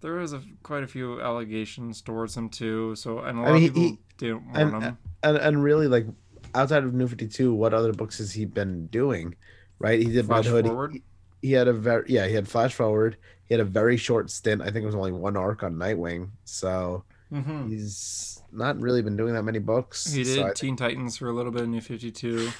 there 0.00 0.14
was 0.14 0.32
a, 0.32 0.42
quite 0.62 0.82
a 0.82 0.86
few 0.86 1.20
allegations 1.20 2.02
towards 2.02 2.36
him 2.36 2.48
too. 2.48 2.94
So 2.96 3.20
and 3.20 3.38
a 3.38 3.42
I 3.42 3.44
lot 3.46 3.54
mean, 3.54 3.68
of 3.68 3.74
people 3.74 3.82
he- 3.82 3.98
didn't 4.18 4.46
want 4.46 4.56
and- 4.58 4.82
him. 4.82 4.98
Uh, 5.22 5.26
and 5.28 5.36
and 5.38 5.64
really, 5.64 5.88
like 5.88 6.06
outside 6.54 6.84
of 6.84 6.92
New 6.94 7.08
52, 7.08 7.52
what 7.54 7.72
other 7.74 7.92
books 7.92 8.18
has 8.18 8.32
he 8.32 8.44
been 8.44 8.86
doing? 8.88 9.34
Right? 9.78 9.98
He 10.00 10.06
did 10.12 10.26
Flash 10.26 10.46
Hood. 10.46 10.66
Forward? 10.66 10.92
He, 10.92 11.02
he 11.42 11.52
had 11.52 11.66
a 11.68 11.72
very 11.72 12.04
yeah. 12.08 12.26
He 12.26 12.34
had 12.34 12.46
Flash 12.46 12.74
Forward. 12.74 13.16
He 13.46 13.54
had 13.54 13.60
a 13.60 13.64
very 13.64 13.96
short 13.96 14.30
stint. 14.30 14.62
I 14.62 14.66
think 14.66 14.82
it 14.82 14.86
was 14.86 14.94
only 14.94 15.12
one 15.12 15.36
arc 15.36 15.62
on 15.62 15.74
Nightwing. 15.74 16.30
So. 16.44 17.04
Hmm 17.42 17.68
He's 17.68 18.40
not 18.52 18.78
really 18.80 19.02
been 19.02 19.16
doing 19.16 19.34
that 19.34 19.42
many 19.42 19.58
books. 19.58 20.12
He 20.12 20.22
did 20.24 20.34
so 20.36 20.42
I 20.42 20.44
think 20.46 20.56
Teen 20.56 20.76
Titans 20.76 21.16
for 21.16 21.28
a 21.28 21.32
little 21.32 21.52
bit 21.52 21.62
in 21.62 21.70
New 21.72 21.80
Fifty 21.80 22.10
Two, 22.10 22.50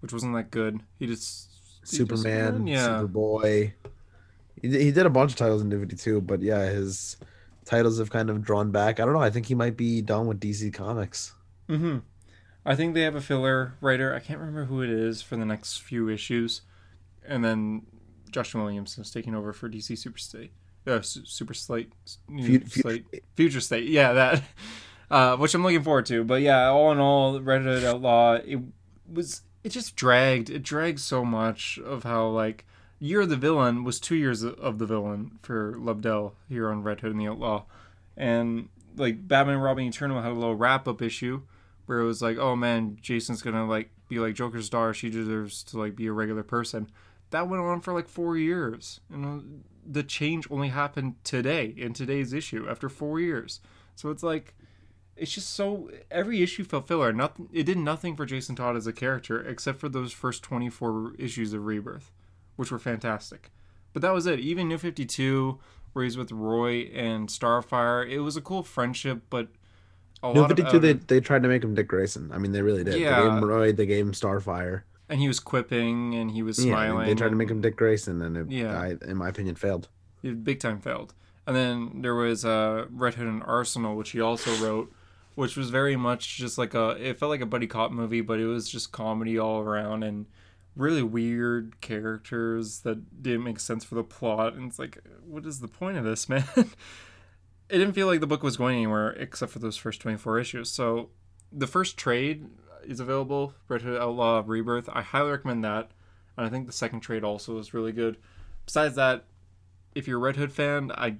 which 0.00 0.12
wasn't 0.12 0.34
that 0.34 0.50
good. 0.50 0.80
He 0.98 1.06
just 1.06 1.48
he 1.80 1.82
just- 1.82 1.96
Superman, 1.96 2.66
yeah. 2.66 2.88
Superboy. 3.02 3.72
He, 4.60 4.68
did- 4.68 4.80
he 4.82 4.92
did 4.92 5.06
a 5.06 5.10
bunch 5.10 5.32
of 5.32 5.36
titles 5.36 5.62
in 5.62 5.68
New 5.68 5.80
52, 5.80 6.20
but 6.20 6.40
yeah, 6.40 6.66
his 6.66 7.16
titles 7.64 7.98
have 7.98 8.10
kind 8.10 8.30
of 8.30 8.42
drawn 8.42 8.70
back. 8.70 9.00
I 9.00 9.04
don't 9.04 9.12
know. 9.14 9.20
I 9.20 9.30
think 9.30 9.46
he 9.46 9.54
might 9.56 9.76
be 9.76 10.00
done 10.02 10.26
with 10.28 10.38
DC 10.40 10.72
Comics. 10.72 11.32
hmm 11.68 11.98
I 12.64 12.76
think 12.76 12.94
they 12.94 13.00
have 13.00 13.16
a 13.16 13.20
filler 13.20 13.74
writer. 13.80 14.14
I 14.14 14.20
can't 14.20 14.38
remember 14.38 14.66
who 14.66 14.82
it 14.82 14.90
is 14.90 15.20
for 15.20 15.34
the 15.36 15.44
next 15.44 15.78
few 15.78 16.08
issues, 16.08 16.60
and 17.26 17.44
then 17.44 17.82
Joshua 18.30 18.62
Williamson 18.62 19.02
is 19.02 19.10
taking 19.10 19.34
over 19.34 19.52
for 19.52 19.68
DC 19.68 19.98
Super 19.98 20.18
State. 20.18 20.52
Uh, 20.86 21.00
Su- 21.00 21.24
Super 21.24 21.54
Slate, 21.54 21.92
new 22.28 22.60
Fu- 22.60 22.66
fu- 22.66 22.80
Slate, 22.80 23.24
Future 23.36 23.60
State. 23.60 23.88
Yeah, 23.88 24.12
that. 24.12 24.42
Uh, 25.10 25.36
which 25.36 25.54
I'm 25.54 25.62
looking 25.62 25.82
forward 25.82 26.06
to. 26.06 26.24
But 26.24 26.40
yeah, 26.40 26.68
all 26.68 26.90
in 26.90 26.98
all, 26.98 27.38
Red 27.38 27.60
Hood 27.64 27.84
Outlaw, 27.84 28.36
it 28.46 28.60
was 29.12 29.42
it 29.62 29.68
just 29.68 29.94
dragged. 29.94 30.48
It 30.48 30.62
dragged 30.62 31.00
so 31.00 31.22
much 31.22 31.78
of 31.84 32.04
how 32.04 32.28
like 32.28 32.64
Year 32.98 33.20
of 33.20 33.28
the 33.28 33.36
Villain 33.36 33.84
was 33.84 34.00
two 34.00 34.14
years 34.14 34.42
of 34.42 34.78
the 34.78 34.86
villain 34.86 35.38
for 35.42 35.74
Lobdell 35.76 36.32
here 36.48 36.70
on 36.70 36.82
Red 36.82 37.00
Hood 37.02 37.10
and 37.10 37.20
the 37.20 37.26
Outlaw, 37.28 37.64
and 38.16 38.70
like 38.96 39.28
Batman 39.28 39.56
and 39.56 39.62
Robin 39.62 39.84
Eternal 39.86 40.22
had 40.22 40.32
a 40.32 40.34
little 40.34 40.56
wrap 40.56 40.88
up 40.88 41.02
issue 41.02 41.42
where 41.84 41.98
it 41.98 42.06
was 42.06 42.22
like, 42.22 42.38
oh 42.38 42.56
man, 42.56 42.96
Jason's 43.02 43.42
gonna 43.42 43.66
like 43.66 43.90
be 44.08 44.18
like 44.18 44.34
Joker's 44.34 44.70
daughter. 44.70 44.94
She 44.94 45.10
deserves 45.10 45.62
to 45.64 45.78
like 45.78 45.94
be 45.94 46.06
a 46.06 46.12
regular 46.12 46.42
person. 46.42 46.90
That 47.30 47.48
went 47.48 47.62
on 47.62 47.82
for 47.82 47.92
like 47.92 48.08
four 48.08 48.38
years. 48.38 49.00
You 49.10 49.18
know, 49.18 49.42
the 49.84 50.02
change 50.02 50.46
only 50.50 50.68
happened 50.68 51.16
today 51.24 51.74
in 51.76 51.92
today's 51.92 52.32
issue 52.32 52.66
after 52.68 52.88
four 52.88 53.20
years. 53.20 53.60
So 53.94 54.10
it's 54.10 54.22
like, 54.22 54.54
it's 55.16 55.32
just 55.32 55.50
so 55.50 55.90
every 56.10 56.42
issue 56.42 56.64
felt 56.64 56.88
filler. 56.88 57.12
Nothing. 57.12 57.48
It 57.52 57.64
did 57.64 57.78
nothing 57.78 58.16
for 58.16 58.24
Jason 58.24 58.56
Todd 58.56 58.76
as 58.76 58.86
a 58.86 58.92
character 58.92 59.40
except 59.40 59.78
for 59.78 59.88
those 59.88 60.12
first 60.12 60.42
twenty 60.42 60.70
four 60.70 61.14
issues 61.18 61.52
of 61.52 61.66
Rebirth, 61.66 62.10
which 62.56 62.70
were 62.70 62.78
fantastic. 62.78 63.50
But 63.92 64.02
that 64.02 64.12
was 64.12 64.26
it. 64.26 64.40
Even 64.40 64.68
New 64.68 64.78
Fifty 64.78 65.04
Two, 65.04 65.60
where 65.92 66.04
he's 66.04 66.16
with 66.16 66.32
Roy 66.32 66.90
and 66.94 67.28
Starfire, 67.28 68.08
it 68.08 68.20
was 68.20 68.36
a 68.36 68.40
cool 68.40 68.62
friendship, 68.62 69.22
but. 69.30 69.48
A 70.24 70.32
New 70.32 70.40
lot 70.40 70.52
of 70.52 70.56
52, 70.56 70.78
they, 70.78 70.92
they 70.92 71.18
tried 71.18 71.42
to 71.42 71.48
make 71.48 71.64
him 71.64 71.74
Dick 71.74 71.88
Grayson. 71.88 72.30
I 72.32 72.38
mean, 72.38 72.52
they 72.52 72.62
really 72.62 72.84
did. 72.84 72.94
Yeah. 72.94 73.16
They 73.16 73.26
gave 73.26 73.32
him 73.38 73.44
Roy, 73.44 73.72
they 73.72 73.86
gave 73.86 74.06
him 74.06 74.12
Starfire. 74.12 74.82
And 75.08 75.20
he 75.20 75.28
was 75.28 75.40
quipping 75.40 76.14
and 76.14 76.30
he 76.30 76.42
was 76.42 76.56
smiling. 76.56 77.00
Yeah, 77.08 77.14
they 77.14 77.18
tried 77.18 77.30
to 77.30 77.36
make 77.36 77.50
him 77.50 77.60
Dick 77.60 77.76
Grayson, 77.76 78.22
and 78.22 78.36
it, 78.36 78.50
Yeah. 78.50 78.78
I, 78.78 78.96
in 79.08 79.16
my 79.16 79.28
opinion, 79.28 79.54
failed. 79.56 79.88
It 80.22 80.44
big 80.44 80.60
time 80.60 80.80
failed. 80.80 81.14
And 81.46 81.56
then 81.56 82.02
there 82.02 82.14
was 82.14 82.44
uh, 82.44 82.86
Red 82.90 83.14
Hood 83.14 83.26
and 83.26 83.42
Arsenal, 83.44 83.96
which 83.96 84.10
he 84.10 84.20
also 84.20 84.54
wrote, 84.64 84.92
which 85.34 85.56
was 85.56 85.70
very 85.70 85.96
much 85.96 86.36
just 86.36 86.56
like 86.58 86.74
a. 86.74 86.90
It 86.90 87.18
felt 87.18 87.30
like 87.30 87.40
a 87.40 87.46
buddy 87.46 87.66
cop 87.66 87.90
movie, 87.90 88.20
but 88.20 88.38
it 88.38 88.46
was 88.46 88.68
just 88.68 88.92
comedy 88.92 89.38
all 89.38 89.60
around 89.60 90.04
and 90.04 90.26
really 90.76 91.02
weird 91.02 91.80
characters 91.80 92.80
that 92.80 93.22
didn't 93.22 93.42
make 93.44 93.60
sense 93.60 93.84
for 93.84 93.94
the 93.96 94.04
plot. 94.04 94.54
And 94.54 94.68
it's 94.68 94.78
like, 94.78 94.98
what 95.26 95.44
is 95.44 95.60
the 95.60 95.68
point 95.68 95.96
of 95.98 96.04
this, 96.04 96.28
man? 96.30 96.44
it 96.56 96.66
didn't 97.78 97.92
feel 97.94 98.06
like 98.06 98.20
the 98.20 98.26
book 98.26 98.42
was 98.42 98.56
going 98.56 98.76
anywhere 98.76 99.10
except 99.10 99.50
for 99.52 99.58
those 99.58 99.76
first 99.76 100.00
twenty 100.00 100.16
four 100.18 100.38
issues. 100.38 100.70
So 100.70 101.10
the 101.50 101.66
first 101.66 101.96
trade 101.96 102.46
is 102.86 103.00
available, 103.00 103.54
Red 103.68 103.82
Hood 103.82 104.00
Outlaw 104.00 104.42
Rebirth. 104.46 104.88
I 104.92 105.02
highly 105.02 105.30
recommend 105.30 105.64
that. 105.64 105.90
And 106.36 106.46
I 106.46 106.48
think 106.48 106.66
the 106.66 106.72
second 106.72 107.00
trade 107.00 107.24
also 107.24 107.58
is 107.58 107.74
really 107.74 107.92
good. 107.92 108.16
Besides 108.64 108.94
that, 108.96 109.24
if 109.94 110.08
you're 110.08 110.18
a 110.18 110.22
Red 110.22 110.36
Hood 110.36 110.52
fan, 110.52 110.90
I 110.94 111.16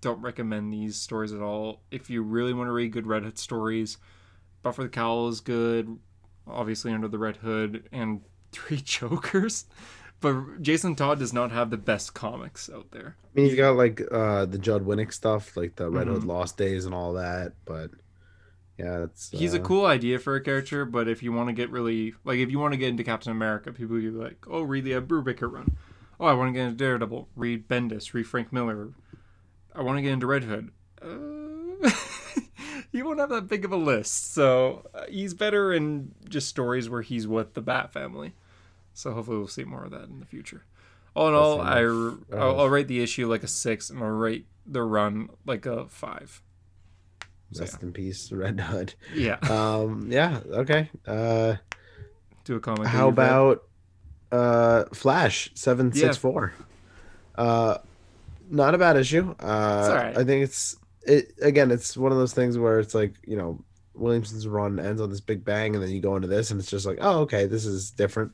don't 0.00 0.20
recommend 0.20 0.72
these 0.72 0.96
stories 0.96 1.32
at 1.32 1.40
all. 1.40 1.80
If 1.90 2.08
you 2.10 2.22
really 2.22 2.52
want 2.52 2.68
to 2.68 2.72
read 2.72 2.92
good 2.92 3.06
Red 3.06 3.24
Hood 3.24 3.38
stories, 3.38 3.98
Buffer 4.62 4.84
the 4.84 4.88
Cowl 4.88 5.28
is 5.28 5.40
good, 5.40 5.98
obviously 6.46 6.92
under 6.92 7.08
the 7.08 7.18
Red 7.18 7.36
Hood, 7.38 7.88
and 7.90 8.20
Three 8.52 8.76
Jokers. 8.78 9.64
But 10.20 10.62
Jason 10.62 10.94
Todd 10.94 11.18
does 11.18 11.32
not 11.32 11.50
have 11.52 11.70
the 11.70 11.76
best 11.76 12.14
comics 12.14 12.70
out 12.72 12.90
there. 12.90 13.16
I 13.22 13.28
mean, 13.34 13.46
he's 13.50 13.56
got 13.56 13.76
like 13.76 14.00
uh 14.10 14.46
the 14.46 14.56
Judd 14.58 14.86
Winick 14.86 15.12
stuff, 15.12 15.56
like 15.56 15.76
the 15.76 15.90
Red 15.90 16.06
Hood 16.06 16.22
Mhm. 16.22 16.26
Lost 16.26 16.56
Days 16.56 16.86
and 16.86 16.94
all 16.94 17.12
that. 17.14 17.52
But 17.66 17.90
yeah, 18.78 18.98
that's 18.98 19.30
He's 19.30 19.54
a 19.54 19.60
uh, 19.60 19.64
cool 19.64 19.86
idea 19.86 20.18
for 20.18 20.36
a 20.36 20.40
character, 20.40 20.84
but 20.84 21.08
if 21.08 21.22
you 21.22 21.32
want 21.32 21.48
to 21.48 21.54
get 21.54 21.70
really 21.70 22.14
like 22.24 22.38
if 22.38 22.50
you 22.50 22.58
want 22.58 22.72
to 22.72 22.78
get 22.78 22.90
into 22.90 23.04
Captain 23.04 23.32
America, 23.32 23.72
people 23.72 23.96
be 23.96 24.10
like, 24.10 24.44
"Oh, 24.48 24.62
read 24.62 24.84
the 24.84 24.94
Ed 24.94 25.08
Brubaker 25.08 25.50
run." 25.50 25.76
Oh, 26.20 26.26
I 26.26 26.34
want 26.34 26.48
to 26.48 26.52
get 26.52 26.64
into 26.64 26.76
Daredevil. 26.76 27.28
Read 27.36 27.68
Bendis. 27.68 28.12
Read 28.12 28.26
Frank 28.26 28.52
Miller. 28.52 28.90
I 29.74 29.82
want 29.82 29.98
to 29.98 30.02
get 30.02 30.12
into 30.12 30.26
Red 30.26 30.44
Hood. 30.44 30.70
Uh, 31.00 31.90
you 32.92 33.04
won't 33.04 33.20
have 33.20 33.30
that 33.30 33.48
big 33.48 33.64
of 33.64 33.72
a 33.72 33.76
list, 33.76 34.32
so 34.32 34.88
uh, 34.94 35.04
he's 35.08 35.34
better 35.34 35.72
in 35.72 36.14
just 36.28 36.48
stories 36.48 36.88
where 36.88 37.02
he's 37.02 37.26
with 37.26 37.54
the 37.54 37.60
Bat 37.62 37.92
family. 37.92 38.34
So 38.92 39.12
hopefully 39.12 39.38
we'll 39.38 39.48
see 39.48 39.64
more 39.64 39.84
of 39.84 39.90
that 39.90 40.04
in 40.04 40.20
the 40.20 40.26
future. 40.26 40.64
All 41.14 41.28
in 41.28 41.34
all, 41.34 41.60
I, 41.62 41.80
I'll, 41.80 42.60
I'll 42.60 42.68
rate 42.68 42.88
the 42.88 43.02
issue 43.02 43.26
like 43.26 43.42
a 43.42 43.48
six, 43.48 43.88
and 43.88 44.02
I'll 44.02 44.08
rate 44.08 44.46
the 44.66 44.82
run 44.82 45.30
like 45.46 45.64
a 45.64 45.86
five. 45.88 46.42
Rest 47.58 47.82
in 47.82 47.92
peace, 47.92 48.30
Red 48.32 48.60
Hood. 48.60 48.94
yeah. 49.14 49.36
Um, 49.48 50.08
yeah, 50.10 50.40
okay. 50.50 50.90
Uh, 51.06 51.56
Do 52.44 52.56
a 52.56 52.60
comic. 52.60 52.82
that 52.84 52.88
how 52.88 53.08
you've 53.08 53.18
read. 53.18 53.26
about 53.28 53.62
uh 54.32 54.84
Flash 54.92 55.50
seven 55.54 55.92
six 55.92 56.16
four? 56.16 56.52
Uh, 57.36 57.78
not 58.50 58.74
a 58.74 58.78
bad 58.78 58.96
issue. 58.96 59.30
Uh, 59.40 59.78
It's 59.80 59.88
alright. 59.90 60.16
I 60.18 60.24
think 60.24 60.42
it's 60.44 60.76
it 61.02 61.32
again. 61.40 61.70
It's 61.70 61.96
one 61.96 62.12
of 62.12 62.18
those 62.18 62.32
things 62.32 62.58
where 62.58 62.80
it's 62.80 62.94
like 62.94 63.14
you 63.26 63.36
know 63.36 63.62
Williamson's 63.94 64.46
run 64.48 64.78
ends 64.80 65.00
on 65.00 65.10
this 65.10 65.20
big 65.20 65.44
bang, 65.44 65.74
and 65.74 65.82
then 65.82 65.90
you 65.90 66.00
go 66.00 66.16
into 66.16 66.28
this, 66.28 66.50
and 66.50 66.60
it's 66.60 66.70
just 66.70 66.84
like, 66.86 66.98
oh, 67.00 67.20
okay, 67.20 67.46
this 67.46 67.64
is 67.64 67.90
different. 67.92 68.32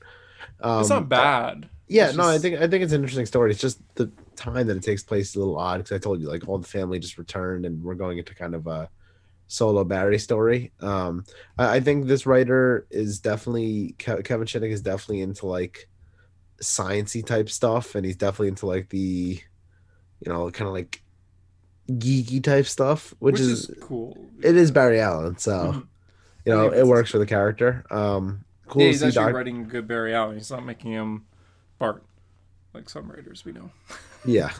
Um, 0.60 0.80
It's 0.80 0.88
not 0.90 1.08
bad. 1.08 1.68
Yeah, 1.88 2.08
It's 2.08 2.16
no, 2.16 2.24
I 2.24 2.38
think 2.38 2.56
I 2.56 2.66
think 2.68 2.82
it's 2.82 2.92
an 2.92 3.00
interesting 3.02 3.26
story. 3.26 3.50
It's 3.50 3.60
just 3.60 3.78
the 3.96 4.10
time 4.34 4.66
that 4.68 4.76
it 4.76 4.82
takes 4.82 5.02
place 5.02 5.30
is 5.30 5.36
a 5.36 5.38
little 5.40 5.58
odd 5.58 5.78
because 5.78 5.92
I 5.94 5.98
told 5.98 6.20
you 6.22 6.28
like 6.28 6.48
all 6.48 6.58
the 6.58 6.66
family 6.66 6.98
just 6.98 7.18
returned 7.18 7.66
and 7.66 7.82
we're 7.84 7.94
going 7.94 8.16
into 8.18 8.34
kind 8.34 8.54
of 8.54 8.66
a 8.66 8.88
solo 9.52 9.84
Barry 9.84 10.18
story. 10.18 10.72
Um, 10.80 11.24
I, 11.58 11.76
I 11.76 11.80
think 11.80 12.06
this 12.06 12.24
writer 12.26 12.86
is 12.90 13.20
definitely 13.20 13.94
Ke- 13.98 14.24
Kevin 14.24 14.46
Chittick 14.46 14.70
is 14.72 14.80
definitely 14.80 15.20
into 15.20 15.46
like 15.46 15.88
sciency 16.62 17.24
type 17.24 17.50
stuff, 17.50 17.94
and 17.94 18.04
he's 18.06 18.16
definitely 18.16 18.48
into 18.48 18.66
like 18.66 18.88
the 18.88 19.40
you 20.20 20.32
know 20.32 20.50
kind 20.50 20.68
of 20.68 20.74
like 20.74 21.02
geeky 21.90 22.42
type 22.42 22.66
stuff, 22.66 23.12
which, 23.18 23.40
is, 23.40 23.70
cool. 23.80 24.16
it 24.42 24.56
is 24.56 24.70
Barry 24.70 25.00
Allen, 25.00 25.36
so 25.36 25.52
Mhm. 25.52 25.86
you 26.46 26.52
know 26.54 26.72
Yeah, 26.72 26.78
it 26.80 26.86
works 26.86 27.10
for 27.10 27.18
the 27.18 27.26
character. 27.26 27.84
Um, 27.90 28.44
cool 28.68 28.82
yeah, 28.82 28.88
he's 28.88 29.00
see 29.00 29.06
actually 29.08 29.24
Doc- 29.26 29.34
writing 29.34 29.68
good 29.68 29.86
Barry 29.86 30.14
Allen. 30.14 30.36
He's 30.38 30.50
not 30.50 30.64
making 30.64 30.92
him 30.92 31.26
Bart, 31.78 32.02
like 32.72 32.88
some 32.88 33.10
writers 33.10 33.44
we 33.44 33.52
know. 33.52 33.70
Yeah. 34.24 34.52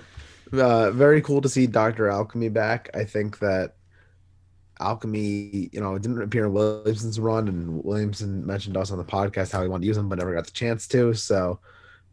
Uh, 0.52 0.90
very 0.90 1.22
cool 1.22 1.40
to 1.40 1.48
see 1.48 1.66
Dr. 1.66 2.08
Alchemy 2.08 2.50
back. 2.50 2.90
I 2.94 3.04
think 3.04 3.38
that 3.38 3.76
Alchemy, 4.82 5.70
you 5.72 5.80
know, 5.80 5.94
it 5.94 6.02
didn't 6.02 6.22
appear 6.22 6.46
in 6.46 6.52
Williamson's 6.52 7.20
run, 7.20 7.48
and 7.48 7.84
Williamson 7.84 8.44
mentioned 8.44 8.76
us 8.76 8.90
on 8.90 8.98
the 8.98 9.04
podcast 9.04 9.52
how 9.52 9.62
he 9.62 9.68
wanted 9.68 9.82
to 9.82 9.86
use 9.88 9.96
them, 9.96 10.08
but 10.08 10.18
never 10.18 10.34
got 10.34 10.44
the 10.44 10.52
chance 10.52 10.86
to. 10.88 11.14
So, 11.14 11.60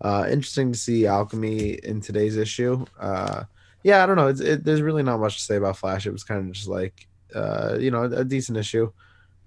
uh, 0.01 0.25
interesting 0.29 0.71
to 0.71 0.77
see 0.77 1.07
Alchemy 1.07 1.79
in 1.83 2.01
today's 2.01 2.37
issue. 2.37 2.85
Uh, 2.99 3.43
yeah, 3.83 4.03
I 4.03 4.05
don't 4.05 4.15
know. 4.15 4.27
It, 4.27 4.63
there's 4.63 4.81
really 4.81 5.03
not 5.03 5.19
much 5.19 5.37
to 5.37 5.43
say 5.43 5.55
about 5.55 5.77
Flash. 5.77 6.05
It 6.05 6.11
was 6.11 6.23
kind 6.23 6.47
of 6.47 6.51
just 6.51 6.67
like, 6.67 7.07
uh, 7.33 7.77
you 7.79 7.91
know, 7.91 8.03
a 8.03 8.23
decent 8.23 8.57
issue. 8.57 8.91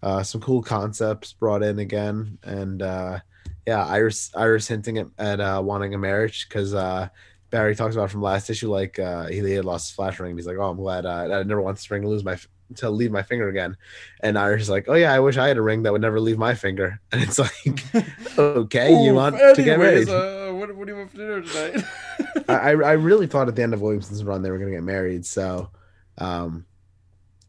Uh, 0.03 0.23
some 0.23 0.41
cool 0.41 0.63
concepts 0.63 1.33
brought 1.33 1.63
in 1.63 1.79
again, 1.79 2.39
and 2.43 2.83
uh, 2.83 3.21
yeah, 3.67 3.87
Iris 3.87 4.33
Iris 4.35 4.67
hinting 4.67 4.99
at, 4.99 5.07
at 5.19 5.41
uh, 5.41 5.63
wanting 5.65 5.95
a 5.95 5.99
marriage 5.99 6.49
because 6.49 6.75
uh, 6.75 7.09
Barry 7.51 7.77
talks 7.77 7.95
about 7.95 8.11
from 8.11 8.23
last 8.23 8.51
issue, 8.51 8.71
like 8.71 8.99
uh, 8.99 9.27
he, 9.27 9.41
he 9.41 9.53
had 9.53 9.65
lost 9.65 9.91
his 9.91 9.95
flash 9.95 10.19
ring. 10.19 10.35
He's 10.35 10.47
like, 10.47 10.57
"Oh, 10.57 10.71
I'm 10.71 10.77
glad 10.77 11.07
uh, 11.07 11.29
I 11.33 11.43
never 11.45 11.63
want 11.63 11.77
this 11.77 11.91
ring 11.91 12.03
to 12.03 12.09
lose 12.09 12.25
my 12.25 12.37
to 12.75 12.91
leave 12.91 13.11
my 13.11 13.23
finger 13.23 13.49
again." 13.49 13.77
And 14.21 14.39
Iris 14.39 14.63
is 14.63 14.71
like, 14.71 14.87
"Oh 14.89 14.95
yeah, 14.95 15.13
I 15.13 15.21
wish 15.21 15.37
I 15.37 15.49
had 15.49 15.57
a 15.57 15.63
ring 15.63 15.83
that 15.85 15.93
would 15.93 16.03
never 16.03 16.21
leave 16.21 16.39
my 16.39 16.55
finger." 16.55 17.01
And 17.13 17.23
it's 17.23 17.39
like, 17.39 17.85
okay, 18.39 18.91
you 18.93 19.11
Oof, 19.11 19.17
want 19.17 19.37
to 19.57 19.63
get 19.63 19.79
married? 19.79 20.09
Uh, 20.09 20.53
what, 20.53 20.75
what 20.77 20.87
do 20.87 20.93
you 20.93 20.99
want 20.99 21.11
for 21.11 21.17
dinner 21.19 21.43
tonight? 21.43 21.85
I, 22.49 22.71
I 22.71 22.93
really 22.93 23.27
thought 23.27 23.49
at 23.49 23.57
the 23.57 23.63
end 23.63 23.75
of 23.75 23.81
Williamson's 23.81 24.25
run 24.25 24.43
they 24.43 24.51
were 24.51 24.59
going 24.59 24.71
to 24.71 24.77
get 24.77 24.85
married. 24.85 25.25
So, 25.27 25.71
um, 26.19 26.67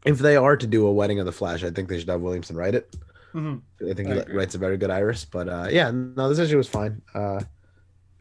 if 0.04 0.18
they 0.18 0.36
are 0.36 0.56
to 0.56 0.66
do 0.66 0.86
a 0.86 0.92
wedding 0.92 1.18
of 1.20 1.26
the 1.26 1.32
Flash, 1.32 1.64
I 1.64 1.70
think 1.70 1.88
they 1.88 1.98
should 1.98 2.08
have 2.08 2.20
Williamson 2.20 2.56
write 2.56 2.74
it. 2.74 2.94
Mhm. 3.34 3.62
I 3.88 3.94
think 3.94 4.10
I 4.10 4.14
he 4.14 4.18
agree. 4.18 4.36
writes 4.36 4.54
a 4.54 4.58
very 4.58 4.76
good 4.76 4.90
Iris. 4.90 5.24
But 5.24 5.48
uh, 5.48 5.68
yeah, 5.70 5.90
no, 5.90 6.28
this 6.28 6.38
issue 6.38 6.56
was 6.56 6.68
fine. 6.68 7.02
Uh, 7.14 7.40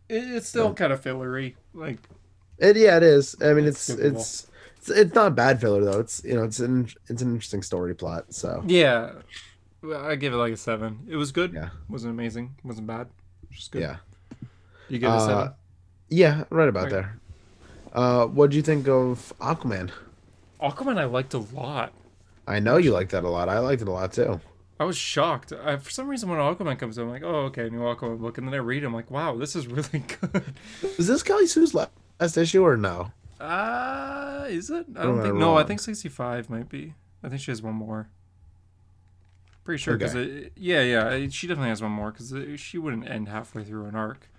It, 0.09 0.23
it's 0.35 0.47
still 0.47 0.73
kind 0.73 0.93
of 0.93 1.01
fillery. 1.01 1.55
Like 1.73 1.99
It 2.57 2.77
yeah, 2.77 2.97
it 2.97 3.03
is. 3.03 3.35
I 3.41 3.53
mean, 3.53 3.65
It's 3.65 3.89
it's 3.89 3.89
it's 3.89 4.47
it's, 4.83 4.89
it's 4.89 5.15
not 5.15 5.35
bad 5.35 5.59
filler 5.61 5.83
though. 5.83 5.99
It's 5.99 6.23
you 6.23 6.35
know, 6.35 6.43
it's 6.43 6.59
an 6.59 6.89
it's 7.07 7.21
an 7.21 7.29
interesting 7.33 7.61
story 7.63 7.95
plot. 7.95 8.33
So 8.33 8.63
yeah, 8.67 9.11
I 9.95 10.15
give 10.15 10.33
it 10.33 10.37
like 10.37 10.53
a 10.53 10.57
seven. 10.57 10.99
It 11.09 11.15
was 11.15 11.31
good. 11.31 11.53
Yeah. 11.53 11.69
wasn't 11.89 12.11
amazing. 12.13 12.55
wasn't 12.63 12.87
bad. 12.87 13.07
Just 13.51 13.71
good. 13.71 13.81
yeah, 13.81 13.97
You 14.89 14.99
give 14.99 15.09
it 15.09 15.13
a 15.13 15.17
Uh, 15.17 15.27
seven. 15.27 15.53
yeah, 16.09 16.43
right 16.49 16.67
about 16.69 16.89
there. 16.89 17.19
Uh, 17.93 18.25
what 18.25 18.49
do 18.49 18.55
you 18.57 18.63
think 18.63 18.87
of 18.87 19.31
Aquaman? 19.39 19.91
Aquaman, 20.61 20.97
I 20.97 21.05
liked 21.05 21.33
a 21.33 21.39
lot. 21.39 21.93
I 22.47 22.59
know 22.59 22.77
you 22.77 22.91
like 22.91 23.09
that 23.09 23.23
a 23.23 23.29
lot. 23.29 23.47
I 23.49 23.59
liked 23.59 23.81
it 23.81 23.87
a 23.87 23.91
lot 23.91 24.11
too. 24.13 24.41
I 24.79 24.85
was 24.85 24.97
shocked. 24.97 25.53
I, 25.53 25.77
for 25.77 25.91
some 25.91 26.07
reason, 26.07 26.29
when 26.29 26.39
Aquaman 26.39 26.79
comes 26.79 26.97
I'm 26.97 27.07
like, 27.09 27.21
oh, 27.23 27.45
okay, 27.51 27.69
new 27.69 27.79
Aquaman 27.81 28.19
book. 28.19 28.37
And 28.39 28.47
then 28.47 28.53
I 28.55 28.57
read 28.57 28.81
it, 28.83 28.87
I'm 28.87 28.93
like, 28.93 29.11
wow, 29.11 29.35
this 29.35 29.55
is 29.55 29.67
really 29.77 30.03
good. 30.19 30.43
Is 30.97 31.05
this 31.07 31.21
Kelly 31.21 31.45
Sue's 31.45 31.73
la- 31.75 31.87
last 32.19 32.35
issue 32.37 32.63
or 32.63 32.75
no? 32.75 33.11
Uh, 33.43 34.45
is 34.49 34.69
it? 34.69 34.85
I 34.95 35.03
don't 35.03 35.21
think. 35.21 35.35
No, 35.35 35.57
I 35.57 35.63
think 35.63 35.79
65 35.79 36.49
might 36.49 36.69
be. 36.69 36.93
I 37.23 37.29
think 37.29 37.41
she 37.41 37.51
has 37.51 37.61
one 37.61 37.75
more. 37.75 38.09
Pretty 39.63 39.81
sure, 39.81 39.97
because 39.97 40.15
Okay. 40.15 40.49
yeah, 40.55 40.81
yeah, 40.81 41.27
she 41.29 41.47
definitely 41.47 41.69
has 41.69 41.81
one 41.81 41.91
more 41.91 42.11
because 42.11 42.33
she 42.59 42.77
wouldn't 42.77 43.07
end 43.09 43.29
halfway 43.29 43.63
through 43.63 43.85
an 43.85 43.95
arc. 43.95 44.29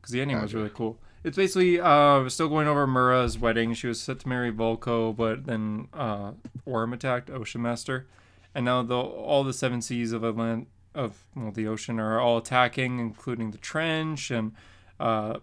Because 0.00 0.12
the 0.12 0.20
ending 0.20 0.40
was 0.40 0.54
really 0.54 0.70
cool. 0.70 0.98
It's 1.24 1.36
basically 1.36 1.80
uh 1.80 2.28
still 2.28 2.48
going 2.48 2.66
over 2.68 2.86
Mera's 2.86 3.38
wedding. 3.38 3.74
She 3.74 3.86
was 3.86 4.00
set 4.00 4.20
to 4.20 4.28
marry 4.28 4.52
Vulko, 4.52 5.14
but 5.16 5.46
then 5.46 5.88
uh 5.92 6.32
Orm 6.64 6.92
attacked 6.92 7.30
Ocean 7.30 7.62
Master, 7.62 8.06
and 8.54 8.64
now 8.64 8.82
the 8.82 8.96
all 8.96 9.42
the 9.44 9.52
seven 9.52 9.80
seas 9.82 10.12
of 10.12 10.22
Atlant 10.22 10.66
of 10.94 11.24
well 11.36 11.50
the 11.52 11.66
ocean 11.66 11.98
are 12.00 12.20
all 12.20 12.38
attacking, 12.38 12.98
including 12.98 13.50
the 13.52 13.58
trench 13.58 14.30
and 14.30 14.52
uh 15.00 15.38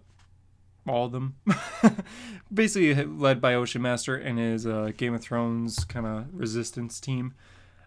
all 0.90 1.06
of 1.06 1.12
them. 1.12 1.36
basically 2.54 2.94
led 3.06 3.40
by 3.40 3.54
Ocean 3.54 3.82
Master 3.82 4.16
and 4.16 4.40
his 4.40 4.66
uh, 4.66 4.92
Game 4.98 5.14
of 5.14 5.22
Thrones 5.22 5.84
kind 5.86 6.06
of 6.06 6.26
resistance 6.34 7.00
team. 7.00 7.34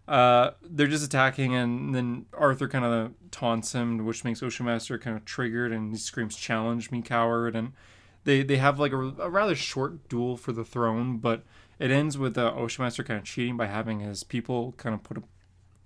Uh, 0.07 0.51
they're 0.63 0.89
just 0.89 1.05
attacking, 1.05 1.55
and 1.55 1.95
then 1.95 2.27
Arthur 2.33 2.69
kind 2.69 2.85
of 2.85 3.13
taunts 3.31 3.73
him, 3.73 4.05
which 4.05 4.25
makes 4.25 4.43
Ocean 4.43 4.67
Master 4.67 4.99
kind 4.99 5.17
of 5.17 5.25
triggered, 5.25 5.73
and 5.73 5.93
he 5.93 5.99
screams, 5.99 6.37
"Challenge 6.37 6.91
me, 6.91 7.03
coward!" 7.03 7.55
And 7.55 7.73
they 8.25 8.43
they 8.43 8.57
have 8.57 8.79
like 8.79 8.93
a, 8.93 8.99
a 8.99 9.31
rather 9.31 9.55
short 9.55 10.09
duel 10.09 10.37
for 10.37 10.53
the 10.53 10.65
throne, 10.65 11.19
but 11.19 11.45
it 11.79 11.91
ends 11.91 12.19
with 12.19 12.37
uh, 12.37 12.53
Ocean 12.55 12.85
Master 12.85 13.05
kind 13.05 13.19
of 13.19 13.25
cheating 13.25 13.57
by 13.57 13.67
having 13.67 14.01
his 14.01 14.25
people 14.25 14.73
kind 14.77 14.95
of 14.95 15.03
put 15.03 15.19
a, 15.19 15.23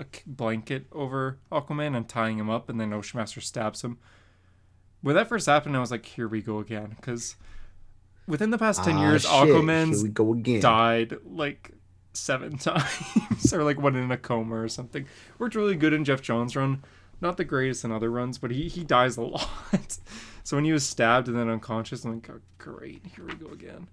a 0.00 0.06
blanket 0.26 0.86
over 0.92 1.38
Aquaman 1.52 1.96
and 1.96 2.08
tying 2.08 2.38
him 2.38 2.50
up, 2.50 2.68
and 2.70 2.80
then 2.80 2.92
Ocean 2.92 3.18
Master 3.18 3.40
stabs 3.40 3.82
him. 3.82 3.98
When 5.06 5.14
that 5.14 5.28
first 5.28 5.46
happened, 5.46 5.76
I 5.76 5.80
was 5.80 5.92
like, 5.92 6.04
"Here 6.04 6.26
we 6.26 6.42
go 6.42 6.58
again," 6.58 6.96
because 6.96 7.36
within 8.26 8.50
the 8.50 8.58
past 8.58 8.82
ten 8.82 8.96
Ah, 8.96 9.02
years, 9.08 9.22
shit, 9.22 9.30
Aquaman's 9.30 10.02
we 10.02 10.08
go 10.08 10.32
again. 10.34 10.60
died 10.60 11.16
like 11.24 11.70
seven 12.12 12.58
times 12.58 13.52
or 13.52 13.62
like 13.62 13.80
one 13.80 13.94
in 13.94 14.10
a 14.10 14.16
coma 14.16 14.56
or 14.56 14.66
something. 14.68 15.06
Worked 15.38 15.54
really 15.54 15.76
good 15.76 15.92
in 15.92 16.04
Geoff 16.04 16.22
Johns' 16.22 16.56
run. 16.56 16.82
Not 17.20 17.36
the 17.36 17.44
greatest 17.44 17.84
in 17.84 17.92
other 17.92 18.10
runs, 18.10 18.36
but 18.36 18.50
he, 18.50 18.66
he 18.66 18.82
dies 18.82 19.16
a 19.16 19.22
lot. 19.22 19.48
so 20.42 20.56
when 20.56 20.64
he 20.64 20.72
was 20.72 20.84
stabbed 20.84 21.28
and 21.28 21.36
then 21.38 21.48
unconscious, 21.48 22.04
I'm 22.04 22.14
like, 22.14 22.28
oh, 22.28 22.40
great, 22.58 23.02
here 23.14 23.24
we 23.24 23.34
go 23.34 23.52
again. 23.52 23.86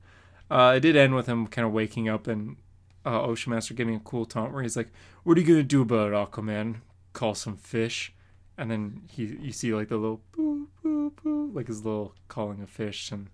Uh, 0.49 0.74
it 0.78 0.80
did 0.80 0.95
end 0.95 1.14
with 1.14 1.28
him 1.28 1.45
kind 1.45 1.68
of 1.68 1.74
waking 1.74 2.09
up 2.09 2.26
and 2.26 2.57
uh, 3.05 3.22
Ocean 3.22 3.53
Master 3.53 3.76
giving 3.76 3.93
a 3.95 3.99
cool 3.99 4.26
taunt 4.26 4.51
where 4.51 4.64
he's 4.64 4.76
like, 4.76 4.91
"What 5.24 5.38
are 5.38 5.41
you 5.41 5.45
gonna 5.47 5.61
do 5.61 5.84
about 5.84 6.11
it, 6.11 6.16
Aquaman? 6.16 6.78
Call 7.14 7.36
some 7.36 7.55
fish?" 7.55 8.11
And 8.58 8.70
then 8.70 9.01
he 9.10 9.26
you 9.26 9.51
see 9.51 9.74
like 9.74 9.89
the 9.89 9.97
little 9.97 10.22
boo 10.32 10.68
boo 10.82 11.12
boo, 11.24 11.51
like 11.54 11.68
his 11.68 11.84
little 11.84 12.14
calling 12.28 12.62
of 12.62 12.70
fish, 12.70 13.12
and 13.12 13.30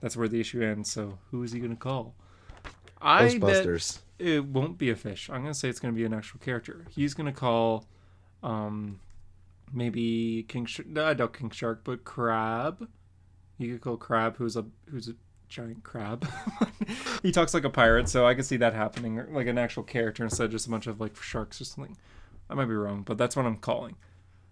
that's 0.00 0.16
where 0.16 0.28
the 0.28 0.40
issue 0.40 0.62
ends. 0.62 0.90
So 0.90 1.18
who 1.30 1.42
is 1.42 1.52
he 1.52 1.60
gonna 1.60 1.76
call? 1.76 2.14
I 3.02 3.38
bet 3.38 3.66
it 4.18 4.44
won't 4.44 4.78
be 4.78 4.90
a 4.90 4.96
fish. 4.96 5.28
I'm 5.30 5.42
gonna 5.42 5.54
say 5.54 5.68
it's 5.68 5.80
gonna 5.80 5.94
be 5.94 6.04
an 6.04 6.14
actual 6.14 6.38
character. 6.40 6.86
He's 6.90 7.14
gonna 7.14 7.32
call, 7.32 7.86
um, 8.42 9.00
maybe 9.72 10.44
King. 10.48 10.66
Sh- 10.66 10.82
no, 10.86 11.06
I 11.06 11.14
doubt 11.14 11.36
King 11.36 11.50
Shark, 11.50 11.80
but 11.84 12.04
Crab. 12.04 12.88
You 13.58 13.72
could 13.72 13.80
call 13.80 13.96
Crab, 13.96 14.36
who's 14.36 14.56
a 14.56 14.66
who's 14.90 15.08
a 15.08 15.14
giant 15.48 15.82
crab. 15.82 16.26
he 17.22 17.32
talks 17.32 17.52
like 17.52 17.64
a 17.64 17.70
pirate, 17.70 18.08
so 18.08 18.26
I 18.26 18.34
could 18.34 18.46
see 18.46 18.56
that 18.58 18.72
happening, 18.72 19.18
or 19.18 19.28
like 19.30 19.46
an 19.46 19.58
actual 19.58 19.82
character 19.82 20.22
instead 20.22 20.44
of 20.44 20.50
just 20.52 20.66
a 20.66 20.70
bunch 20.70 20.86
of 20.86 21.00
like 21.00 21.20
sharks 21.20 21.60
or 21.60 21.64
something. 21.64 21.96
I 22.48 22.54
might 22.54 22.66
be 22.66 22.74
wrong, 22.74 23.02
but 23.02 23.18
that's 23.18 23.36
what 23.36 23.46
I'm 23.46 23.56
calling. 23.56 23.96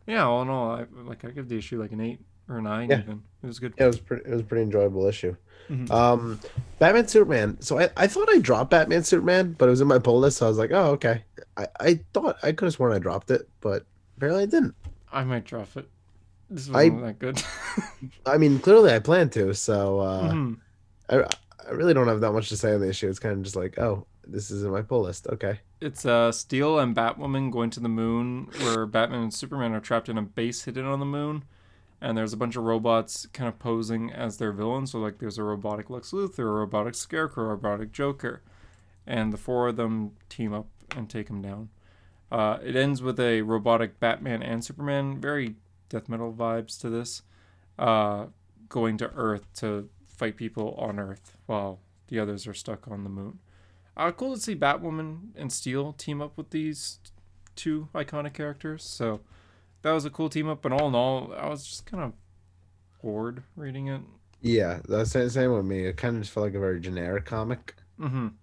Yeah, 0.09 0.25
all 0.27 0.43
in 0.43 0.49
all, 0.49 0.71
I 0.73 0.87
like 1.05 1.25
I 1.25 1.31
give 1.31 1.49
the 1.49 1.57
issue 1.59 1.81
like 1.81 1.93
an 1.93 2.01
eight 2.01 2.21
or 2.49 2.59
a 2.59 2.63
nine 2.63 2.89
Yeah. 2.91 3.01
even. 3.01 3.23
It 3.43 3.47
was 3.47 3.59
good. 3.61 3.75
Yeah, 3.79 3.85
it 3.85 3.89
was 3.89 4.01
pretty. 4.01 4.25
It 4.29 4.33
was 4.33 4.41
a 4.41 4.45
pretty 4.45 4.63
enjoyable 4.65 5.07
issue. 5.07 5.37
Mhm. 5.71 5.91
Um, 5.91 6.41
Batman 6.79 7.07
Superman. 7.09 7.61
So 7.61 7.79
I, 7.79 7.91
I 7.97 8.07
thought 8.07 8.29
I 8.31 8.39
dropped 8.39 8.71
Batman 8.71 9.05
Superman, 9.05 9.55
but 9.59 9.67
it 9.67 9.71
was 9.71 9.81
in 9.83 9.87
my 9.87 9.99
pull 9.99 10.19
list. 10.19 10.39
So 10.39 10.47
I 10.47 10.49
was 10.49 10.57
like, 10.59 10.73
oh 10.73 10.93
okay. 10.93 11.25
I, 11.57 11.67
I 11.79 12.01
thought 12.15 12.37
I 12.43 12.53
could 12.53 12.65
have 12.67 12.73
sworn 12.75 12.93
I 12.93 12.99
dropped 12.99 13.31
it, 13.31 13.49
but 13.61 13.85
apparently 14.17 14.45
I 14.45 14.47
didn't. 14.47 14.75
I 15.13 15.25
might 15.25 15.45
drop 15.45 15.77
it. 15.77 15.87
This 16.51 16.69
I- 16.71 16.89
wasn't 16.89 17.03
that 17.03 17.19
good. 17.19 17.43
I 18.27 18.39
mean, 18.39 18.59
clearly 18.61 18.95
I 18.95 18.99
plan 19.01 19.29
to. 19.31 19.53
So 19.55 20.01
uh, 20.01 20.33
Mhm. 20.33 20.57
I 21.11 21.25
I 21.69 21.73
really 21.73 21.93
don't 21.93 22.09
have 22.09 22.23
that 22.23 22.33
much 22.33 22.49
to 22.49 22.57
say 22.57 22.73
on 22.73 22.81
the 22.81 22.89
issue. 22.89 23.11
It's 23.11 23.19
kind 23.19 23.35
of 23.37 23.43
just 23.43 23.57
like, 23.57 23.79
oh, 23.79 24.07
this 24.29 24.51
is 24.51 24.63
in 24.63 24.71
my 24.71 24.83
pull 24.83 25.03
list. 25.03 25.27
Okay. 25.29 25.61
It's 25.81 26.05
uh, 26.05 26.33
Steel 26.33 26.79
and 26.79 26.95
Batwoman 26.95 27.51
going 27.51 27.71
to 27.71 27.81
the 27.81 27.89
moon, 27.89 28.51
where 28.61 28.87
Batman 28.87 29.23
and 29.23 29.35
Superman 29.35 29.73
are 29.73 29.81
trapped 29.81 30.09
in 30.09 30.19
a 30.19 30.23
base 30.23 30.65
hidden 30.65 30.85
on 30.85 31.01
the 31.01 31.07
moon, 31.07 31.45
and 32.01 32.17
there's 32.17 32.33
a 32.33 32.37
bunch 32.37 32.57
of 32.57 32.65
robots 32.65 33.27
kind 33.33 33.49
of 33.49 33.59
posing 33.59 34.13
as 34.13 34.37
their 34.37 34.53
villains. 34.53 34.93
So 34.93 34.99
like, 34.99 35.19
there's 35.19 35.39
a 35.39 35.43
robotic 35.43 35.91
Lex 35.91 36.11
Luthor, 36.11 36.41
a 36.41 36.45
robotic 36.45 36.95
Scarecrow, 36.95 37.45
a 37.45 37.49
robotic 37.49 37.93
Joker, 37.93 38.43
and 39.07 39.33
the 39.33 39.39
four 39.39 39.69
of 39.69 39.77
them 39.77 40.13
team 40.29 40.53
up 40.53 40.67
and 40.97 41.09
take 41.09 41.29
him 41.29 41.43
down. 41.43 41.71
Uh, 42.31 42.59
it 42.63 42.77
ends 42.77 43.01
with 43.01 43.19
a 43.19 43.43
robotic 43.43 43.99
Batman 43.99 44.43
and 44.43 44.63
Superman, 44.65 45.21
very 45.21 45.55
death 45.89 46.09
metal 46.09 46.33
vibes 46.33 46.79
to 46.81 46.91
this, 46.91 47.23
uh, 47.79 48.27
going 48.69 48.99
to 48.99 49.11
Earth 49.15 49.47
to 49.55 49.89
fight 50.07 50.37
people 50.37 50.75
on 50.75 50.99
Earth 50.99 51.37
while 51.47 51.81
the 52.09 52.19
others 52.19 52.47
are 52.47 52.55
stuck 52.55 52.87
on 52.89 53.05
the 53.05 53.11
moon. 53.11 53.39
Uh, 53.99 54.13
cool 54.13 54.35
to 54.35 54.41
see 54.41 54.55
Batwoman 54.55 55.31
and 55.37 55.53
Steel 55.53 55.93
team 55.93 56.23
up 56.23 56.37
with 56.37 56.51
these 56.51 56.99
two 57.57 57.89
iconic 57.95 58.33
characters. 58.33 58.85
So 58.85 59.21
that 59.83 59.91
was 59.93 60.05
a 60.05 60.11
cool 60.11 60.29
team 60.29 60.49
up. 60.49 60.63
But 60.63 60.73
all 60.73 60.89
in 60.89 60.95
all, 60.95 61.35
I 61.37 61.49
was 61.49 61.67
just 61.67 61.85
kind 61.87 62.03
of 62.05 62.13
bored 63.03 63.43
reading 63.57 63.89
it. 63.89 64.01
Yeah, 64.41 64.81
that's 64.89 65.13
the 65.15 65.29
same 65.29 65.53
with 65.53 65.65
me. 65.65 65.85
It 65.87 65.97
kind 65.97 66.15
of 66.17 66.23
just 66.23 66.33
felt 66.33 66.47
like 66.47 66.55
a 66.55 66.61
very 66.61 66.79
generic 66.81 67.25
comic. 67.25 67.75
Mm-hmm. 67.99 68.29
And 68.29 68.35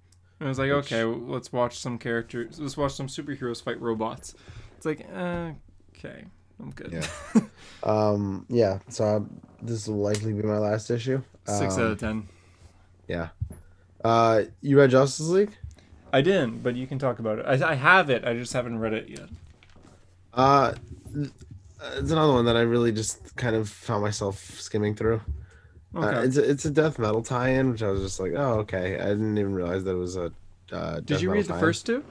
I 0.41 0.45
was 0.47 0.59
like, 0.59 0.69
Which- 0.73 0.91
okay, 0.91 1.03
let's 1.05 1.53
watch 1.53 1.79
some 1.79 1.97
characters. 1.97 2.59
Let's 2.59 2.75
watch 2.75 2.93
some 2.93 3.07
superheroes 3.07 3.63
fight 3.63 3.79
robots. 3.79 4.35
It's 4.75 4.85
like, 4.85 5.07
uh, 5.15 5.51
okay, 5.97 6.25
I'm 6.59 6.71
good. 6.71 6.91
Yeah. 6.91 7.41
Um, 7.83 8.47
yeah. 8.49 8.79
So 8.89 9.05
um, 9.05 9.41
this 9.61 9.87
will 9.87 9.97
likely 9.97 10.33
be 10.33 10.41
my 10.41 10.57
last 10.57 10.89
issue. 10.89 11.21
Six 11.45 11.75
Um, 11.75 11.83
out 11.83 11.91
of 11.91 11.99
ten. 11.99 12.27
Yeah. 13.07 13.29
Uh, 14.05 14.43
you 14.61 14.77
read 14.77 14.91
Justice 14.91 15.27
League? 15.29 15.57
I 16.13 16.21
didn't, 16.21 16.61
but 16.61 16.75
you 16.75 16.85
can 16.85 16.99
talk 16.99 17.17
about 17.17 17.39
it. 17.39 17.45
I, 17.47 17.71
I 17.71 17.73
have 17.73 18.11
it. 18.11 18.23
I 18.23 18.35
just 18.35 18.53
haven't 18.53 18.77
read 18.77 18.93
it 18.93 19.09
yet. 19.09 19.27
Uh, 20.31 20.73
it's 21.95 22.11
another 22.11 22.33
one 22.33 22.45
that 22.45 22.55
I 22.55 22.61
really 22.61 22.91
just 22.91 23.35
kind 23.35 23.55
of 23.55 23.67
found 23.67 24.03
myself 24.03 24.39
skimming 24.59 24.93
through. 24.93 25.21
Okay. 25.95 26.05
Uh, 26.17 26.21
it's 26.21 26.37
a, 26.37 26.49
it's 26.49 26.65
a 26.65 26.69
death 26.69 26.99
metal 26.99 27.23
tie-in, 27.23 27.71
which 27.71 27.81
I 27.81 27.89
was 27.89 28.01
just 28.01 28.19
like, 28.19 28.33
oh, 28.35 28.59
okay. 28.59 28.99
I 28.99 29.07
didn't 29.07 29.39
even 29.39 29.55
realize 29.55 29.83
that 29.85 29.91
it 29.91 29.95
was 29.95 30.17
a. 30.17 30.31
Uh, 30.71 30.99
Did 30.99 31.21
you 31.21 31.31
read 31.31 31.45
the 31.45 31.49
tie-in. 31.49 31.59
first 31.59 31.85
two? 31.87 32.03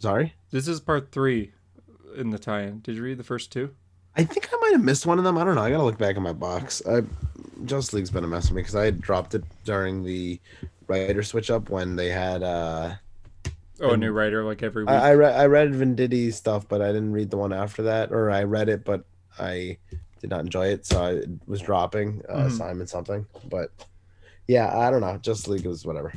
Sorry, 0.00 0.34
This 0.50 0.66
is 0.66 0.80
part 0.80 1.12
three 1.12 1.52
in 2.16 2.30
the 2.30 2.38
tie-in. 2.38 2.80
Did 2.80 2.96
you 2.96 3.02
read 3.04 3.18
the 3.18 3.24
first 3.24 3.52
two? 3.52 3.74
I 4.16 4.24
think 4.24 4.48
I 4.52 4.56
might 4.60 4.72
have 4.72 4.82
missed 4.82 5.06
one 5.06 5.18
of 5.18 5.24
them. 5.24 5.38
I 5.38 5.44
don't 5.44 5.54
know. 5.54 5.62
I 5.62 5.70
gotta 5.70 5.84
look 5.84 5.98
back 5.98 6.16
in 6.16 6.22
my 6.24 6.32
box. 6.32 6.82
I, 6.84 7.02
Justice 7.64 7.92
League's 7.94 8.10
been 8.10 8.24
a 8.24 8.28
mess 8.28 8.48
for 8.48 8.54
me 8.54 8.60
because 8.62 8.76
I 8.76 8.84
had 8.84 9.00
dropped 9.00 9.34
it 9.34 9.44
during 9.64 10.02
the 10.04 10.40
writer 10.88 11.22
switch 11.22 11.50
up 11.50 11.70
when 11.70 11.96
they 11.96 12.08
had. 12.08 12.42
uh 12.42 12.94
Oh, 13.82 13.92
a 13.92 13.96
new 13.96 14.12
writer 14.12 14.44
like 14.44 14.62
every 14.62 14.84
week. 14.84 14.90
I 14.90 15.08
I, 15.08 15.10
re- 15.12 15.32
I 15.32 15.46
read 15.46 15.72
Venditti 15.72 16.34
stuff, 16.34 16.68
but 16.68 16.82
I 16.82 16.88
didn't 16.88 17.12
read 17.12 17.30
the 17.30 17.38
one 17.38 17.52
after 17.54 17.82
that, 17.84 18.12
or 18.12 18.30
I 18.30 18.42
read 18.42 18.68
it, 18.68 18.84
but 18.84 19.04
I 19.38 19.78
did 20.20 20.28
not 20.28 20.40
enjoy 20.40 20.66
it, 20.66 20.84
so 20.84 21.02
I 21.02 21.22
was 21.46 21.62
dropping 21.62 22.20
uh, 22.28 22.44
Mhm. 22.44 22.52
Simon 22.58 22.86
something. 22.86 23.24
But 23.48 23.70
yeah, 24.46 24.76
I 24.76 24.90
don't 24.90 25.00
know. 25.00 25.16
Justice 25.16 25.48
League 25.48 25.64
was 25.66 25.86
whatever. 25.86 26.12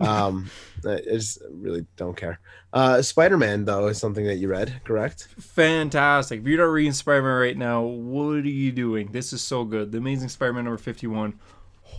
Um, 0.00 0.50
I 0.86 1.00
just 1.04 1.38
really 1.50 1.86
don't 1.96 2.16
care. 2.16 2.40
Uh, 2.72 3.00
Spider 3.02 3.36
Man 3.36 3.64
though 3.64 3.86
is 3.86 3.98
something 3.98 4.26
that 4.26 4.36
you 4.36 4.48
read, 4.48 4.80
correct? 4.84 5.28
Fantastic. 5.38 6.40
If 6.40 6.46
you're 6.46 6.58
not 6.58 6.72
reading 6.72 6.92
Spider-Man 6.92 7.38
right 7.38 7.56
now, 7.56 7.82
what 7.82 8.34
are 8.34 8.40
you 8.40 8.72
doing? 8.72 9.12
This 9.12 9.32
is 9.32 9.40
so 9.40 9.64
good. 9.64 9.92
The 9.92 9.98
Amazing 9.98 10.28
Spider-Man 10.28 10.64
number 10.64 10.78
51. 10.78 11.38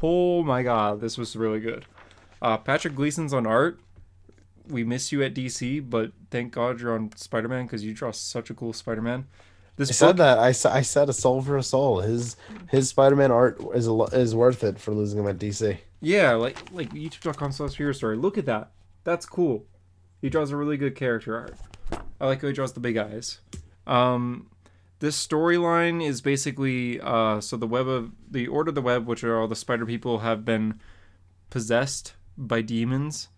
Oh 0.03 0.43
my 0.43 0.63
god, 0.63 0.99
this 0.99 1.17
was 1.17 1.35
really 1.35 1.59
good. 1.59 1.85
Uh, 2.41 2.57
Patrick 2.57 2.95
Gleason's 2.95 3.33
on 3.33 3.47
art. 3.47 3.79
We 4.67 4.83
miss 4.83 5.11
you 5.11 5.23
at 5.23 5.33
DC, 5.33 5.89
but 5.89 6.11
thank 6.31 6.51
God 6.51 6.81
you're 6.81 6.93
on 6.93 7.15
Spider-Man 7.15 7.65
because 7.65 7.83
you 7.83 7.93
draw 7.93 8.11
such 8.11 8.49
a 8.49 8.53
cool 8.53 8.73
Spider-Man. 8.73 9.25
This 9.77 9.89
I 9.89 9.91
book, 9.91 10.09
said 10.09 10.17
that. 10.17 10.39
I, 10.39 10.77
I 10.77 10.81
said 10.81 11.09
a 11.09 11.13
soul 11.13 11.41
for 11.41 11.57
a 11.57 11.63
soul. 11.63 11.99
His 11.99 12.37
his 12.69 12.89
Spider 12.89 13.15
Man 13.15 13.31
art 13.31 13.59
is 13.73 13.87
is 13.87 14.33
worth 14.33 14.63
it 14.63 14.79
for 14.79 14.93
losing 14.93 15.19
him 15.19 15.27
at 15.27 15.37
DC. 15.37 15.77
Yeah, 16.05 16.33
like 16.33 16.71
like 16.71 16.93
youtube.com 16.93 17.51
slash 17.51 17.75
hero 17.75 17.91
story. 17.91 18.15
Look 18.15 18.37
at 18.37 18.45
that. 18.45 18.71
That's 19.03 19.25
cool. 19.25 19.65
He 20.21 20.29
draws 20.29 20.51
a 20.51 20.57
really 20.57 20.77
good 20.77 20.95
character 20.95 21.35
art. 21.35 21.55
I 22.21 22.27
like 22.27 22.41
how 22.41 22.47
he 22.47 22.53
draws 22.53 22.73
the 22.73 22.79
big 22.79 22.95
eyes. 22.95 23.39
Um, 23.87 24.51
this 24.99 25.25
storyline 25.25 26.05
is 26.05 26.21
basically 26.21 27.01
uh, 27.01 27.41
so 27.41 27.57
the 27.57 27.67
web 27.67 27.87
of 27.87 28.11
the 28.29 28.47
order 28.47 28.69
of 28.69 28.75
the 28.75 28.83
web, 28.83 29.07
which 29.07 29.23
are 29.23 29.39
all 29.39 29.47
the 29.47 29.55
spider 29.55 29.85
people, 29.85 30.19
have 30.19 30.45
been 30.45 30.79
possessed 31.49 32.13
by 32.37 32.61
demons. 32.61 33.29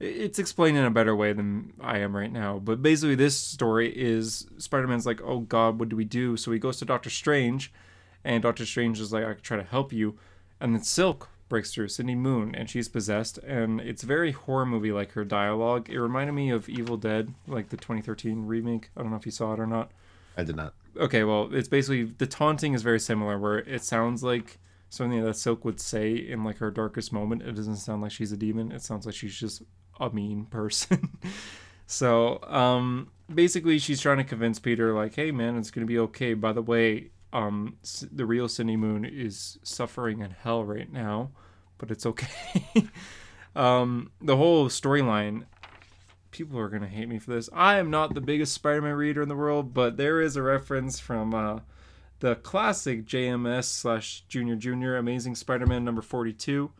It's 0.00 0.40
explained 0.40 0.76
in 0.76 0.84
a 0.84 0.90
better 0.90 1.14
way 1.14 1.32
than 1.32 1.74
I 1.80 1.98
am 1.98 2.14
right 2.14 2.32
now, 2.32 2.58
but 2.58 2.82
basically, 2.82 3.14
this 3.14 3.36
story 3.36 3.88
is 3.96 4.46
Spider-Man's 4.58 5.06
like, 5.06 5.22
"Oh 5.22 5.40
God, 5.40 5.78
what 5.78 5.88
do 5.88 5.96
we 5.96 6.04
do?" 6.04 6.36
So 6.36 6.50
he 6.50 6.58
goes 6.58 6.78
to 6.78 6.84
Doctor 6.84 7.08
Strange, 7.08 7.72
and 8.24 8.42
Doctor 8.42 8.66
Strange 8.66 9.00
is 9.00 9.12
like, 9.12 9.24
"I 9.24 9.34
can 9.34 9.42
try 9.42 9.56
to 9.56 9.62
help 9.62 9.92
you," 9.92 10.18
and 10.60 10.74
then 10.74 10.82
Silk 10.82 11.30
breaks 11.48 11.72
through 11.72 11.88
Cindy 11.88 12.14
Moon, 12.14 12.54
and 12.54 12.68
she's 12.68 12.88
possessed, 12.88 13.38
and 13.38 13.80
it's 13.80 14.02
very 14.02 14.32
horror 14.32 14.66
movie 14.66 14.92
like 14.92 15.12
her 15.12 15.24
dialogue. 15.24 15.88
It 15.88 16.00
reminded 16.00 16.32
me 16.32 16.50
of 16.50 16.68
Evil 16.68 16.96
Dead, 16.96 17.34
like 17.46 17.68
the 17.68 17.76
2013 17.76 18.46
remake. 18.46 18.90
I 18.96 19.02
don't 19.02 19.10
know 19.10 19.16
if 19.16 19.26
you 19.26 19.32
saw 19.32 19.52
it 19.52 19.60
or 19.60 19.66
not 19.66 19.90
I 20.36 20.44
did 20.44 20.56
not. 20.56 20.74
okay, 20.96 21.24
well, 21.24 21.48
it's 21.52 21.68
basically 21.68 22.04
the 22.04 22.26
taunting 22.26 22.74
is 22.74 22.82
very 22.82 23.00
similar, 23.00 23.38
where 23.38 23.58
it 23.58 23.82
sounds 23.82 24.22
like 24.22 24.58
something 24.90 25.24
that 25.24 25.36
Silk 25.36 25.64
would 25.64 25.80
say 25.80 26.14
in 26.14 26.44
like 26.44 26.58
her 26.58 26.70
darkest 26.70 27.12
moment. 27.12 27.42
It 27.42 27.54
doesn't 27.54 27.76
sound 27.76 28.02
like 28.02 28.12
she's 28.12 28.32
a 28.32 28.36
demon. 28.36 28.70
It 28.70 28.82
sounds 28.82 29.06
like 29.06 29.14
she's 29.14 29.36
just 29.36 29.62
a 29.98 30.10
mean 30.10 30.44
person. 30.46 31.18
so, 31.86 32.42
um, 32.44 33.10
basically, 33.34 33.78
she's 33.78 34.00
trying 34.00 34.18
to 34.18 34.24
convince 34.24 34.58
Peter, 34.58 34.92
like, 34.92 35.14
"Hey, 35.14 35.30
man, 35.30 35.56
it's 35.56 35.70
gonna 35.70 35.86
be 35.86 35.98
okay." 35.98 36.34
By 36.34 36.52
the 36.52 36.62
way, 36.62 37.10
um, 37.32 37.76
the 38.10 38.26
real 38.26 38.48
Cindy 38.48 38.76
Moon 38.76 39.04
is 39.04 39.58
suffering 39.62 40.20
in 40.20 40.30
hell 40.30 40.64
right 40.64 40.90
now, 40.90 41.30
but 41.78 41.90
it's 41.90 42.06
okay. 42.06 42.88
um, 43.56 44.10
the 44.20 44.36
whole 44.36 44.68
storyline. 44.68 45.46
People 46.30 46.58
are 46.58 46.68
gonna 46.68 46.86
hate 46.86 47.08
me 47.08 47.18
for 47.18 47.32
this. 47.32 47.48
I 47.52 47.78
am 47.78 47.90
not 47.90 48.14
the 48.14 48.20
biggest 48.20 48.52
Spider-Man 48.52 48.94
reader 48.94 49.22
in 49.22 49.28
the 49.28 49.36
world, 49.36 49.72
but 49.72 49.96
there 49.96 50.20
is 50.20 50.36
a 50.36 50.42
reference 50.42 50.98
from 50.98 51.34
uh, 51.34 51.60
the 52.20 52.36
classic 52.36 53.06
JMS 53.06 53.64
slash 53.64 54.22
Junior 54.28 54.56
Junior 54.56 54.96
Amazing 54.96 55.34
Spider-Man 55.34 55.84
number 55.84 56.02
forty-two. 56.02 56.72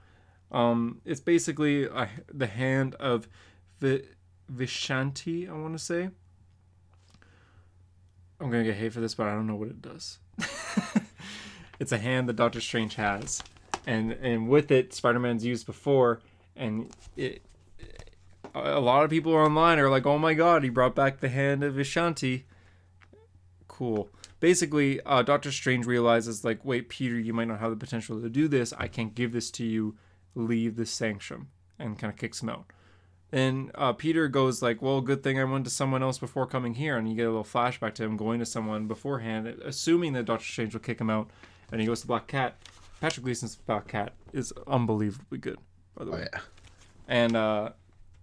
Um, 0.52 1.00
it's 1.04 1.20
basically 1.20 1.84
a, 1.84 2.08
the 2.32 2.46
hand 2.46 2.94
of 2.96 3.28
v- 3.80 4.02
Vishanti, 4.52 5.48
I 5.48 5.52
want 5.54 5.74
to 5.74 5.82
say. 5.82 6.10
I'm 8.38 8.50
gonna 8.50 8.64
get 8.64 8.76
hate 8.76 8.92
for 8.92 9.00
this, 9.00 9.14
but 9.14 9.26
I 9.26 9.34
don't 9.34 9.46
know 9.46 9.56
what 9.56 9.68
it 9.68 9.80
does. 9.80 10.18
it's 11.78 11.92
a 11.92 11.98
hand 11.98 12.28
that 12.28 12.36
Doctor 12.36 12.60
Strange 12.60 12.94
has, 12.94 13.42
and 13.86 14.12
and 14.12 14.48
with 14.48 14.70
it, 14.70 14.94
Spider-Man's 14.94 15.44
used 15.44 15.66
before, 15.66 16.20
and 16.54 16.90
it. 17.16 17.42
A 18.54 18.80
lot 18.80 19.04
of 19.04 19.10
people 19.10 19.34
online 19.34 19.78
are 19.78 19.90
like, 19.90 20.06
"Oh 20.06 20.18
my 20.18 20.32
God, 20.32 20.62
he 20.62 20.70
brought 20.70 20.94
back 20.94 21.20
the 21.20 21.28
hand 21.28 21.62
of 21.62 21.74
Vishanti." 21.74 22.44
Cool. 23.68 24.08
Basically, 24.40 25.00
uh, 25.02 25.22
Doctor 25.22 25.52
Strange 25.52 25.84
realizes, 25.86 26.42
like, 26.44 26.64
"Wait, 26.64 26.88
Peter, 26.88 27.18
you 27.18 27.34
might 27.34 27.48
not 27.48 27.60
have 27.60 27.70
the 27.70 27.76
potential 27.76 28.20
to 28.20 28.30
do 28.30 28.48
this. 28.48 28.72
I 28.78 28.88
can't 28.88 29.14
give 29.14 29.32
this 29.32 29.50
to 29.52 29.64
you. 29.64 29.96
Leave 30.34 30.76
the 30.76 30.86
sanctum," 30.86 31.48
and 31.78 31.98
kind 31.98 32.10
of 32.12 32.18
kicks 32.18 32.42
him 32.42 32.48
out. 32.48 32.64
And 33.32 33.70
uh, 33.74 33.92
Peter 33.92 34.28
goes 34.28 34.62
like, 34.62 34.80
"Well, 34.80 35.00
good 35.00 35.22
thing 35.22 35.38
I 35.38 35.44
went 35.44 35.64
to 35.64 35.70
someone 35.70 36.02
else 36.02 36.18
before 36.18 36.46
coming 36.46 36.74
here." 36.74 36.96
And 36.96 37.08
you 37.08 37.16
get 37.16 37.24
a 37.26 37.30
little 37.30 37.44
flashback 37.44 37.94
to 37.94 38.04
him 38.04 38.16
going 38.16 38.38
to 38.38 38.46
someone 38.46 38.86
beforehand, 38.86 39.46
assuming 39.64 40.12
that 40.12 40.24
Doctor 40.26 40.44
Strange 40.46 40.72
will 40.74 40.80
kick 40.80 41.00
him 41.00 41.10
out. 41.10 41.28
And 41.72 41.80
he 41.80 41.86
goes 41.86 42.00
to 42.02 42.06
Black 42.06 42.28
Cat. 42.28 42.56
Patrick 43.00 43.24
Gleason's 43.24 43.56
Black 43.56 43.88
Cat 43.88 44.14
is 44.32 44.52
unbelievably 44.66 45.38
good, 45.38 45.58
by 45.96 46.04
the 46.04 46.10
Oh 46.12 46.14
way. 46.14 46.28
yeah. 46.32 46.40
And 47.08 47.36
uh, 47.36 47.70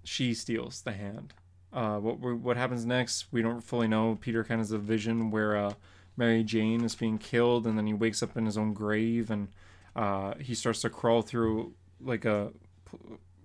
she 0.04 0.34
steals 0.34 0.82
the 0.82 0.94
hand. 0.94 1.34
Uh, 1.74 1.98
what 2.00 2.20
what 2.20 2.56
happens 2.58 2.86
next? 2.86 3.26
We 3.32 3.42
don't 3.42 3.62
fully 3.62 3.88
know. 3.88 4.18
Peter 4.22 4.44
kind 4.44 4.62
of 4.62 4.68
has 4.68 4.72
a 4.72 4.78
vision 4.78 5.32
where 5.32 5.58
uh, 5.58 5.74
Mary 6.16 6.44
Jane 6.44 6.84
is 6.84 6.96
being 6.96 7.18
killed, 7.18 7.68
and 7.68 7.78
then 7.78 7.88
he 7.88 7.94
wakes 7.94 8.24
up 8.24 8.38
in 8.38 8.46
his 8.46 8.58
own 8.58 8.74
grave, 8.74 9.30
and 9.30 9.50
uh, 9.96 10.36
he 10.40 10.56
starts 10.56 10.82
to 10.82 10.90
crawl 10.90 11.22
through 11.22 11.74
like 12.00 12.24
a 12.26 12.52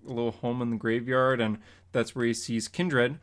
a 0.05 0.09
little 0.09 0.31
home 0.31 0.61
in 0.61 0.69
the 0.69 0.77
graveyard, 0.77 1.41
and 1.41 1.57
that's 1.91 2.15
where 2.15 2.25
he 2.25 2.33
sees 2.33 2.67
Kindred, 2.67 3.19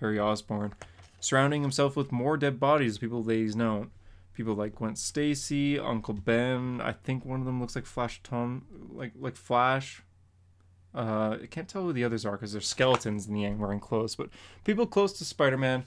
Harry 0.00 0.18
Osborn, 0.18 0.74
surrounding 1.20 1.62
himself 1.62 1.96
with 1.96 2.12
more 2.12 2.36
dead 2.36 2.58
bodies 2.60 2.98
people 2.98 3.22
that 3.22 3.34
he's 3.34 3.56
known. 3.56 3.90
People 4.34 4.54
like 4.54 4.76
Gwen 4.76 4.94
Stacy, 4.94 5.78
Uncle 5.78 6.14
Ben. 6.14 6.80
I 6.80 6.92
think 6.92 7.24
one 7.24 7.40
of 7.40 7.46
them 7.46 7.60
looks 7.60 7.74
like 7.74 7.86
Flash 7.86 8.20
Tom, 8.22 8.64
like 8.92 9.12
like 9.18 9.34
Flash. 9.34 10.02
Uh, 10.94 11.38
I 11.42 11.46
can't 11.46 11.68
tell 11.68 11.82
who 11.82 11.92
the 11.92 12.04
others 12.04 12.24
are 12.24 12.32
because 12.32 12.52
they're 12.52 12.60
skeletons 12.60 13.26
in 13.26 13.34
the 13.34 13.44
end 13.44 13.58
wearing 13.58 13.80
clothes, 13.80 14.14
but 14.14 14.30
people 14.64 14.86
close 14.86 15.12
to 15.14 15.24
Spider-Man, 15.24 15.84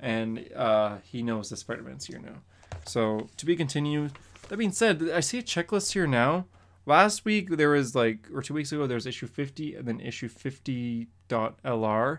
and 0.00 0.52
uh, 0.54 0.98
he 1.02 1.22
knows 1.22 1.50
that 1.50 1.56
Spider-Man's 1.56 2.06
here 2.06 2.18
now. 2.18 2.42
So 2.84 3.28
to 3.36 3.46
be 3.46 3.56
continued. 3.56 4.12
That 4.48 4.58
being 4.58 4.72
said, 4.72 5.10
I 5.10 5.20
see 5.20 5.38
a 5.38 5.42
checklist 5.42 5.92
here 5.92 6.06
now 6.06 6.46
last 6.86 7.24
week 7.24 7.56
there 7.56 7.70
was 7.70 7.94
like 7.94 8.28
or 8.32 8.42
two 8.42 8.54
weeks 8.54 8.72
ago 8.72 8.86
there 8.86 8.96
was 8.96 9.06
issue 9.06 9.26
50 9.26 9.74
and 9.74 9.86
then 9.86 10.00
issue 10.00 10.28
50.lr 10.28 12.18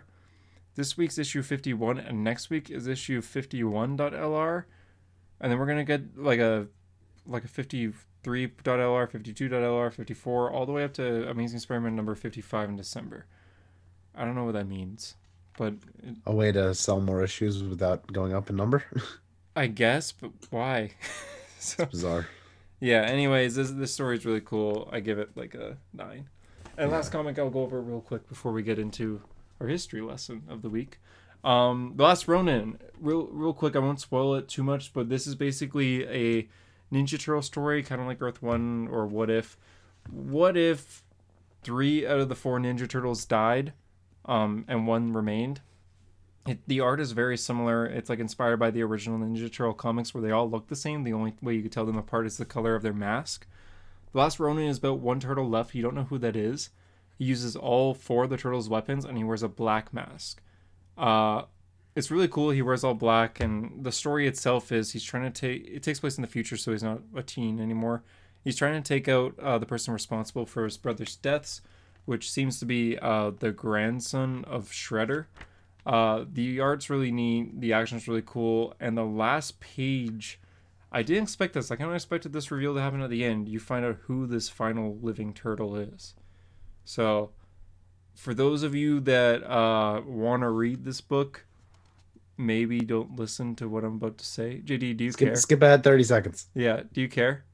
this 0.74 0.96
week's 0.96 1.18
issue 1.18 1.42
51 1.42 1.98
and 1.98 2.22
next 2.22 2.50
week 2.50 2.70
is 2.70 2.86
issue 2.86 3.20
51.lr 3.20 4.64
and 5.40 5.52
then 5.52 5.58
we're 5.58 5.66
gonna 5.66 5.84
get 5.84 6.18
like 6.18 6.38
a 6.38 6.66
like 7.26 7.44
a 7.44 7.48
53.lr 7.48 7.84
52.lr 8.24 9.92
54 9.92 10.50
all 10.50 10.66
the 10.66 10.72
way 10.72 10.84
up 10.84 10.92
to 10.94 11.28
amazing 11.28 11.58
spider-man 11.58 11.96
number 11.96 12.14
55 12.14 12.68
in 12.70 12.76
december 12.76 13.26
i 14.14 14.24
don't 14.24 14.34
know 14.34 14.44
what 14.44 14.54
that 14.54 14.68
means 14.68 15.14
but 15.56 15.74
it, 16.02 16.16
A 16.26 16.34
way 16.34 16.52
to 16.52 16.74
sell 16.74 17.00
more 17.00 17.22
issues 17.22 17.62
without 17.62 18.12
going 18.12 18.34
up 18.34 18.50
in 18.50 18.56
number. 18.56 18.84
i 19.56 19.66
guess 19.66 20.12
but 20.12 20.30
why 20.50 20.90
so 21.58 21.86
Bizarre. 21.86 22.28
Yeah 22.80 23.02
anyways 23.02 23.54
this 23.54 23.70
this 23.70 23.92
story 23.92 24.16
is 24.16 24.26
really 24.26 24.40
cool. 24.40 24.88
I 24.92 25.00
give 25.00 25.18
it 25.18 25.30
like 25.36 25.54
a 25.54 25.76
nine. 25.92 26.28
And 26.76 26.90
last 26.90 27.10
comic 27.10 27.38
i'll 27.38 27.50
go 27.50 27.62
over 27.62 27.80
real 27.80 28.00
quick 28.00 28.28
before 28.28 28.52
we 28.52 28.62
get 28.62 28.78
into 28.78 29.22
our 29.60 29.66
history 29.66 30.00
lesson 30.00 30.42
of 30.48 30.62
the 30.62 30.70
week. 30.70 31.00
Um 31.44 31.94
the 31.96 32.04
last 32.04 32.28
ronin. 32.28 32.78
Real 33.00 33.28
real 33.32 33.52
quick 33.54 33.76
i 33.76 33.78
won't 33.78 34.00
spoil 34.00 34.34
it 34.34 34.48
too 34.48 34.62
much 34.62 34.92
but 34.92 35.08
this 35.08 35.26
is 35.26 35.34
basically 35.34 36.06
a 36.08 36.48
ninja 36.92 37.18
turtle 37.18 37.42
story 37.42 37.82
kind 37.82 38.00
of 38.00 38.06
like 38.06 38.20
earth 38.22 38.42
one 38.42 38.88
or 38.90 39.06
what 39.06 39.30
if. 39.30 39.56
What 40.10 40.56
if 40.56 41.02
three 41.62 42.06
out 42.06 42.20
of 42.20 42.28
the 42.28 42.36
four 42.36 42.58
ninja 42.60 42.88
turtles 42.88 43.24
died 43.24 43.72
um 44.24 44.64
and 44.68 44.86
one 44.86 45.12
remained 45.12 45.60
it, 46.46 46.58
the 46.66 46.80
art 46.80 47.00
is 47.00 47.12
very 47.12 47.36
similar. 47.36 47.86
It's 47.86 48.10
like 48.10 48.18
inspired 48.18 48.58
by 48.58 48.70
the 48.70 48.82
original 48.82 49.18
Ninja 49.18 49.52
Turtle 49.52 49.74
comics 49.74 50.14
where 50.14 50.22
they 50.22 50.30
all 50.30 50.48
look 50.48 50.68
the 50.68 50.76
same. 50.76 51.04
The 51.04 51.12
only 51.12 51.34
way 51.42 51.54
you 51.54 51.62
could 51.62 51.72
tell 51.72 51.86
them 51.86 51.98
apart 51.98 52.26
is 52.26 52.36
the 52.36 52.44
color 52.44 52.74
of 52.74 52.82
their 52.82 52.92
mask. 52.92 53.46
The 54.12 54.18
last 54.18 54.40
Ronin 54.40 54.68
is 54.68 54.78
about 54.78 55.00
one 55.00 55.20
turtle 55.20 55.48
left. 55.48 55.74
You 55.74 55.82
don't 55.82 55.94
know 55.94 56.04
who 56.04 56.18
that 56.18 56.36
is. 56.36 56.70
He 57.18 57.24
uses 57.24 57.56
all 57.56 57.94
four 57.94 58.24
of 58.24 58.30
the 58.30 58.36
turtle's 58.36 58.68
weapons 58.68 59.04
and 59.04 59.16
he 59.16 59.24
wears 59.24 59.42
a 59.42 59.48
black 59.48 59.92
mask. 59.92 60.42
Uh, 60.96 61.42
it's 61.96 62.10
really 62.10 62.28
cool. 62.28 62.50
He 62.50 62.60
wears 62.60 62.84
all 62.84 62.94
black, 62.94 63.40
and 63.40 63.82
the 63.82 63.90
story 63.90 64.28
itself 64.28 64.70
is 64.70 64.92
he's 64.92 65.02
trying 65.02 65.30
to 65.32 65.40
take. 65.40 65.66
It 65.66 65.82
takes 65.82 65.98
place 65.98 66.18
in 66.18 66.22
the 66.22 66.28
future, 66.28 66.58
so 66.58 66.72
he's 66.72 66.82
not 66.82 67.00
a 67.16 67.22
teen 67.22 67.58
anymore. 67.58 68.02
He's 68.44 68.56
trying 68.56 68.80
to 68.80 68.86
take 68.86 69.08
out 69.08 69.34
uh, 69.40 69.58
the 69.58 69.66
person 69.66 69.94
responsible 69.94 70.44
for 70.44 70.64
his 70.64 70.76
brother's 70.76 71.16
deaths, 71.16 71.62
which 72.04 72.30
seems 72.30 72.60
to 72.60 72.66
be 72.66 72.98
uh, 72.98 73.32
the 73.38 73.50
grandson 73.50 74.44
of 74.46 74.68
Shredder. 74.68 75.24
Uh, 75.86 76.24
the 76.32 76.60
art's 76.60 76.90
really 76.90 77.12
neat. 77.12 77.60
The 77.60 77.72
action's 77.72 78.08
really 78.08 78.24
cool, 78.26 78.74
and 78.80 78.98
the 78.98 79.04
last 79.04 79.60
page, 79.60 80.40
I 80.90 81.02
didn't 81.02 81.24
expect 81.24 81.54
this. 81.54 81.70
I 81.70 81.76
kind 81.76 81.88
of 81.88 81.94
expected 81.94 82.32
this 82.32 82.50
reveal 82.50 82.74
to 82.74 82.80
happen 82.80 83.00
at 83.00 83.10
the 83.10 83.24
end. 83.24 83.48
You 83.48 83.60
find 83.60 83.84
out 83.84 83.98
who 84.02 84.26
this 84.26 84.48
final 84.48 84.98
living 85.00 85.32
turtle 85.32 85.76
is. 85.76 86.14
So, 86.84 87.30
for 88.14 88.34
those 88.34 88.64
of 88.64 88.74
you 88.74 88.98
that 89.00 89.48
uh, 89.48 90.02
want 90.04 90.42
to 90.42 90.48
read 90.48 90.84
this 90.84 91.00
book, 91.00 91.46
maybe 92.36 92.80
don't 92.80 93.16
listen 93.16 93.54
to 93.56 93.68
what 93.68 93.84
I'm 93.84 93.94
about 93.94 94.18
to 94.18 94.26
say. 94.26 94.60
JD, 94.64 94.96
do 94.96 95.04
you 95.04 95.12
care? 95.12 95.34
Skip, 95.34 95.36
skip 95.36 95.62
ahead 95.62 95.84
30 95.84 96.02
seconds. 96.02 96.46
Yeah, 96.54 96.82
do 96.92 97.00
you 97.00 97.08
care? 97.08 97.44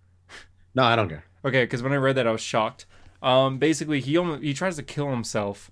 No, 0.75 0.85
I 0.85 0.97
don't 0.97 1.09
care. 1.09 1.25
Okay, 1.45 1.65
because 1.65 1.83
when 1.83 1.93
I 1.93 1.97
read 1.97 2.17
that, 2.17 2.27
I 2.27 2.31
was 2.31 2.41
shocked. 2.41 2.87
Um, 3.23 3.59
basically, 3.59 4.01
he 4.01 4.17
almost, 4.17 4.43
he 4.43 4.55
tries 4.55 4.77
to 4.77 4.83
kill 4.83 5.11
himself, 5.11 5.71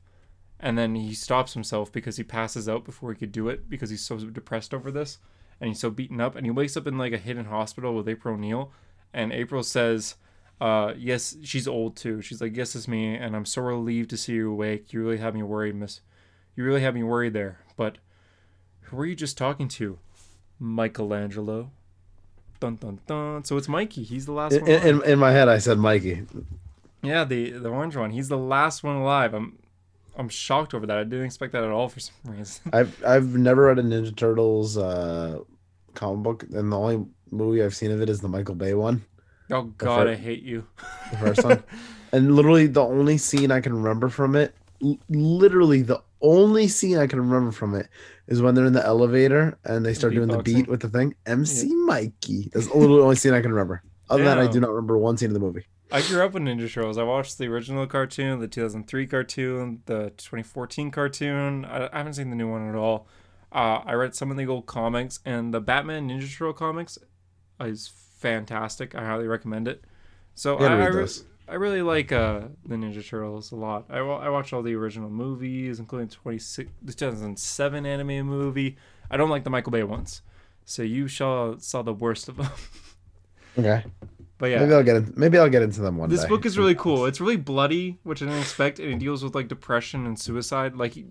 and 0.60 0.76
then 0.78 0.94
he 0.94 1.14
stops 1.14 1.54
himself 1.54 1.90
because 1.90 2.16
he 2.16 2.22
passes 2.22 2.68
out 2.68 2.84
before 2.84 3.12
he 3.12 3.18
could 3.18 3.32
do 3.32 3.48
it 3.48 3.68
because 3.68 3.90
he's 3.90 4.04
so 4.04 4.18
depressed 4.18 4.72
over 4.74 4.90
this, 4.90 5.18
and 5.60 5.68
he's 5.68 5.80
so 5.80 5.90
beaten 5.90 6.20
up, 6.20 6.36
and 6.36 6.46
he 6.46 6.50
wakes 6.50 6.76
up 6.76 6.86
in 6.86 6.98
like 6.98 7.12
a 7.12 7.18
hidden 7.18 7.46
hospital 7.46 7.94
with 7.94 8.08
April 8.08 8.34
O'Neil, 8.34 8.70
and 9.12 9.32
April 9.32 9.62
says, 9.62 10.14
uh, 10.60 10.92
"Yes, 10.96 11.36
she's 11.42 11.66
old 11.66 11.96
too." 11.96 12.20
She's 12.22 12.40
like, 12.40 12.56
"Yes, 12.56 12.74
it's 12.76 12.86
me, 12.88 13.14
and 13.14 13.34
I'm 13.34 13.46
so 13.46 13.62
relieved 13.62 14.10
to 14.10 14.16
see 14.16 14.34
you 14.34 14.50
awake. 14.52 14.92
You 14.92 15.02
really 15.02 15.18
have 15.18 15.34
me 15.34 15.42
worried, 15.42 15.74
Miss. 15.74 16.00
You 16.56 16.64
really 16.64 16.82
have 16.82 16.94
me 16.94 17.02
worried 17.02 17.32
there. 17.32 17.60
But 17.76 17.98
who 18.82 18.96
were 18.96 19.06
you 19.06 19.14
just 19.16 19.36
talking 19.38 19.68
to? 19.68 19.98
Michelangelo." 20.58 21.70
Dun 22.60 22.76
dun 22.76 23.00
dun. 23.06 23.42
So 23.44 23.56
it's 23.56 23.68
Mikey. 23.68 24.02
He's 24.02 24.26
the 24.26 24.32
last 24.32 24.52
In, 24.52 24.60
one. 24.62 24.70
in, 24.70 25.02
in 25.12 25.18
my 25.18 25.32
head, 25.32 25.48
I 25.48 25.56
said 25.58 25.78
Mikey. 25.78 26.26
Yeah, 27.02 27.24
the 27.24 27.52
the 27.52 27.70
orange 27.70 27.96
one. 27.96 28.10
He's 28.10 28.28
the 28.28 28.36
last 28.36 28.84
one 28.84 28.96
alive. 28.96 29.32
I'm 29.32 29.58
I'm 30.16 30.28
shocked 30.28 30.74
over 30.74 30.86
that. 30.86 30.98
I 30.98 31.04
didn't 31.04 31.26
expect 31.26 31.52
that 31.52 31.64
at 31.64 31.70
all 31.70 31.88
for 31.88 32.00
some 32.00 32.14
reason. 32.24 32.62
I've 32.72 33.04
I've 33.04 33.34
never 33.36 33.66
read 33.66 33.78
a 33.78 33.82
Ninja 33.82 34.14
Turtles 34.14 34.76
uh, 34.76 35.38
comic 35.94 36.22
book, 36.22 36.42
and 36.52 36.72
the 36.72 36.78
only 36.78 37.06
movie 37.30 37.62
I've 37.62 37.74
seen 37.74 37.90
of 37.90 38.00
it 38.00 38.08
is 38.08 38.20
the 38.20 38.28
Michael 38.28 38.54
Bay 38.54 38.74
one, 38.74 39.04
oh 39.50 39.62
God, 39.62 40.08
I 40.08 40.14
hate 40.16 40.42
you. 40.42 40.66
the 41.10 41.16
first 41.18 41.44
one. 41.44 41.62
and 42.12 42.34
literally, 42.34 42.66
the 42.66 42.82
only 42.82 43.18
scene 43.18 43.50
I 43.50 43.60
can 43.60 43.72
remember 43.72 44.08
from 44.08 44.36
it, 44.36 44.54
l- 44.82 44.98
literally 45.08 45.82
the 45.82 46.02
only 46.22 46.68
scene 46.68 46.98
I 46.98 47.06
can 47.06 47.20
remember 47.20 47.52
from 47.52 47.74
it, 47.74 47.88
is 48.26 48.42
when 48.42 48.54
they're 48.54 48.66
in 48.66 48.72
the 48.72 48.84
elevator 48.84 49.58
and 49.64 49.84
they 49.84 49.94
start 49.94 50.14
doing 50.14 50.28
the 50.28 50.42
beat 50.42 50.68
with 50.68 50.80
the 50.80 50.88
thing. 50.88 51.14
MC 51.26 51.74
Mikey. 51.74 52.50
That's 52.52 52.66
literally 52.66 52.96
the 52.96 53.02
only 53.02 53.16
scene 53.16 53.32
I 53.32 53.40
can 53.40 53.52
remember. 53.52 53.82
Other 54.08 54.24
than 54.24 54.36
that, 54.36 54.48
I 54.48 54.50
do 54.50 54.60
not 54.60 54.70
remember 54.70 54.98
one 54.98 55.16
scene 55.16 55.28
of 55.28 55.34
the 55.34 55.40
movie. 55.40 55.66
I 55.92 56.02
grew 56.02 56.22
up 56.22 56.32
with 56.32 56.42
Ninja 56.44 56.72
Turtles. 56.72 56.98
I 56.98 57.02
watched 57.02 57.38
the 57.38 57.46
original 57.48 57.86
cartoon, 57.86 58.38
the 58.38 58.48
2003 58.48 59.06
cartoon, 59.06 59.82
the 59.86 60.12
2014 60.16 60.90
cartoon. 60.90 61.64
I, 61.64 61.88
I 61.92 61.98
haven't 61.98 62.14
seen 62.14 62.30
the 62.30 62.36
new 62.36 62.48
one 62.48 62.68
at 62.68 62.74
all. 62.74 63.08
Uh, 63.52 63.80
I 63.84 63.94
read 63.94 64.14
some 64.14 64.30
of 64.30 64.36
the 64.36 64.46
old 64.46 64.66
comics, 64.66 65.18
and 65.24 65.52
the 65.52 65.60
Batman 65.60 66.08
Ninja 66.08 66.30
Turtle 66.32 66.52
comics 66.52 66.98
is 67.60 67.90
fantastic. 68.18 68.94
I 68.94 69.04
highly 69.04 69.26
recommend 69.26 69.66
it. 69.66 69.84
So 70.34 70.58
I, 70.58 70.66
I, 70.66 70.86
re- 70.86 71.08
I 71.48 71.54
really 71.54 71.82
like 71.82 72.12
uh, 72.12 72.42
the 72.64 72.76
Ninja 72.76 73.06
Turtles 73.06 73.50
a 73.50 73.56
lot. 73.56 73.86
I, 73.90 73.98
I 73.98 74.28
watch 74.28 74.52
all 74.52 74.62
the 74.62 74.74
original 74.74 75.10
movies, 75.10 75.80
including 75.80 76.08
26, 76.08 76.70
the 76.82 76.92
2007 76.92 77.86
anime 77.86 78.26
movie. 78.26 78.76
I 79.10 79.16
don't 79.16 79.30
like 79.30 79.42
the 79.42 79.50
Michael 79.50 79.72
Bay 79.72 79.82
ones. 79.82 80.22
So 80.64 80.82
you 80.82 81.08
saw 81.08 81.56
saw 81.58 81.82
the 81.82 81.92
worst 81.92 82.28
of 82.28 82.36
them. 82.36 82.48
Okay. 83.58 83.82
But 84.40 84.50
yeah, 84.50 84.58
Maybe 84.60 84.74
I'll 84.74 84.82
get 84.82 84.96
in, 84.96 85.12
maybe 85.16 85.38
I'll 85.38 85.48
get 85.48 85.62
into 85.62 85.80
them 85.82 85.96
one 85.98 86.08
this 86.10 86.22
day. 86.22 86.28
book 86.28 86.44
is 86.44 86.58
really 86.58 86.74
cool. 86.86 87.06
It's 87.06 87.20
really 87.20 87.36
bloody, 87.36 87.98
which 88.02 88.20
I 88.22 88.24
didn't 88.24 88.40
expect, 88.40 88.80
and 88.80 88.92
it 88.92 88.98
deals 88.98 89.22
with 89.22 89.34
like 89.36 89.46
depression 89.46 90.04
and 90.06 90.18
suicide. 90.18 90.74
Like 90.74 90.94
he- 90.94 91.06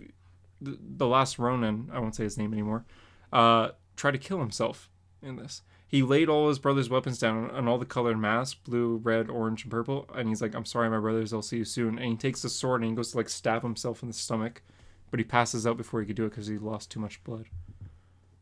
the, 0.61 0.77
the 0.81 1.07
last 1.07 1.39
Ronin, 1.39 1.89
I 1.93 1.99
won't 1.99 2.15
say 2.15 2.23
his 2.25 2.37
name 2.37 2.51
anymore, 2.51 2.83
uh, 3.31 3.69
tried 3.95 4.11
to 4.11 4.17
kill 4.17 4.39
himself 4.39 4.89
in 5.21 5.37
this. 5.37 5.61
He 5.87 6.01
laid 6.03 6.27
all 6.29 6.49
his 6.49 6.59
brother's 6.59 6.89
weapons 6.89 7.17
down 7.17 7.49
on 7.51 7.67
all 7.67 7.77
the 7.79 7.85
colored 7.85 8.17
masks, 8.19 8.53
blue, 8.55 8.97
red, 8.97 9.29
orange, 9.29 9.63
and 9.63 9.71
purple, 9.71 10.07
and 10.13 10.27
he's 10.27 10.41
like, 10.41 10.53
"I'm 10.53 10.65
sorry, 10.65 10.89
my 10.89 10.99
brothers. 10.99 11.31
I'll 11.33 11.41
see 11.41 11.57
you 11.57 11.65
soon." 11.65 11.97
And 11.97 12.09
he 12.11 12.15
takes 12.17 12.41
the 12.41 12.49
sword 12.49 12.81
and 12.81 12.89
he 12.91 12.95
goes 12.95 13.11
to 13.11 13.17
like 13.17 13.29
stab 13.29 13.61
himself 13.63 14.01
in 14.03 14.07
the 14.09 14.13
stomach, 14.13 14.61
but 15.11 15.19
he 15.19 15.23
passes 15.23 15.65
out 15.65 15.77
before 15.77 15.99
he 16.01 16.05
could 16.05 16.15
do 16.15 16.25
it 16.25 16.29
because 16.29 16.47
he 16.47 16.57
lost 16.57 16.91
too 16.91 16.99
much 16.99 17.23
blood. 17.23 17.45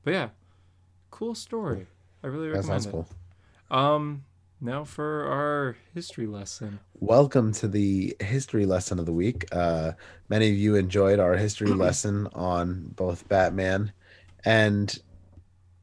But 0.04 0.12
yeah, 0.14 0.30
cool 1.12 1.36
story. 1.36 1.88
I 2.24 2.28
really 2.28 2.48
That 2.50 2.56
recommend 2.58 2.84
sounds 2.84 2.86
it. 2.88 2.92
cool. 2.92 3.08
Um, 3.70 4.24
now 4.60 4.84
for 4.84 5.26
our 5.28 5.78
history 5.94 6.26
lesson. 6.26 6.80
Welcome 7.00 7.52
to 7.54 7.68
the 7.68 8.16
history 8.20 8.66
lesson 8.66 9.00
of 9.00 9.06
the 9.06 9.14
week. 9.14 9.46
Uh, 9.52 9.94
many 10.30 10.50
of 10.50 10.56
you 10.56 10.76
enjoyed 10.76 11.20
our 11.20 11.36
history 11.36 11.68
lesson 11.74 12.28
on 12.34 12.92
both 12.96 13.28
Batman 13.28 13.92
and 14.46 14.98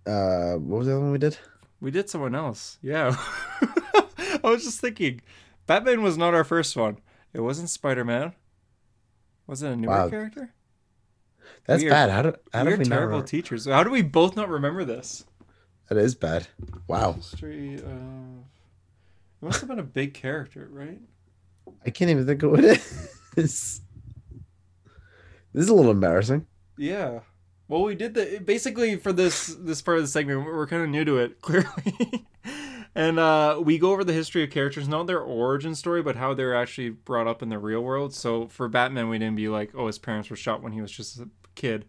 uh, 0.07 0.55
what 0.55 0.79
was 0.79 0.87
the 0.87 0.93
other 0.93 1.01
one 1.03 1.13
we 1.13 1.19
did? 1.19 1.39
We 1.81 1.91
did 1.91 2.09
someone 2.11 2.35
else. 2.35 2.79
Yeah. 2.83 3.15
I 3.63 4.41
was 4.43 4.65
just 4.65 4.81
thinking, 4.81 5.21
Batman 5.67 6.03
was 6.03 6.17
not 6.19 6.35
our 6.35 6.45
first 6.45 6.77
one. 6.77 6.99
It 7.33 7.41
wasn't 7.41 7.71
Spider 7.71 8.05
Man. 8.05 8.33
Was 9.47 9.63
it 9.63 9.71
a 9.73 9.77
newer 9.77 9.91
Wow. 9.91 10.09
character? 10.11 10.53
That's 11.67 11.83
We 11.83 11.89
are- 11.89 11.93
bad. 11.93 12.11
How 12.11 12.23
do 12.23 12.35
how 12.53 12.65
we 12.65 12.73
are 12.73 12.77
we 12.79 12.85
terrible 12.85 13.23
teachers. 13.23 13.67
How 13.67 13.83
do 13.85 13.91
we 13.91 14.03
both 14.03 14.37
not 14.37 14.49
remember 14.49 14.85
this? 14.85 15.25
That 15.89 15.99
is 15.99 16.15
bad. 16.15 16.47
Wow. 16.87 17.13
History 17.13 17.77
of. 17.77 17.83
Must 19.45 19.61
have 19.61 19.69
been 19.69 19.79
a 19.79 19.83
big 19.83 20.15
character, 20.15 20.71
right? 20.73 20.99
I 21.85 21.91
can't 21.91 22.11
even 22.11 22.27
think 22.27 22.43
of 22.43 22.53
what 22.53 22.65
it 22.65 22.83
is. 23.37 23.83
This 25.53 25.65
is 25.65 25.69
a 25.69 25.75
little 25.75 25.91
embarrassing. 25.91 26.47
Yeah. 26.79 27.21
Well, 27.69 27.83
we 27.83 27.95
did 27.95 28.15
the 28.15 28.41
basically 28.43 28.97
for 28.97 29.13
this 29.13 29.55
this 29.61 29.83
part 29.83 29.99
of 29.99 30.05
the 30.05 30.09
segment. 30.09 30.47
We're 30.47 30.67
kind 30.67 30.83
of 30.83 30.89
new 30.89 31.05
to 31.05 31.19
it, 31.19 31.41
clearly, 31.43 32.27
and 32.95 33.19
uh, 33.19 33.61
we 33.63 33.79
go 33.79 33.93
over 33.93 34.03
the 34.03 34.15
history 34.15 34.43
of 34.43 34.51
characters, 34.51 34.89
not 34.89 35.07
their 35.07 35.21
origin 35.21 35.75
story, 35.75 36.03
but 36.03 36.17
how 36.17 36.33
they're 36.33 36.57
actually 36.57 36.89
brought 36.91 37.27
up 37.27 37.43
in 37.43 37.51
the 37.51 37.59
real 37.59 37.83
world. 37.83 38.15
So 38.15 38.49
for 38.49 38.67
Batman, 38.67 39.11
we 39.11 39.19
didn't 39.19 39.37
be 39.37 39.49
like, 39.49 39.73
oh, 39.75 39.89
his 39.89 39.99
parents 39.99 40.31
were 40.31 40.37
shot 40.37 40.63
when 40.63 40.73
he 40.73 40.81
was 40.81 40.91
just 40.91 41.21
a 41.21 41.29
kid. 41.55 41.85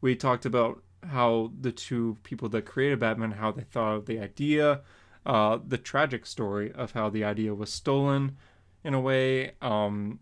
We 0.00 0.16
talked 0.16 0.46
about 0.46 0.82
how 1.02 1.52
the 1.60 1.70
two 1.70 2.16
people 2.22 2.48
that 2.48 2.64
created 2.64 2.98
Batman, 2.98 3.32
how 3.32 3.52
they 3.52 3.64
thought 3.64 3.94
of 3.94 4.06
the 4.06 4.18
idea, 4.20 4.80
uh, 5.26 5.58
the 5.66 5.78
tragic 5.78 6.26
story 6.26 6.72
of 6.72 6.92
how 6.92 7.08
the 7.08 7.24
idea 7.24 7.54
was 7.54 7.72
stolen, 7.72 8.36
in 8.82 8.94
a 8.94 9.00
way. 9.00 9.52
Um, 9.62 10.20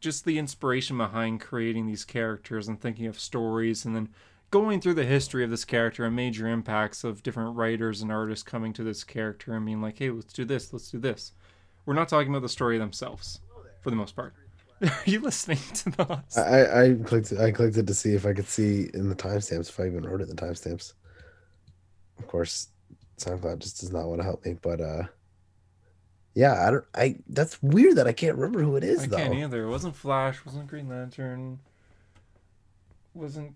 just 0.00 0.24
the 0.24 0.38
inspiration 0.38 0.98
behind 0.98 1.40
creating 1.40 1.86
these 1.86 2.04
characters 2.04 2.66
and 2.68 2.80
thinking 2.80 3.06
of 3.06 3.18
stories 3.18 3.84
and 3.84 3.94
then 3.94 4.08
going 4.50 4.80
through 4.80 4.94
the 4.94 5.04
history 5.04 5.44
of 5.44 5.50
this 5.50 5.64
character 5.64 6.04
and 6.04 6.14
major 6.14 6.46
impacts 6.46 7.04
of 7.04 7.22
different 7.22 7.56
writers 7.56 8.02
and 8.02 8.12
artists 8.12 8.42
coming 8.42 8.72
to 8.74 8.82
this 8.82 9.04
character 9.04 9.54
and 9.54 9.64
being 9.64 9.80
like, 9.80 9.98
hey, 9.98 10.10
let's 10.10 10.32
do 10.32 10.44
this, 10.44 10.72
let's 10.72 10.90
do 10.90 10.98
this. 10.98 11.32
We're 11.86 11.94
not 11.94 12.08
talking 12.08 12.30
about 12.30 12.42
the 12.42 12.48
story 12.48 12.78
themselves, 12.78 13.40
for 13.80 13.90
the 13.90 13.96
most 13.96 14.14
part. 14.14 14.34
Are 14.82 14.90
you 15.06 15.20
listening 15.20 15.58
to? 15.74 16.22
I, 16.36 16.40
I 16.40 16.84
I 16.84 16.94
clicked 17.04 17.32
I 17.32 17.50
clicked 17.52 17.76
it 17.76 17.86
to 17.86 17.94
see 17.94 18.14
if 18.14 18.26
I 18.26 18.32
could 18.32 18.48
see 18.48 18.90
in 18.92 19.08
the 19.08 19.14
timestamps 19.14 19.68
if 19.68 19.78
I 19.78 19.86
even 19.86 20.04
wrote 20.04 20.20
it 20.20 20.28
in 20.28 20.34
the 20.34 20.42
timestamps. 20.42 20.92
Of 22.18 22.26
course, 22.26 22.68
SoundCloud 23.24 23.58
just 23.60 23.80
does 23.80 23.92
not 23.92 24.06
want 24.06 24.20
to 24.20 24.24
help 24.24 24.44
me, 24.44 24.54
but 24.60 24.80
uh, 24.80 25.02
yeah, 26.34 26.66
I 26.66 26.70
don't. 26.70 26.84
I 26.94 27.16
that's 27.28 27.62
weird 27.62 27.96
that 27.96 28.06
I 28.06 28.12
can't 28.12 28.36
remember 28.36 28.62
who 28.62 28.76
it 28.76 28.84
is 28.84 29.02
I 29.04 29.06
though. 29.06 29.16
can't 29.16 29.34
either. 29.34 29.64
It 29.64 29.70
wasn't 29.70 29.96
Flash, 29.96 30.44
wasn't 30.44 30.66
Green 30.66 30.88
Lantern, 30.88 31.58
wasn't. 33.14 33.54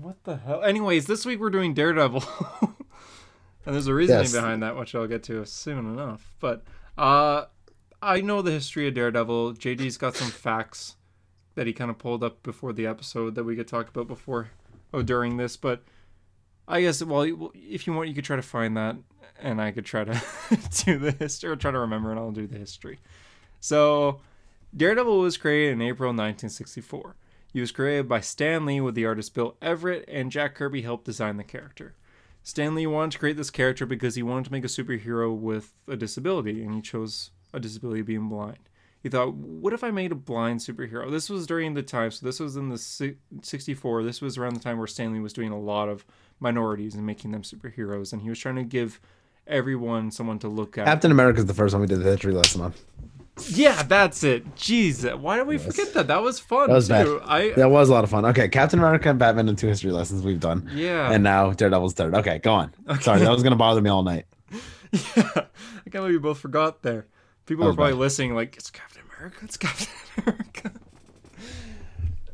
What 0.00 0.22
the 0.24 0.36
hell? 0.36 0.62
Anyways, 0.62 1.06
this 1.06 1.26
week 1.26 1.38
we're 1.40 1.50
doing 1.50 1.74
Daredevil. 1.74 2.24
and 3.66 3.74
there's 3.74 3.86
a 3.86 3.94
reasoning 3.94 4.22
Yes. 4.22 4.32
behind 4.32 4.62
that, 4.62 4.76
which 4.76 4.94
I'll 4.94 5.06
get 5.06 5.22
to 5.24 5.44
soon 5.44 5.78
enough. 5.78 6.34
But 6.40 6.64
uh, 6.96 7.44
I 8.00 8.20
know 8.22 8.40
the 8.42 8.50
history 8.50 8.88
of 8.88 8.94
Daredevil. 8.94 9.54
JD's 9.54 9.98
got 9.98 10.16
some 10.16 10.30
facts 10.30 10.96
that 11.54 11.66
he 11.66 11.72
kind 11.74 11.90
of 11.90 11.98
pulled 11.98 12.24
up 12.24 12.42
before 12.42 12.72
the 12.72 12.86
episode 12.86 13.34
that 13.34 13.44
we 13.44 13.54
could 13.56 13.68
talk 13.68 13.88
about 13.88 14.08
before, 14.08 14.48
oh, 14.94 15.02
during 15.02 15.36
this. 15.36 15.56
But 15.58 15.82
I 16.66 16.80
guess, 16.80 17.02
well, 17.02 17.50
if 17.54 17.86
you 17.86 17.92
want, 17.92 18.08
you 18.08 18.14
could 18.14 18.24
try 18.24 18.36
to 18.36 18.42
find 18.42 18.76
that, 18.76 18.96
and 19.38 19.60
I 19.60 19.70
could 19.70 19.84
try 19.84 20.04
to 20.04 20.22
do 20.84 20.98
the 20.98 21.12
history, 21.12 21.50
or 21.50 21.56
try 21.56 21.70
to 21.70 21.78
remember, 21.78 22.10
and 22.10 22.18
I'll 22.18 22.30
do 22.30 22.46
the 22.46 22.58
history. 22.58 22.98
So, 23.60 24.20
Daredevil 24.76 25.18
was 25.18 25.36
created 25.36 25.72
in 25.72 25.82
April 25.82 26.08
1964. 26.08 27.16
He 27.52 27.60
was 27.60 27.70
created 27.70 28.08
by 28.08 28.20
Stan 28.20 28.66
Lee 28.66 28.80
with 28.80 28.94
the 28.94 29.06
artist 29.06 29.34
Bill 29.34 29.56
Everett, 29.62 30.04
and 30.08 30.32
Jack 30.32 30.54
Kirby 30.54 30.82
helped 30.82 31.04
design 31.04 31.36
the 31.36 31.44
character. 31.44 31.94
Stan 32.42 32.74
Lee 32.74 32.86
wanted 32.86 33.12
to 33.12 33.18
create 33.18 33.36
this 33.36 33.50
character 33.50 33.86
because 33.86 34.16
he 34.16 34.22
wanted 34.22 34.46
to 34.46 34.52
make 34.52 34.64
a 34.64 34.68
superhero 34.68 35.34
with 35.34 35.72
a 35.86 35.96
disability, 35.96 36.62
and 36.62 36.74
he 36.74 36.82
chose 36.82 37.30
a 37.52 37.60
disability 37.60 38.02
being 38.02 38.28
blind. 38.28 38.68
He 39.02 39.10
thought, 39.10 39.34
what 39.34 39.74
if 39.74 39.84
I 39.84 39.90
made 39.90 40.12
a 40.12 40.16
blind 40.16 40.60
superhero? 40.60 41.10
This 41.10 41.28
was 41.28 41.46
during 41.46 41.74
the 41.74 41.82
time, 41.82 42.10
so 42.10 42.24
this 42.24 42.40
was 42.40 42.56
in 42.56 42.70
the 42.70 42.78
64. 42.78 44.02
This 44.02 44.22
was 44.22 44.38
around 44.38 44.54
the 44.54 44.60
time 44.60 44.78
where 44.78 44.86
Stan 44.86 45.12
Lee 45.12 45.20
was 45.20 45.34
doing 45.34 45.52
a 45.52 45.60
lot 45.60 45.90
of 45.90 46.04
minorities 46.40 46.94
and 46.94 47.04
making 47.06 47.30
them 47.32 47.42
superheroes, 47.42 48.12
and 48.12 48.22
he 48.22 48.28
was 48.28 48.38
trying 48.38 48.56
to 48.56 48.64
give 48.64 49.00
everyone 49.46 50.10
someone 50.10 50.38
to 50.40 50.48
look 50.48 50.78
at. 50.78 50.86
Captain 50.86 51.10
America 51.10 51.38
is 51.40 51.46
the 51.46 51.54
first 51.54 51.74
one 51.74 51.80
we 51.82 51.86
did 51.86 52.00
the 52.00 52.04
history 52.04 52.32
lesson 52.32 52.60
on. 52.60 52.74
Yeah, 53.48 53.82
that's 53.82 54.22
it. 54.22 54.54
Jeez, 54.54 55.12
why 55.18 55.36
did 55.38 55.48
we 55.48 55.58
forget 55.58 55.92
that? 55.94 56.06
That 56.06 56.22
was 56.22 56.38
fun 56.38 56.68
That 56.68 56.74
was 56.74 56.88
bad. 56.88 57.04
too. 57.04 57.20
I 57.24 57.50
That 57.50 57.68
was 57.68 57.88
a 57.88 57.92
lot 57.92 58.04
of 58.04 58.10
fun. 58.10 58.24
Okay, 58.26 58.48
Captain 58.48 58.78
America 58.78 59.10
and 59.10 59.18
Batman 59.18 59.48
and 59.48 59.58
two 59.58 59.66
history 59.66 59.90
lessons 59.90 60.22
we've 60.22 60.38
done, 60.38 60.70
yeah. 60.72 61.10
and 61.10 61.24
now 61.24 61.52
Daredevil's 61.52 61.94
third. 61.94 62.14
Okay, 62.14 62.38
go 62.38 62.52
on. 62.54 62.72
Sorry, 63.00 63.20
that 63.20 63.30
was 63.30 63.42
gonna 63.42 63.56
bother 63.56 63.80
me 63.80 63.90
all 63.90 64.04
night. 64.04 64.26
yeah. 64.52 64.60
I 65.26 65.90
can't 65.90 65.92
believe 65.92 66.12
we 66.12 66.18
both 66.18 66.38
forgot 66.38 66.82
there. 66.82 67.06
People 67.46 67.64
were 67.66 67.74
probably 67.74 67.94
bad. 67.94 68.00
listening 68.00 68.34
like 68.36 68.56
it's 68.56 68.70
Captain 68.70 69.02
America, 69.16 69.38
it's 69.42 69.56
Captain 69.56 69.88
America. 70.24 70.72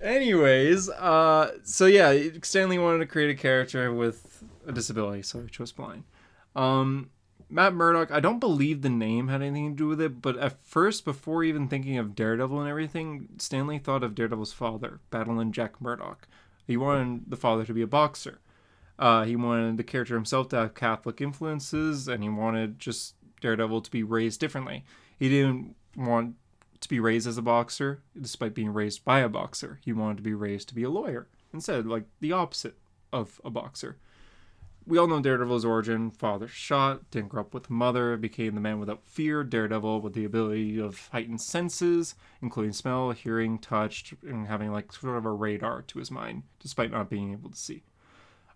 Anyways, 0.03 0.89
uh 0.89 1.53
so 1.63 1.87
yeah, 1.87 2.19
Stan 2.43 2.69
Lee 2.69 2.79
wanted 2.79 2.99
to 2.99 3.07
create 3.07 3.31
a 3.31 3.35
character 3.35 3.93
with 3.93 4.43
a 4.67 4.73
disability, 4.73 5.23
so 5.23 5.43
he 5.43 5.49
chose 5.49 5.73
blind. 5.73 6.05
Um 6.57 7.11
Matt 7.53 7.75
Murdock, 7.75 8.13
I 8.13 8.21
don't 8.21 8.39
believe 8.39 8.83
the 8.83 8.89
name 8.89 9.27
had 9.27 9.43
anything 9.43 9.73
to 9.73 9.77
do 9.77 9.89
with 9.89 10.01
it, 10.01 10.23
but 10.23 10.39
at 10.39 10.65
first, 10.65 11.05
before 11.05 11.43
even 11.43 11.67
thinking 11.67 11.99
of 11.99 12.15
Daredevil 12.15 12.61
and 12.61 12.69
everything, 12.69 13.29
Stan 13.39 13.67
Lee 13.67 13.79
thought 13.79 14.05
of 14.05 14.15
Daredevil's 14.15 14.53
father, 14.53 15.01
Battling 15.11 15.51
Jack 15.51 15.81
Murdock. 15.81 16.29
He 16.65 16.77
wanted 16.77 17.29
the 17.29 17.37
father 17.37 17.65
to 17.65 17.75
be 17.75 17.83
a 17.83 17.89
boxer. 17.89 18.39
Uh, 19.01 19.25
he 19.25 19.35
wanted 19.35 19.79
the 19.79 19.83
character 19.83 20.15
himself 20.15 20.49
to 20.51 20.57
have 20.57 20.75
Catholic 20.75 21.21
influences, 21.21 22.07
and 22.07 22.23
he 22.23 22.29
wanted 22.29 22.79
just 22.79 23.17
Daredevil 23.41 23.81
to 23.81 23.91
be 23.91 24.05
raised 24.05 24.39
differently. 24.39 24.85
He 25.19 25.29
didn't 25.29 25.75
want 25.97 26.37
to 26.81 26.89
be 26.89 27.01
raised 27.01 27.27
as 27.27 27.39
a 27.39 27.43
boxer, 27.43 28.03
despite 28.19 28.55
being 28.55 28.73
raised 28.73 29.05
by 29.05 29.21
a 29.21 29.29
boxer. 29.29 29.79
He 29.85 29.93
wanted 29.93 30.19
to 30.19 30.23
be 30.23 30.35
raised 30.35 30.69
to 30.69 30.75
be 30.75 30.83
a 30.83 30.91
lawyer 30.91 31.29
instead, 31.53 31.87
like 31.87 32.05
the 32.21 32.33
opposite 32.33 32.77
of 33.13 33.41
a 33.45 33.51
boxer. 33.51 33.99
We 34.87 34.99
all 34.99 35.07
know 35.07 35.21
Daredevil's 35.21 35.65
origin. 35.65 36.11
Father 36.11 36.49
shot, 36.49 37.11
didn't 37.11 37.29
grow 37.29 37.43
up 37.43 37.55
with 37.55 37.71
mother, 37.71 38.17
became 38.17 38.55
the 38.55 38.61
man 38.61 38.81
without 38.81 39.05
fear. 39.05 39.45
Daredevil 39.45 40.01
with 40.01 40.15
the 40.15 40.25
ability 40.25 40.81
of 40.81 41.09
heightened 41.13 41.41
senses, 41.41 42.15
including 42.41 42.73
smell, 42.73 43.11
hearing, 43.11 43.59
touch, 43.59 44.15
and 44.27 44.47
having 44.47 44.73
like 44.73 44.93
sort 44.93 45.19
of 45.19 45.27
a 45.27 45.33
radar 45.33 45.83
to 45.83 45.99
his 45.99 46.11
mind, 46.11 46.45
despite 46.59 46.91
not 46.91 47.11
being 47.11 47.33
able 47.33 47.51
to 47.51 47.57
see. 47.57 47.83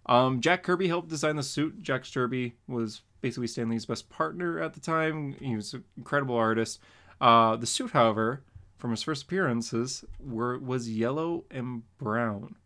Um, 0.06 0.40
Jack 0.40 0.62
Kirby 0.62 0.88
helped 0.88 1.08
design 1.08 1.36
the 1.36 1.42
suit. 1.42 1.82
Jack 1.82 2.04
Kirby 2.12 2.54
was 2.66 3.02
basically 3.20 3.46
Stan 3.46 3.68
Lee's 3.68 3.86
best 3.86 4.10
partner 4.10 4.60
at 4.60 4.74
the 4.74 4.80
time. 4.80 5.34
He 5.40 5.56
was 5.56 5.72
an 5.74 5.84
incredible 5.96 6.36
artist. 6.36 6.80
Uh, 7.20 7.56
the 7.56 7.66
suit, 7.66 7.92
however, 7.92 8.42
from 8.76 8.90
his 8.90 9.02
first 9.02 9.24
appearances, 9.24 10.04
were 10.20 10.58
was 10.58 10.90
yellow 10.90 11.44
and 11.50 11.82
brown, 11.98 12.56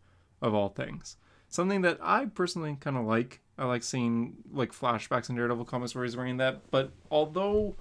of 0.41 0.53
all 0.53 0.69
things. 0.69 1.17
Something 1.47 1.81
that 1.81 1.97
I 2.01 2.25
personally 2.25 2.77
kind 2.79 2.97
of 2.97 3.05
like. 3.05 3.41
I 3.57 3.65
like 3.65 3.83
seeing 3.83 4.35
like 4.51 4.71
flashbacks 4.71 5.29
in 5.29 5.35
Daredevil 5.35 5.65
comics 5.65 5.93
where 5.93 6.05
he's 6.05 6.15
wearing 6.15 6.37
that. 6.37 6.71
But 6.71 6.91
although 7.11 7.75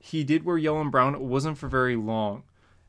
he 0.00 0.24
did 0.24 0.44
wear 0.44 0.58
yellow 0.58 0.80
and 0.80 0.90
brown, 0.90 1.14
it 1.14 1.20
wasn't 1.20 1.56
for 1.56 1.68
very 1.68 1.96
long. 1.96 2.42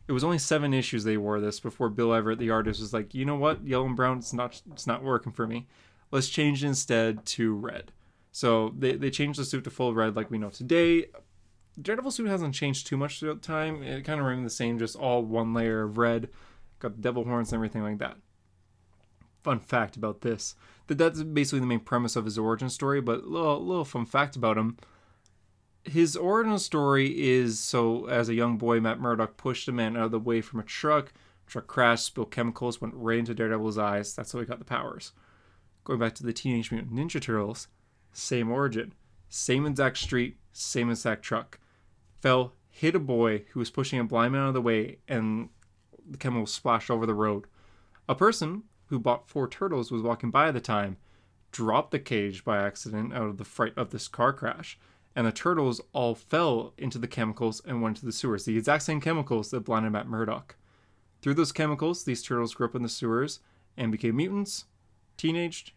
It 0.08 0.12
was 0.12 0.24
only 0.24 0.38
seven 0.38 0.74
issues 0.74 1.04
they 1.04 1.18
wore 1.18 1.40
this 1.40 1.60
before 1.60 1.90
Bill 1.90 2.14
Everett, 2.14 2.40
the 2.40 2.50
artist, 2.50 2.80
was 2.80 2.94
like, 2.94 3.14
you 3.14 3.26
know 3.26 3.36
what, 3.36 3.66
yellow 3.66 3.86
and 3.86 3.96
brown, 3.96 4.20
it's 4.20 4.34
not, 4.34 4.62
it's 4.72 4.86
not 4.86 5.04
working 5.04 5.32
for 5.32 5.48
me. 5.48 5.68
Let's 6.12 6.30
change 6.30 6.64
it 6.64 6.68
instead 6.68 7.26
to 7.28 7.56
red. 7.56 7.92
So 8.32 8.74
they, 8.78 8.98
they 8.98 9.10
changed 9.10 9.40
the 9.40 9.46
suit 9.46 9.64
to 9.64 9.70
full 9.70 9.94
red 9.96 10.16
like 10.16 10.30
we 10.30 10.38
know 10.38 10.50
today. 10.50 11.06
Daredevil 11.82 12.12
suit 12.12 12.28
hasn't 12.28 12.56
changed 12.56 12.88
too 12.88 12.98
much 12.98 13.20
throughout 13.20 13.42
time. 13.42 13.84
It 13.84 14.06
kind 14.06 14.20
of 14.20 14.26
remained 14.26 14.46
the 14.46 14.52
same, 14.52 14.80
just 14.80 14.96
all 14.96 15.24
one 15.24 15.54
layer 15.54 15.84
of 15.84 15.98
red, 15.98 16.30
got 16.80 16.96
the 16.96 17.02
devil 17.02 17.26
horns 17.26 17.52
and 17.52 17.58
everything 17.58 17.84
like 17.84 17.98
that. 18.00 18.18
Fun 19.44 19.60
fact 19.60 19.96
about 19.96 20.22
this 20.22 20.56
that 20.88 20.98
that's 20.98 21.22
basically 21.24 21.60
the 21.60 21.66
main 21.66 21.80
premise 21.80 22.16
of 22.16 22.26
his 22.26 22.38
origin 22.38 22.70
story. 22.70 23.02
But 23.02 23.26
little, 23.28 23.64
little 23.64 23.86
fun 23.86 24.06
fact 24.06 24.36
about 24.36 24.58
him: 24.58 24.78
his 25.84 26.16
origin 26.16 26.58
story 26.60 27.22
is 27.22 27.60
so 27.60 28.06
as 28.08 28.30
a 28.30 28.34
young 28.34 28.58
boy, 28.58 28.80
Matt 28.80 29.00
Murdock 29.00 29.38
pushed 29.38 29.68
a 29.68 29.72
man 29.72 29.96
out 29.98 30.06
of 30.06 30.12
the 30.12 30.20
way 30.20 30.42
from 30.42 30.60
a 30.60 30.64
truck. 30.64 31.14
Truck 31.46 31.68
crashed, 31.68 32.06
spilled 32.06 32.32
chemicals, 32.32 32.82
went 32.82 32.96
right 32.96 33.20
into 33.20 33.36
Daredevil's 33.36 33.78
eyes. 33.78 34.16
That's 34.16 34.32
how 34.32 34.40
he 34.40 34.46
got 34.46 34.60
the 34.60 34.66
powers. 34.66 35.12
Going 35.84 36.00
back 36.00 36.16
to 36.16 36.24
the 36.24 36.34
Teenage 36.34 36.72
Mutant 36.72 36.94
Ninja 36.94 37.22
Turtles, 37.22 37.68
same 38.14 38.50
origin, 38.50 38.94
same 39.30 39.68
exact 39.68 40.00
street, 40.00 40.38
same 40.54 40.90
exact 40.90 41.22
truck. 41.22 41.60
Fell, 42.22 42.54
hit 42.70 42.96
a 42.96 43.00
boy 43.00 43.46
who 43.52 43.60
was 43.60 43.70
pushing 43.70 44.00
a 44.00 44.04
blind 44.04 44.34
man 44.34 44.44
out 44.44 44.48
of 44.50 44.54
the 44.54 44.62
way, 44.62 44.98
and 45.08 45.50
the 46.10 46.18
chemicals 46.18 46.54
splashed 46.54 46.90
over 46.90 47.06
the 47.06 47.14
road. 47.14 47.46
A 48.08 48.16
person 48.16 48.64
who 48.88 49.00
bought 49.00 49.30
four 49.30 49.48
turtles 49.48 49.92
was 49.92 50.02
walking 50.02 50.32
by 50.32 50.48
at 50.48 50.54
the 50.54 50.62
time, 50.62 50.98
dropped 51.52 51.92
the 51.92 52.00
cage 52.00 52.44
by 52.44 52.58
accident 52.58 53.14
out 53.14 53.28
of 53.28 53.38
the 53.38 53.46
fright 53.46 53.74
of 53.78 53.92
this 53.92 54.08
car 54.08 54.34
crash, 54.34 54.78
and 55.16 55.26
the 55.26 55.32
turtles 55.32 55.80
all 55.94 56.14
fell 56.14 56.74
into 56.78 56.98
the 56.98 57.08
chemicals 57.08 57.62
and 57.66 57.82
went 57.82 57.98
into 57.98 58.06
the 58.06 58.12
sewers. 58.12 58.46
The 58.46 58.58
exact 58.58 58.84
same 58.84 59.00
chemicals 59.00 59.52
that 59.52 59.62
blinded 59.62 59.94
Matt 59.94 60.08
Murdock. 60.08 60.56
Through 61.22 61.36
those 61.36 61.52
chemicals, 61.52 62.04
these 62.04 62.22
turtles 62.22 62.54
grew 62.54 62.68
up 62.68 62.76
in 62.76 62.84
the 62.84 62.90
sewers 62.90 63.40
and 63.78 63.92
became 63.92 64.18
mutants, 64.18 64.66
teenaged 65.18 65.72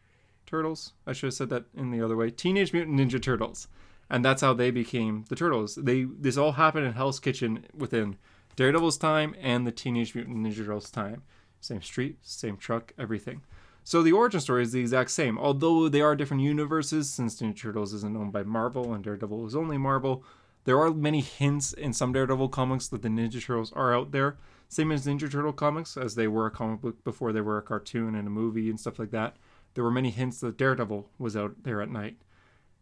turtles. 0.45 0.93
I 1.07 1.13
should 1.13 1.29
have 1.29 1.35
said 1.35 1.51
that 1.51 1.67
in 1.75 1.91
the 1.91 2.03
other 2.03 2.17
way. 2.17 2.31
Teenage 2.31 2.73
Mutant 2.73 2.99
Ninja 2.99 3.23
Turtles. 3.23 3.69
And 4.11 4.25
that's 4.25 4.43
how 4.43 4.55
they 4.55 4.71
became 4.71 5.25
the 5.29 5.37
turtles. 5.37 5.75
They 5.75 6.05
this 6.05 6.37
all 6.37 6.53
happened 6.53 6.87
in 6.87 6.93
Hell's 6.93 7.21
Kitchen 7.21 7.67
within 7.75 8.17
Daredevil's 8.57 8.97
time 8.97 9.35
and 9.41 9.67
the 9.67 9.73
Teenage 9.73 10.15
Mutant 10.15 10.39
Ninja 10.39 10.57
Turtles 10.57 10.91
time. 10.91 11.23
Same 11.61 11.83
street, 11.83 12.19
same 12.23 12.57
truck, 12.57 12.93
everything. 12.99 13.43
So 13.85 14.03
the 14.03 14.13
origin 14.13 14.41
story 14.41 14.63
is 14.63 14.73
the 14.73 14.81
exact 14.81 15.11
same, 15.11 15.39
although 15.39 15.89
they 15.89 16.01
are 16.01 16.15
different 16.15 16.43
universes 16.43 17.11
since 17.11 17.41
Ninja 17.41 17.61
Turtles 17.61 17.93
isn't 17.95 18.17
owned 18.17 18.33
by 18.33 18.43
Marvel 18.43 18.93
and 18.93 19.03
Daredevil 19.03 19.47
is 19.47 19.57
only 19.57 19.79
Marvel. 19.79 20.25
There 20.65 20.81
are 20.81 20.93
many 20.93 21.21
hints 21.21 21.73
in 21.73 21.93
some 21.93 22.13
Daredevil 22.13 22.51
comics 22.51 22.89
that 22.89 23.03
the 23.03 23.09
Ninja 23.09 23.43
Turtles 23.43 23.73
are 23.73 23.95
out 23.95 24.13
there. 24.13 24.37
Same 24.69 24.93
as 24.93 25.07
Ninja 25.07 25.31
Turtle 25.31 25.53
comics, 25.53 25.97
as 25.97 26.15
they 26.15 26.29
were 26.29 26.45
a 26.45 26.51
comic 26.51 26.83
book 26.83 27.03
before 27.05 27.33
they 27.33 27.41
were 27.41 27.57
a 27.57 27.63
cartoon 27.63 28.15
and 28.15 28.27
a 28.27 28.31
movie 28.31 28.69
and 28.69 28.79
stuff 28.79 28.99
like 28.99 29.11
that. 29.13 29.37
There 29.73 29.85
were 29.85 29.91
many 29.91 30.11
hints 30.11 30.41
that 30.41 30.59
Daredevil 30.59 31.09
was 31.19 31.37
out 31.37 31.63
there 31.63 31.81
at 31.81 31.91
night. 31.91 32.19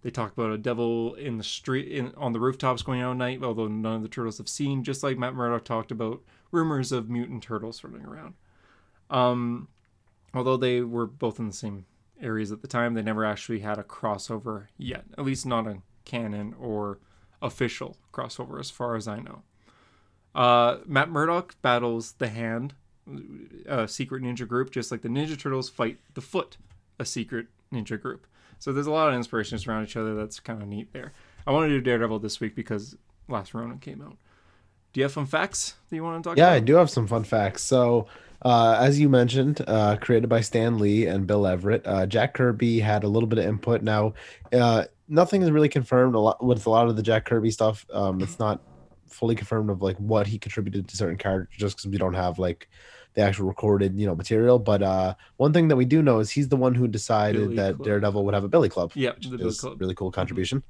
They 0.07 0.13
talk 0.13 0.35
about 0.35 0.53
a 0.53 0.59
devil 0.59 1.17
in 1.17 1.37
the 1.37 1.43
street, 1.43 1.89
in, 1.89 2.15
on 2.17 2.33
the 2.33 2.39
rooftops 2.39 2.85
going 2.85 3.01
out 3.01 3.11
at 3.11 3.17
night, 3.17 3.43
although 3.43 3.67
none 3.67 3.97
of 3.97 4.03
the 4.03 4.09
turtles 4.09 4.39
have 4.39 4.49
seen. 4.49 4.85
Just 4.85 5.03
like 5.03 5.19
Matt 5.19 5.35
Murdock 5.35 5.65
talked 5.65 5.91
about 5.91 6.23
rumors 6.53 6.93
of 6.93 7.11
mutant 7.11 7.43
turtles 7.43 7.83
running 7.83 8.07
around. 8.07 8.35
Um, 9.11 9.67
although 10.33 10.57
they 10.57 10.81
were 10.83 11.09
both 11.09 11.41
in 11.41 11.49
the 11.49 11.53
same 11.53 11.87
areas 12.23 12.53
at 12.53 12.63
the 12.63 12.69
time, 12.69 12.95
they 12.95 13.03
never 13.03 13.25
actually 13.25 13.59
had 13.59 13.79
a 13.79 13.83
crossover 13.83 14.69
yet. 14.79 15.07
At 15.19 15.25
least 15.25 15.45
not 15.45 15.67
a 15.67 15.79
canon 16.05 16.55
or 16.57 17.01
official 17.43 17.97
crossover, 18.13 18.61
as 18.61 18.71
far 18.71 18.95
as 18.95 19.09
I 19.09 19.19
know. 19.19 19.43
Uh, 20.37 20.77
Matt 20.87 21.11
Murdock 21.11 21.61
battles 21.63 22.13
the 22.13 22.29
Hand, 22.29 22.75
a 23.67 23.89
secret 23.89 24.23
ninja 24.23 24.47
group, 24.47 24.71
just 24.71 24.93
like 24.93 25.03
the 25.03 25.09
Ninja 25.09 25.37
Turtles 25.37 25.69
fight 25.69 25.99
the 26.15 26.21
Foot, 26.21 26.59
a 26.97 27.05
secret 27.05 27.49
ninja 27.73 28.01
group. 28.01 28.29
So 28.59 28.73
there's 28.73 28.87
a 28.87 28.93
lot 28.93 29.09
of 29.09 29.15
inspirations 29.15 29.67
around 29.67 29.85
each 29.85 29.97
other. 29.97 30.15
That's 30.15 30.41
kind 30.41 30.63
of 30.63 30.69
neat 30.69 30.93
there. 30.93 31.13
I 31.47 31.53
want 31.53 31.69
to 31.69 31.69
do 31.69 31.81
Daredevil 31.81 32.19
this 32.21 32.41
week 32.41 32.55
because 32.55 32.97
Last 33.29 33.55
Ronin 33.55 33.79
came 33.79 34.03
out. 34.03 34.17
Do 34.93 35.01
you 35.01 35.05
have 35.05 35.13
some 35.13 35.27
facts 35.27 35.75
that 35.89 35.97
you 35.97 36.03
want 36.03 36.23
to 36.23 36.29
talk 36.29 36.37
about? 36.37 36.43
Yeah, 36.43 36.53
about? 36.53 36.57
I 36.57 36.61
do 36.61 36.75
have 36.77 36.91
some 36.91 37.07
fun 37.07 37.25
facts. 37.25 37.63
So, 37.63 38.07
uh, 38.43 38.79
as 38.81 38.99
you 38.99 39.09
mentioned, 39.09 39.63
uh, 39.67 39.97
created 39.97 40.29
by 40.29 40.41
Stan 40.41 40.79
Lee 40.79 41.07
and 41.07 41.27
Bill 41.27 41.47
Everett, 41.47 41.87
uh, 41.87 42.07
Jack 42.07 42.35
Kirby 42.35 42.81
had 42.81 43.05
a 43.05 43.09
little 43.09 43.29
bit 43.29 43.39
of 43.39 43.45
input. 43.45 43.83
Now, 43.83 44.15
uh, 44.53 44.85
nothing 45.09 45.43
is 45.43 45.51
really 45.51 45.69
confirmed 45.69 46.15
a 46.15 46.19
lot 46.19 46.43
with 46.43 46.67
a 46.67 46.71
lot 46.71 46.89
of 46.89 46.97
the 46.97 47.03
Jack 47.03 47.27
Kirby 47.27 47.51
stuff. 47.51 47.87
Um, 47.93 48.21
it's 48.21 48.39
not 48.39 48.63
fully 49.07 49.35
confirmed 49.35 49.71
of 49.71 49.83
like 49.83 49.97
what 49.99 50.27
he 50.27 50.39
contributed 50.39 50.89
to 50.89 50.97
certain 50.97 51.17
characters, 51.17 51.57
just 51.59 51.77
because 51.77 51.91
we 51.91 51.99
don't 51.99 52.15
have 52.15 52.39
like 52.39 52.69
the 53.17 53.23
actual 53.23 53.47
recorded, 53.49 53.99
you 53.99 54.07
know, 54.07 54.15
material. 54.15 54.59
But 54.61 54.83
uh, 54.83 55.15
one 55.39 55.53
thing 55.53 55.69
that 55.69 55.77
we 55.77 55.85
do 55.87 56.03
know 56.03 56.21
is 56.21 56.31
he's 56.31 56.49
the 56.49 56.57
one 56.57 56.75
who 56.75 56.87
decided 56.87 57.41
Billy 57.41 57.57
that 57.57 57.77
Club. 57.77 57.85
Daredevil 57.87 58.25
would 58.25 58.35
have 58.35 58.45
a 58.45 58.49
Billy 58.49 58.69
Club. 58.69 58.93
Yeah, 58.95 59.13
the 59.21 59.37
Billy 59.39 59.55
Club. 59.55 59.81
really 59.81 59.95
cool 59.95 60.13
contribution. 60.13 60.63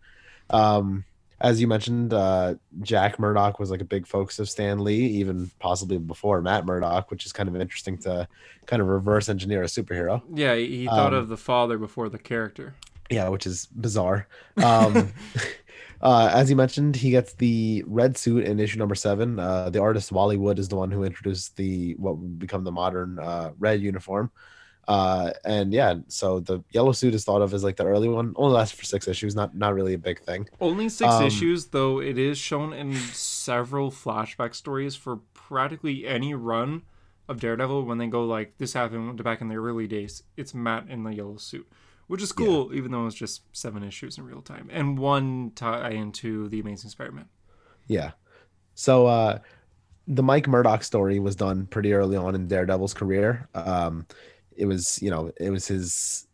Um, 0.48 1.04
as 1.38 1.60
you 1.60 1.66
mentioned, 1.66 2.14
uh, 2.14 2.54
Jack 2.80 3.18
Murdock 3.18 3.58
was 3.58 3.70
like 3.70 3.82
a 3.82 3.84
big 3.84 4.06
focus 4.06 4.38
of 4.38 4.48
Stan 4.48 4.82
Lee, 4.82 5.04
even 5.04 5.50
possibly 5.58 5.98
before 5.98 6.40
Matt 6.40 6.64
Murdock, 6.64 7.10
which 7.10 7.26
is 7.26 7.32
kind 7.32 7.48
of 7.48 7.56
interesting 7.56 7.98
to 7.98 8.26
kind 8.64 8.80
of 8.80 8.88
reverse 8.88 9.28
engineer 9.28 9.62
a 9.62 9.66
superhero. 9.66 10.22
Yeah, 10.32 10.54
he 10.54 10.78
he 10.78 10.86
thought 10.86 11.12
Um, 11.12 11.18
of 11.20 11.28
the 11.28 11.36
father 11.36 11.76
before 11.76 12.08
the 12.08 12.18
character. 12.18 12.74
Yeah, 13.10 13.28
which 13.28 13.46
is 13.46 13.66
bizarre. 13.66 14.26
Um, 14.56 15.12
uh, 16.00 16.30
as 16.32 16.50
you 16.50 16.56
mentioned, 16.56 16.96
he 16.96 17.10
gets 17.10 17.32
the 17.34 17.84
red 17.86 18.16
suit 18.16 18.44
in 18.44 18.60
issue 18.60 18.78
number 18.78 18.94
seven. 18.94 19.38
Uh, 19.38 19.70
the 19.70 19.80
artist 19.80 20.12
Wally 20.12 20.36
Wood 20.36 20.58
is 20.58 20.68
the 20.68 20.76
one 20.76 20.90
who 20.90 21.04
introduced 21.04 21.56
the 21.56 21.94
what 21.94 22.18
would 22.18 22.38
become 22.38 22.64
the 22.64 22.72
modern 22.72 23.18
uh, 23.18 23.52
red 23.58 23.80
uniform. 23.80 24.30
Uh, 24.88 25.32
and 25.44 25.72
yeah, 25.72 25.94
so 26.06 26.38
the 26.38 26.62
yellow 26.70 26.92
suit 26.92 27.12
is 27.12 27.24
thought 27.24 27.42
of 27.42 27.52
as 27.52 27.64
like 27.64 27.76
the 27.76 27.84
early 27.84 28.08
one. 28.08 28.32
Only 28.36 28.54
lasts 28.54 28.78
for 28.78 28.84
six 28.84 29.08
issues, 29.08 29.34
not 29.34 29.56
not 29.56 29.74
really 29.74 29.94
a 29.94 29.98
big 29.98 30.20
thing. 30.22 30.48
Only 30.60 30.88
six 30.88 31.12
Um, 31.12 31.24
issues, 31.24 31.66
though 31.66 32.00
it 32.00 32.18
is 32.18 32.38
shown 32.38 32.72
in 32.72 32.94
several 33.12 33.90
flashback 33.90 34.54
stories 34.54 34.94
for 34.94 35.16
practically 35.34 36.06
any 36.06 36.34
run 36.34 36.82
of 37.28 37.40
Daredevil 37.40 37.84
when 37.84 37.98
they 37.98 38.06
go 38.06 38.24
like 38.24 38.58
this 38.58 38.74
happened 38.74 39.22
back 39.24 39.40
in 39.40 39.48
the 39.48 39.56
early 39.56 39.88
days. 39.88 40.22
It's 40.36 40.54
Matt 40.54 40.88
in 40.88 41.02
the 41.02 41.10
yellow 41.14 41.36
suit, 41.36 41.66
which 42.06 42.22
is 42.22 42.32
cool, 42.32 42.72
even 42.74 42.92
though 42.92 43.02
it 43.02 43.06
was 43.06 43.14
just 43.14 43.42
seven 43.52 43.82
issues 43.82 44.18
in 44.18 44.24
real 44.24 44.42
time 44.42 44.68
and 44.72 44.98
one 44.98 45.52
tie 45.54 45.90
into 45.90 46.48
the 46.48 46.60
Amazing 46.60 46.90
Spider-Man. 46.90 47.26
Yeah. 47.86 48.12
So 48.74 49.06
uh 49.06 49.38
the 50.08 50.22
Mike 50.22 50.46
Murdock 50.46 50.84
story 50.84 51.18
was 51.18 51.34
done 51.34 51.66
pretty 51.66 51.92
early 51.92 52.16
on 52.16 52.34
in 52.34 52.46
Daredevil's 52.46 52.94
career. 52.94 53.48
Um 53.54 54.06
it 54.56 54.66
was, 54.66 55.00
you 55.02 55.10
know, 55.10 55.32
it 55.38 55.50
was 55.50 55.66
his 55.66 56.26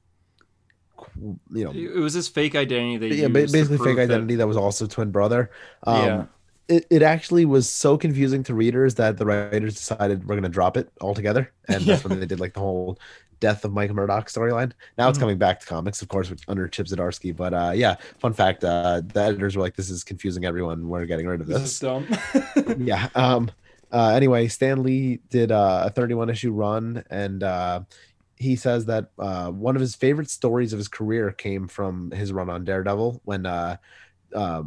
you 1.52 1.64
know, 1.64 1.72
It 1.72 1.98
was 1.98 2.14
his 2.14 2.28
fake 2.28 2.54
identity 2.54 3.08
that 3.08 3.14
yeah, 3.16 3.26
ba- 3.28 3.46
basically 3.50 3.78
fake 3.78 3.98
identity 3.98 4.36
that 4.36 4.46
was 4.46 4.56
also 4.56 4.86
twin 4.86 5.10
brother. 5.10 5.50
Um 5.84 5.96
Yeah. 6.04 6.26
It, 6.68 6.86
it 6.90 7.02
actually 7.02 7.44
was 7.44 7.68
so 7.68 7.98
confusing 7.98 8.42
to 8.44 8.54
readers 8.54 8.94
that 8.96 9.18
the 9.18 9.26
writers 9.26 9.74
decided 9.74 10.26
we're 10.26 10.36
gonna 10.36 10.48
drop 10.48 10.76
it 10.76 10.88
altogether. 11.00 11.52
And 11.68 11.82
that's 11.84 12.04
when 12.04 12.18
they 12.20 12.26
did 12.26 12.40
like 12.40 12.54
the 12.54 12.60
whole 12.60 12.98
death 13.40 13.64
of 13.64 13.72
Mike 13.72 13.90
Murdock 13.92 14.28
storyline. 14.28 14.70
Now 14.96 15.08
it's 15.08 15.18
Mhm. 15.18 15.22
coming 15.22 15.38
back 15.38 15.58
to 15.60 15.66
comics, 15.66 16.00
of 16.00 16.08
course, 16.08 16.32
under 16.46 16.68
Chip 16.68 16.86
Zdarsky. 16.86 17.34
But 17.36 17.52
uh 17.52 17.72
yeah, 17.74 17.96
fun 18.20 18.32
fact, 18.32 18.62
uh 18.64 19.02
the 19.12 19.20
editors 19.20 19.56
were 19.56 19.62
like, 19.62 19.74
This 19.74 19.90
is 19.90 20.04
confusing 20.04 20.44
everyone, 20.44 20.88
we're 20.88 21.06
getting 21.06 21.26
rid 21.26 21.40
of 21.40 21.48
This 21.48 21.80
this 21.80 22.76
yeah. 22.78 23.08
Um. 23.16 23.50
Uh. 23.90 24.12
Anyway, 24.14 24.46
Stan 24.48 24.82
Lee 24.82 25.18
did 25.28 25.52
uh, 25.52 25.82
a 25.86 25.90
31 25.90 26.30
issue 26.30 26.50
run, 26.52 27.04
and 27.10 27.42
uh, 27.42 27.80
he 28.36 28.56
says 28.56 28.86
that 28.86 29.10
uh, 29.18 29.50
one 29.50 29.76
of 29.76 29.80
his 29.82 29.94
favorite 29.94 30.30
stories 30.30 30.72
of 30.72 30.78
his 30.78 30.88
career 30.88 31.30
came 31.30 31.68
from 31.68 32.10
his 32.10 32.32
run 32.32 32.48
on 32.48 32.64
Daredevil 32.64 33.20
when 33.24 33.44
uh, 33.44 33.76
uh, 34.34 34.62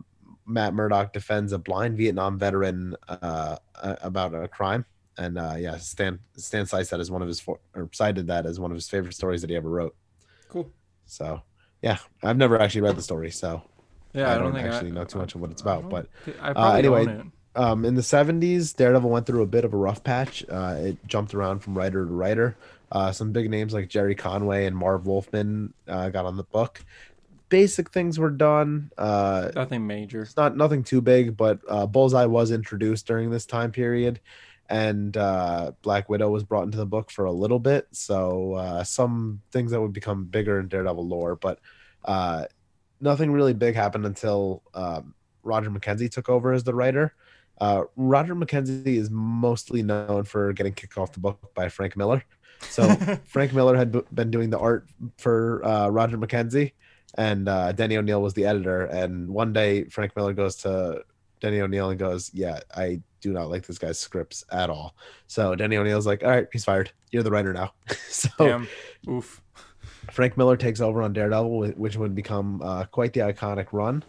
Matt 0.46 0.74
Murdock 0.74 1.14
defends 1.14 1.52
a 1.52 1.58
blind 1.58 1.98
Vietnam 1.98 2.38
veteran 2.38 2.96
uh, 3.08 3.58
uh, 3.76 3.96
about 4.02 4.34
a 4.34 4.48
crime. 4.48 4.86
And 5.18 5.38
uh, 5.38 5.56
yeah, 5.58 5.78
Stan 5.78 6.20
Stan 6.36 6.66
cites 6.66 6.90
that 6.90 7.00
as 7.00 7.10
one 7.10 7.22
of 7.22 7.28
his 7.28 7.40
for, 7.40 7.60
or 7.74 7.90
cited 7.94 8.28
that 8.28 8.46
as 8.46 8.60
one 8.60 8.72
of 8.72 8.76
his 8.76 8.90
favorite 8.90 9.14
stories 9.14 9.42
that 9.42 9.50
he 9.50 9.56
ever 9.56 9.70
wrote. 9.70 9.96
cool. 10.50 10.70
So 11.06 11.42
yeah, 11.82 11.98
I've 12.24 12.38
never 12.38 12.60
actually 12.60 12.82
read 12.82 12.96
the 12.96 13.02
story, 13.02 13.32
so 13.32 13.62
Yeah, 14.14 14.32
I 14.32 14.38
don't, 14.38 14.54
don't 14.54 14.66
actually 14.66 14.92
I, 14.92 14.94
know 14.96 15.06
too 15.06 15.20
much 15.20 15.36
of 15.36 15.42
what 15.42 15.52
it's 15.52 15.62
about, 15.62 15.90
but, 15.90 16.10
probably 16.42 16.80
anyway, 16.80 17.24
um, 17.56 17.86
in 17.86 17.96
the 17.96 18.02
70s, 18.02 18.76
Daredevil 18.76 19.10
went 19.10 19.26
through 19.26 19.44
a 19.44 19.48
bit 19.48 19.64
of 19.64 19.74
a 19.74 19.78
rough 19.78 20.04
patch. 20.04 20.44
Uh, 20.50 20.76
it 20.80 21.08
jumped 21.08 21.34
around 21.34 21.60
from 21.60 21.78
writer 21.78 22.06
to 22.06 22.12
writer. 22.12 22.58
Uh, 22.92 23.12
some 23.12 23.32
big 23.32 23.50
names 23.50 23.74
like 23.74 23.88
Jerry 23.88 24.16
Conway 24.16 24.66
and 24.66 24.76
Marv 24.76 25.06
Wolfman 25.06 25.74
uh, 25.88 26.10
got 26.10 26.26
on 26.26 26.38
the 26.38 26.44
book. 26.44 26.84
Basic 27.50 27.92
things 27.92 28.18
were 28.18 28.32
done. 28.32 28.92
Uh, 28.98 29.52
Nothing 29.56 29.86
major. 29.86 30.24
it's 30.24 30.36
not 30.36 30.58
nothing 30.58 30.84
too 30.84 31.02
big, 31.02 31.38
but 31.38 31.60
uh, 31.70 31.86
Bullseye 31.86 32.26
was 32.26 32.52
introduced 32.52 33.06
during 33.06 33.30
this 33.30 33.46
time 33.46 33.72
period, 33.72 34.20
and 34.68 35.16
uh, 35.16 35.72
Black 35.84 36.10
Widow 36.10 36.30
was 36.30 36.44
brought 36.44 36.64
into 36.64 36.78
the 36.78 36.86
book 36.88 37.12
for 37.12 37.26
a 37.26 37.32
little 37.32 37.60
bit. 37.60 37.88
So 37.92 38.54
uh, 38.56 38.84
some 38.84 39.42
things 39.52 39.72
that 39.72 39.82
would 39.82 39.94
become 39.94 40.26
bigger 40.26 40.60
in 40.60 40.68
Daredevil 40.68 41.08
lore, 41.08 41.36
but 41.36 41.60
uh, 42.04 42.46
nothing 43.00 43.32
really 43.32 43.54
big 43.54 43.76
happened 43.76 44.06
until 44.06 44.64
um, 44.74 45.14
Roger 45.44 45.70
McKenzie 45.70 46.10
took 46.10 46.30
over 46.30 46.52
as 46.52 46.64
the 46.64 46.74
writer. 46.74 47.14
Uh, 47.62 47.84
Roger 47.96 48.36
McKenzie 48.36 48.98
is 48.98 49.10
mostly 49.12 49.82
known 49.84 50.24
for 50.24 50.52
getting 50.52 50.74
kicked 50.74 50.98
off 50.98 51.14
the 51.14 51.20
book 51.20 51.54
by 51.54 51.70
Frank 51.70 51.96
Miller. 51.96 52.24
So 52.62 52.90
Frank 53.26 53.54
Miller 53.54 53.78
had 53.78 53.92
b- 53.92 54.02
been 54.14 54.32
doing 54.32 54.50
the 54.50 54.60
art 54.60 54.88
for 55.18 55.64
uh, 55.66 55.88
Roger 55.90 56.18
McKenzie, 56.18 56.74
and 57.16 57.48
uh, 57.50 57.72
Denny 57.72 57.98
O'Neil 57.98 58.22
was 58.22 58.34
the 58.34 58.46
editor. 58.46 58.86
And 58.86 59.30
one 59.30 59.54
day, 59.54 59.86
Frank 59.86 60.16
Miller 60.16 60.34
goes 60.34 60.56
to 60.58 61.04
Denny 61.42 61.60
O'Neil 61.62 61.90
and 61.90 62.00
goes, 62.00 62.32
"Yeah, 62.34 62.60
I 62.76 63.02
do 63.22 63.34
not 63.34 63.50
like 63.50 63.66
this 63.66 63.78
guy's 63.78 64.00
scripts 64.00 64.44
at 64.52 64.70
all." 64.70 64.96
So 65.28 65.56
Denny 65.56 65.78
O'Neil's 65.78 66.06
like, 66.08 66.24
"All 66.24 66.30
right, 66.30 66.48
he's 66.52 66.66
fired. 66.66 66.92
You're 67.12 67.24
the 67.24 67.32
writer 67.32 67.54
now." 67.54 67.74
so 68.10 68.30
Damn. 68.38 68.68
Oof. 69.10 69.42
Frank 70.12 70.38
Miller 70.38 70.56
takes 70.56 70.82
over 70.82 71.02
on 71.02 71.14
Daredevil, 71.14 71.70
which 71.78 71.98
would 71.98 72.14
become 72.14 72.62
uh, 72.62 72.86
quite 72.86 73.14
the 73.14 73.22
iconic 73.22 73.68
run. 73.72 74.04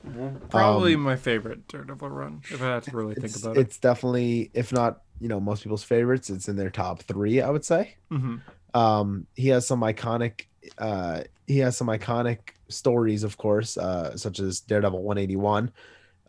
Probably 0.51 0.95
Um, 0.95 1.01
my 1.01 1.17
favorite 1.17 1.67
Daredevil 1.69 2.11
run, 2.11 2.43
if 2.51 2.61
I 2.61 2.67
had 2.75 2.83
to 2.83 2.95
really 2.95 3.15
think 3.15 3.35
about 3.35 3.57
it. 3.57 3.61
it's 3.61 3.79
definitely, 3.79 4.51
if 4.53 4.73
not, 4.73 5.01
you 5.21 5.29
know, 5.29 5.41
most 5.41 5.63
people's 5.63 5.85
favorites. 5.85 6.29
It's 6.29 6.49
in 6.49 6.57
their 6.57 6.69
top 6.69 7.03
three, 7.03 7.41
I 7.41 7.49
would 7.49 7.65
say. 7.65 7.97
hmm 8.11 8.37
Um, 8.75 9.27
he 9.37 9.49
has 9.49 9.67
some 9.67 9.81
iconic, 9.81 10.43
uh, 10.77 11.23
he 11.47 11.61
has 11.61 11.79
some 11.79 11.87
iconic 11.87 12.51
stories, 12.69 13.25
of 13.25 13.37
course, 13.37 13.77
uh, 13.77 14.17
such 14.17 14.41
as 14.41 14.61
Daredevil 14.61 15.03
181. 15.03 15.71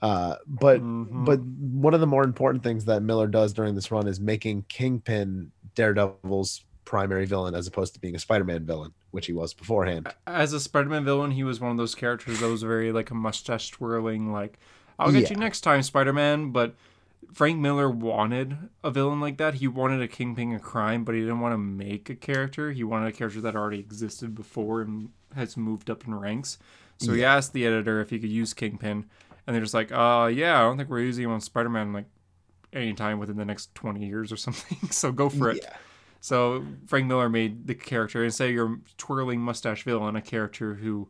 Uh, 0.01 0.35
but 0.45 0.79
Mhm. 0.81 1.25
but 1.25 1.39
one 1.41 1.93
of 1.95 1.99
the 1.99 2.07
more 2.07 2.23
important 2.23 2.63
things 2.63 2.85
that 2.85 3.01
Miller 3.01 3.27
does 3.27 3.51
during 3.53 3.73
this 3.73 3.91
run 3.91 4.07
is 4.07 4.19
making 4.19 4.63
Kingpin 4.69 5.51
Daredevil's 5.75 6.63
primary 6.85 7.25
villain 7.25 7.55
as 7.55 7.67
opposed 7.67 7.93
to 7.95 7.99
being 7.99 8.15
a 8.15 8.19
Spider-Man 8.19 8.65
villain, 8.65 8.93
which 9.11 9.25
he 9.25 9.33
was 9.33 9.53
beforehand. 9.53 10.07
as 10.27 10.53
a 10.53 10.59
Spider-Man 10.59 11.03
villain, 11.03 11.31
he 11.31 11.43
was 11.43 11.59
one 11.59 11.71
of 11.71 11.77
those 11.77 11.95
characters 11.95 12.39
that 12.39 12.47
was 12.47 12.61
very 12.63 12.91
like 12.91 13.09
a 13.11 13.15
mustache 13.15 13.71
twirling, 13.71 14.31
like 14.31 14.59
"I'll 14.99 15.11
get 15.11 15.29
you 15.31 15.35
next 15.35 15.61
time, 15.61 15.81
Spider-Man." 15.81 16.51
But 16.51 16.75
Frank 17.33 17.59
Miller 17.59 17.89
wanted 17.89 18.57
a 18.83 18.91
villain 18.91 19.19
like 19.19 19.37
that. 19.37 19.55
He 19.55 19.67
wanted 19.67 20.01
a 20.01 20.07
kingpin 20.07 20.53
of 20.53 20.61
crime, 20.61 21.03
but 21.03 21.15
he 21.15 21.21
didn't 21.21 21.39
want 21.39 21.53
to 21.53 21.57
make 21.57 22.09
a 22.09 22.15
character. 22.15 22.71
He 22.71 22.83
wanted 22.83 23.09
a 23.09 23.11
character 23.11 23.41
that 23.41 23.55
already 23.55 23.79
existed 23.79 24.33
before 24.33 24.81
and 24.81 25.09
has 25.35 25.57
moved 25.57 25.89
up 25.89 26.05
in 26.05 26.15
ranks. 26.15 26.57
So 26.99 27.13
he 27.13 27.23
asked 27.23 27.53
the 27.53 27.65
editor 27.67 28.01
if 28.01 28.09
he 28.09 28.17
could 28.17 28.31
use 28.31 28.55
Kingpin, 28.55 29.05
and 29.45 29.55
they're 29.55 29.61
just 29.61 29.75
like, 29.75 29.91
"Uh, 29.91 30.31
yeah, 30.33 30.57
I 30.57 30.63
don't 30.63 30.77
think 30.77 30.89
we're 30.89 31.01
using 31.01 31.25
him 31.25 31.31
on 31.31 31.41
Spider-Man 31.41 31.93
like 31.93 32.05
anytime 32.73 33.19
within 33.19 33.37
the 33.37 33.45
next 33.45 33.75
twenty 33.75 34.05
years 34.07 34.31
or 34.31 34.37
something. 34.45 34.89
so 34.89 35.11
go 35.11 35.29
for 35.29 35.51
it." 35.51 35.59
Yeah. 35.61 35.75
So 36.21 36.65
Frank 36.87 37.05
Miller 37.05 37.29
made 37.29 37.67
the 37.67 37.75
character 37.75 38.23
instead 38.23 38.49
of 38.49 38.55
your 38.55 38.79
twirling 38.97 39.39
mustache 39.39 39.83
villain, 39.83 40.15
a 40.15 40.21
character 40.21 40.73
who 40.73 41.07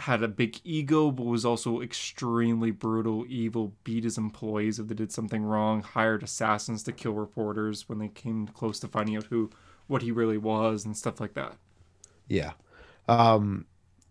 had 0.00 0.22
a 0.22 0.28
big 0.28 0.60
ego 0.64 1.10
but 1.10 1.24
was 1.24 1.44
also 1.44 1.80
extremely 1.80 2.70
brutal, 2.70 3.24
evil, 3.28 3.72
beat 3.84 4.04
his 4.04 4.18
employees 4.18 4.78
if 4.78 4.88
they 4.88 4.94
did 4.94 5.12
something 5.12 5.42
wrong, 5.42 5.82
hired 5.82 6.22
assassins 6.22 6.82
to 6.84 6.92
kill 6.92 7.12
reporters 7.12 7.88
when 7.88 7.98
they 7.98 8.08
came 8.08 8.46
close 8.48 8.80
to 8.80 8.88
finding 8.88 9.16
out 9.16 9.24
who 9.24 9.50
what 9.86 10.02
he 10.02 10.12
really 10.12 10.38
was 10.38 10.84
and 10.84 10.96
stuff 10.96 11.20
like 11.20 11.34
that. 11.34 11.56
Yeah. 12.28 12.52
Um, 13.08 13.66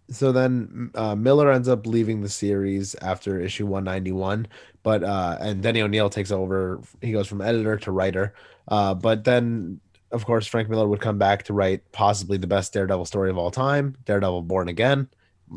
so 0.09 0.31
then 0.31 0.91
uh, 0.95 1.15
Miller 1.15 1.51
ends 1.51 1.67
up 1.67 1.85
leaving 1.85 2.21
the 2.21 2.29
series 2.29 2.95
after 2.95 3.39
issue 3.39 3.65
191, 3.65 4.47
but 4.83 5.03
uh, 5.03 5.37
and 5.39 5.61
Denny 5.61 5.81
O'Neil 5.81 6.09
takes 6.09 6.31
over. 6.31 6.81
He 7.01 7.11
goes 7.11 7.27
from 7.27 7.41
editor 7.41 7.77
to 7.77 7.91
writer. 7.91 8.33
Uh, 8.67 8.93
but 8.93 9.23
then, 9.23 9.79
of 10.11 10.25
course, 10.25 10.47
Frank 10.47 10.69
Miller 10.69 10.87
would 10.87 11.01
come 11.01 11.17
back 11.17 11.43
to 11.43 11.53
write 11.53 11.91
possibly 11.91 12.37
the 12.37 12.47
best 12.47 12.73
Daredevil 12.73 13.05
story 13.05 13.29
of 13.29 13.37
all 13.37 13.51
time, 13.51 13.95
Daredevil 14.05 14.43
Born 14.43 14.67
Again, 14.67 15.07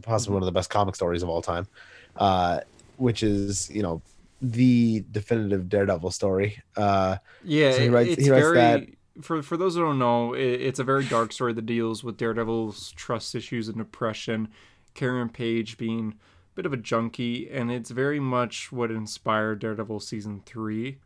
possibly 0.02 0.35
one 0.35 0.43
of 0.43 0.47
the 0.47 0.52
best 0.52 0.70
comic 0.70 0.94
stories 0.94 1.23
of 1.23 1.28
all 1.28 1.43
time, 1.43 1.66
uh, 2.16 2.60
which 2.97 3.23
is 3.23 3.70
you 3.70 3.82
know 3.82 4.01
the 4.40 5.05
definitive 5.12 5.69
Daredevil 5.69 6.10
story. 6.10 6.60
Uh, 6.77 7.16
Yeah, 7.44 7.73
So 7.73 7.81
he 7.81 7.89
writes- 7.89 8.10
it's 8.12 8.24
he 8.24 8.31
writes 8.31 8.43
very. 8.47 8.56
that- 8.56 8.89
For 9.23 9.43
for 9.43 9.56
those 9.56 9.74
who 9.74 9.82
don't 9.82 9.98
know, 9.98 10.32
it, 10.32 10.40
it's 10.60 10.78
a 10.81 10.85
very 10.85 11.05
dark 11.05 11.32
story 11.32 11.52
that 11.52 11.66
deals 11.66 12.02
with 12.02 12.16
Daredevil's 12.16 12.93
trust 12.93 13.35
issues 13.35 13.69
and 13.69 13.77
depression. 13.77 14.48
Karen 14.94 15.28
Page 15.28 15.77
being 15.78 16.14
a 16.14 16.55
bit 16.55 16.66
of 16.66 16.73
a 16.73 16.77
junkie, 16.77 17.48
and 17.51 17.70
it's 17.70 17.90
very 17.90 18.20
much 18.20 18.73
what 18.73 18.90
inspired 18.90 19.59
Daredevil 19.60 20.01
season 20.01 20.43
three, 20.47 20.98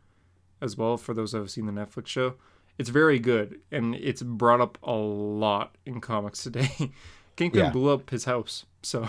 as 0.61 0.75
well. 0.77 0.97
For 0.97 1.13
those 1.13 1.31
who 1.33 1.37
have 1.37 1.51
seen 1.51 1.65
the 1.67 1.71
Netflix 1.71 2.07
show, 2.07 2.35
it's 2.77 2.89
very 2.89 3.19
good, 3.19 3.59
and 3.71 3.93
it's 3.95 4.21
brought 4.23 4.61
up 4.61 4.77
a 4.83 4.91
lot 4.93 5.75
in 5.85 5.99
comics 6.01 6.41
today. 6.47 6.91
Kingpin 7.37 7.59
Yeah. 7.65 7.69
blew 7.71 7.89
up 7.93 8.09
his 8.09 8.25
house, 8.25 8.65
so 8.83 9.07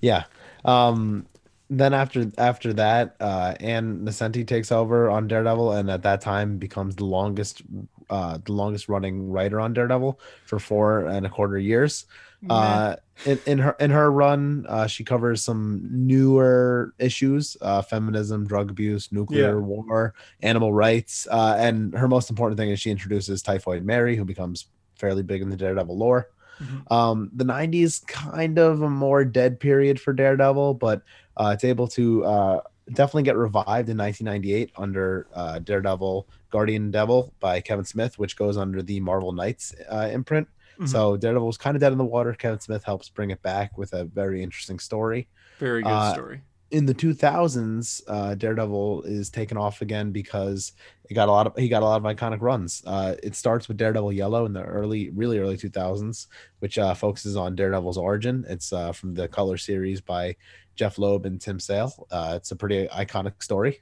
Yeah. 0.00 0.24
Um 0.64 1.26
then 1.70 1.92
after 1.92 2.30
after 2.38 2.72
that, 2.72 3.14
uh 3.20 3.54
Ann 3.60 4.00
Nocenti 4.04 4.46
takes 4.46 4.72
over 4.72 5.10
on 5.10 5.28
Daredevil 5.28 5.72
and 5.72 5.90
at 5.90 6.02
that 6.02 6.20
time 6.22 6.56
becomes 6.58 6.96
the 6.96 7.04
longest 7.04 7.62
uh 8.10 8.38
the 8.44 8.52
longest 8.52 8.88
running 8.88 9.30
writer 9.30 9.60
on 9.60 9.74
Daredevil 9.74 10.18
for 10.46 10.58
four 10.58 11.06
and 11.06 11.26
a 11.26 11.28
quarter 11.28 11.58
years. 11.58 12.06
Uh 12.48 12.96
in, 13.24 13.40
in 13.46 13.58
her 13.58 13.76
in 13.80 13.90
her 13.90 14.10
run, 14.10 14.64
uh 14.68 14.86
she 14.86 15.04
covers 15.04 15.42
some 15.42 15.88
newer 15.90 16.94
issues, 16.98 17.56
uh 17.60 17.82
feminism, 17.82 18.46
drug 18.46 18.70
abuse, 18.70 19.10
nuclear 19.12 19.56
Yeah. 19.58 19.66
war, 19.66 20.14
animal 20.40 20.72
rights, 20.72 21.26
uh 21.30 21.56
and 21.58 21.92
her 21.94 22.08
most 22.08 22.30
important 22.30 22.56
thing 22.58 22.70
is 22.70 22.80
she 22.80 22.90
introduces 22.92 23.42
Typhoid 23.42 23.82
Mary, 23.84 24.16
who 24.16 24.24
becomes 24.24 24.66
fairly 24.96 25.22
big 25.22 25.42
in 25.42 25.50
the 25.50 25.56
Daredevil 25.56 25.98
lore. 25.98 26.28
Mhm. 26.60 26.90
Um, 26.92 27.30
the 27.34 27.44
90s 27.44 28.00
kind 28.06 28.58
of 28.58 28.82
a 28.82 28.90
more 28.90 29.24
dead 29.24 29.60
period 29.60 30.00
for 30.00 30.12
Daredevil, 30.12 30.74
but 30.74 31.02
uh, 31.36 31.50
it's 31.54 31.64
able 31.64 31.86
to 31.88 32.24
uh, 32.24 32.60
definitely 32.92 33.22
get 33.24 33.36
revived 33.36 33.88
in 33.88 33.96
1998 33.96 34.72
under 34.76 35.26
uh, 35.34 35.58
Daredevil 35.60 36.28
Guardian 36.50 36.90
Devil 36.90 37.32
by 37.40 37.60
Kevin 37.60 37.84
Smith, 37.84 38.18
which 38.18 38.36
goes 38.36 38.56
under 38.56 38.82
the 38.82 39.00
Marvel 39.00 39.32
Knights 39.32 39.74
uh, 39.90 40.08
imprint. 40.12 40.48
Mhm. 40.80 40.88
So 40.88 41.16
Daredevil 41.16 41.46
was 41.46 41.58
kind 41.58 41.76
of 41.76 41.80
dead 41.80 41.92
in 41.92 41.98
the 41.98 42.04
water. 42.04 42.32
Kevin 42.34 42.60
Smith 42.60 42.84
helps 42.84 43.08
bring 43.08 43.30
it 43.30 43.42
back 43.42 43.76
with 43.76 43.92
a 43.92 44.04
very 44.04 44.42
interesting 44.42 44.78
story 44.78 45.28
very 45.58 45.82
good 45.82 45.90
uh, 45.90 46.12
story. 46.12 46.40
In 46.70 46.84
the 46.84 46.94
2000s 46.94 48.02
uh, 48.08 48.34
daredevil 48.34 49.02
is 49.04 49.30
taken 49.30 49.56
off 49.56 49.80
again 49.80 50.12
because 50.12 50.72
it 51.08 51.14
got 51.14 51.28
a 51.28 51.32
lot 51.32 51.46
of 51.46 51.56
he 51.56 51.66
got 51.68 51.82
a 51.82 51.86
lot 51.86 52.04
of 52.04 52.16
iconic 52.16 52.42
runs. 52.42 52.82
Uh, 52.86 53.14
it 53.22 53.34
starts 53.34 53.68
with 53.68 53.78
daredevil 53.78 54.12
yellow 54.12 54.44
in 54.44 54.52
the 54.52 54.62
early 54.62 55.08
really 55.10 55.38
early 55.38 55.56
2000s 55.56 56.26
which 56.58 56.78
uh, 56.78 56.92
focuses 56.92 57.36
on 57.36 57.56
daredevil's 57.56 57.96
origin. 57.96 58.44
It's 58.48 58.72
uh, 58.72 58.92
from 58.92 59.14
the 59.14 59.28
color 59.28 59.56
series 59.56 60.02
by 60.02 60.36
jeph 60.76 60.98
loeb 60.98 61.24
and 61.24 61.40
tim 61.40 61.58
sale. 61.58 62.06
Uh, 62.10 62.34
it's 62.36 62.50
a 62.50 62.56
pretty 62.56 62.86
iconic 62.88 63.42
story. 63.42 63.80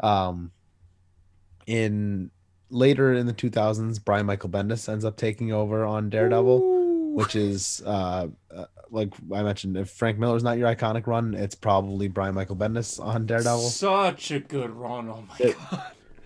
Um, 0.00 0.52
in 1.66 2.30
later 2.70 3.12
in 3.12 3.26
the 3.26 3.34
2000s 3.34 4.02
brian 4.02 4.24
michael 4.24 4.48
bendis 4.48 4.88
ends 4.88 5.04
up 5.04 5.18
taking 5.18 5.52
over 5.52 5.84
on 5.84 6.08
daredevil. 6.08 6.62
Ooh. 6.62 6.81
Which 7.12 7.36
is 7.36 7.82
uh, 7.84 8.28
uh, 8.54 8.64
like 8.90 9.12
I 9.34 9.42
mentioned, 9.42 9.76
if 9.76 9.90
Frank 9.90 10.18
Miller's 10.18 10.42
not 10.42 10.58
your 10.58 10.74
iconic 10.74 11.06
run, 11.06 11.34
it's 11.34 11.54
probably 11.54 12.08
Brian 12.08 12.34
Michael 12.34 12.56
Bendis 12.56 12.98
on 13.02 13.26
Daredevil. 13.26 13.68
Such 13.70 14.30
a 14.30 14.40
good 14.40 14.70
run. 14.70 15.08
Oh 15.08 15.24
my 15.28 15.36
It- 15.38 15.56
god. 15.70 15.82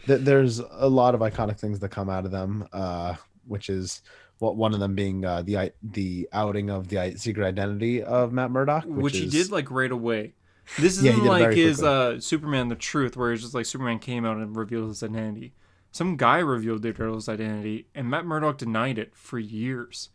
Th- 0.06 0.20
There's 0.20 0.60
a 0.60 0.88
lot 0.88 1.14
of 1.16 1.20
iconic 1.20 1.58
things 1.58 1.80
that 1.80 1.88
come 1.88 2.08
out 2.08 2.24
of 2.24 2.30
them, 2.30 2.66
uh, 2.72 3.14
which 3.46 3.68
is 3.68 4.02
what 4.38 4.54
one 4.56 4.72
of 4.72 4.78
them 4.80 4.94
being 4.94 5.24
uh, 5.24 5.42
the 5.42 5.72
the 5.82 6.28
outing 6.32 6.70
of 6.70 6.88
the 6.88 7.14
secret 7.16 7.44
identity 7.44 8.02
of 8.04 8.32
Matt 8.32 8.50
Murdock, 8.52 8.84
which, 8.84 9.02
which, 9.02 9.16
he 9.16 9.24
is- 9.26 9.32
did 9.32 9.50
like 9.50 9.70
right 9.70 9.90
away. 9.90 10.34
This 10.80 10.98
isn't 10.98 11.24
it 11.24 11.28
like 11.28 11.54
his 11.56 11.82
uh, 11.82 12.18
Superman: 12.20 12.68
The 12.68 12.74
Truth, 12.76 13.16
where 13.16 13.32
it's 13.32 13.42
just 13.42 13.54
like 13.54 13.66
Superman 13.66 13.98
came 14.00 14.24
out 14.24 14.36
and 14.36 14.56
revealed 14.56 14.88
his 14.88 15.02
identity. 15.02 15.52
Some 15.92 16.16
guy 16.16 16.38
revealed 16.38 16.82
Daredevil's 16.82 17.28
identity, 17.28 17.86
and 17.94 18.10
Matt 18.10 18.26
Murdock 18.26 18.58
denied 18.58 18.98
it 18.98 19.14
for 19.14 19.38
years. 19.38 20.10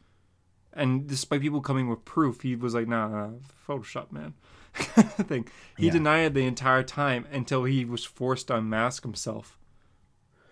And 0.73 1.07
despite 1.07 1.41
people 1.41 1.61
coming 1.61 1.89
with 1.89 2.05
proof, 2.05 2.41
he 2.41 2.55
was 2.55 2.73
like, 2.73 2.87
"Nah, 2.87 3.07
nah 3.09 3.29
Photoshop, 3.67 4.11
man." 4.11 4.33
thing. 4.73 5.47
He 5.77 5.87
Yeah. 5.87 5.91
denied 5.93 6.33
the 6.33 6.45
entire 6.45 6.83
time 6.83 7.25
until 7.31 7.65
he 7.65 7.83
was 7.83 8.05
forced 8.05 8.47
to 8.47 8.55
unmask 8.55 9.03
himself. 9.03 9.57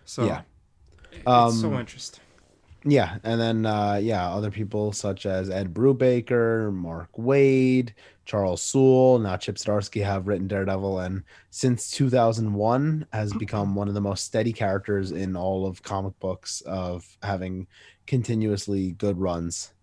So 0.05 0.25
Yeah. 0.25 0.41
it's 1.11 1.25
Um, 1.25 1.51
so 1.51 1.79
interesting. 1.79 2.23
Yeah, 2.85 3.17
and 3.23 3.41
then 3.41 3.65
uh, 3.65 3.95
yeah, 4.01 4.29
other 4.29 4.51
people 4.51 4.93
such 4.93 5.25
as 5.25 5.49
Ed 5.49 5.73
Brubaker, 5.73 6.73
Mark 6.73 7.11
Waid, 7.17 7.91
Charles 8.25 8.61
Soule, 8.61 9.19
now 9.19 9.35
Chip 9.35 9.57
Zdarsky 9.57 10.03
have 10.03 10.27
written 10.27 10.47
Daredevil, 10.47 10.99
and 10.99 11.23
since 11.49 11.91
2001 11.91 13.05
has 13.11 13.33
become 13.33 13.75
one 13.75 13.89
of 13.89 13.95
the 13.95 14.01
most 14.01 14.23
steady 14.23 14.53
characters 14.53 15.11
in 15.11 15.35
all 15.35 15.65
of 15.65 15.83
comic 15.83 16.17
books 16.19 16.61
of 16.61 17.17
having 17.21 17.67
continuously 18.07 18.91
good 18.93 19.17
runs. 19.17 19.73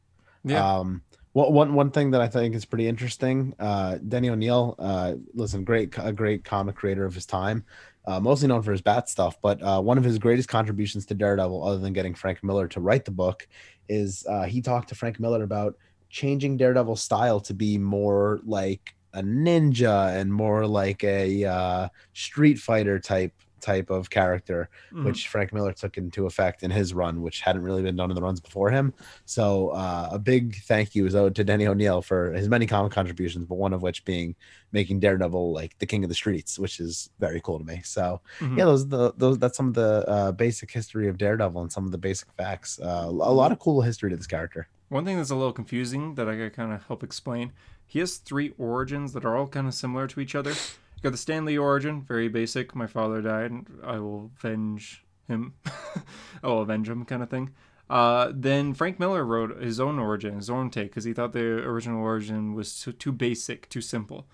Yeah. 0.47 0.79
Um, 0.79 1.03
one, 1.33 1.75
one, 1.75 1.91
thing 1.91 2.13
that 2.13 2.23
I 2.23 2.29
think 2.29 2.55
is 2.55 2.65
pretty 2.65 2.89
interesting, 2.89 3.55
uh, 3.59 3.99
Denny 4.09 4.31
O'Neil, 4.31 4.75
uh, 4.79 5.15
listen, 5.35 5.65
great, 5.65 5.95
a 5.99 6.11
great 6.11 6.45
comic 6.45 6.77
creator 6.77 7.05
of 7.05 7.15
his 7.15 7.27
time, 7.27 7.63
uh, 8.07 8.19
mostly 8.21 8.49
known 8.49 8.63
for 8.63 8.73
his 8.73 8.81
bat 8.81 9.11
stuff, 9.11 9.39
but 9.43 9.63
uh, 9.63 9.79
one 9.83 9.99
of 9.99 10.05
his 10.05 10.19
greatest 10.19 10.49
contributions 10.49 11.05
to 11.07 11.15
Daredevil, 11.15 11.63
other 11.63 11.79
than 11.79 11.93
getting 11.93 12.15
Frank 12.15 12.43
Miller 12.43 12.69
to 12.69 12.81
write 12.81 13.05
the 13.05 13.11
book, 13.11 13.47
is 13.87 14.25
uh, 14.31 14.45
he 14.45 14.63
talked 14.63 14.89
to 14.89 14.95
Frank 14.95 15.21
Miller 15.21 15.43
about 15.43 15.77
changing 16.09 16.57
Daredevil's 16.57 17.03
style 17.03 17.41
to 17.41 17.53
be 17.53 17.77
more 17.77 18.41
like 18.47 18.95
a 19.13 19.23
ninja 19.23 20.17
and 20.17 20.33
more 20.33 20.67
like 20.67 21.05
a 21.05 21.45
uh, 21.45 21.89
street 22.15 22.59
fighter 22.59 22.99
type 22.99 23.35
type 23.67 23.91
of 23.91 24.09
character, 24.11 24.69
Mhm. 24.93 25.05
which 25.07 25.29
Frank 25.29 25.53
Miller 25.53 25.73
took 25.73 25.97
into 25.99 26.27
effect 26.27 26.63
in 26.63 26.71
his 26.71 26.95
run, 26.95 27.21
which 27.21 27.41
hadn't 27.41 27.63
really 27.63 27.83
been 27.83 27.97
done 27.97 28.11
in 28.11 28.15
the 28.15 28.23
runs 28.23 28.41
before 28.41 28.71
him. 28.71 28.95
So 29.25 29.71
uh, 29.71 30.09
a 30.13 30.19
big 30.19 30.45
thank 30.71 30.95
you 30.95 31.05
is 31.07 31.15
owed 31.15 31.35
to 31.35 31.45
Denny 31.45 31.67
O'Neil 31.67 32.01
for 32.03 32.33
his 32.33 32.49
many 32.49 32.67
comic 32.67 32.93
contributions, 32.93 33.45
but 33.47 33.57
one 33.57 33.73
of 33.73 33.83
which 33.83 34.05
being 34.05 34.37
making 34.73 35.01
Daredevil 35.01 35.53
like 35.53 35.77
the 35.79 35.87
king 35.87 36.05
of 36.05 36.09
the 36.09 36.15
streets, 36.15 36.59
which 36.59 36.79
is 36.81 37.11
very 37.19 37.41
cool 37.41 37.59
to 37.59 37.65
me. 37.65 37.81
So 37.85 38.21
Mhm. 38.41 38.57
yeah, 38.59 38.65
those 38.67 38.87
the 38.89 39.13
those 39.17 39.37
that's 39.39 39.57
some 39.57 39.69
of 39.69 39.75
the 39.75 40.05
uh, 40.09 40.33
basic 40.33 40.71
history 40.71 41.09
of 41.09 41.19
Daredevil 41.19 41.61
and 41.61 41.73
some 41.73 41.85
of 41.87 41.91
the 41.93 41.99
basic 41.99 42.29
facts. 42.37 42.79
Uh, 42.81 43.07
a 43.09 43.35
lot 43.43 43.51
of 43.53 43.59
cool 43.59 43.83
history 43.83 44.11
to 44.11 44.17
this 44.17 44.27
character. 44.29 44.69
One 44.89 45.05
thing 45.05 45.17
that's 45.17 45.31
a 45.31 45.35
little 45.35 45.53
confusing 45.53 46.15
that 46.15 46.29
I 46.29 46.37
could 46.37 46.53
kind 46.55 46.73
of 46.73 46.85
help 46.87 47.03
explain. 47.03 47.51
He 47.85 47.99
has 48.01 48.17
three 48.19 48.53
origins 48.59 49.13
that 49.15 49.25
are 49.25 49.37
all 49.37 49.49
kind 49.49 49.67
of 49.67 49.75
similar 49.75 50.07
to 50.09 50.21
each 50.21 50.35
other. 50.37 50.55
You 50.97 51.03
got 51.03 51.13
the 51.13 51.19
Stan 51.19 51.45
Lee 51.45 51.59
origin, 51.59 52.03
very 52.03 52.29
basic. 52.29 52.75
My 52.75 52.87
father 52.87 53.21
died, 53.21 53.51
and 53.51 53.67
I 53.85 53.99
will 53.99 54.31
avenge 54.37 55.05
him. 55.29 55.55
I 55.65 56.03
will 56.47 56.63
avenge 56.63 56.89
him, 56.89 57.05
kind 57.05 57.23
of 57.23 57.29
thing. 57.29 57.51
Uh, 57.89 58.33
then 58.35 58.75
Frank 58.75 58.99
Miller 58.99 59.25
wrote 59.25 59.61
his 59.61 59.79
own 59.79 59.99
origin, 59.99 60.35
his 60.35 60.51
own 60.51 60.71
take, 60.71 60.89
because 60.91 61.05
he 61.05 61.13
thought 61.13 61.33
the 61.33 61.41
original 61.41 62.01
origin 62.01 62.55
was 62.55 62.81
too, 62.81 62.93
too 62.93 63.13
basic, 63.13 63.69
too 63.69 63.81
simple. 63.81 64.27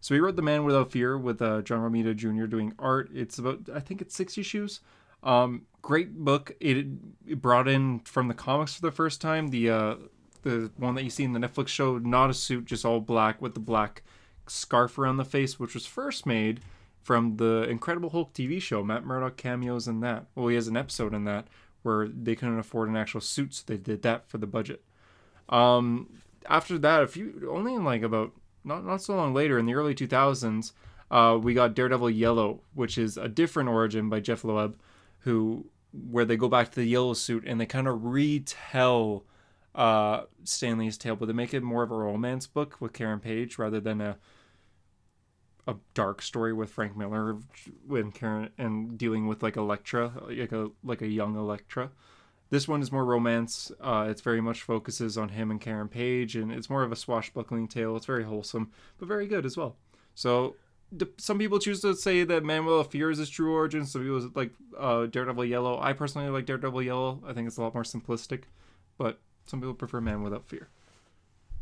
So 0.00 0.14
he 0.14 0.20
wrote 0.20 0.36
The 0.36 0.42
Man 0.42 0.64
Without 0.64 0.92
Fear 0.92 1.18
with 1.18 1.40
uh, 1.40 1.62
John 1.62 1.78
Romita 1.78 2.14
Jr. 2.14 2.46
doing 2.46 2.74
art. 2.78 3.10
It's 3.14 3.38
about, 3.38 3.68
I 3.72 3.80
think 3.80 4.02
it's 4.02 4.14
six 4.14 4.36
issues. 4.36 4.80
Um, 5.22 5.66
great 5.80 6.16
book. 6.18 6.52
It, 6.60 6.86
it 7.26 7.40
brought 7.40 7.68
in 7.68 8.00
from 8.00 8.28
the 8.28 8.34
comics 8.34 8.74
for 8.74 8.82
the 8.82 8.90
first 8.90 9.20
time 9.20 9.48
the 9.48 9.70
uh, 9.70 9.94
the 10.42 10.72
one 10.76 10.96
that 10.96 11.04
you 11.04 11.10
see 11.10 11.22
in 11.22 11.32
the 11.32 11.38
Netflix 11.38 11.68
show, 11.68 11.98
not 11.98 12.30
a 12.30 12.34
suit, 12.34 12.64
just 12.64 12.84
all 12.84 13.00
black 13.00 13.40
with 13.40 13.54
the 13.54 13.60
black 13.60 14.02
scarf 14.46 14.98
around 14.98 15.16
the 15.16 15.24
face, 15.24 15.58
which 15.58 15.74
was 15.74 15.86
first 15.86 16.26
made 16.26 16.60
from 17.02 17.36
the 17.36 17.62
Incredible 17.68 18.10
Hulk 18.10 18.32
TV 18.32 18.60
show. 18.60 18.82
Matt 18.82 19.04
Murdock 19.04 19.36
cameos 19.36 19.88
in 19.88 20.00
that. 20.00 20.26
Well, 20.34 20.48
he 20.48 20.54
has 20.54 20.68
an 20.68 20.76
episode 20.76 21.14
in 21.14 21.24
that 21.24 21.48
where 21.82 22.08
they 22.08 22.34
couldn't 22.34 22.58
afford 22.58 22.88
an 22.88 22.96
actual 22.96 23.20
suit, 23.20 23.54
so 23.54 23.64
they 23.66 23.76
did 23.76 24.02
that 24.02 24.28
for 24.28 24.38
the 24.38 24.46
budget. 24.46 24.82
Um, 25.48 26.20
after 26.48 26.78
that, 26.78 27.02
a 27.02 27.08
few 27.08 27.50
only 27.50 27.74
in 27.74 27.84
like 27.84 28.02
about 28.02 28.32
not 28.64 28.84
not 28.84 29.02
so 29.02 29.14
long 29.14 29.34
later 29.34 29.58
in 29.58 29.66
the 29.66 29.74
early 29.74 29.94
2000s, 29.94 30.72
uh, 31.10 31.38
we 31.40 31.54
got 31.54 31.74
Daredevil 31.74 32.10
Yellow, 32.10 32.60
which 32.74 32.96
is 32.96 33.16
a 33.16 33.28
different 33.28 33.68
origin 33.68 34.08
by 34.08 34.20
Jeph 34.20 34.44
Loeb, 34.44 34.76
who 35.20 35.66
where 36.10 36.24
they 36.24 36.36
go 36.36 36.48
back 36.48 36.70
to 36.70 36.80
the 36.80 36.86
yellow 36.86 37.12
suit 37.12 37.44
and 37.46 37.60
they 37.60 37.66
kind 37.66 37.86
of 37.86 38.04
retell 38.04 39.24
uh, 39.74 40.22
Stan 40.44 40.78
Lee's 40.78 40.98
tale, 40.98 41.16
but 41.16 41.26
they 41.26 41.32
make 41.32 41.54
it 41.54 41.62
more 41.62 41.82
of 41.82 41.90
a 41.90 41.96
romance 41.96 42.46
book 42.46 42.80
with 42.80 42.92
Karen 42.92 43.20
Page 43.20 43.58
rather 43.58 43.80
than 43.80 44.00
a 44.00 44.16
a 45.68 45.76
dark 45.94 46.20
story 46.20 46.52
with 46.52 46.70
Frank 46.70 46.96
Miller 46.96 47.36
when 47.86 48.10
Karen 48.10 48.50
and 48.58 48.98
dealing 48.98 49.28
with 49.28 49.42
like 49.42 49.56
Elektra, 49.56 50.12
like 50.28 50.52
a 50.52 50.70
like 50.82 51.02
a 51.02 51.06
young 51.06 51.36
Elektra. 51.36 51.90
This 52.50 52.68
one 52.68 52.82
is 52.82 52.92
more 52.92 53.04
romance. 53.04 53.72
Uh, 53.80 54.08
it's 54.10 54.20
very 54.20 54.42
much 54.42 54.60
focuses 54.60 55.16
on 55.16 55.30
him 55.30 55.50
and 55.50 55.60
Karen 55.60 55.88
Page, 55.88 56.36
and 56.36 56.52
it's 56.52 56.68
more 56.68 56.82
of 56.82 56.92
a 56.92 56.96
swashbuckling 56.96 57.68
tale. 57.68 57.96
It's 57.96 58.06
very 58.06 58.24
wholesome, 58.24 58.72
but 58.98 59.08
very 59.08 59.26
good 59.26 59.46
as 59.46 59.56
well. 59.56 59.76
So 60.14 60.56
some 61.16 61.38
people 61.38 61.58
choose 61.58 61.80
to 61.80 61.94
say 61.94 62.24
that 62.24 62.44
Man 62.44 62.66
Without 62.66 62.90
Fear 62.90 63.10
is 63.10 63.18
his 63.18 63.30
true 63.30 63.54
origin. 63.54 63.86
Some 63.86 64.02
people 64.02 64.30
like 64.34 64.50
uh, 64.76 65.06
Daredevil 65.06 65.46
Yellow. 65.46 65.80
I 65.80 65.92
personally 65.94 66.28
like 66.28 66.44
Daredevil 66.44 66.82
Yellow. 66.82 67.22
I 67.26 67.32
think 67.32 67.46
it's 67.46 67.56
a 67.56 67.62
lot 67.62 67.72
more 67.72 67.84
simplistic, 67.84 68.42
but 68.98 69.18
some 69.46 69.60
people 69.60 69.74
prefer 69.74 70.00
Man 70.00 70.22
Without 70.22 70.44
Fear. 70.46 70.68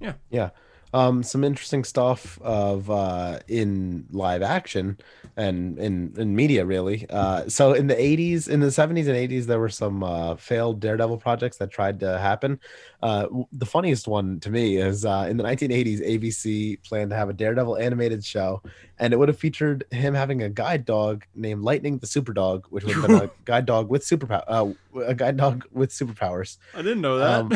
Yeah. 0.01 0.15
Yeah. 0.31 0.51
Um, 0.93 1.23
some 1.23 1.45
interesting 1.45 1.85
stuff 1.85 2.41
of 2.43 2.91
uh, 2.91 3.39
in 3.47 4.07
live 4.11 4.43
action 4.43 4.99
and 5.37 5.79
in, 5.79 6.12
in 6.17 6.35
media, 6.35 6.67
really. 6.67 7.07
Uh, 7.09 7.49
so 7.49 7.73
in 7.73 7.87
the 7.87 7.95
80s, 7.95 8.49
in 8.49 8.61
the 8.61 8.67
70s 8.67 9.07
and 9.07 9.17
80s, 9.31 9.45
there 9.47 9.61
were 9.61 9.69
some 9.69 10.03
uh, 10.03 10.35
failed 10.35 10.81
Daredevil 10.81 11.19
projects 11.19 11.59
that 11.59 11.71
tried 11.71 12.01
to 12.01 12.19
happen. 12.19 12.59
Uh, 13.03 13.27
the 13.53 13.67
funniest 13.67 14.09
one 14.09 14.41
to 14.41 14.51
me 14.51 14.77
is 14.79 15.05
uh, 15.05 15.27
in 15.31 15.37
the 15.37 15.45
1980s, 15.45 16.01
ABC 16.07 16.83
planned 16.83 17.11
to 17.11 17.17
have 17.17 17.29
a 17.29 17.33
Daredevil 17.33 17.79
animated 17.79 18.25
show, 18.25 18.61
and 18.99 19.12
it 19.12 19.17
would 19.17 19.29
have 19.29 19.39
featured 19.39 19.85
him 19.93 20.12
having 20.12 20.43
a 20.43 20.49
guide 20.49 20.85
dog 20.85 21.25
named 21.35 21.62
Lightning 21.62 21.99
the 21.99 22.07
Super 22.07 22.33
Dog, 22.33 22.67
which 22.71 22.85
would 22.85 22.97
have 22.97 23.07
been 23.07 23.17
a 23.17 23.31
guide 23.45 23.65
dog 23.67 23.89
with 23.89 24.03
superpower, 24.03 24.43
uh, 24.49 24.71
a 25.07 25.15
guide 25.15 25.37
dog 25.37 25.65
with 25.73 25.91
superpowers. 25.91 26.59
I 26.75 26.83
didn't 26.83 27.01
know 27.01 27.23
Um, 27.23 27.53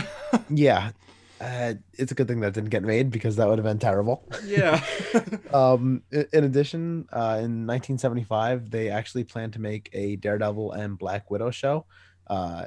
Yeah. 0.49 0.93
Uh, 1.45 1.75
it's 1.93 2.11
a 2.11 2.15
good 2.15 2.27
thing 2.27 2.41
that 2.41 2.55
didn't 2.55 2.71
get 2.71 2.83
made 2.83 3.11
because 3.11 3.37
that 3.37 3.47
would 3.47 3.59
have 3.59 3.67
been 3.67 3.79
terrible. 3.79 4.27
yeah. 4.45 4.83
Um, 5.53 6.03
in 6.11 6.45
addition, 6.45 7.07
uh, 7.13 7.39
in 7.39 7.67
1975, 7.67 8.71
they 8.71 8.89
actually 8.89 9.25
planned 9.25 9.53
to 9.53 9.61
make 9.61 9.89
a 9.93 10.17
Daredevil 10.17 10.73
and 10.73 10.99
Black 10.99 11.31
Widow 11.31 11.51
show. 11.51 11.87
Uh, 12.27 12.65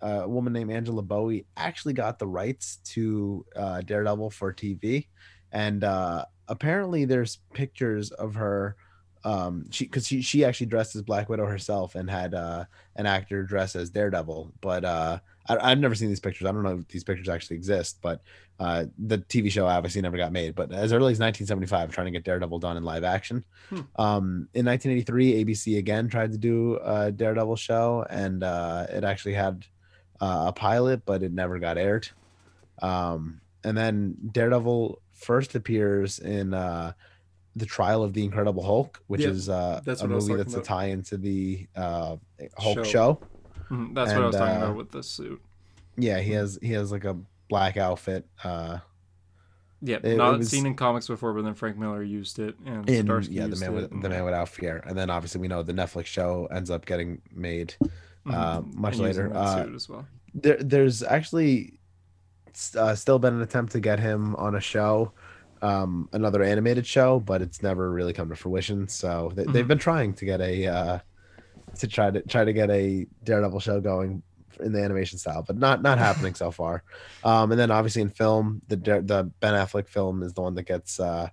a 0.00 0.28
woman 0.28 0.52
named 0.52 0.70
Angela 0.70 1.02
Bowie 1.02 1.46
actually 1.56 1.92
got 1.92 2.18
the 2.18 2.26
rights 2.26 2.76
to 2.84 3.44
uh, 3.54 3.82
Daredevil 3.82 4.30
for 4.30 4.52
TV, 4.52 5.06
and 5.52 5.84
uh, 5.84 6.24
apparently 6.48 7.04
there's 7.04 7.38
pictures 7.52 8.10
of 8.10 8.34
her. 8.34 8.76
Um, 9.22 9.70
she 9.70 9.84
because 9.84 10.06
she 10.06 10.20
she 10.20 10.44
actually 10.44 10.66
dressed 10.66 10.96
as 10.96 11.02
Black 11.02 11.28
Widow 11.28 11.46
herself 11.46 11.94
and 11.94 12.10
had 12.10 12.34
uh, 12.34 12.64
an 12.96 13.06
actor 13.06 13.44
dress 13.44 13.76
as 13.76 13.90
Daredevil, 13.90 14.52
but 14.60 14.84
uh, 14.84 15.18
I, 15.46 15.70
I've 15.70 15.78
never 15.78 15.94
seen 15.94 16.08
these 16.08 16.20
pictures. 16.20 16.46
I 16.46 16.52
don't 16.52 16.62
know 16.62 16.78
if 16.78 16.88
these 16.88 17.04
pictures 17.04 17.28
actually 17.28 17.56
exist, 17.56 17.98
but 18.02 18.22
uh, 18.58 18.86
the 18.98 19.18
TV 19.18 19.50
show 19.50 19.66
obviously 19.66 20.00
never 20.02 20.16
got 20.16 20.32
made. 20.32 20.54
But 20.54 20.72
as 20.72 20.92
early 20.92 21.12
as 21.12 21.18
1975, 21.18 21.92
trying 21.92 22.06
to 22.06 22.10
get 22.10 22.24
Daredevil 22.24 22.58
done 22.60 22.76
in 22.76 22.84
live 22.84 23.04
action. 23.04 23.44
Hmm. 23.70 23.80
Um, 23.96 24.48
in 24.54 24.66
1983, 24.66 25.44
ABC 25.44 25.78
again 25.78 26.08
tried 26.08 26.32
to 26.32 26.38
do 26.38 26.78
a 26.82 27.10
Daredevil 27.10 27.56
show, 27.56 28.06
and 28.08 28.42
uh, 28.42 28.86
it 28.90 29.04
actually 29.04 29.34
had 29.34 29.64
uh, 30.20 30.46
a 30.48 30.52
pilot, 30.52 31.04
but 31.04 31.22
it 31.22 31.32
never 31.32 31.58
got 31.58 31.78
aired. 31.78 32.08
Um, 32.82 33.40
and 33.62 33.76
then 33.76 34.16
Daredevil 34.32 35.00
first 35.12 35.54
appears 35.54 36.18
in 36.18 36.54
uh, 36.54 36.92
the 37.56 37.66
Trial 37.66 38.02
of 38.02 38.12
the 38.12 38.24
Incredible 38.24 38.62
Hulk, 38.62 39.02
which 39.06 39.22
is 39.22 39.48
uh, 39.48 39.80
that's 39.84 40.00
a 40.00 40.04
what 40.04 40.12
I 40.12 40.14
was 40.14 40.28
movie 40.28 40.42
that's 40.42 40.54
a 40.54 40.58
about. 40.58 40.66
tie 40.66 40.86
into 40.86 41.16
the 41.16 41.66
uh, 41.76 42.16
Hulk 42.58 42.78
Show. 42.78 42.84
show. 42.84 43.20
Mhm, 43.70 43.94
That's 43.94 44.12
what 44.12 44.22
I 44.22 44.26
was 44.26 44.36
talking 44.36 44.56
uh, 44.56 44.64
about 44.66 44.76
with 44.76 44.90
the 44.90 45.02
suit. 45.02 45.40
Yeah, 45.96 46.20
he 46.20 46.32
has 46.32 46.58
he 46.62 46.72
has 46.72 46.90
like 46.92 47.04
a 47.04 47.16
black 47.48 47.76
outfit. 47.76 48.26
Uh, 48.42 48.78
Yeah, 49.80 49.98
it 50.02 50.16
not 50.16 50.38
was- 50.38 50.48
seen 50.48 50.66
in 50.66 50.74
comics 50.76 51.06
before, 51.08 51.32
but 51.34 51.42
then 51.44 51.54
Frank 51.54 51.76
Miller 51.76 52.02
used 52.02 52.38
it, 52.38 52.56
and 52.64 52.88
in 52.88 53.06
Zdarsky 53.06 53.28
yeah, 53.32 53.46
the 53.46 53.56
man 53.56 53.74
with 53.74 53.92
and- 53.92 54.02
the 54.02 54.08
man 54.08 54.24
without 54.24 54.48
fear, 54.48 54.82
and 54.86 54.96
then 54.96 55.10
obviously 55.10 55.40
we 55.40 55.48
know 55.48 55.62
the 55.62 55.72
Netflix 55.74 56.06
show 56.06 56.46
ends 56.46 56.70
up 56.70 56.84
getting 56.86 57.20
made 57.34 57.74
uh, 58.26 58.60
Mhm, 58.60 58.74
much 58.74 58.94
and 58.94 59.02
later. 59.02 59.30
Uh, 59.34 59.64
suit 59.64 59.74
as 59.74 59.88
well. 59.88 60.06
there, 60.34 60.56
there's 60.56 61.02
actually 61.02 61.74
uh, 62.78 62.94
still 62.94 63.18
been 63.18 63.34
an 63.34 63.42
attempt 63.42 63.72
to 63.72 63.80
get 63.80 63.98
him 64.00 64.34
on 64.36 64.54
a 64.54 64.60
show, 64.60 65.12
um, 65.60 66.08
another 66.12 66.42
animated 66.42 66.86
show, 66.86 67.20
but 67.20 67.42
it's 67.42 67.62
never 67.62 67.90
really 67.90 68.12
come 68.12 68.28
to 68.30 68.36
fruition. 68.36 68.88
So 68.88 69.32
they, 69.34 69.44
they've 69.44 69.64
Mhm. 69.64 69.68
been 69.68 69.78
trying 69.78 70.14
to 70.14 70.24
get 70.24 70.40
a 70.40 70.66
uh, 70.66 70.98
to 71.78 71.88
try 71.88 72.10
to 72.10 72.22
try 72.22 72.44
to 72.44 72.52
get 72.52 72.70
a 72.70 73.06
Daredevil 73.24 73.60
show 73.60 73.80
going 73.80 74.22
in 74.60 74.72
the 74.72 74.82
animation 74.82 75.18
style, 75.18 75.42
but 75.46 75.56
not 75.56 75.82
not 75.82 75.98
happening 76.08 76.34
so 76.34 76.50
far. 76.50 76.82
Um, 77.22 77.50
and 77.52 77.60
then 77.60 77.70
obviously 77.70 78.02
in 78.02 78.10
film, 78.10 78.62
the 78.68 78.76
the 78.76 79.30
Ben 79.40 79.54
Affleck 79.54 79.88
film 79.88 80.22
is 80.22 80.32
the 80.32 80.42
one 80.42 80.54
that 80.54 80.64
gets 80.64 81.00
uh, 81.00 81.28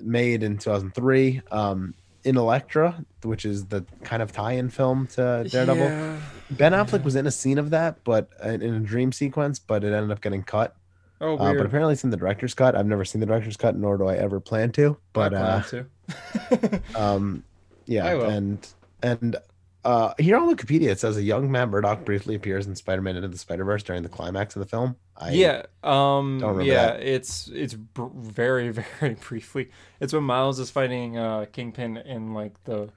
made 0.00 0.42
in 0.42 0.58
2003. 0.58 1.42
Um, 1.50 1.94
in 2.24 2.36
Elektra, 2.36 3.04
which 3.24 3.44
is 3.44 3.66
the 3.66 3.84
kind 4.04 4.22
of 4.22 4.30
tie-in 4.30 4.70
film 4.70 5.08
to 5.08 5.44
Daredevil. 5.48 5.84
Yeah. 5.84 6.20
Ben 6.52 6.70
Affleck 6.70 7.02
was 7.02 7.16
in 7.16 7.26
a 7.26 7.32
scene 7.32 7.58
of 7.58 7.70
that, 7.70 8.04
but 8.04 8.28
in 8.44 8.62
in 8.62 8.74
a 8.74 8.80
dream 8.80 9.10
sequence, 9.10 9.58
but 9.58 9.82
it 9.82 9.92
ended 9.92 10.10
up 10.10 10.20
getting 10.20 10.42
cut. 10.44 10.76
Oh, 11.20 11.36
Uh, 11.36 11.54
but 11.54 11.66
apparently 11.66 11.92
it's 11.92 12.04
in 12.04 12.10
the 12.10 12.16
director's 12.16 12.52
cut. 12.52 12.74
I've 12.74 12.86
never 12.86 13.04
seen 13.04 13.20
the 13.20 13.26
director's 13.26 13.56
cut, 13.56 13.76
nor 13.76 13.96
do 13.96 14.06
I 14.06 14.16
ever 14.16 14.40
plan 14.40 14.72
to. 14.72 14.96
But 15.12 15.34
I 15.34 15.38
uh, 15.38 15.62
to. 15.62 16.80
um, 16.96 17.44
yeah, 17.86 18.12
and 18.26 18.66
and 19.02 19.36
uh, 19.84 20.14
here 20.18 20.36
on 20.36 20.54
Wikipedia 20.54 20.90
it 20.90 21.00
says 21.00 21.16
a 21.16 21.22
young 21.22 21.50
Matt 21.50 21.68
Murdock 21.68 22.04
briefly 22.04 22.34
appears 22.34 22.66
in 22.66 22.76
Spider-Man 22.76 23.16
into 23.16 23.28
the 23.28 23.38
Spider-Verse 23.38 23.82
during 23.82 24.02
the 24.02 24.08
climax 24.08 24.54
of 24.54 24.60
the 24.60 24.68
film. 24.68 24.96
I, 25.16 25.32
yeah, 25.32 25.62
um, 25.82 26.38
don't 26.40 26.50
remember 26.50 26.62
yeah, 26.62 26.86
that. 26.92 27.02
it's 27.02 27.48
it's 27.48 27.74
br- 27.74 28.06
very 28.14 28.70
very 29.00 29.14
briefly. 29.14 29.70
It's 30.00 30.12
when 30.12 30.24
Miles 30.24 30.58
is 30.58 30.70
fighting 30.70 31.18
uh, 31.18 31.46
Kingpin 31.52 31.96
in 31.96 32.32
like 32.34 32.62
the 32.64 32.90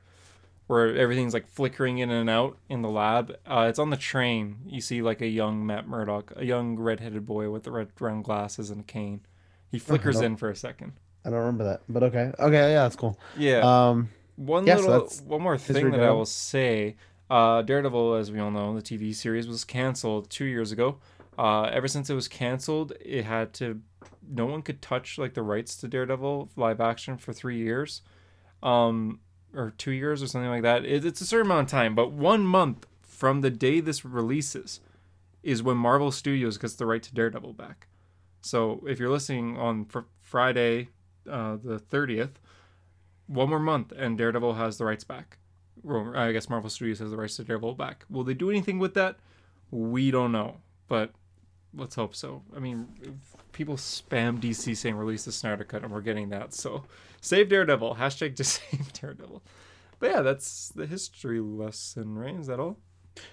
where 0.68 0.96
everything's 0.96 1.34
like 1.34 1.48
flickering 1.48 2.00
in 2.00 2.10
and 2.10 2.30
out 2.30 2.58
in 2.70 2.82
the 2.82 2.90
lab. 2.90 3.36
Uh, 3.46 3.68
it's 3.70 3.80
on 3.80 3.90
the 3.90 3.98
train. 3.98 4.58
You 4.66 4.82
see 4.82 5.02
like 5.02 5.22
a 5.22 5.28
young 5.28 5.66
Matt 5.66 5.88
Murdock, 5.88 6.34
a 6.36 6.46
young 6.46 6.78
redheaded 6.78 7.26
boy 7.26 7.50
with 7.50 7.64
the 7.64 7.72
red 7.72 7.90
round 8.00 8.24
glasses 8.24 8.70
and 8.70 8.82
a 8.82 8.84
cane. 8.84 9.22
He 9.72 9.80
flickers 9.80 10.22
in 10.22 10.38
for 10.38 10.50
a 10.50 10.56
second. 10.56 10.94
I 11.26 11.30
don't 11.30 11.40
remember 11.40 11.64
that, 11.66 11.82
but 11.90 12.04
okay, 12.04 12.32
okay, 12.40 12.72
yeah, 12.72 12.84
that's 12.84 12.96
cool. 12.96 13.20
Yeah. 13.38 13.60
Um, 13.60 14.10
One 14.36 14.66
yeah, 14.66 14.76
little, 14.76 15.02
that's 15.02 15.22
one 15.22 15.42
more 15.42 15.58
thing 15.58 15.92
that 15.92 16.04
I 16.04 16.12
will 16.12 16.26
say. 16.26 16.96
Uh, 17.30 17.62
Daredevil, 17.62 18.16
as 18.16 18.32
we 18.32 18.40
all 18.40 18.52
know, 18.52 18.76
the 18.76 18.82
TV 18.82 19.16
series 19.16 19.48
was 19.48 19.64
canceled 19.64 20.30
two 20.30 20.46
years 20.46 20.72
ago. 20.72 20.98
Uh, 21.38 21.64
ever 21.64 21.88
since 21.88 22.10
it 22.10 22.14
was 22.14 22.28
canceled, 22.28 22.94
it 23.00 23.26
had 23.26 23.54
to. 23.56 23.82
No 24.28 24.46
one 24.46 24.62
could 24.62 24.82
touch 24.82 25.18
like 25.18 25.34
the 25.34 25.42
rights 25.42 25.76
to 25.78 25.88
Daredevil 25.88 26.50
live 26.56 26.82
action 26.82 27.18
for 27.18 27.34
three 27.34 27.58
years. 27.58 28.02
Um, 28.62 29.20
or 29.56 29.74
two 29.78 29.92
years 29.92 30.22
or 30.22 30.28
something 30.28 30.50
like 30.50 30.64
that. 30.64 30.86
It, 30.86 31.06
it's 31.06 31.22
a 31.22 31.26
certain 31.26 31.48
amount 31.48 31.68
of 31.68 31.72
time, 31.72 31.96
but 31.96 32.12
one 32.12 32.46
month 32.46 32.86
from 33.02 33.42
the 33.42 33.50
day 33.50 33.80
this 33.80 34.04
releases 34.04 34.82
is 35.44 35.64
when 35.64 35.78
Marvel 35.78 36.12
Studios 36.12 36.58
gets 36.58 36.76
the 36.76 36.86
right 36.86 37.02
to 37.04 37.14
Daredevil 37.14 37.54
back. 37.54 37.88
So 38.42 38.84
if 38.88 39.00
you're 39.00 39.10
listening 39.10 39.58
on 39.58 39.86
fr- 39.86 40.00
Friday, 40.20 40.90
uh, 41.30 41.58
the 41.64 41.80
30th, 41.80 42.34
one 43.28 43.50
more 43.50 43.60
month 43.60 43.92
and 43.92 44.18
Daredevil 44.18 44.54
has 44.54 44.78
the 44.78 44.86
rights 44.86 45.04
back. 45.04 45.38
Or 45.84 46.16
I 46.16 46.32
guess 46.32 46.50
Marvel 46.50 46.70
Studios 46.70 47.00
has 47.00 47.12
the 47.12 47.18
rights 47.18 47.36
to 47.38 47.44
Daredevil 47.44 47.76
back. 47.76 48.06
Will 48.10 48.24
they 48.24 48.34
do 48.34 48.50
anything 48.50 48.80
with 48.80 48.94
that? 48.96 49.18
We 49.72 50.10
don't 50.12 50.32
know, 50.32 50.58
but 50.88 51.12
let's 51.76 51.96
hope 51.96 52.16
so. 52.16 52.42
I 52.56 52.60
mean, 52.60 52.88
people 53.52 53.76
spam 53.76 54.40
DC 54.40 54.76
saying 54.76 54.96
release 54.96 55.26
the 55.26 55.32
Snyder 55.32 55.64
Cut, 55.64 55.84
and 55.84 55.92
we're 55.92 56.02
getting 56.02 56.30
that. 56.30 56.54
So 56.54 56.84
save 57.22 57.50
Daredevil. 57.50 57.96
Hashtag 57.96 58.36
just 58.38 58.62
save 58.70 58.94
Daredevil. 58.94 59.44
But 60.00 60.12
yeah, 60.12 60.22
that's 60.22 60.70
the 60.70 60.86
history 60.86 61.40
lesson, 61.40 62.16
right? 62.16 62.36
Is 62.36 62.48
that 62.48 62.60
all? 62.60 62.78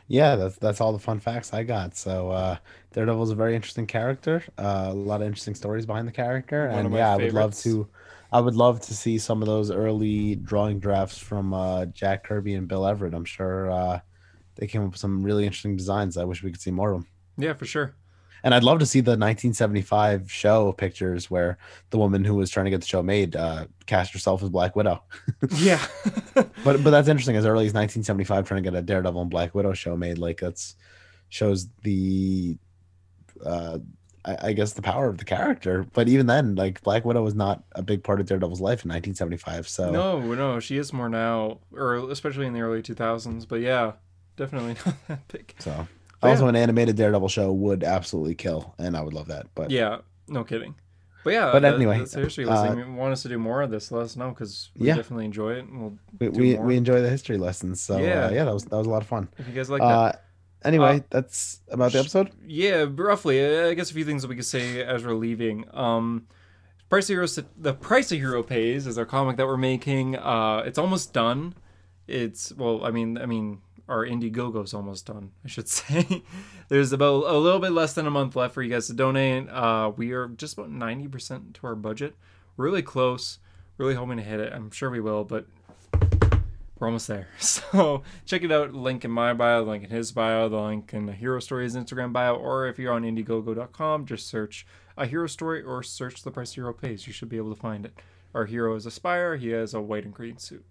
Yeah, 0.07 0.37
that's 0.37 0.57
that's 0.57 0.81
all 0.81 0.93
the 0.93 0.99
fun 0.99 1.19
facts 1.19 1.53
I 1.53 1.65
got. 1.65 1.97
So 1.97 2.31
uh 2.31 2.57
Daredevil's 2.93 3.31
a 3.31 3.35
very 3.35 3.57
interesting 3.57 3.87
character. 3.87 4.45
Uh, 4.57 4.89
a 4.91 4.95
lot 4.95 5.21
of 5.21 5.27
interesting 5.27 5.57
stories 5.57 5.87
behind 5.87 6.07
the 6.07 6.13
character, 6.13 6.69
One 6.69 6.87
and 6.87 6.95
yeah, 6.95 7.13
I 7.13 7.17
would 7.17 7.33
love 7.33 7.57
to. 7.61 7.89
I 8.33 8.41
would 8.41 8.57
love 8.57 8.81
to 8.81 8.95
see 8.95 9.19
some 9.19 9.43
of 9.43 9.47
those 9.47 9.71
early 9.71 10.37
drawing 10.37 10.79
drafts 10.79 11.19
from 11.19 11.53
uh, 11.53 11.87
Jack 11.87 12.25
Kirby 12.25 12.55
and 12.55 12.67
Bill 12.67 12.87
Everett. 12.87 13.15
I'm 13.15 13.27
sure 13.27 13.71
uh, 13.71 14.01
they 14.57 14.67
came 14.67 14.83
up 14.83 14.93
with 14.93 15.01
some 15.01 15.23
really 15.23 15.45
interesting 15.45 15.77
designs. 15.77 16.17
I 16.17 16.25
wish 16.25 16.43
we 16.43 16.51
could 16.51 16.61
see 16.61 16.71
more 16.71 16.93
of 16.93 17.03
them. 17.03 17.09
Yeah, 17.37 17.53
for 17.53 17.67
sure. 17.67 17.95
And 18.45 18.55
I'd 18.55 18.65
love 18.65 18.81
to 18.81 18.87
see 18.87 19.01
the 19.01 19.13
1975 19.13 20.31
show 20.31 20.73
pictures 20.73 21.31
where 21.31 21.59
the 21.91 21.99
woman 21.99 22.25
who 22.25 22.35
was 22.35 22.51
trying 22.51 22.65
to 22.65 22.71
get 22.71 22.81
the 22.81 22.87
show 22.87 23.03
made 23.03 23.37
uh, 23.37 23.67
cast 23.87 24.13
herself 24.13 24.43
as 24.43 24.49
Black 24.49 24.75
Widow. 24.77 25.03
Yeah. 25.57 25.85
But 26.65 26.83
but 26.83 26.91
that's 26.91 27.09
interesting. 27.09 27.37
As 27.37 27.45
early 27.45 27.67
as 27.67 27.75
1975, 27.75 28.47
trying 28.47 28.63
to 28.63 28.71
get 28.71 28.79
a 28.79 28.83
Daredevil 28.83 29.21
and 29.21 29.31
Black 29.31 29.55
Widow 29.55 29.75
show 29.75 29.97
made, 29.97 30.19
like 30.19 30.41
that's 30.41 30.77
shows 31.29 31.69
the, 31.83 32.57
uh, 33.45 33.79
I, 34.25 34.49
I 34.49 34.53
guess 34.53 34.73
the 34.75 34.83
power 34.83 35.09
of 35.09 35.19
the 35.19 35.25
character. 35.25 35.87
But 35.93 36.09
even 36.09 36.27
then, 36.27 36.55
like 36.55 36.83
Black 36.83 37.05
Widow 37.05 37.23
was 37.23 37.35
not 37.35 37.65
a 37.73 37.83
big 37.83 38.05
part 38.05 38.21
of 38.21 38.27
Daredevil's 38.27 38.61
life 38.61 38.85
in 38.85 38.89
1975. 38.91 39.69
So 39.69 39.91
no, 39.91 40.21
no, 40.35 40.61
she 40.61 40.77
is 40.79 40.93
more 40.93 41.09
now, 41.09 41.59
or 41.73 41.97
especially 42.11 42.47
in 42.47 42.53
the 42.53 42.61
early 42.61 42.83
2000s. 42.83 43.47
But 43.49 43.61
yeah, 43.61 43.93
definitely 44.37 44.75
not 44.87 44.95
that 45.09 45.29
big. 45.29 45.55
so 45.59 45.87
But 46.21 46.31
also 46.31 46.45
yeah. 46.45 46.51
an 46.51 46.57
animated 46.57 46.97
Daredevil 46.97 47.29
show 47.29 47.53
would 47.53 47.83
absolutely 47.85 48.35
kill, 48.35 48.75
and 48.79 48.97
I 48.97 49.03
would 49.03 49.15
love 49.15 49.29
that. 49.29 49.47
But 49.55 49.71
Yeah, 49.71 49.99
no 50.29 50.45
kidding. 50.45 50.75
But 51.25 51.35
yeah, 51.35 51.53
But 51.53 51.65
anyway, 51.65 52.05
the 52.05 52.21
history 52.21 52.47
uh. 52.47 52.75
You 52.75 52.93
want 52.95 53.13
us 53.13 53.23
to 53.23 53.29
do 53.29 53.39
more 53.39 53.63
of 53.63 53.71
this, 53.71 53.93
let 53.93 54.03
us 54.03 54.17
know 54.17 54.31
because 54.31 54.71
we 54.77 54.89
Yeah. 54.89 54.97
definitely 54.97 55.25
enjoy 55.25 55.53
it. 55.53 55.67
And 55.67 55.81
we'll 55.81 55.99
we 56.19 56.29
we, 56.29 56.59
we 56.59 56.77
enjoy 56.77 57.01
the 57.01 57.11
history 57.11 57.39
lessons. 57.39 57.81
So 57.81 57.99
Yeah. 57.99 58.29
yeah, 58.29 58.31
yeah, 58.31 58.45
that 58.45 58.55
was 58.55 58.65
that 58.65 58.77
was 58.77 58.87
a 58.87 58.91
lot 58.91 59.03
of 59.03 59.09
fun. 59.09 59.29
if 59.39 59.47
you 59.47 59.55
guys 59.55 59.71
like 59.71 59.83
that. 59.83 60.25
Anyway, 60.65 60.99
Uh, 60.99 61.01
that's 61.11 61.61
about 61.71 61.93
the 61.93 61.99
episode. 62.01 62.31
Yeah, 62.47 62.87
roughly. 62.89 63.45
Uh, 63.45 63.69
I 63.69 63.75
guess 63.75 63.91
a 63.91 63.95
few 63.95 64.05
things 64.05 64.23
that 64.23 64.29
we 64.29 64.37
could 64.37 64.45
say 64.45 64.83
as 64.83 65.05
we're 65.05 65.15
leaving. 65.15 65.65
Um, 65.73 66.27
Price 66.89 67.09
of 67.11 67.15
Hero, 67.15 67.27
the 67.57 67.73
Price 67.75 68.13
of 68.13 68.19
Hero 68.19 68.43
pays 68.43 68.87
is 68.87 68.99
our 68.99 69.07
comic 69.07 69.37
that 69.39 69.47
we're 69.47 69.57
making. 69.57 70.17
Uh, 70.17 70.63
it's 70.67 70.79
almost 70.79 71.13
done. 71.13 71.55
It's 72.07 72.53
well, 72.53 72.85
I 72.85 72.91
mean, 72.91 73.17
I 73.17 73.27
mean, 73.27 73.63
our 73.89 74.05
Indiegogo's 74.05 74.75
almost 74.75 75.07
done. 75.07 75.31
I 75.45 75.49
should 75.49 75.69
say. 75.81 76.23
There's 76.69 76.93
about 76.93 77.25
a 77.25 77.39
little 77.39 77.61
bit 77.61 77.73
less 77.73 77.95
than 77.95 78.07
a 78.07 78.11
month 78.11 78.37
left 78.37 78.55
for 78.55 78.63
you 78.63 78.71
guys 78.71 78.87
to 78.89 78.93
donate. 78.93 79.49
Uh, 79.49 79.93
we 79.97 80.13
are 80.13 80.29
just 80.29 80.55
about 80.59 80.71
ninety 80.71 81.09
percent 81.09 81.55
to 81.55 81.67
our 81.67 81.75
budget. 81.75 82.15
Really 82.57 82.83
close. 82.83 83.39
Really 83.79 83.95
hoping 83.95 84.19
to 84.19 84.23
hit 84.23 84.39
it. 84.41 84.53
I'm 84.53 84.71
sure 84.71 84.91
we 84.91 85.01
will, 85.01 85.25
but 85.25 85.47
we're 86.83 86.89
almost 86.89 87.07
there. 87.07 87.29
So 87.39 88.03
check 88.27 88.43
it 88.43 88.51
out. 88.51 88.75
Link 88.75 89.05
in 89.05 89.13
my 89.13 89.33
bio, 89.35 89.63
link 89.63 89.85
in 89.85 89.91
his 89.91 90.11
bio, 90.11 90.49
the 90.49 90.59
link 90.59 90.93
in 90.93 91.07
the 91.07 91.13
Hero 91.13 91.39
Stories 91.39 91.77
Instagram 91.77 92.13
bio, 92.13 92.35
or 92.35 92.67
if 92.67 92.77
you're 92.77 92.93
on 92.93 93.05
Indiegogo.com, 93.05 94.05
just 94.05 94.27
search 94.27 94.67
a 94.97 95.07
hero 95.07 95.29
story 95.29 95.63
or 95.63 95.85
search 95.85 96.23
the 96.23 96.33
price 96.33 96.55
hero 96.55 96.73
pays. 96.73 97.07
You 97.07 97.13
should 97.13 97.29
be 97.29 97.37
able 97.37 97.55
to 97.55 97.61
find 97.61 97.87
it. 97.87 98.01
Our 98.35 98.47
hero 98.47 98.75
is 98.75 98.85
Aspire. 98.85 99.37
He 99.37 99.51
has 99.51 99.75
a 99.75 99.81
white 99.81 100.05
and 100.05 100.13
green 100.13 100.39
suit. 100.39 100.65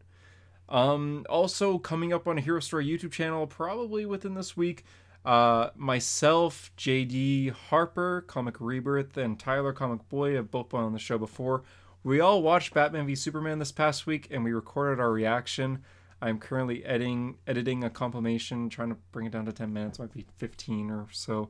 Um, 0.68 1.26
also 1.30 1.78
coming 1.78 2.12
up 2.12 2.28
on 2.28 2.38
a 2.38 2.42
Hero 2.42 2.60
Story 2.60 2.86
YouTube 2.86 3.14
channel, 3.14 3.48
probably 3.48 4.06
within 4.06 4.34
this 4.34 4.58
week. 4.58 4.84
Uh, 5.24 5.70
myself, 5.76 6.72
JD 6.78 7.52
Harper, 7.52 8.26
Comic 8.28 8.58
Rebirth, 8.60 9.16
and 9.16 9.40
Tyler 9.40 9.72
Comic 9.72 10.08
Boy 10.10 10.36
have 10.36 10.52
both 10.52 10.70
been 10.70 10.82
on 10.82 10.92
the 10.92 11.00
show 11.00 11.18
before. 11.18 11.64
We 12.04 12.20
all 12.20 12.42
watched 12.42 12.74
Batman 12.74 13.06
v 13.06 13.16
Superman 13.16 13.60
this 13.60 13.72
past 13.72 14.06
week, 14.06 14.28
and 14.30 14.44
we 14.44 14.52
recorded 14.52 15.00
our 15.00 15.12
reaction. 15.12 15.84
I'm 16.22 16.38
currently 16.38 16.86
editing 16.86 17.38
editing 17.48 17.84
a 17.84 17.90
compilation, 17.90 18.70
trying 18.70 18.90
to 18.90 18.98
bring 19.12 19.26
it 19.26 19.32
down 19.32 19.46
to 19.46 19.52
10 19.52 19.74
minutes, 19.74 20.00
might 20.00 20.14
be 20.14 20.26
15 20.38 20.92
or 20.92 21.08
so. 21.12 21.50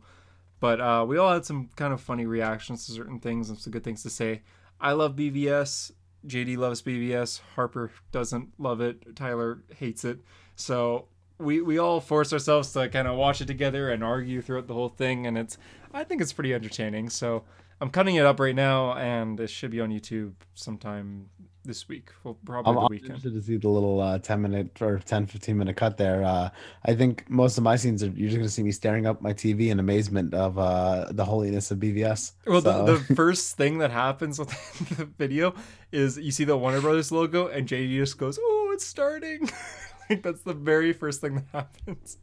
But 0.59 0.79
uh, 0.79 1.05
we 1.07 1.17
all 1.17 1.33
had 1.33 1.45
some 1.45 1.69
kind 1.75 1.93
of 1.93 1.99
funny 1.99 2.25
reactions 2.25 2.85
to 2.85 2.91
certain 2.91 3.19
things 3.19 3.49
and 3.49 3.57
some 3.57 3.71
good 3.71 3.83
things 3.83 4.03
to 4.03 4.09
say. 4.09 4.43
I 4.79 4.93
love 4.93 5.15
BVS. 5.15 5.91
JD 6.27 6.57
loves 6.57 6.81
BVS. 6.83 7.41
Harper 7.55 7.91
doesn't 8.11 8.53
love 8.59 8.79
it. 8.79 9.15
Tyler 9.15 9.63
hates 9.77 10.05
it. 10.05 10.19
So 10.55 11.07
we 11.39 11.61
we 11.61 11.77
all 11.77 11.99
force 11.99 12.31
ourselves 12.31 12.71
to 12.73 12.87
kind 12.89 13.07
of 13.07 13.17
watch 13.17 13.41
it 13.41 13.47
together 13.47 13.89
and 13.89 14.03
argue 14.03 14.41
throughout 14.41 14.67
the 14.67 14.73
whole 14.73 14.89
thing, 14.89 15.25
and 15.25 15.37
it's 15.37 15.57
I 15.93 16.03
think 16.03 16.21
it's 16.21 16.33
pretty 16.33 16.53
entertaining. 16.53 17.09
So 17.09 17.43
I'm 17.81 17.89
cutting 17.89 18.15
it 18.15 18.25
up 18.25 18.39
right 18.39 18.55
now, 18.55 18.93
and 18.93 19.39
it 19.39 19.49
should 19.49 19.71
be 19.71 19.81
on 19.81 19.89
YouTube 19.89 20.33
sometime 20.53 21.29
this 21.63 21.87
week. 21.87 22.09
Well, 22.23 22.37
probably 22.45 22.69
I'm, 22.69 22.75
the 22.75 22.81
I'm 22.81 22.87
weekend. 22.89 23.05
interested 23.11 23.33
to 23.33 23.41
see 23.41 23.57
the 23.57 23.69
little 23.69 23.99
uh, 23.99 24.19
10 24.19 24.41
minute 24.41 24.81
or 24.81 24.99
10 24.99 25.27
15 25.27 25.57
minute 25.57 25.75
cut 25.75 25.97
there. 25.97 26.23
Uh, 26.23 26.49
I 26.85 26.95
think 26.95 27.29
most 27.29 27.57
of 27.57 27.63
my 27.63 27.75
scenes 27.75 28.03
are 28.03 28.07
you're 28.07 28.27
just 28.29 28.37
going 28.37 28.47
to 28.47 28.53
see 28.53 28.63
me 28.63 28.71
staring 28.71 29.05
up 29.05 29.21
my 29.21 29.33
TV 29.33 29.67
in 29.69 29.79
amazement 29.79 30.33
of 30.33 30.57
uh, 30.57 31.07
the 31.11 31.25
holiness 31.25 31.71
of 31.71 31.79
BVS. 31.79 32.33
Well, 32.47 32.61
So- 32.61 32.85
the, 32.85 32.93
the 32.93 33.15
first 33.15 33.57
thing 33.57 33.77
that 33.79 33.91
happens 33.91 34.39
with 34.39 34.49
the 34.97 35.05
video 35.05 35.53
is 35.91 36.17
you 36.17 36.31
see 36.31 36.43
the 36.43 36.57
Warner 36.57 36.81
Brothers 36.81 37.11
logo, 37.11 37.47
and 37.47 37.67
JD 37.67 37.95
just 37.97 38.17
goes, 38.17 38.39
"Oh, 38.41 38.71
it's 38.73 38.85
starting!" 38.85 39.49
like 40.09 40.23
that's 40.23 40.41
the 40.41 40.53
very 40.53 40.93
first 40.93 41.21
thing 41.21 41.35
that 41.35 41.45
happens. 41.51 42.17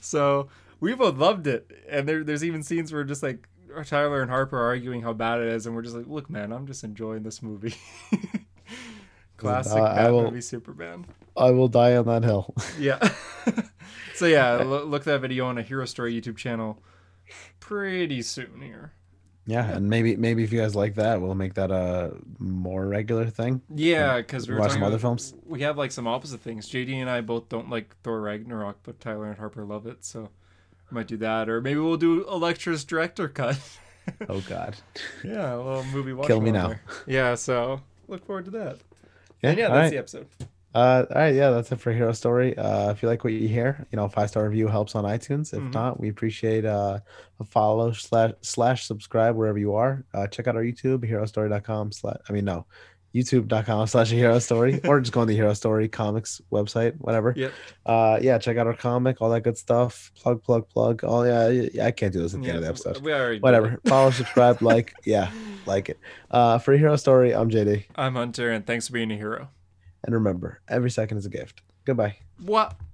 So 0.00 0.48
we 0.80 0.94
both 0.94 1.16
loved 1.18 1.46
it, 1.46 1.70
and 1.88 2.08
there, 2.08 2.24
there's 2.24 2.42
even 2.44 2.62
scenes 2.62 2.92
where 2.92 3.04
just 3.04 3.22
like 3.22 3.46
Tyler 3.84 4.20
and 4.22 4.30
Harper 4.30 4.58
are 4.58 4.64
arguing 4.66 5.02
how 5.02 5.12
bad 5.12 5.40
it 5.40 5.48
is, 5.48 5.66
and 5.66 5.76
we're 5.76 5.82
just 5.82 5.94
like, 5.94 6.06
"Look, 6.08 6.28
man, 6.30 6.50
I'm 6.52 6.66
just 6.66 6.82
enjoying 6.82 7.22
this 7.22 7.42
movie." 7.42 7.74
Classic 9.36 9.72
I 9.80 9.94
Batman 9.96 10.12
will- 10.12 10.30
v 10.30 10.40
Superman. 10.40 11.06
I 11.36 11.50
will 11.52 11.68
die 11.68 11.96
on 11.96 12.06
that 12.06 12.22
hill. 12.24 12.54
Yeah. 12.78 12.98
so 14.14 14.26
yeah, 14.26 14.56
lo- 14.56 14.84
look 14.84 15.04
that 15.04 15.20
video 15.20 15.46
on 15.46 15.56
a 15.58 15.62
Hero 15.62 15.84
Story 15.86 16.12
YouTube 16.20 16.36
channel 16.36 16.82
pretty 17.60 18.20
soon 18.22 18.60
here. 18.60 18.92
yeah, 19.46 19.70
and 19.70 19.88
maybe 19.88 20.16
maybe 20.16 20.42
if 20.44 20.52
you 20.52 20.60
guys 20.60 20.74
like 20.74 20.96
that, 20.96 21.20
we'll 21.22 21.34
make 21.34 21.54
that 21.54 21.70
a 21.70 22.16
more 22.38 22.86
regular 22.86 23.26
thing. 23.30 23.62
Yeah, 23.74 24.18
because 24.18 24.48
we 24.48 24.54
are 24.54 24.58
watching 24.58 24.82
other 24.82 24.98
films. 24.98 25.34
We 25.46 25.60
have 25.62 25.78
like 25.78 25.92
some 25.92 26.06
opposite 26.06 26.40
things. 26.40 26.68
JD 26.68 26.94
and 26.96 27.08
I 27.08 27.20
both 27.22 27.48
don't 27.48 27.70
like 27.70 27.96
Thor 28.02 28.20
Ragnarok, 28.20 28.78
but 28.82 29.00
Tyler 29.00 29.26
and 29.28 29.38
Harper 29.38 29.64
love 29.64 29.86
it, 29.86 30.04
so 30.04 30.28
we 30.90 30.94
might 30.94 31.06
do 31.06 31.16
that, 31.18 31.48
or 31.48 31.60
maybe 31.62 31.80
we'll 31.80 31.96
do 31.96 32.24
Elektra's 32.28 32.84
director 32.84 33.28
cut. 33.28 33.58
Oh 34.28 34.40
God. 34.40 34.76
yeah, 35.24 35.54
a 35.54 35.56
little 35.56 35.84
movie 35.84 36.12
watch. 36.12 36.26
Kill 36.26 36.40
me 36.40 36.50
now. 36.50 36.68
there. 36.68 36.82
Yeah, 37.06 37.34
so 37.36 37.80
look 38.10 38.24
forward 38.26 38.44
to 38.46 38.50
that. 38.52 38.76
Yeah, 39.42 39.50
And 39.50 39.58
yeah, 39.58 39.68
that's 39.68 39.76
right. 39.84 39.90
the 39.90 39.98
episode. 39.98 40.26
Uh, 40.72 41.04
all 41.10 41.20
right, 41.22 41.34
yeah, 41.34 41.50
that's 41.50 41.72
it 41.72 41.80
for 41.80 41.92
Hero 41.92 42.12
Story. 42.12 42.56
Uh, 42.56 42.90
if 42.92 43.02
you 43.02 43.08
like 43.08 43.24
what 43.24 43.32
you 43.32 43.48
hear, 43.48 43.84
you 43.90 43.96
know, 43.96 44.06
five 44.08 44.28
star 44.28 44.44
review 44.48 44.68
helps 44.68 44.94
on 44.94 45.02
iTunes. 45.04 45.52
If 45.52 45.60
Mhm. 45.60 45.74
not, 45.74 45.98
we 45.98 46.10
appreciate 46.10 46.64
uh, 46.64 47.00
a 47.40 47.44
follow 47.44 47.90
slash 47.90 48.32
slash 48.42 48.84
subscribe 48.86 49.34
wherever 49.34 49.58
you 49.58 49.74
are. 49.74 50.04
Uh, 50.14 50.28
check 50.28 50.46
out 50.46 50.54
our 50.54 50.62
YouTube, 50.62 51.08
herostory.com 51.10 51.90
slash. 51.90 52.18
I 52.28 52.32
mean, 52.32 52.44
no, 52.44 52.66
youtube.com 53.14 53.86
slash 53.86 54.12
a 54.12 54.14
hero 54.14 54.38
story, 54.38 54.80
or 54.84 55.00
just 55.00 55.12
go 55.12 55.20
on 55.20 55.26
the 55.26 55.34
Hero 55.34 55.52
Story 55.54 55.88
comics 55.88 56.40
website, 56.52 56.94
whatever. 56.98 57.32
Yep. 57.36 57.52
Uh, 57.86 58.18
yeah, 58.22 58.38
check 58.38 58.56
out 58.56 58.66
our 58.66 58.74
comic, 58.74 59.20
all 59.20 59.30
that 59.30 59.42
good 59.42 59.58
stuff. 59.58 60.12
Plug, 60.16 60.42
plug, 60.42 60.68
plug. 60.68 61.00
Oh 61.04 61.22
yeah, 61.24 61.48
yeah, 61.74 61.86
I 61.86 61.90
can't 61.90 62.12
do 62.12 62.20
this 62.22 62.34
at 62.34 62.40
the 62.40 62.46
Yeah, 62.46 62.54
end 62.54 62.58
of 62.58 62.62
the 62.64 62.68
episode. 62.70 63.04
we 63.04 63.12
already 63.12 63.40
Whatever. 63.40 63.80
Follow, 63.86 64.10
subscribe, 64.22 64.62
like, 64.62 64.94
yeah, 65.04 65.30
like 65.66 65.88
it. 65.88 65.98
Uh, 66.30 66.58
for 66.58 66.76
Hero 66.76 66.96
Story, 66.96 67.34
I'm 67.34 67.50
JD, 67.50 67.84
I'm 67.96 68.14
Hunter, 68.14 68.50
and 68.50 68.66
thanks 68.66 68.86
for 68.86 68.92
being 68.94 69.10
a 69.10 69.16
hero. 69.16 69.48
and 70.04 70.14
remember, 70.14 70.60
every 70.68 70.90
second 70.90 71.18
is 71.18 71.26
a 71.26 71.30
gift. 71.30 71.62
Goodbye. 71.84 72.16
What? 72.44 72.76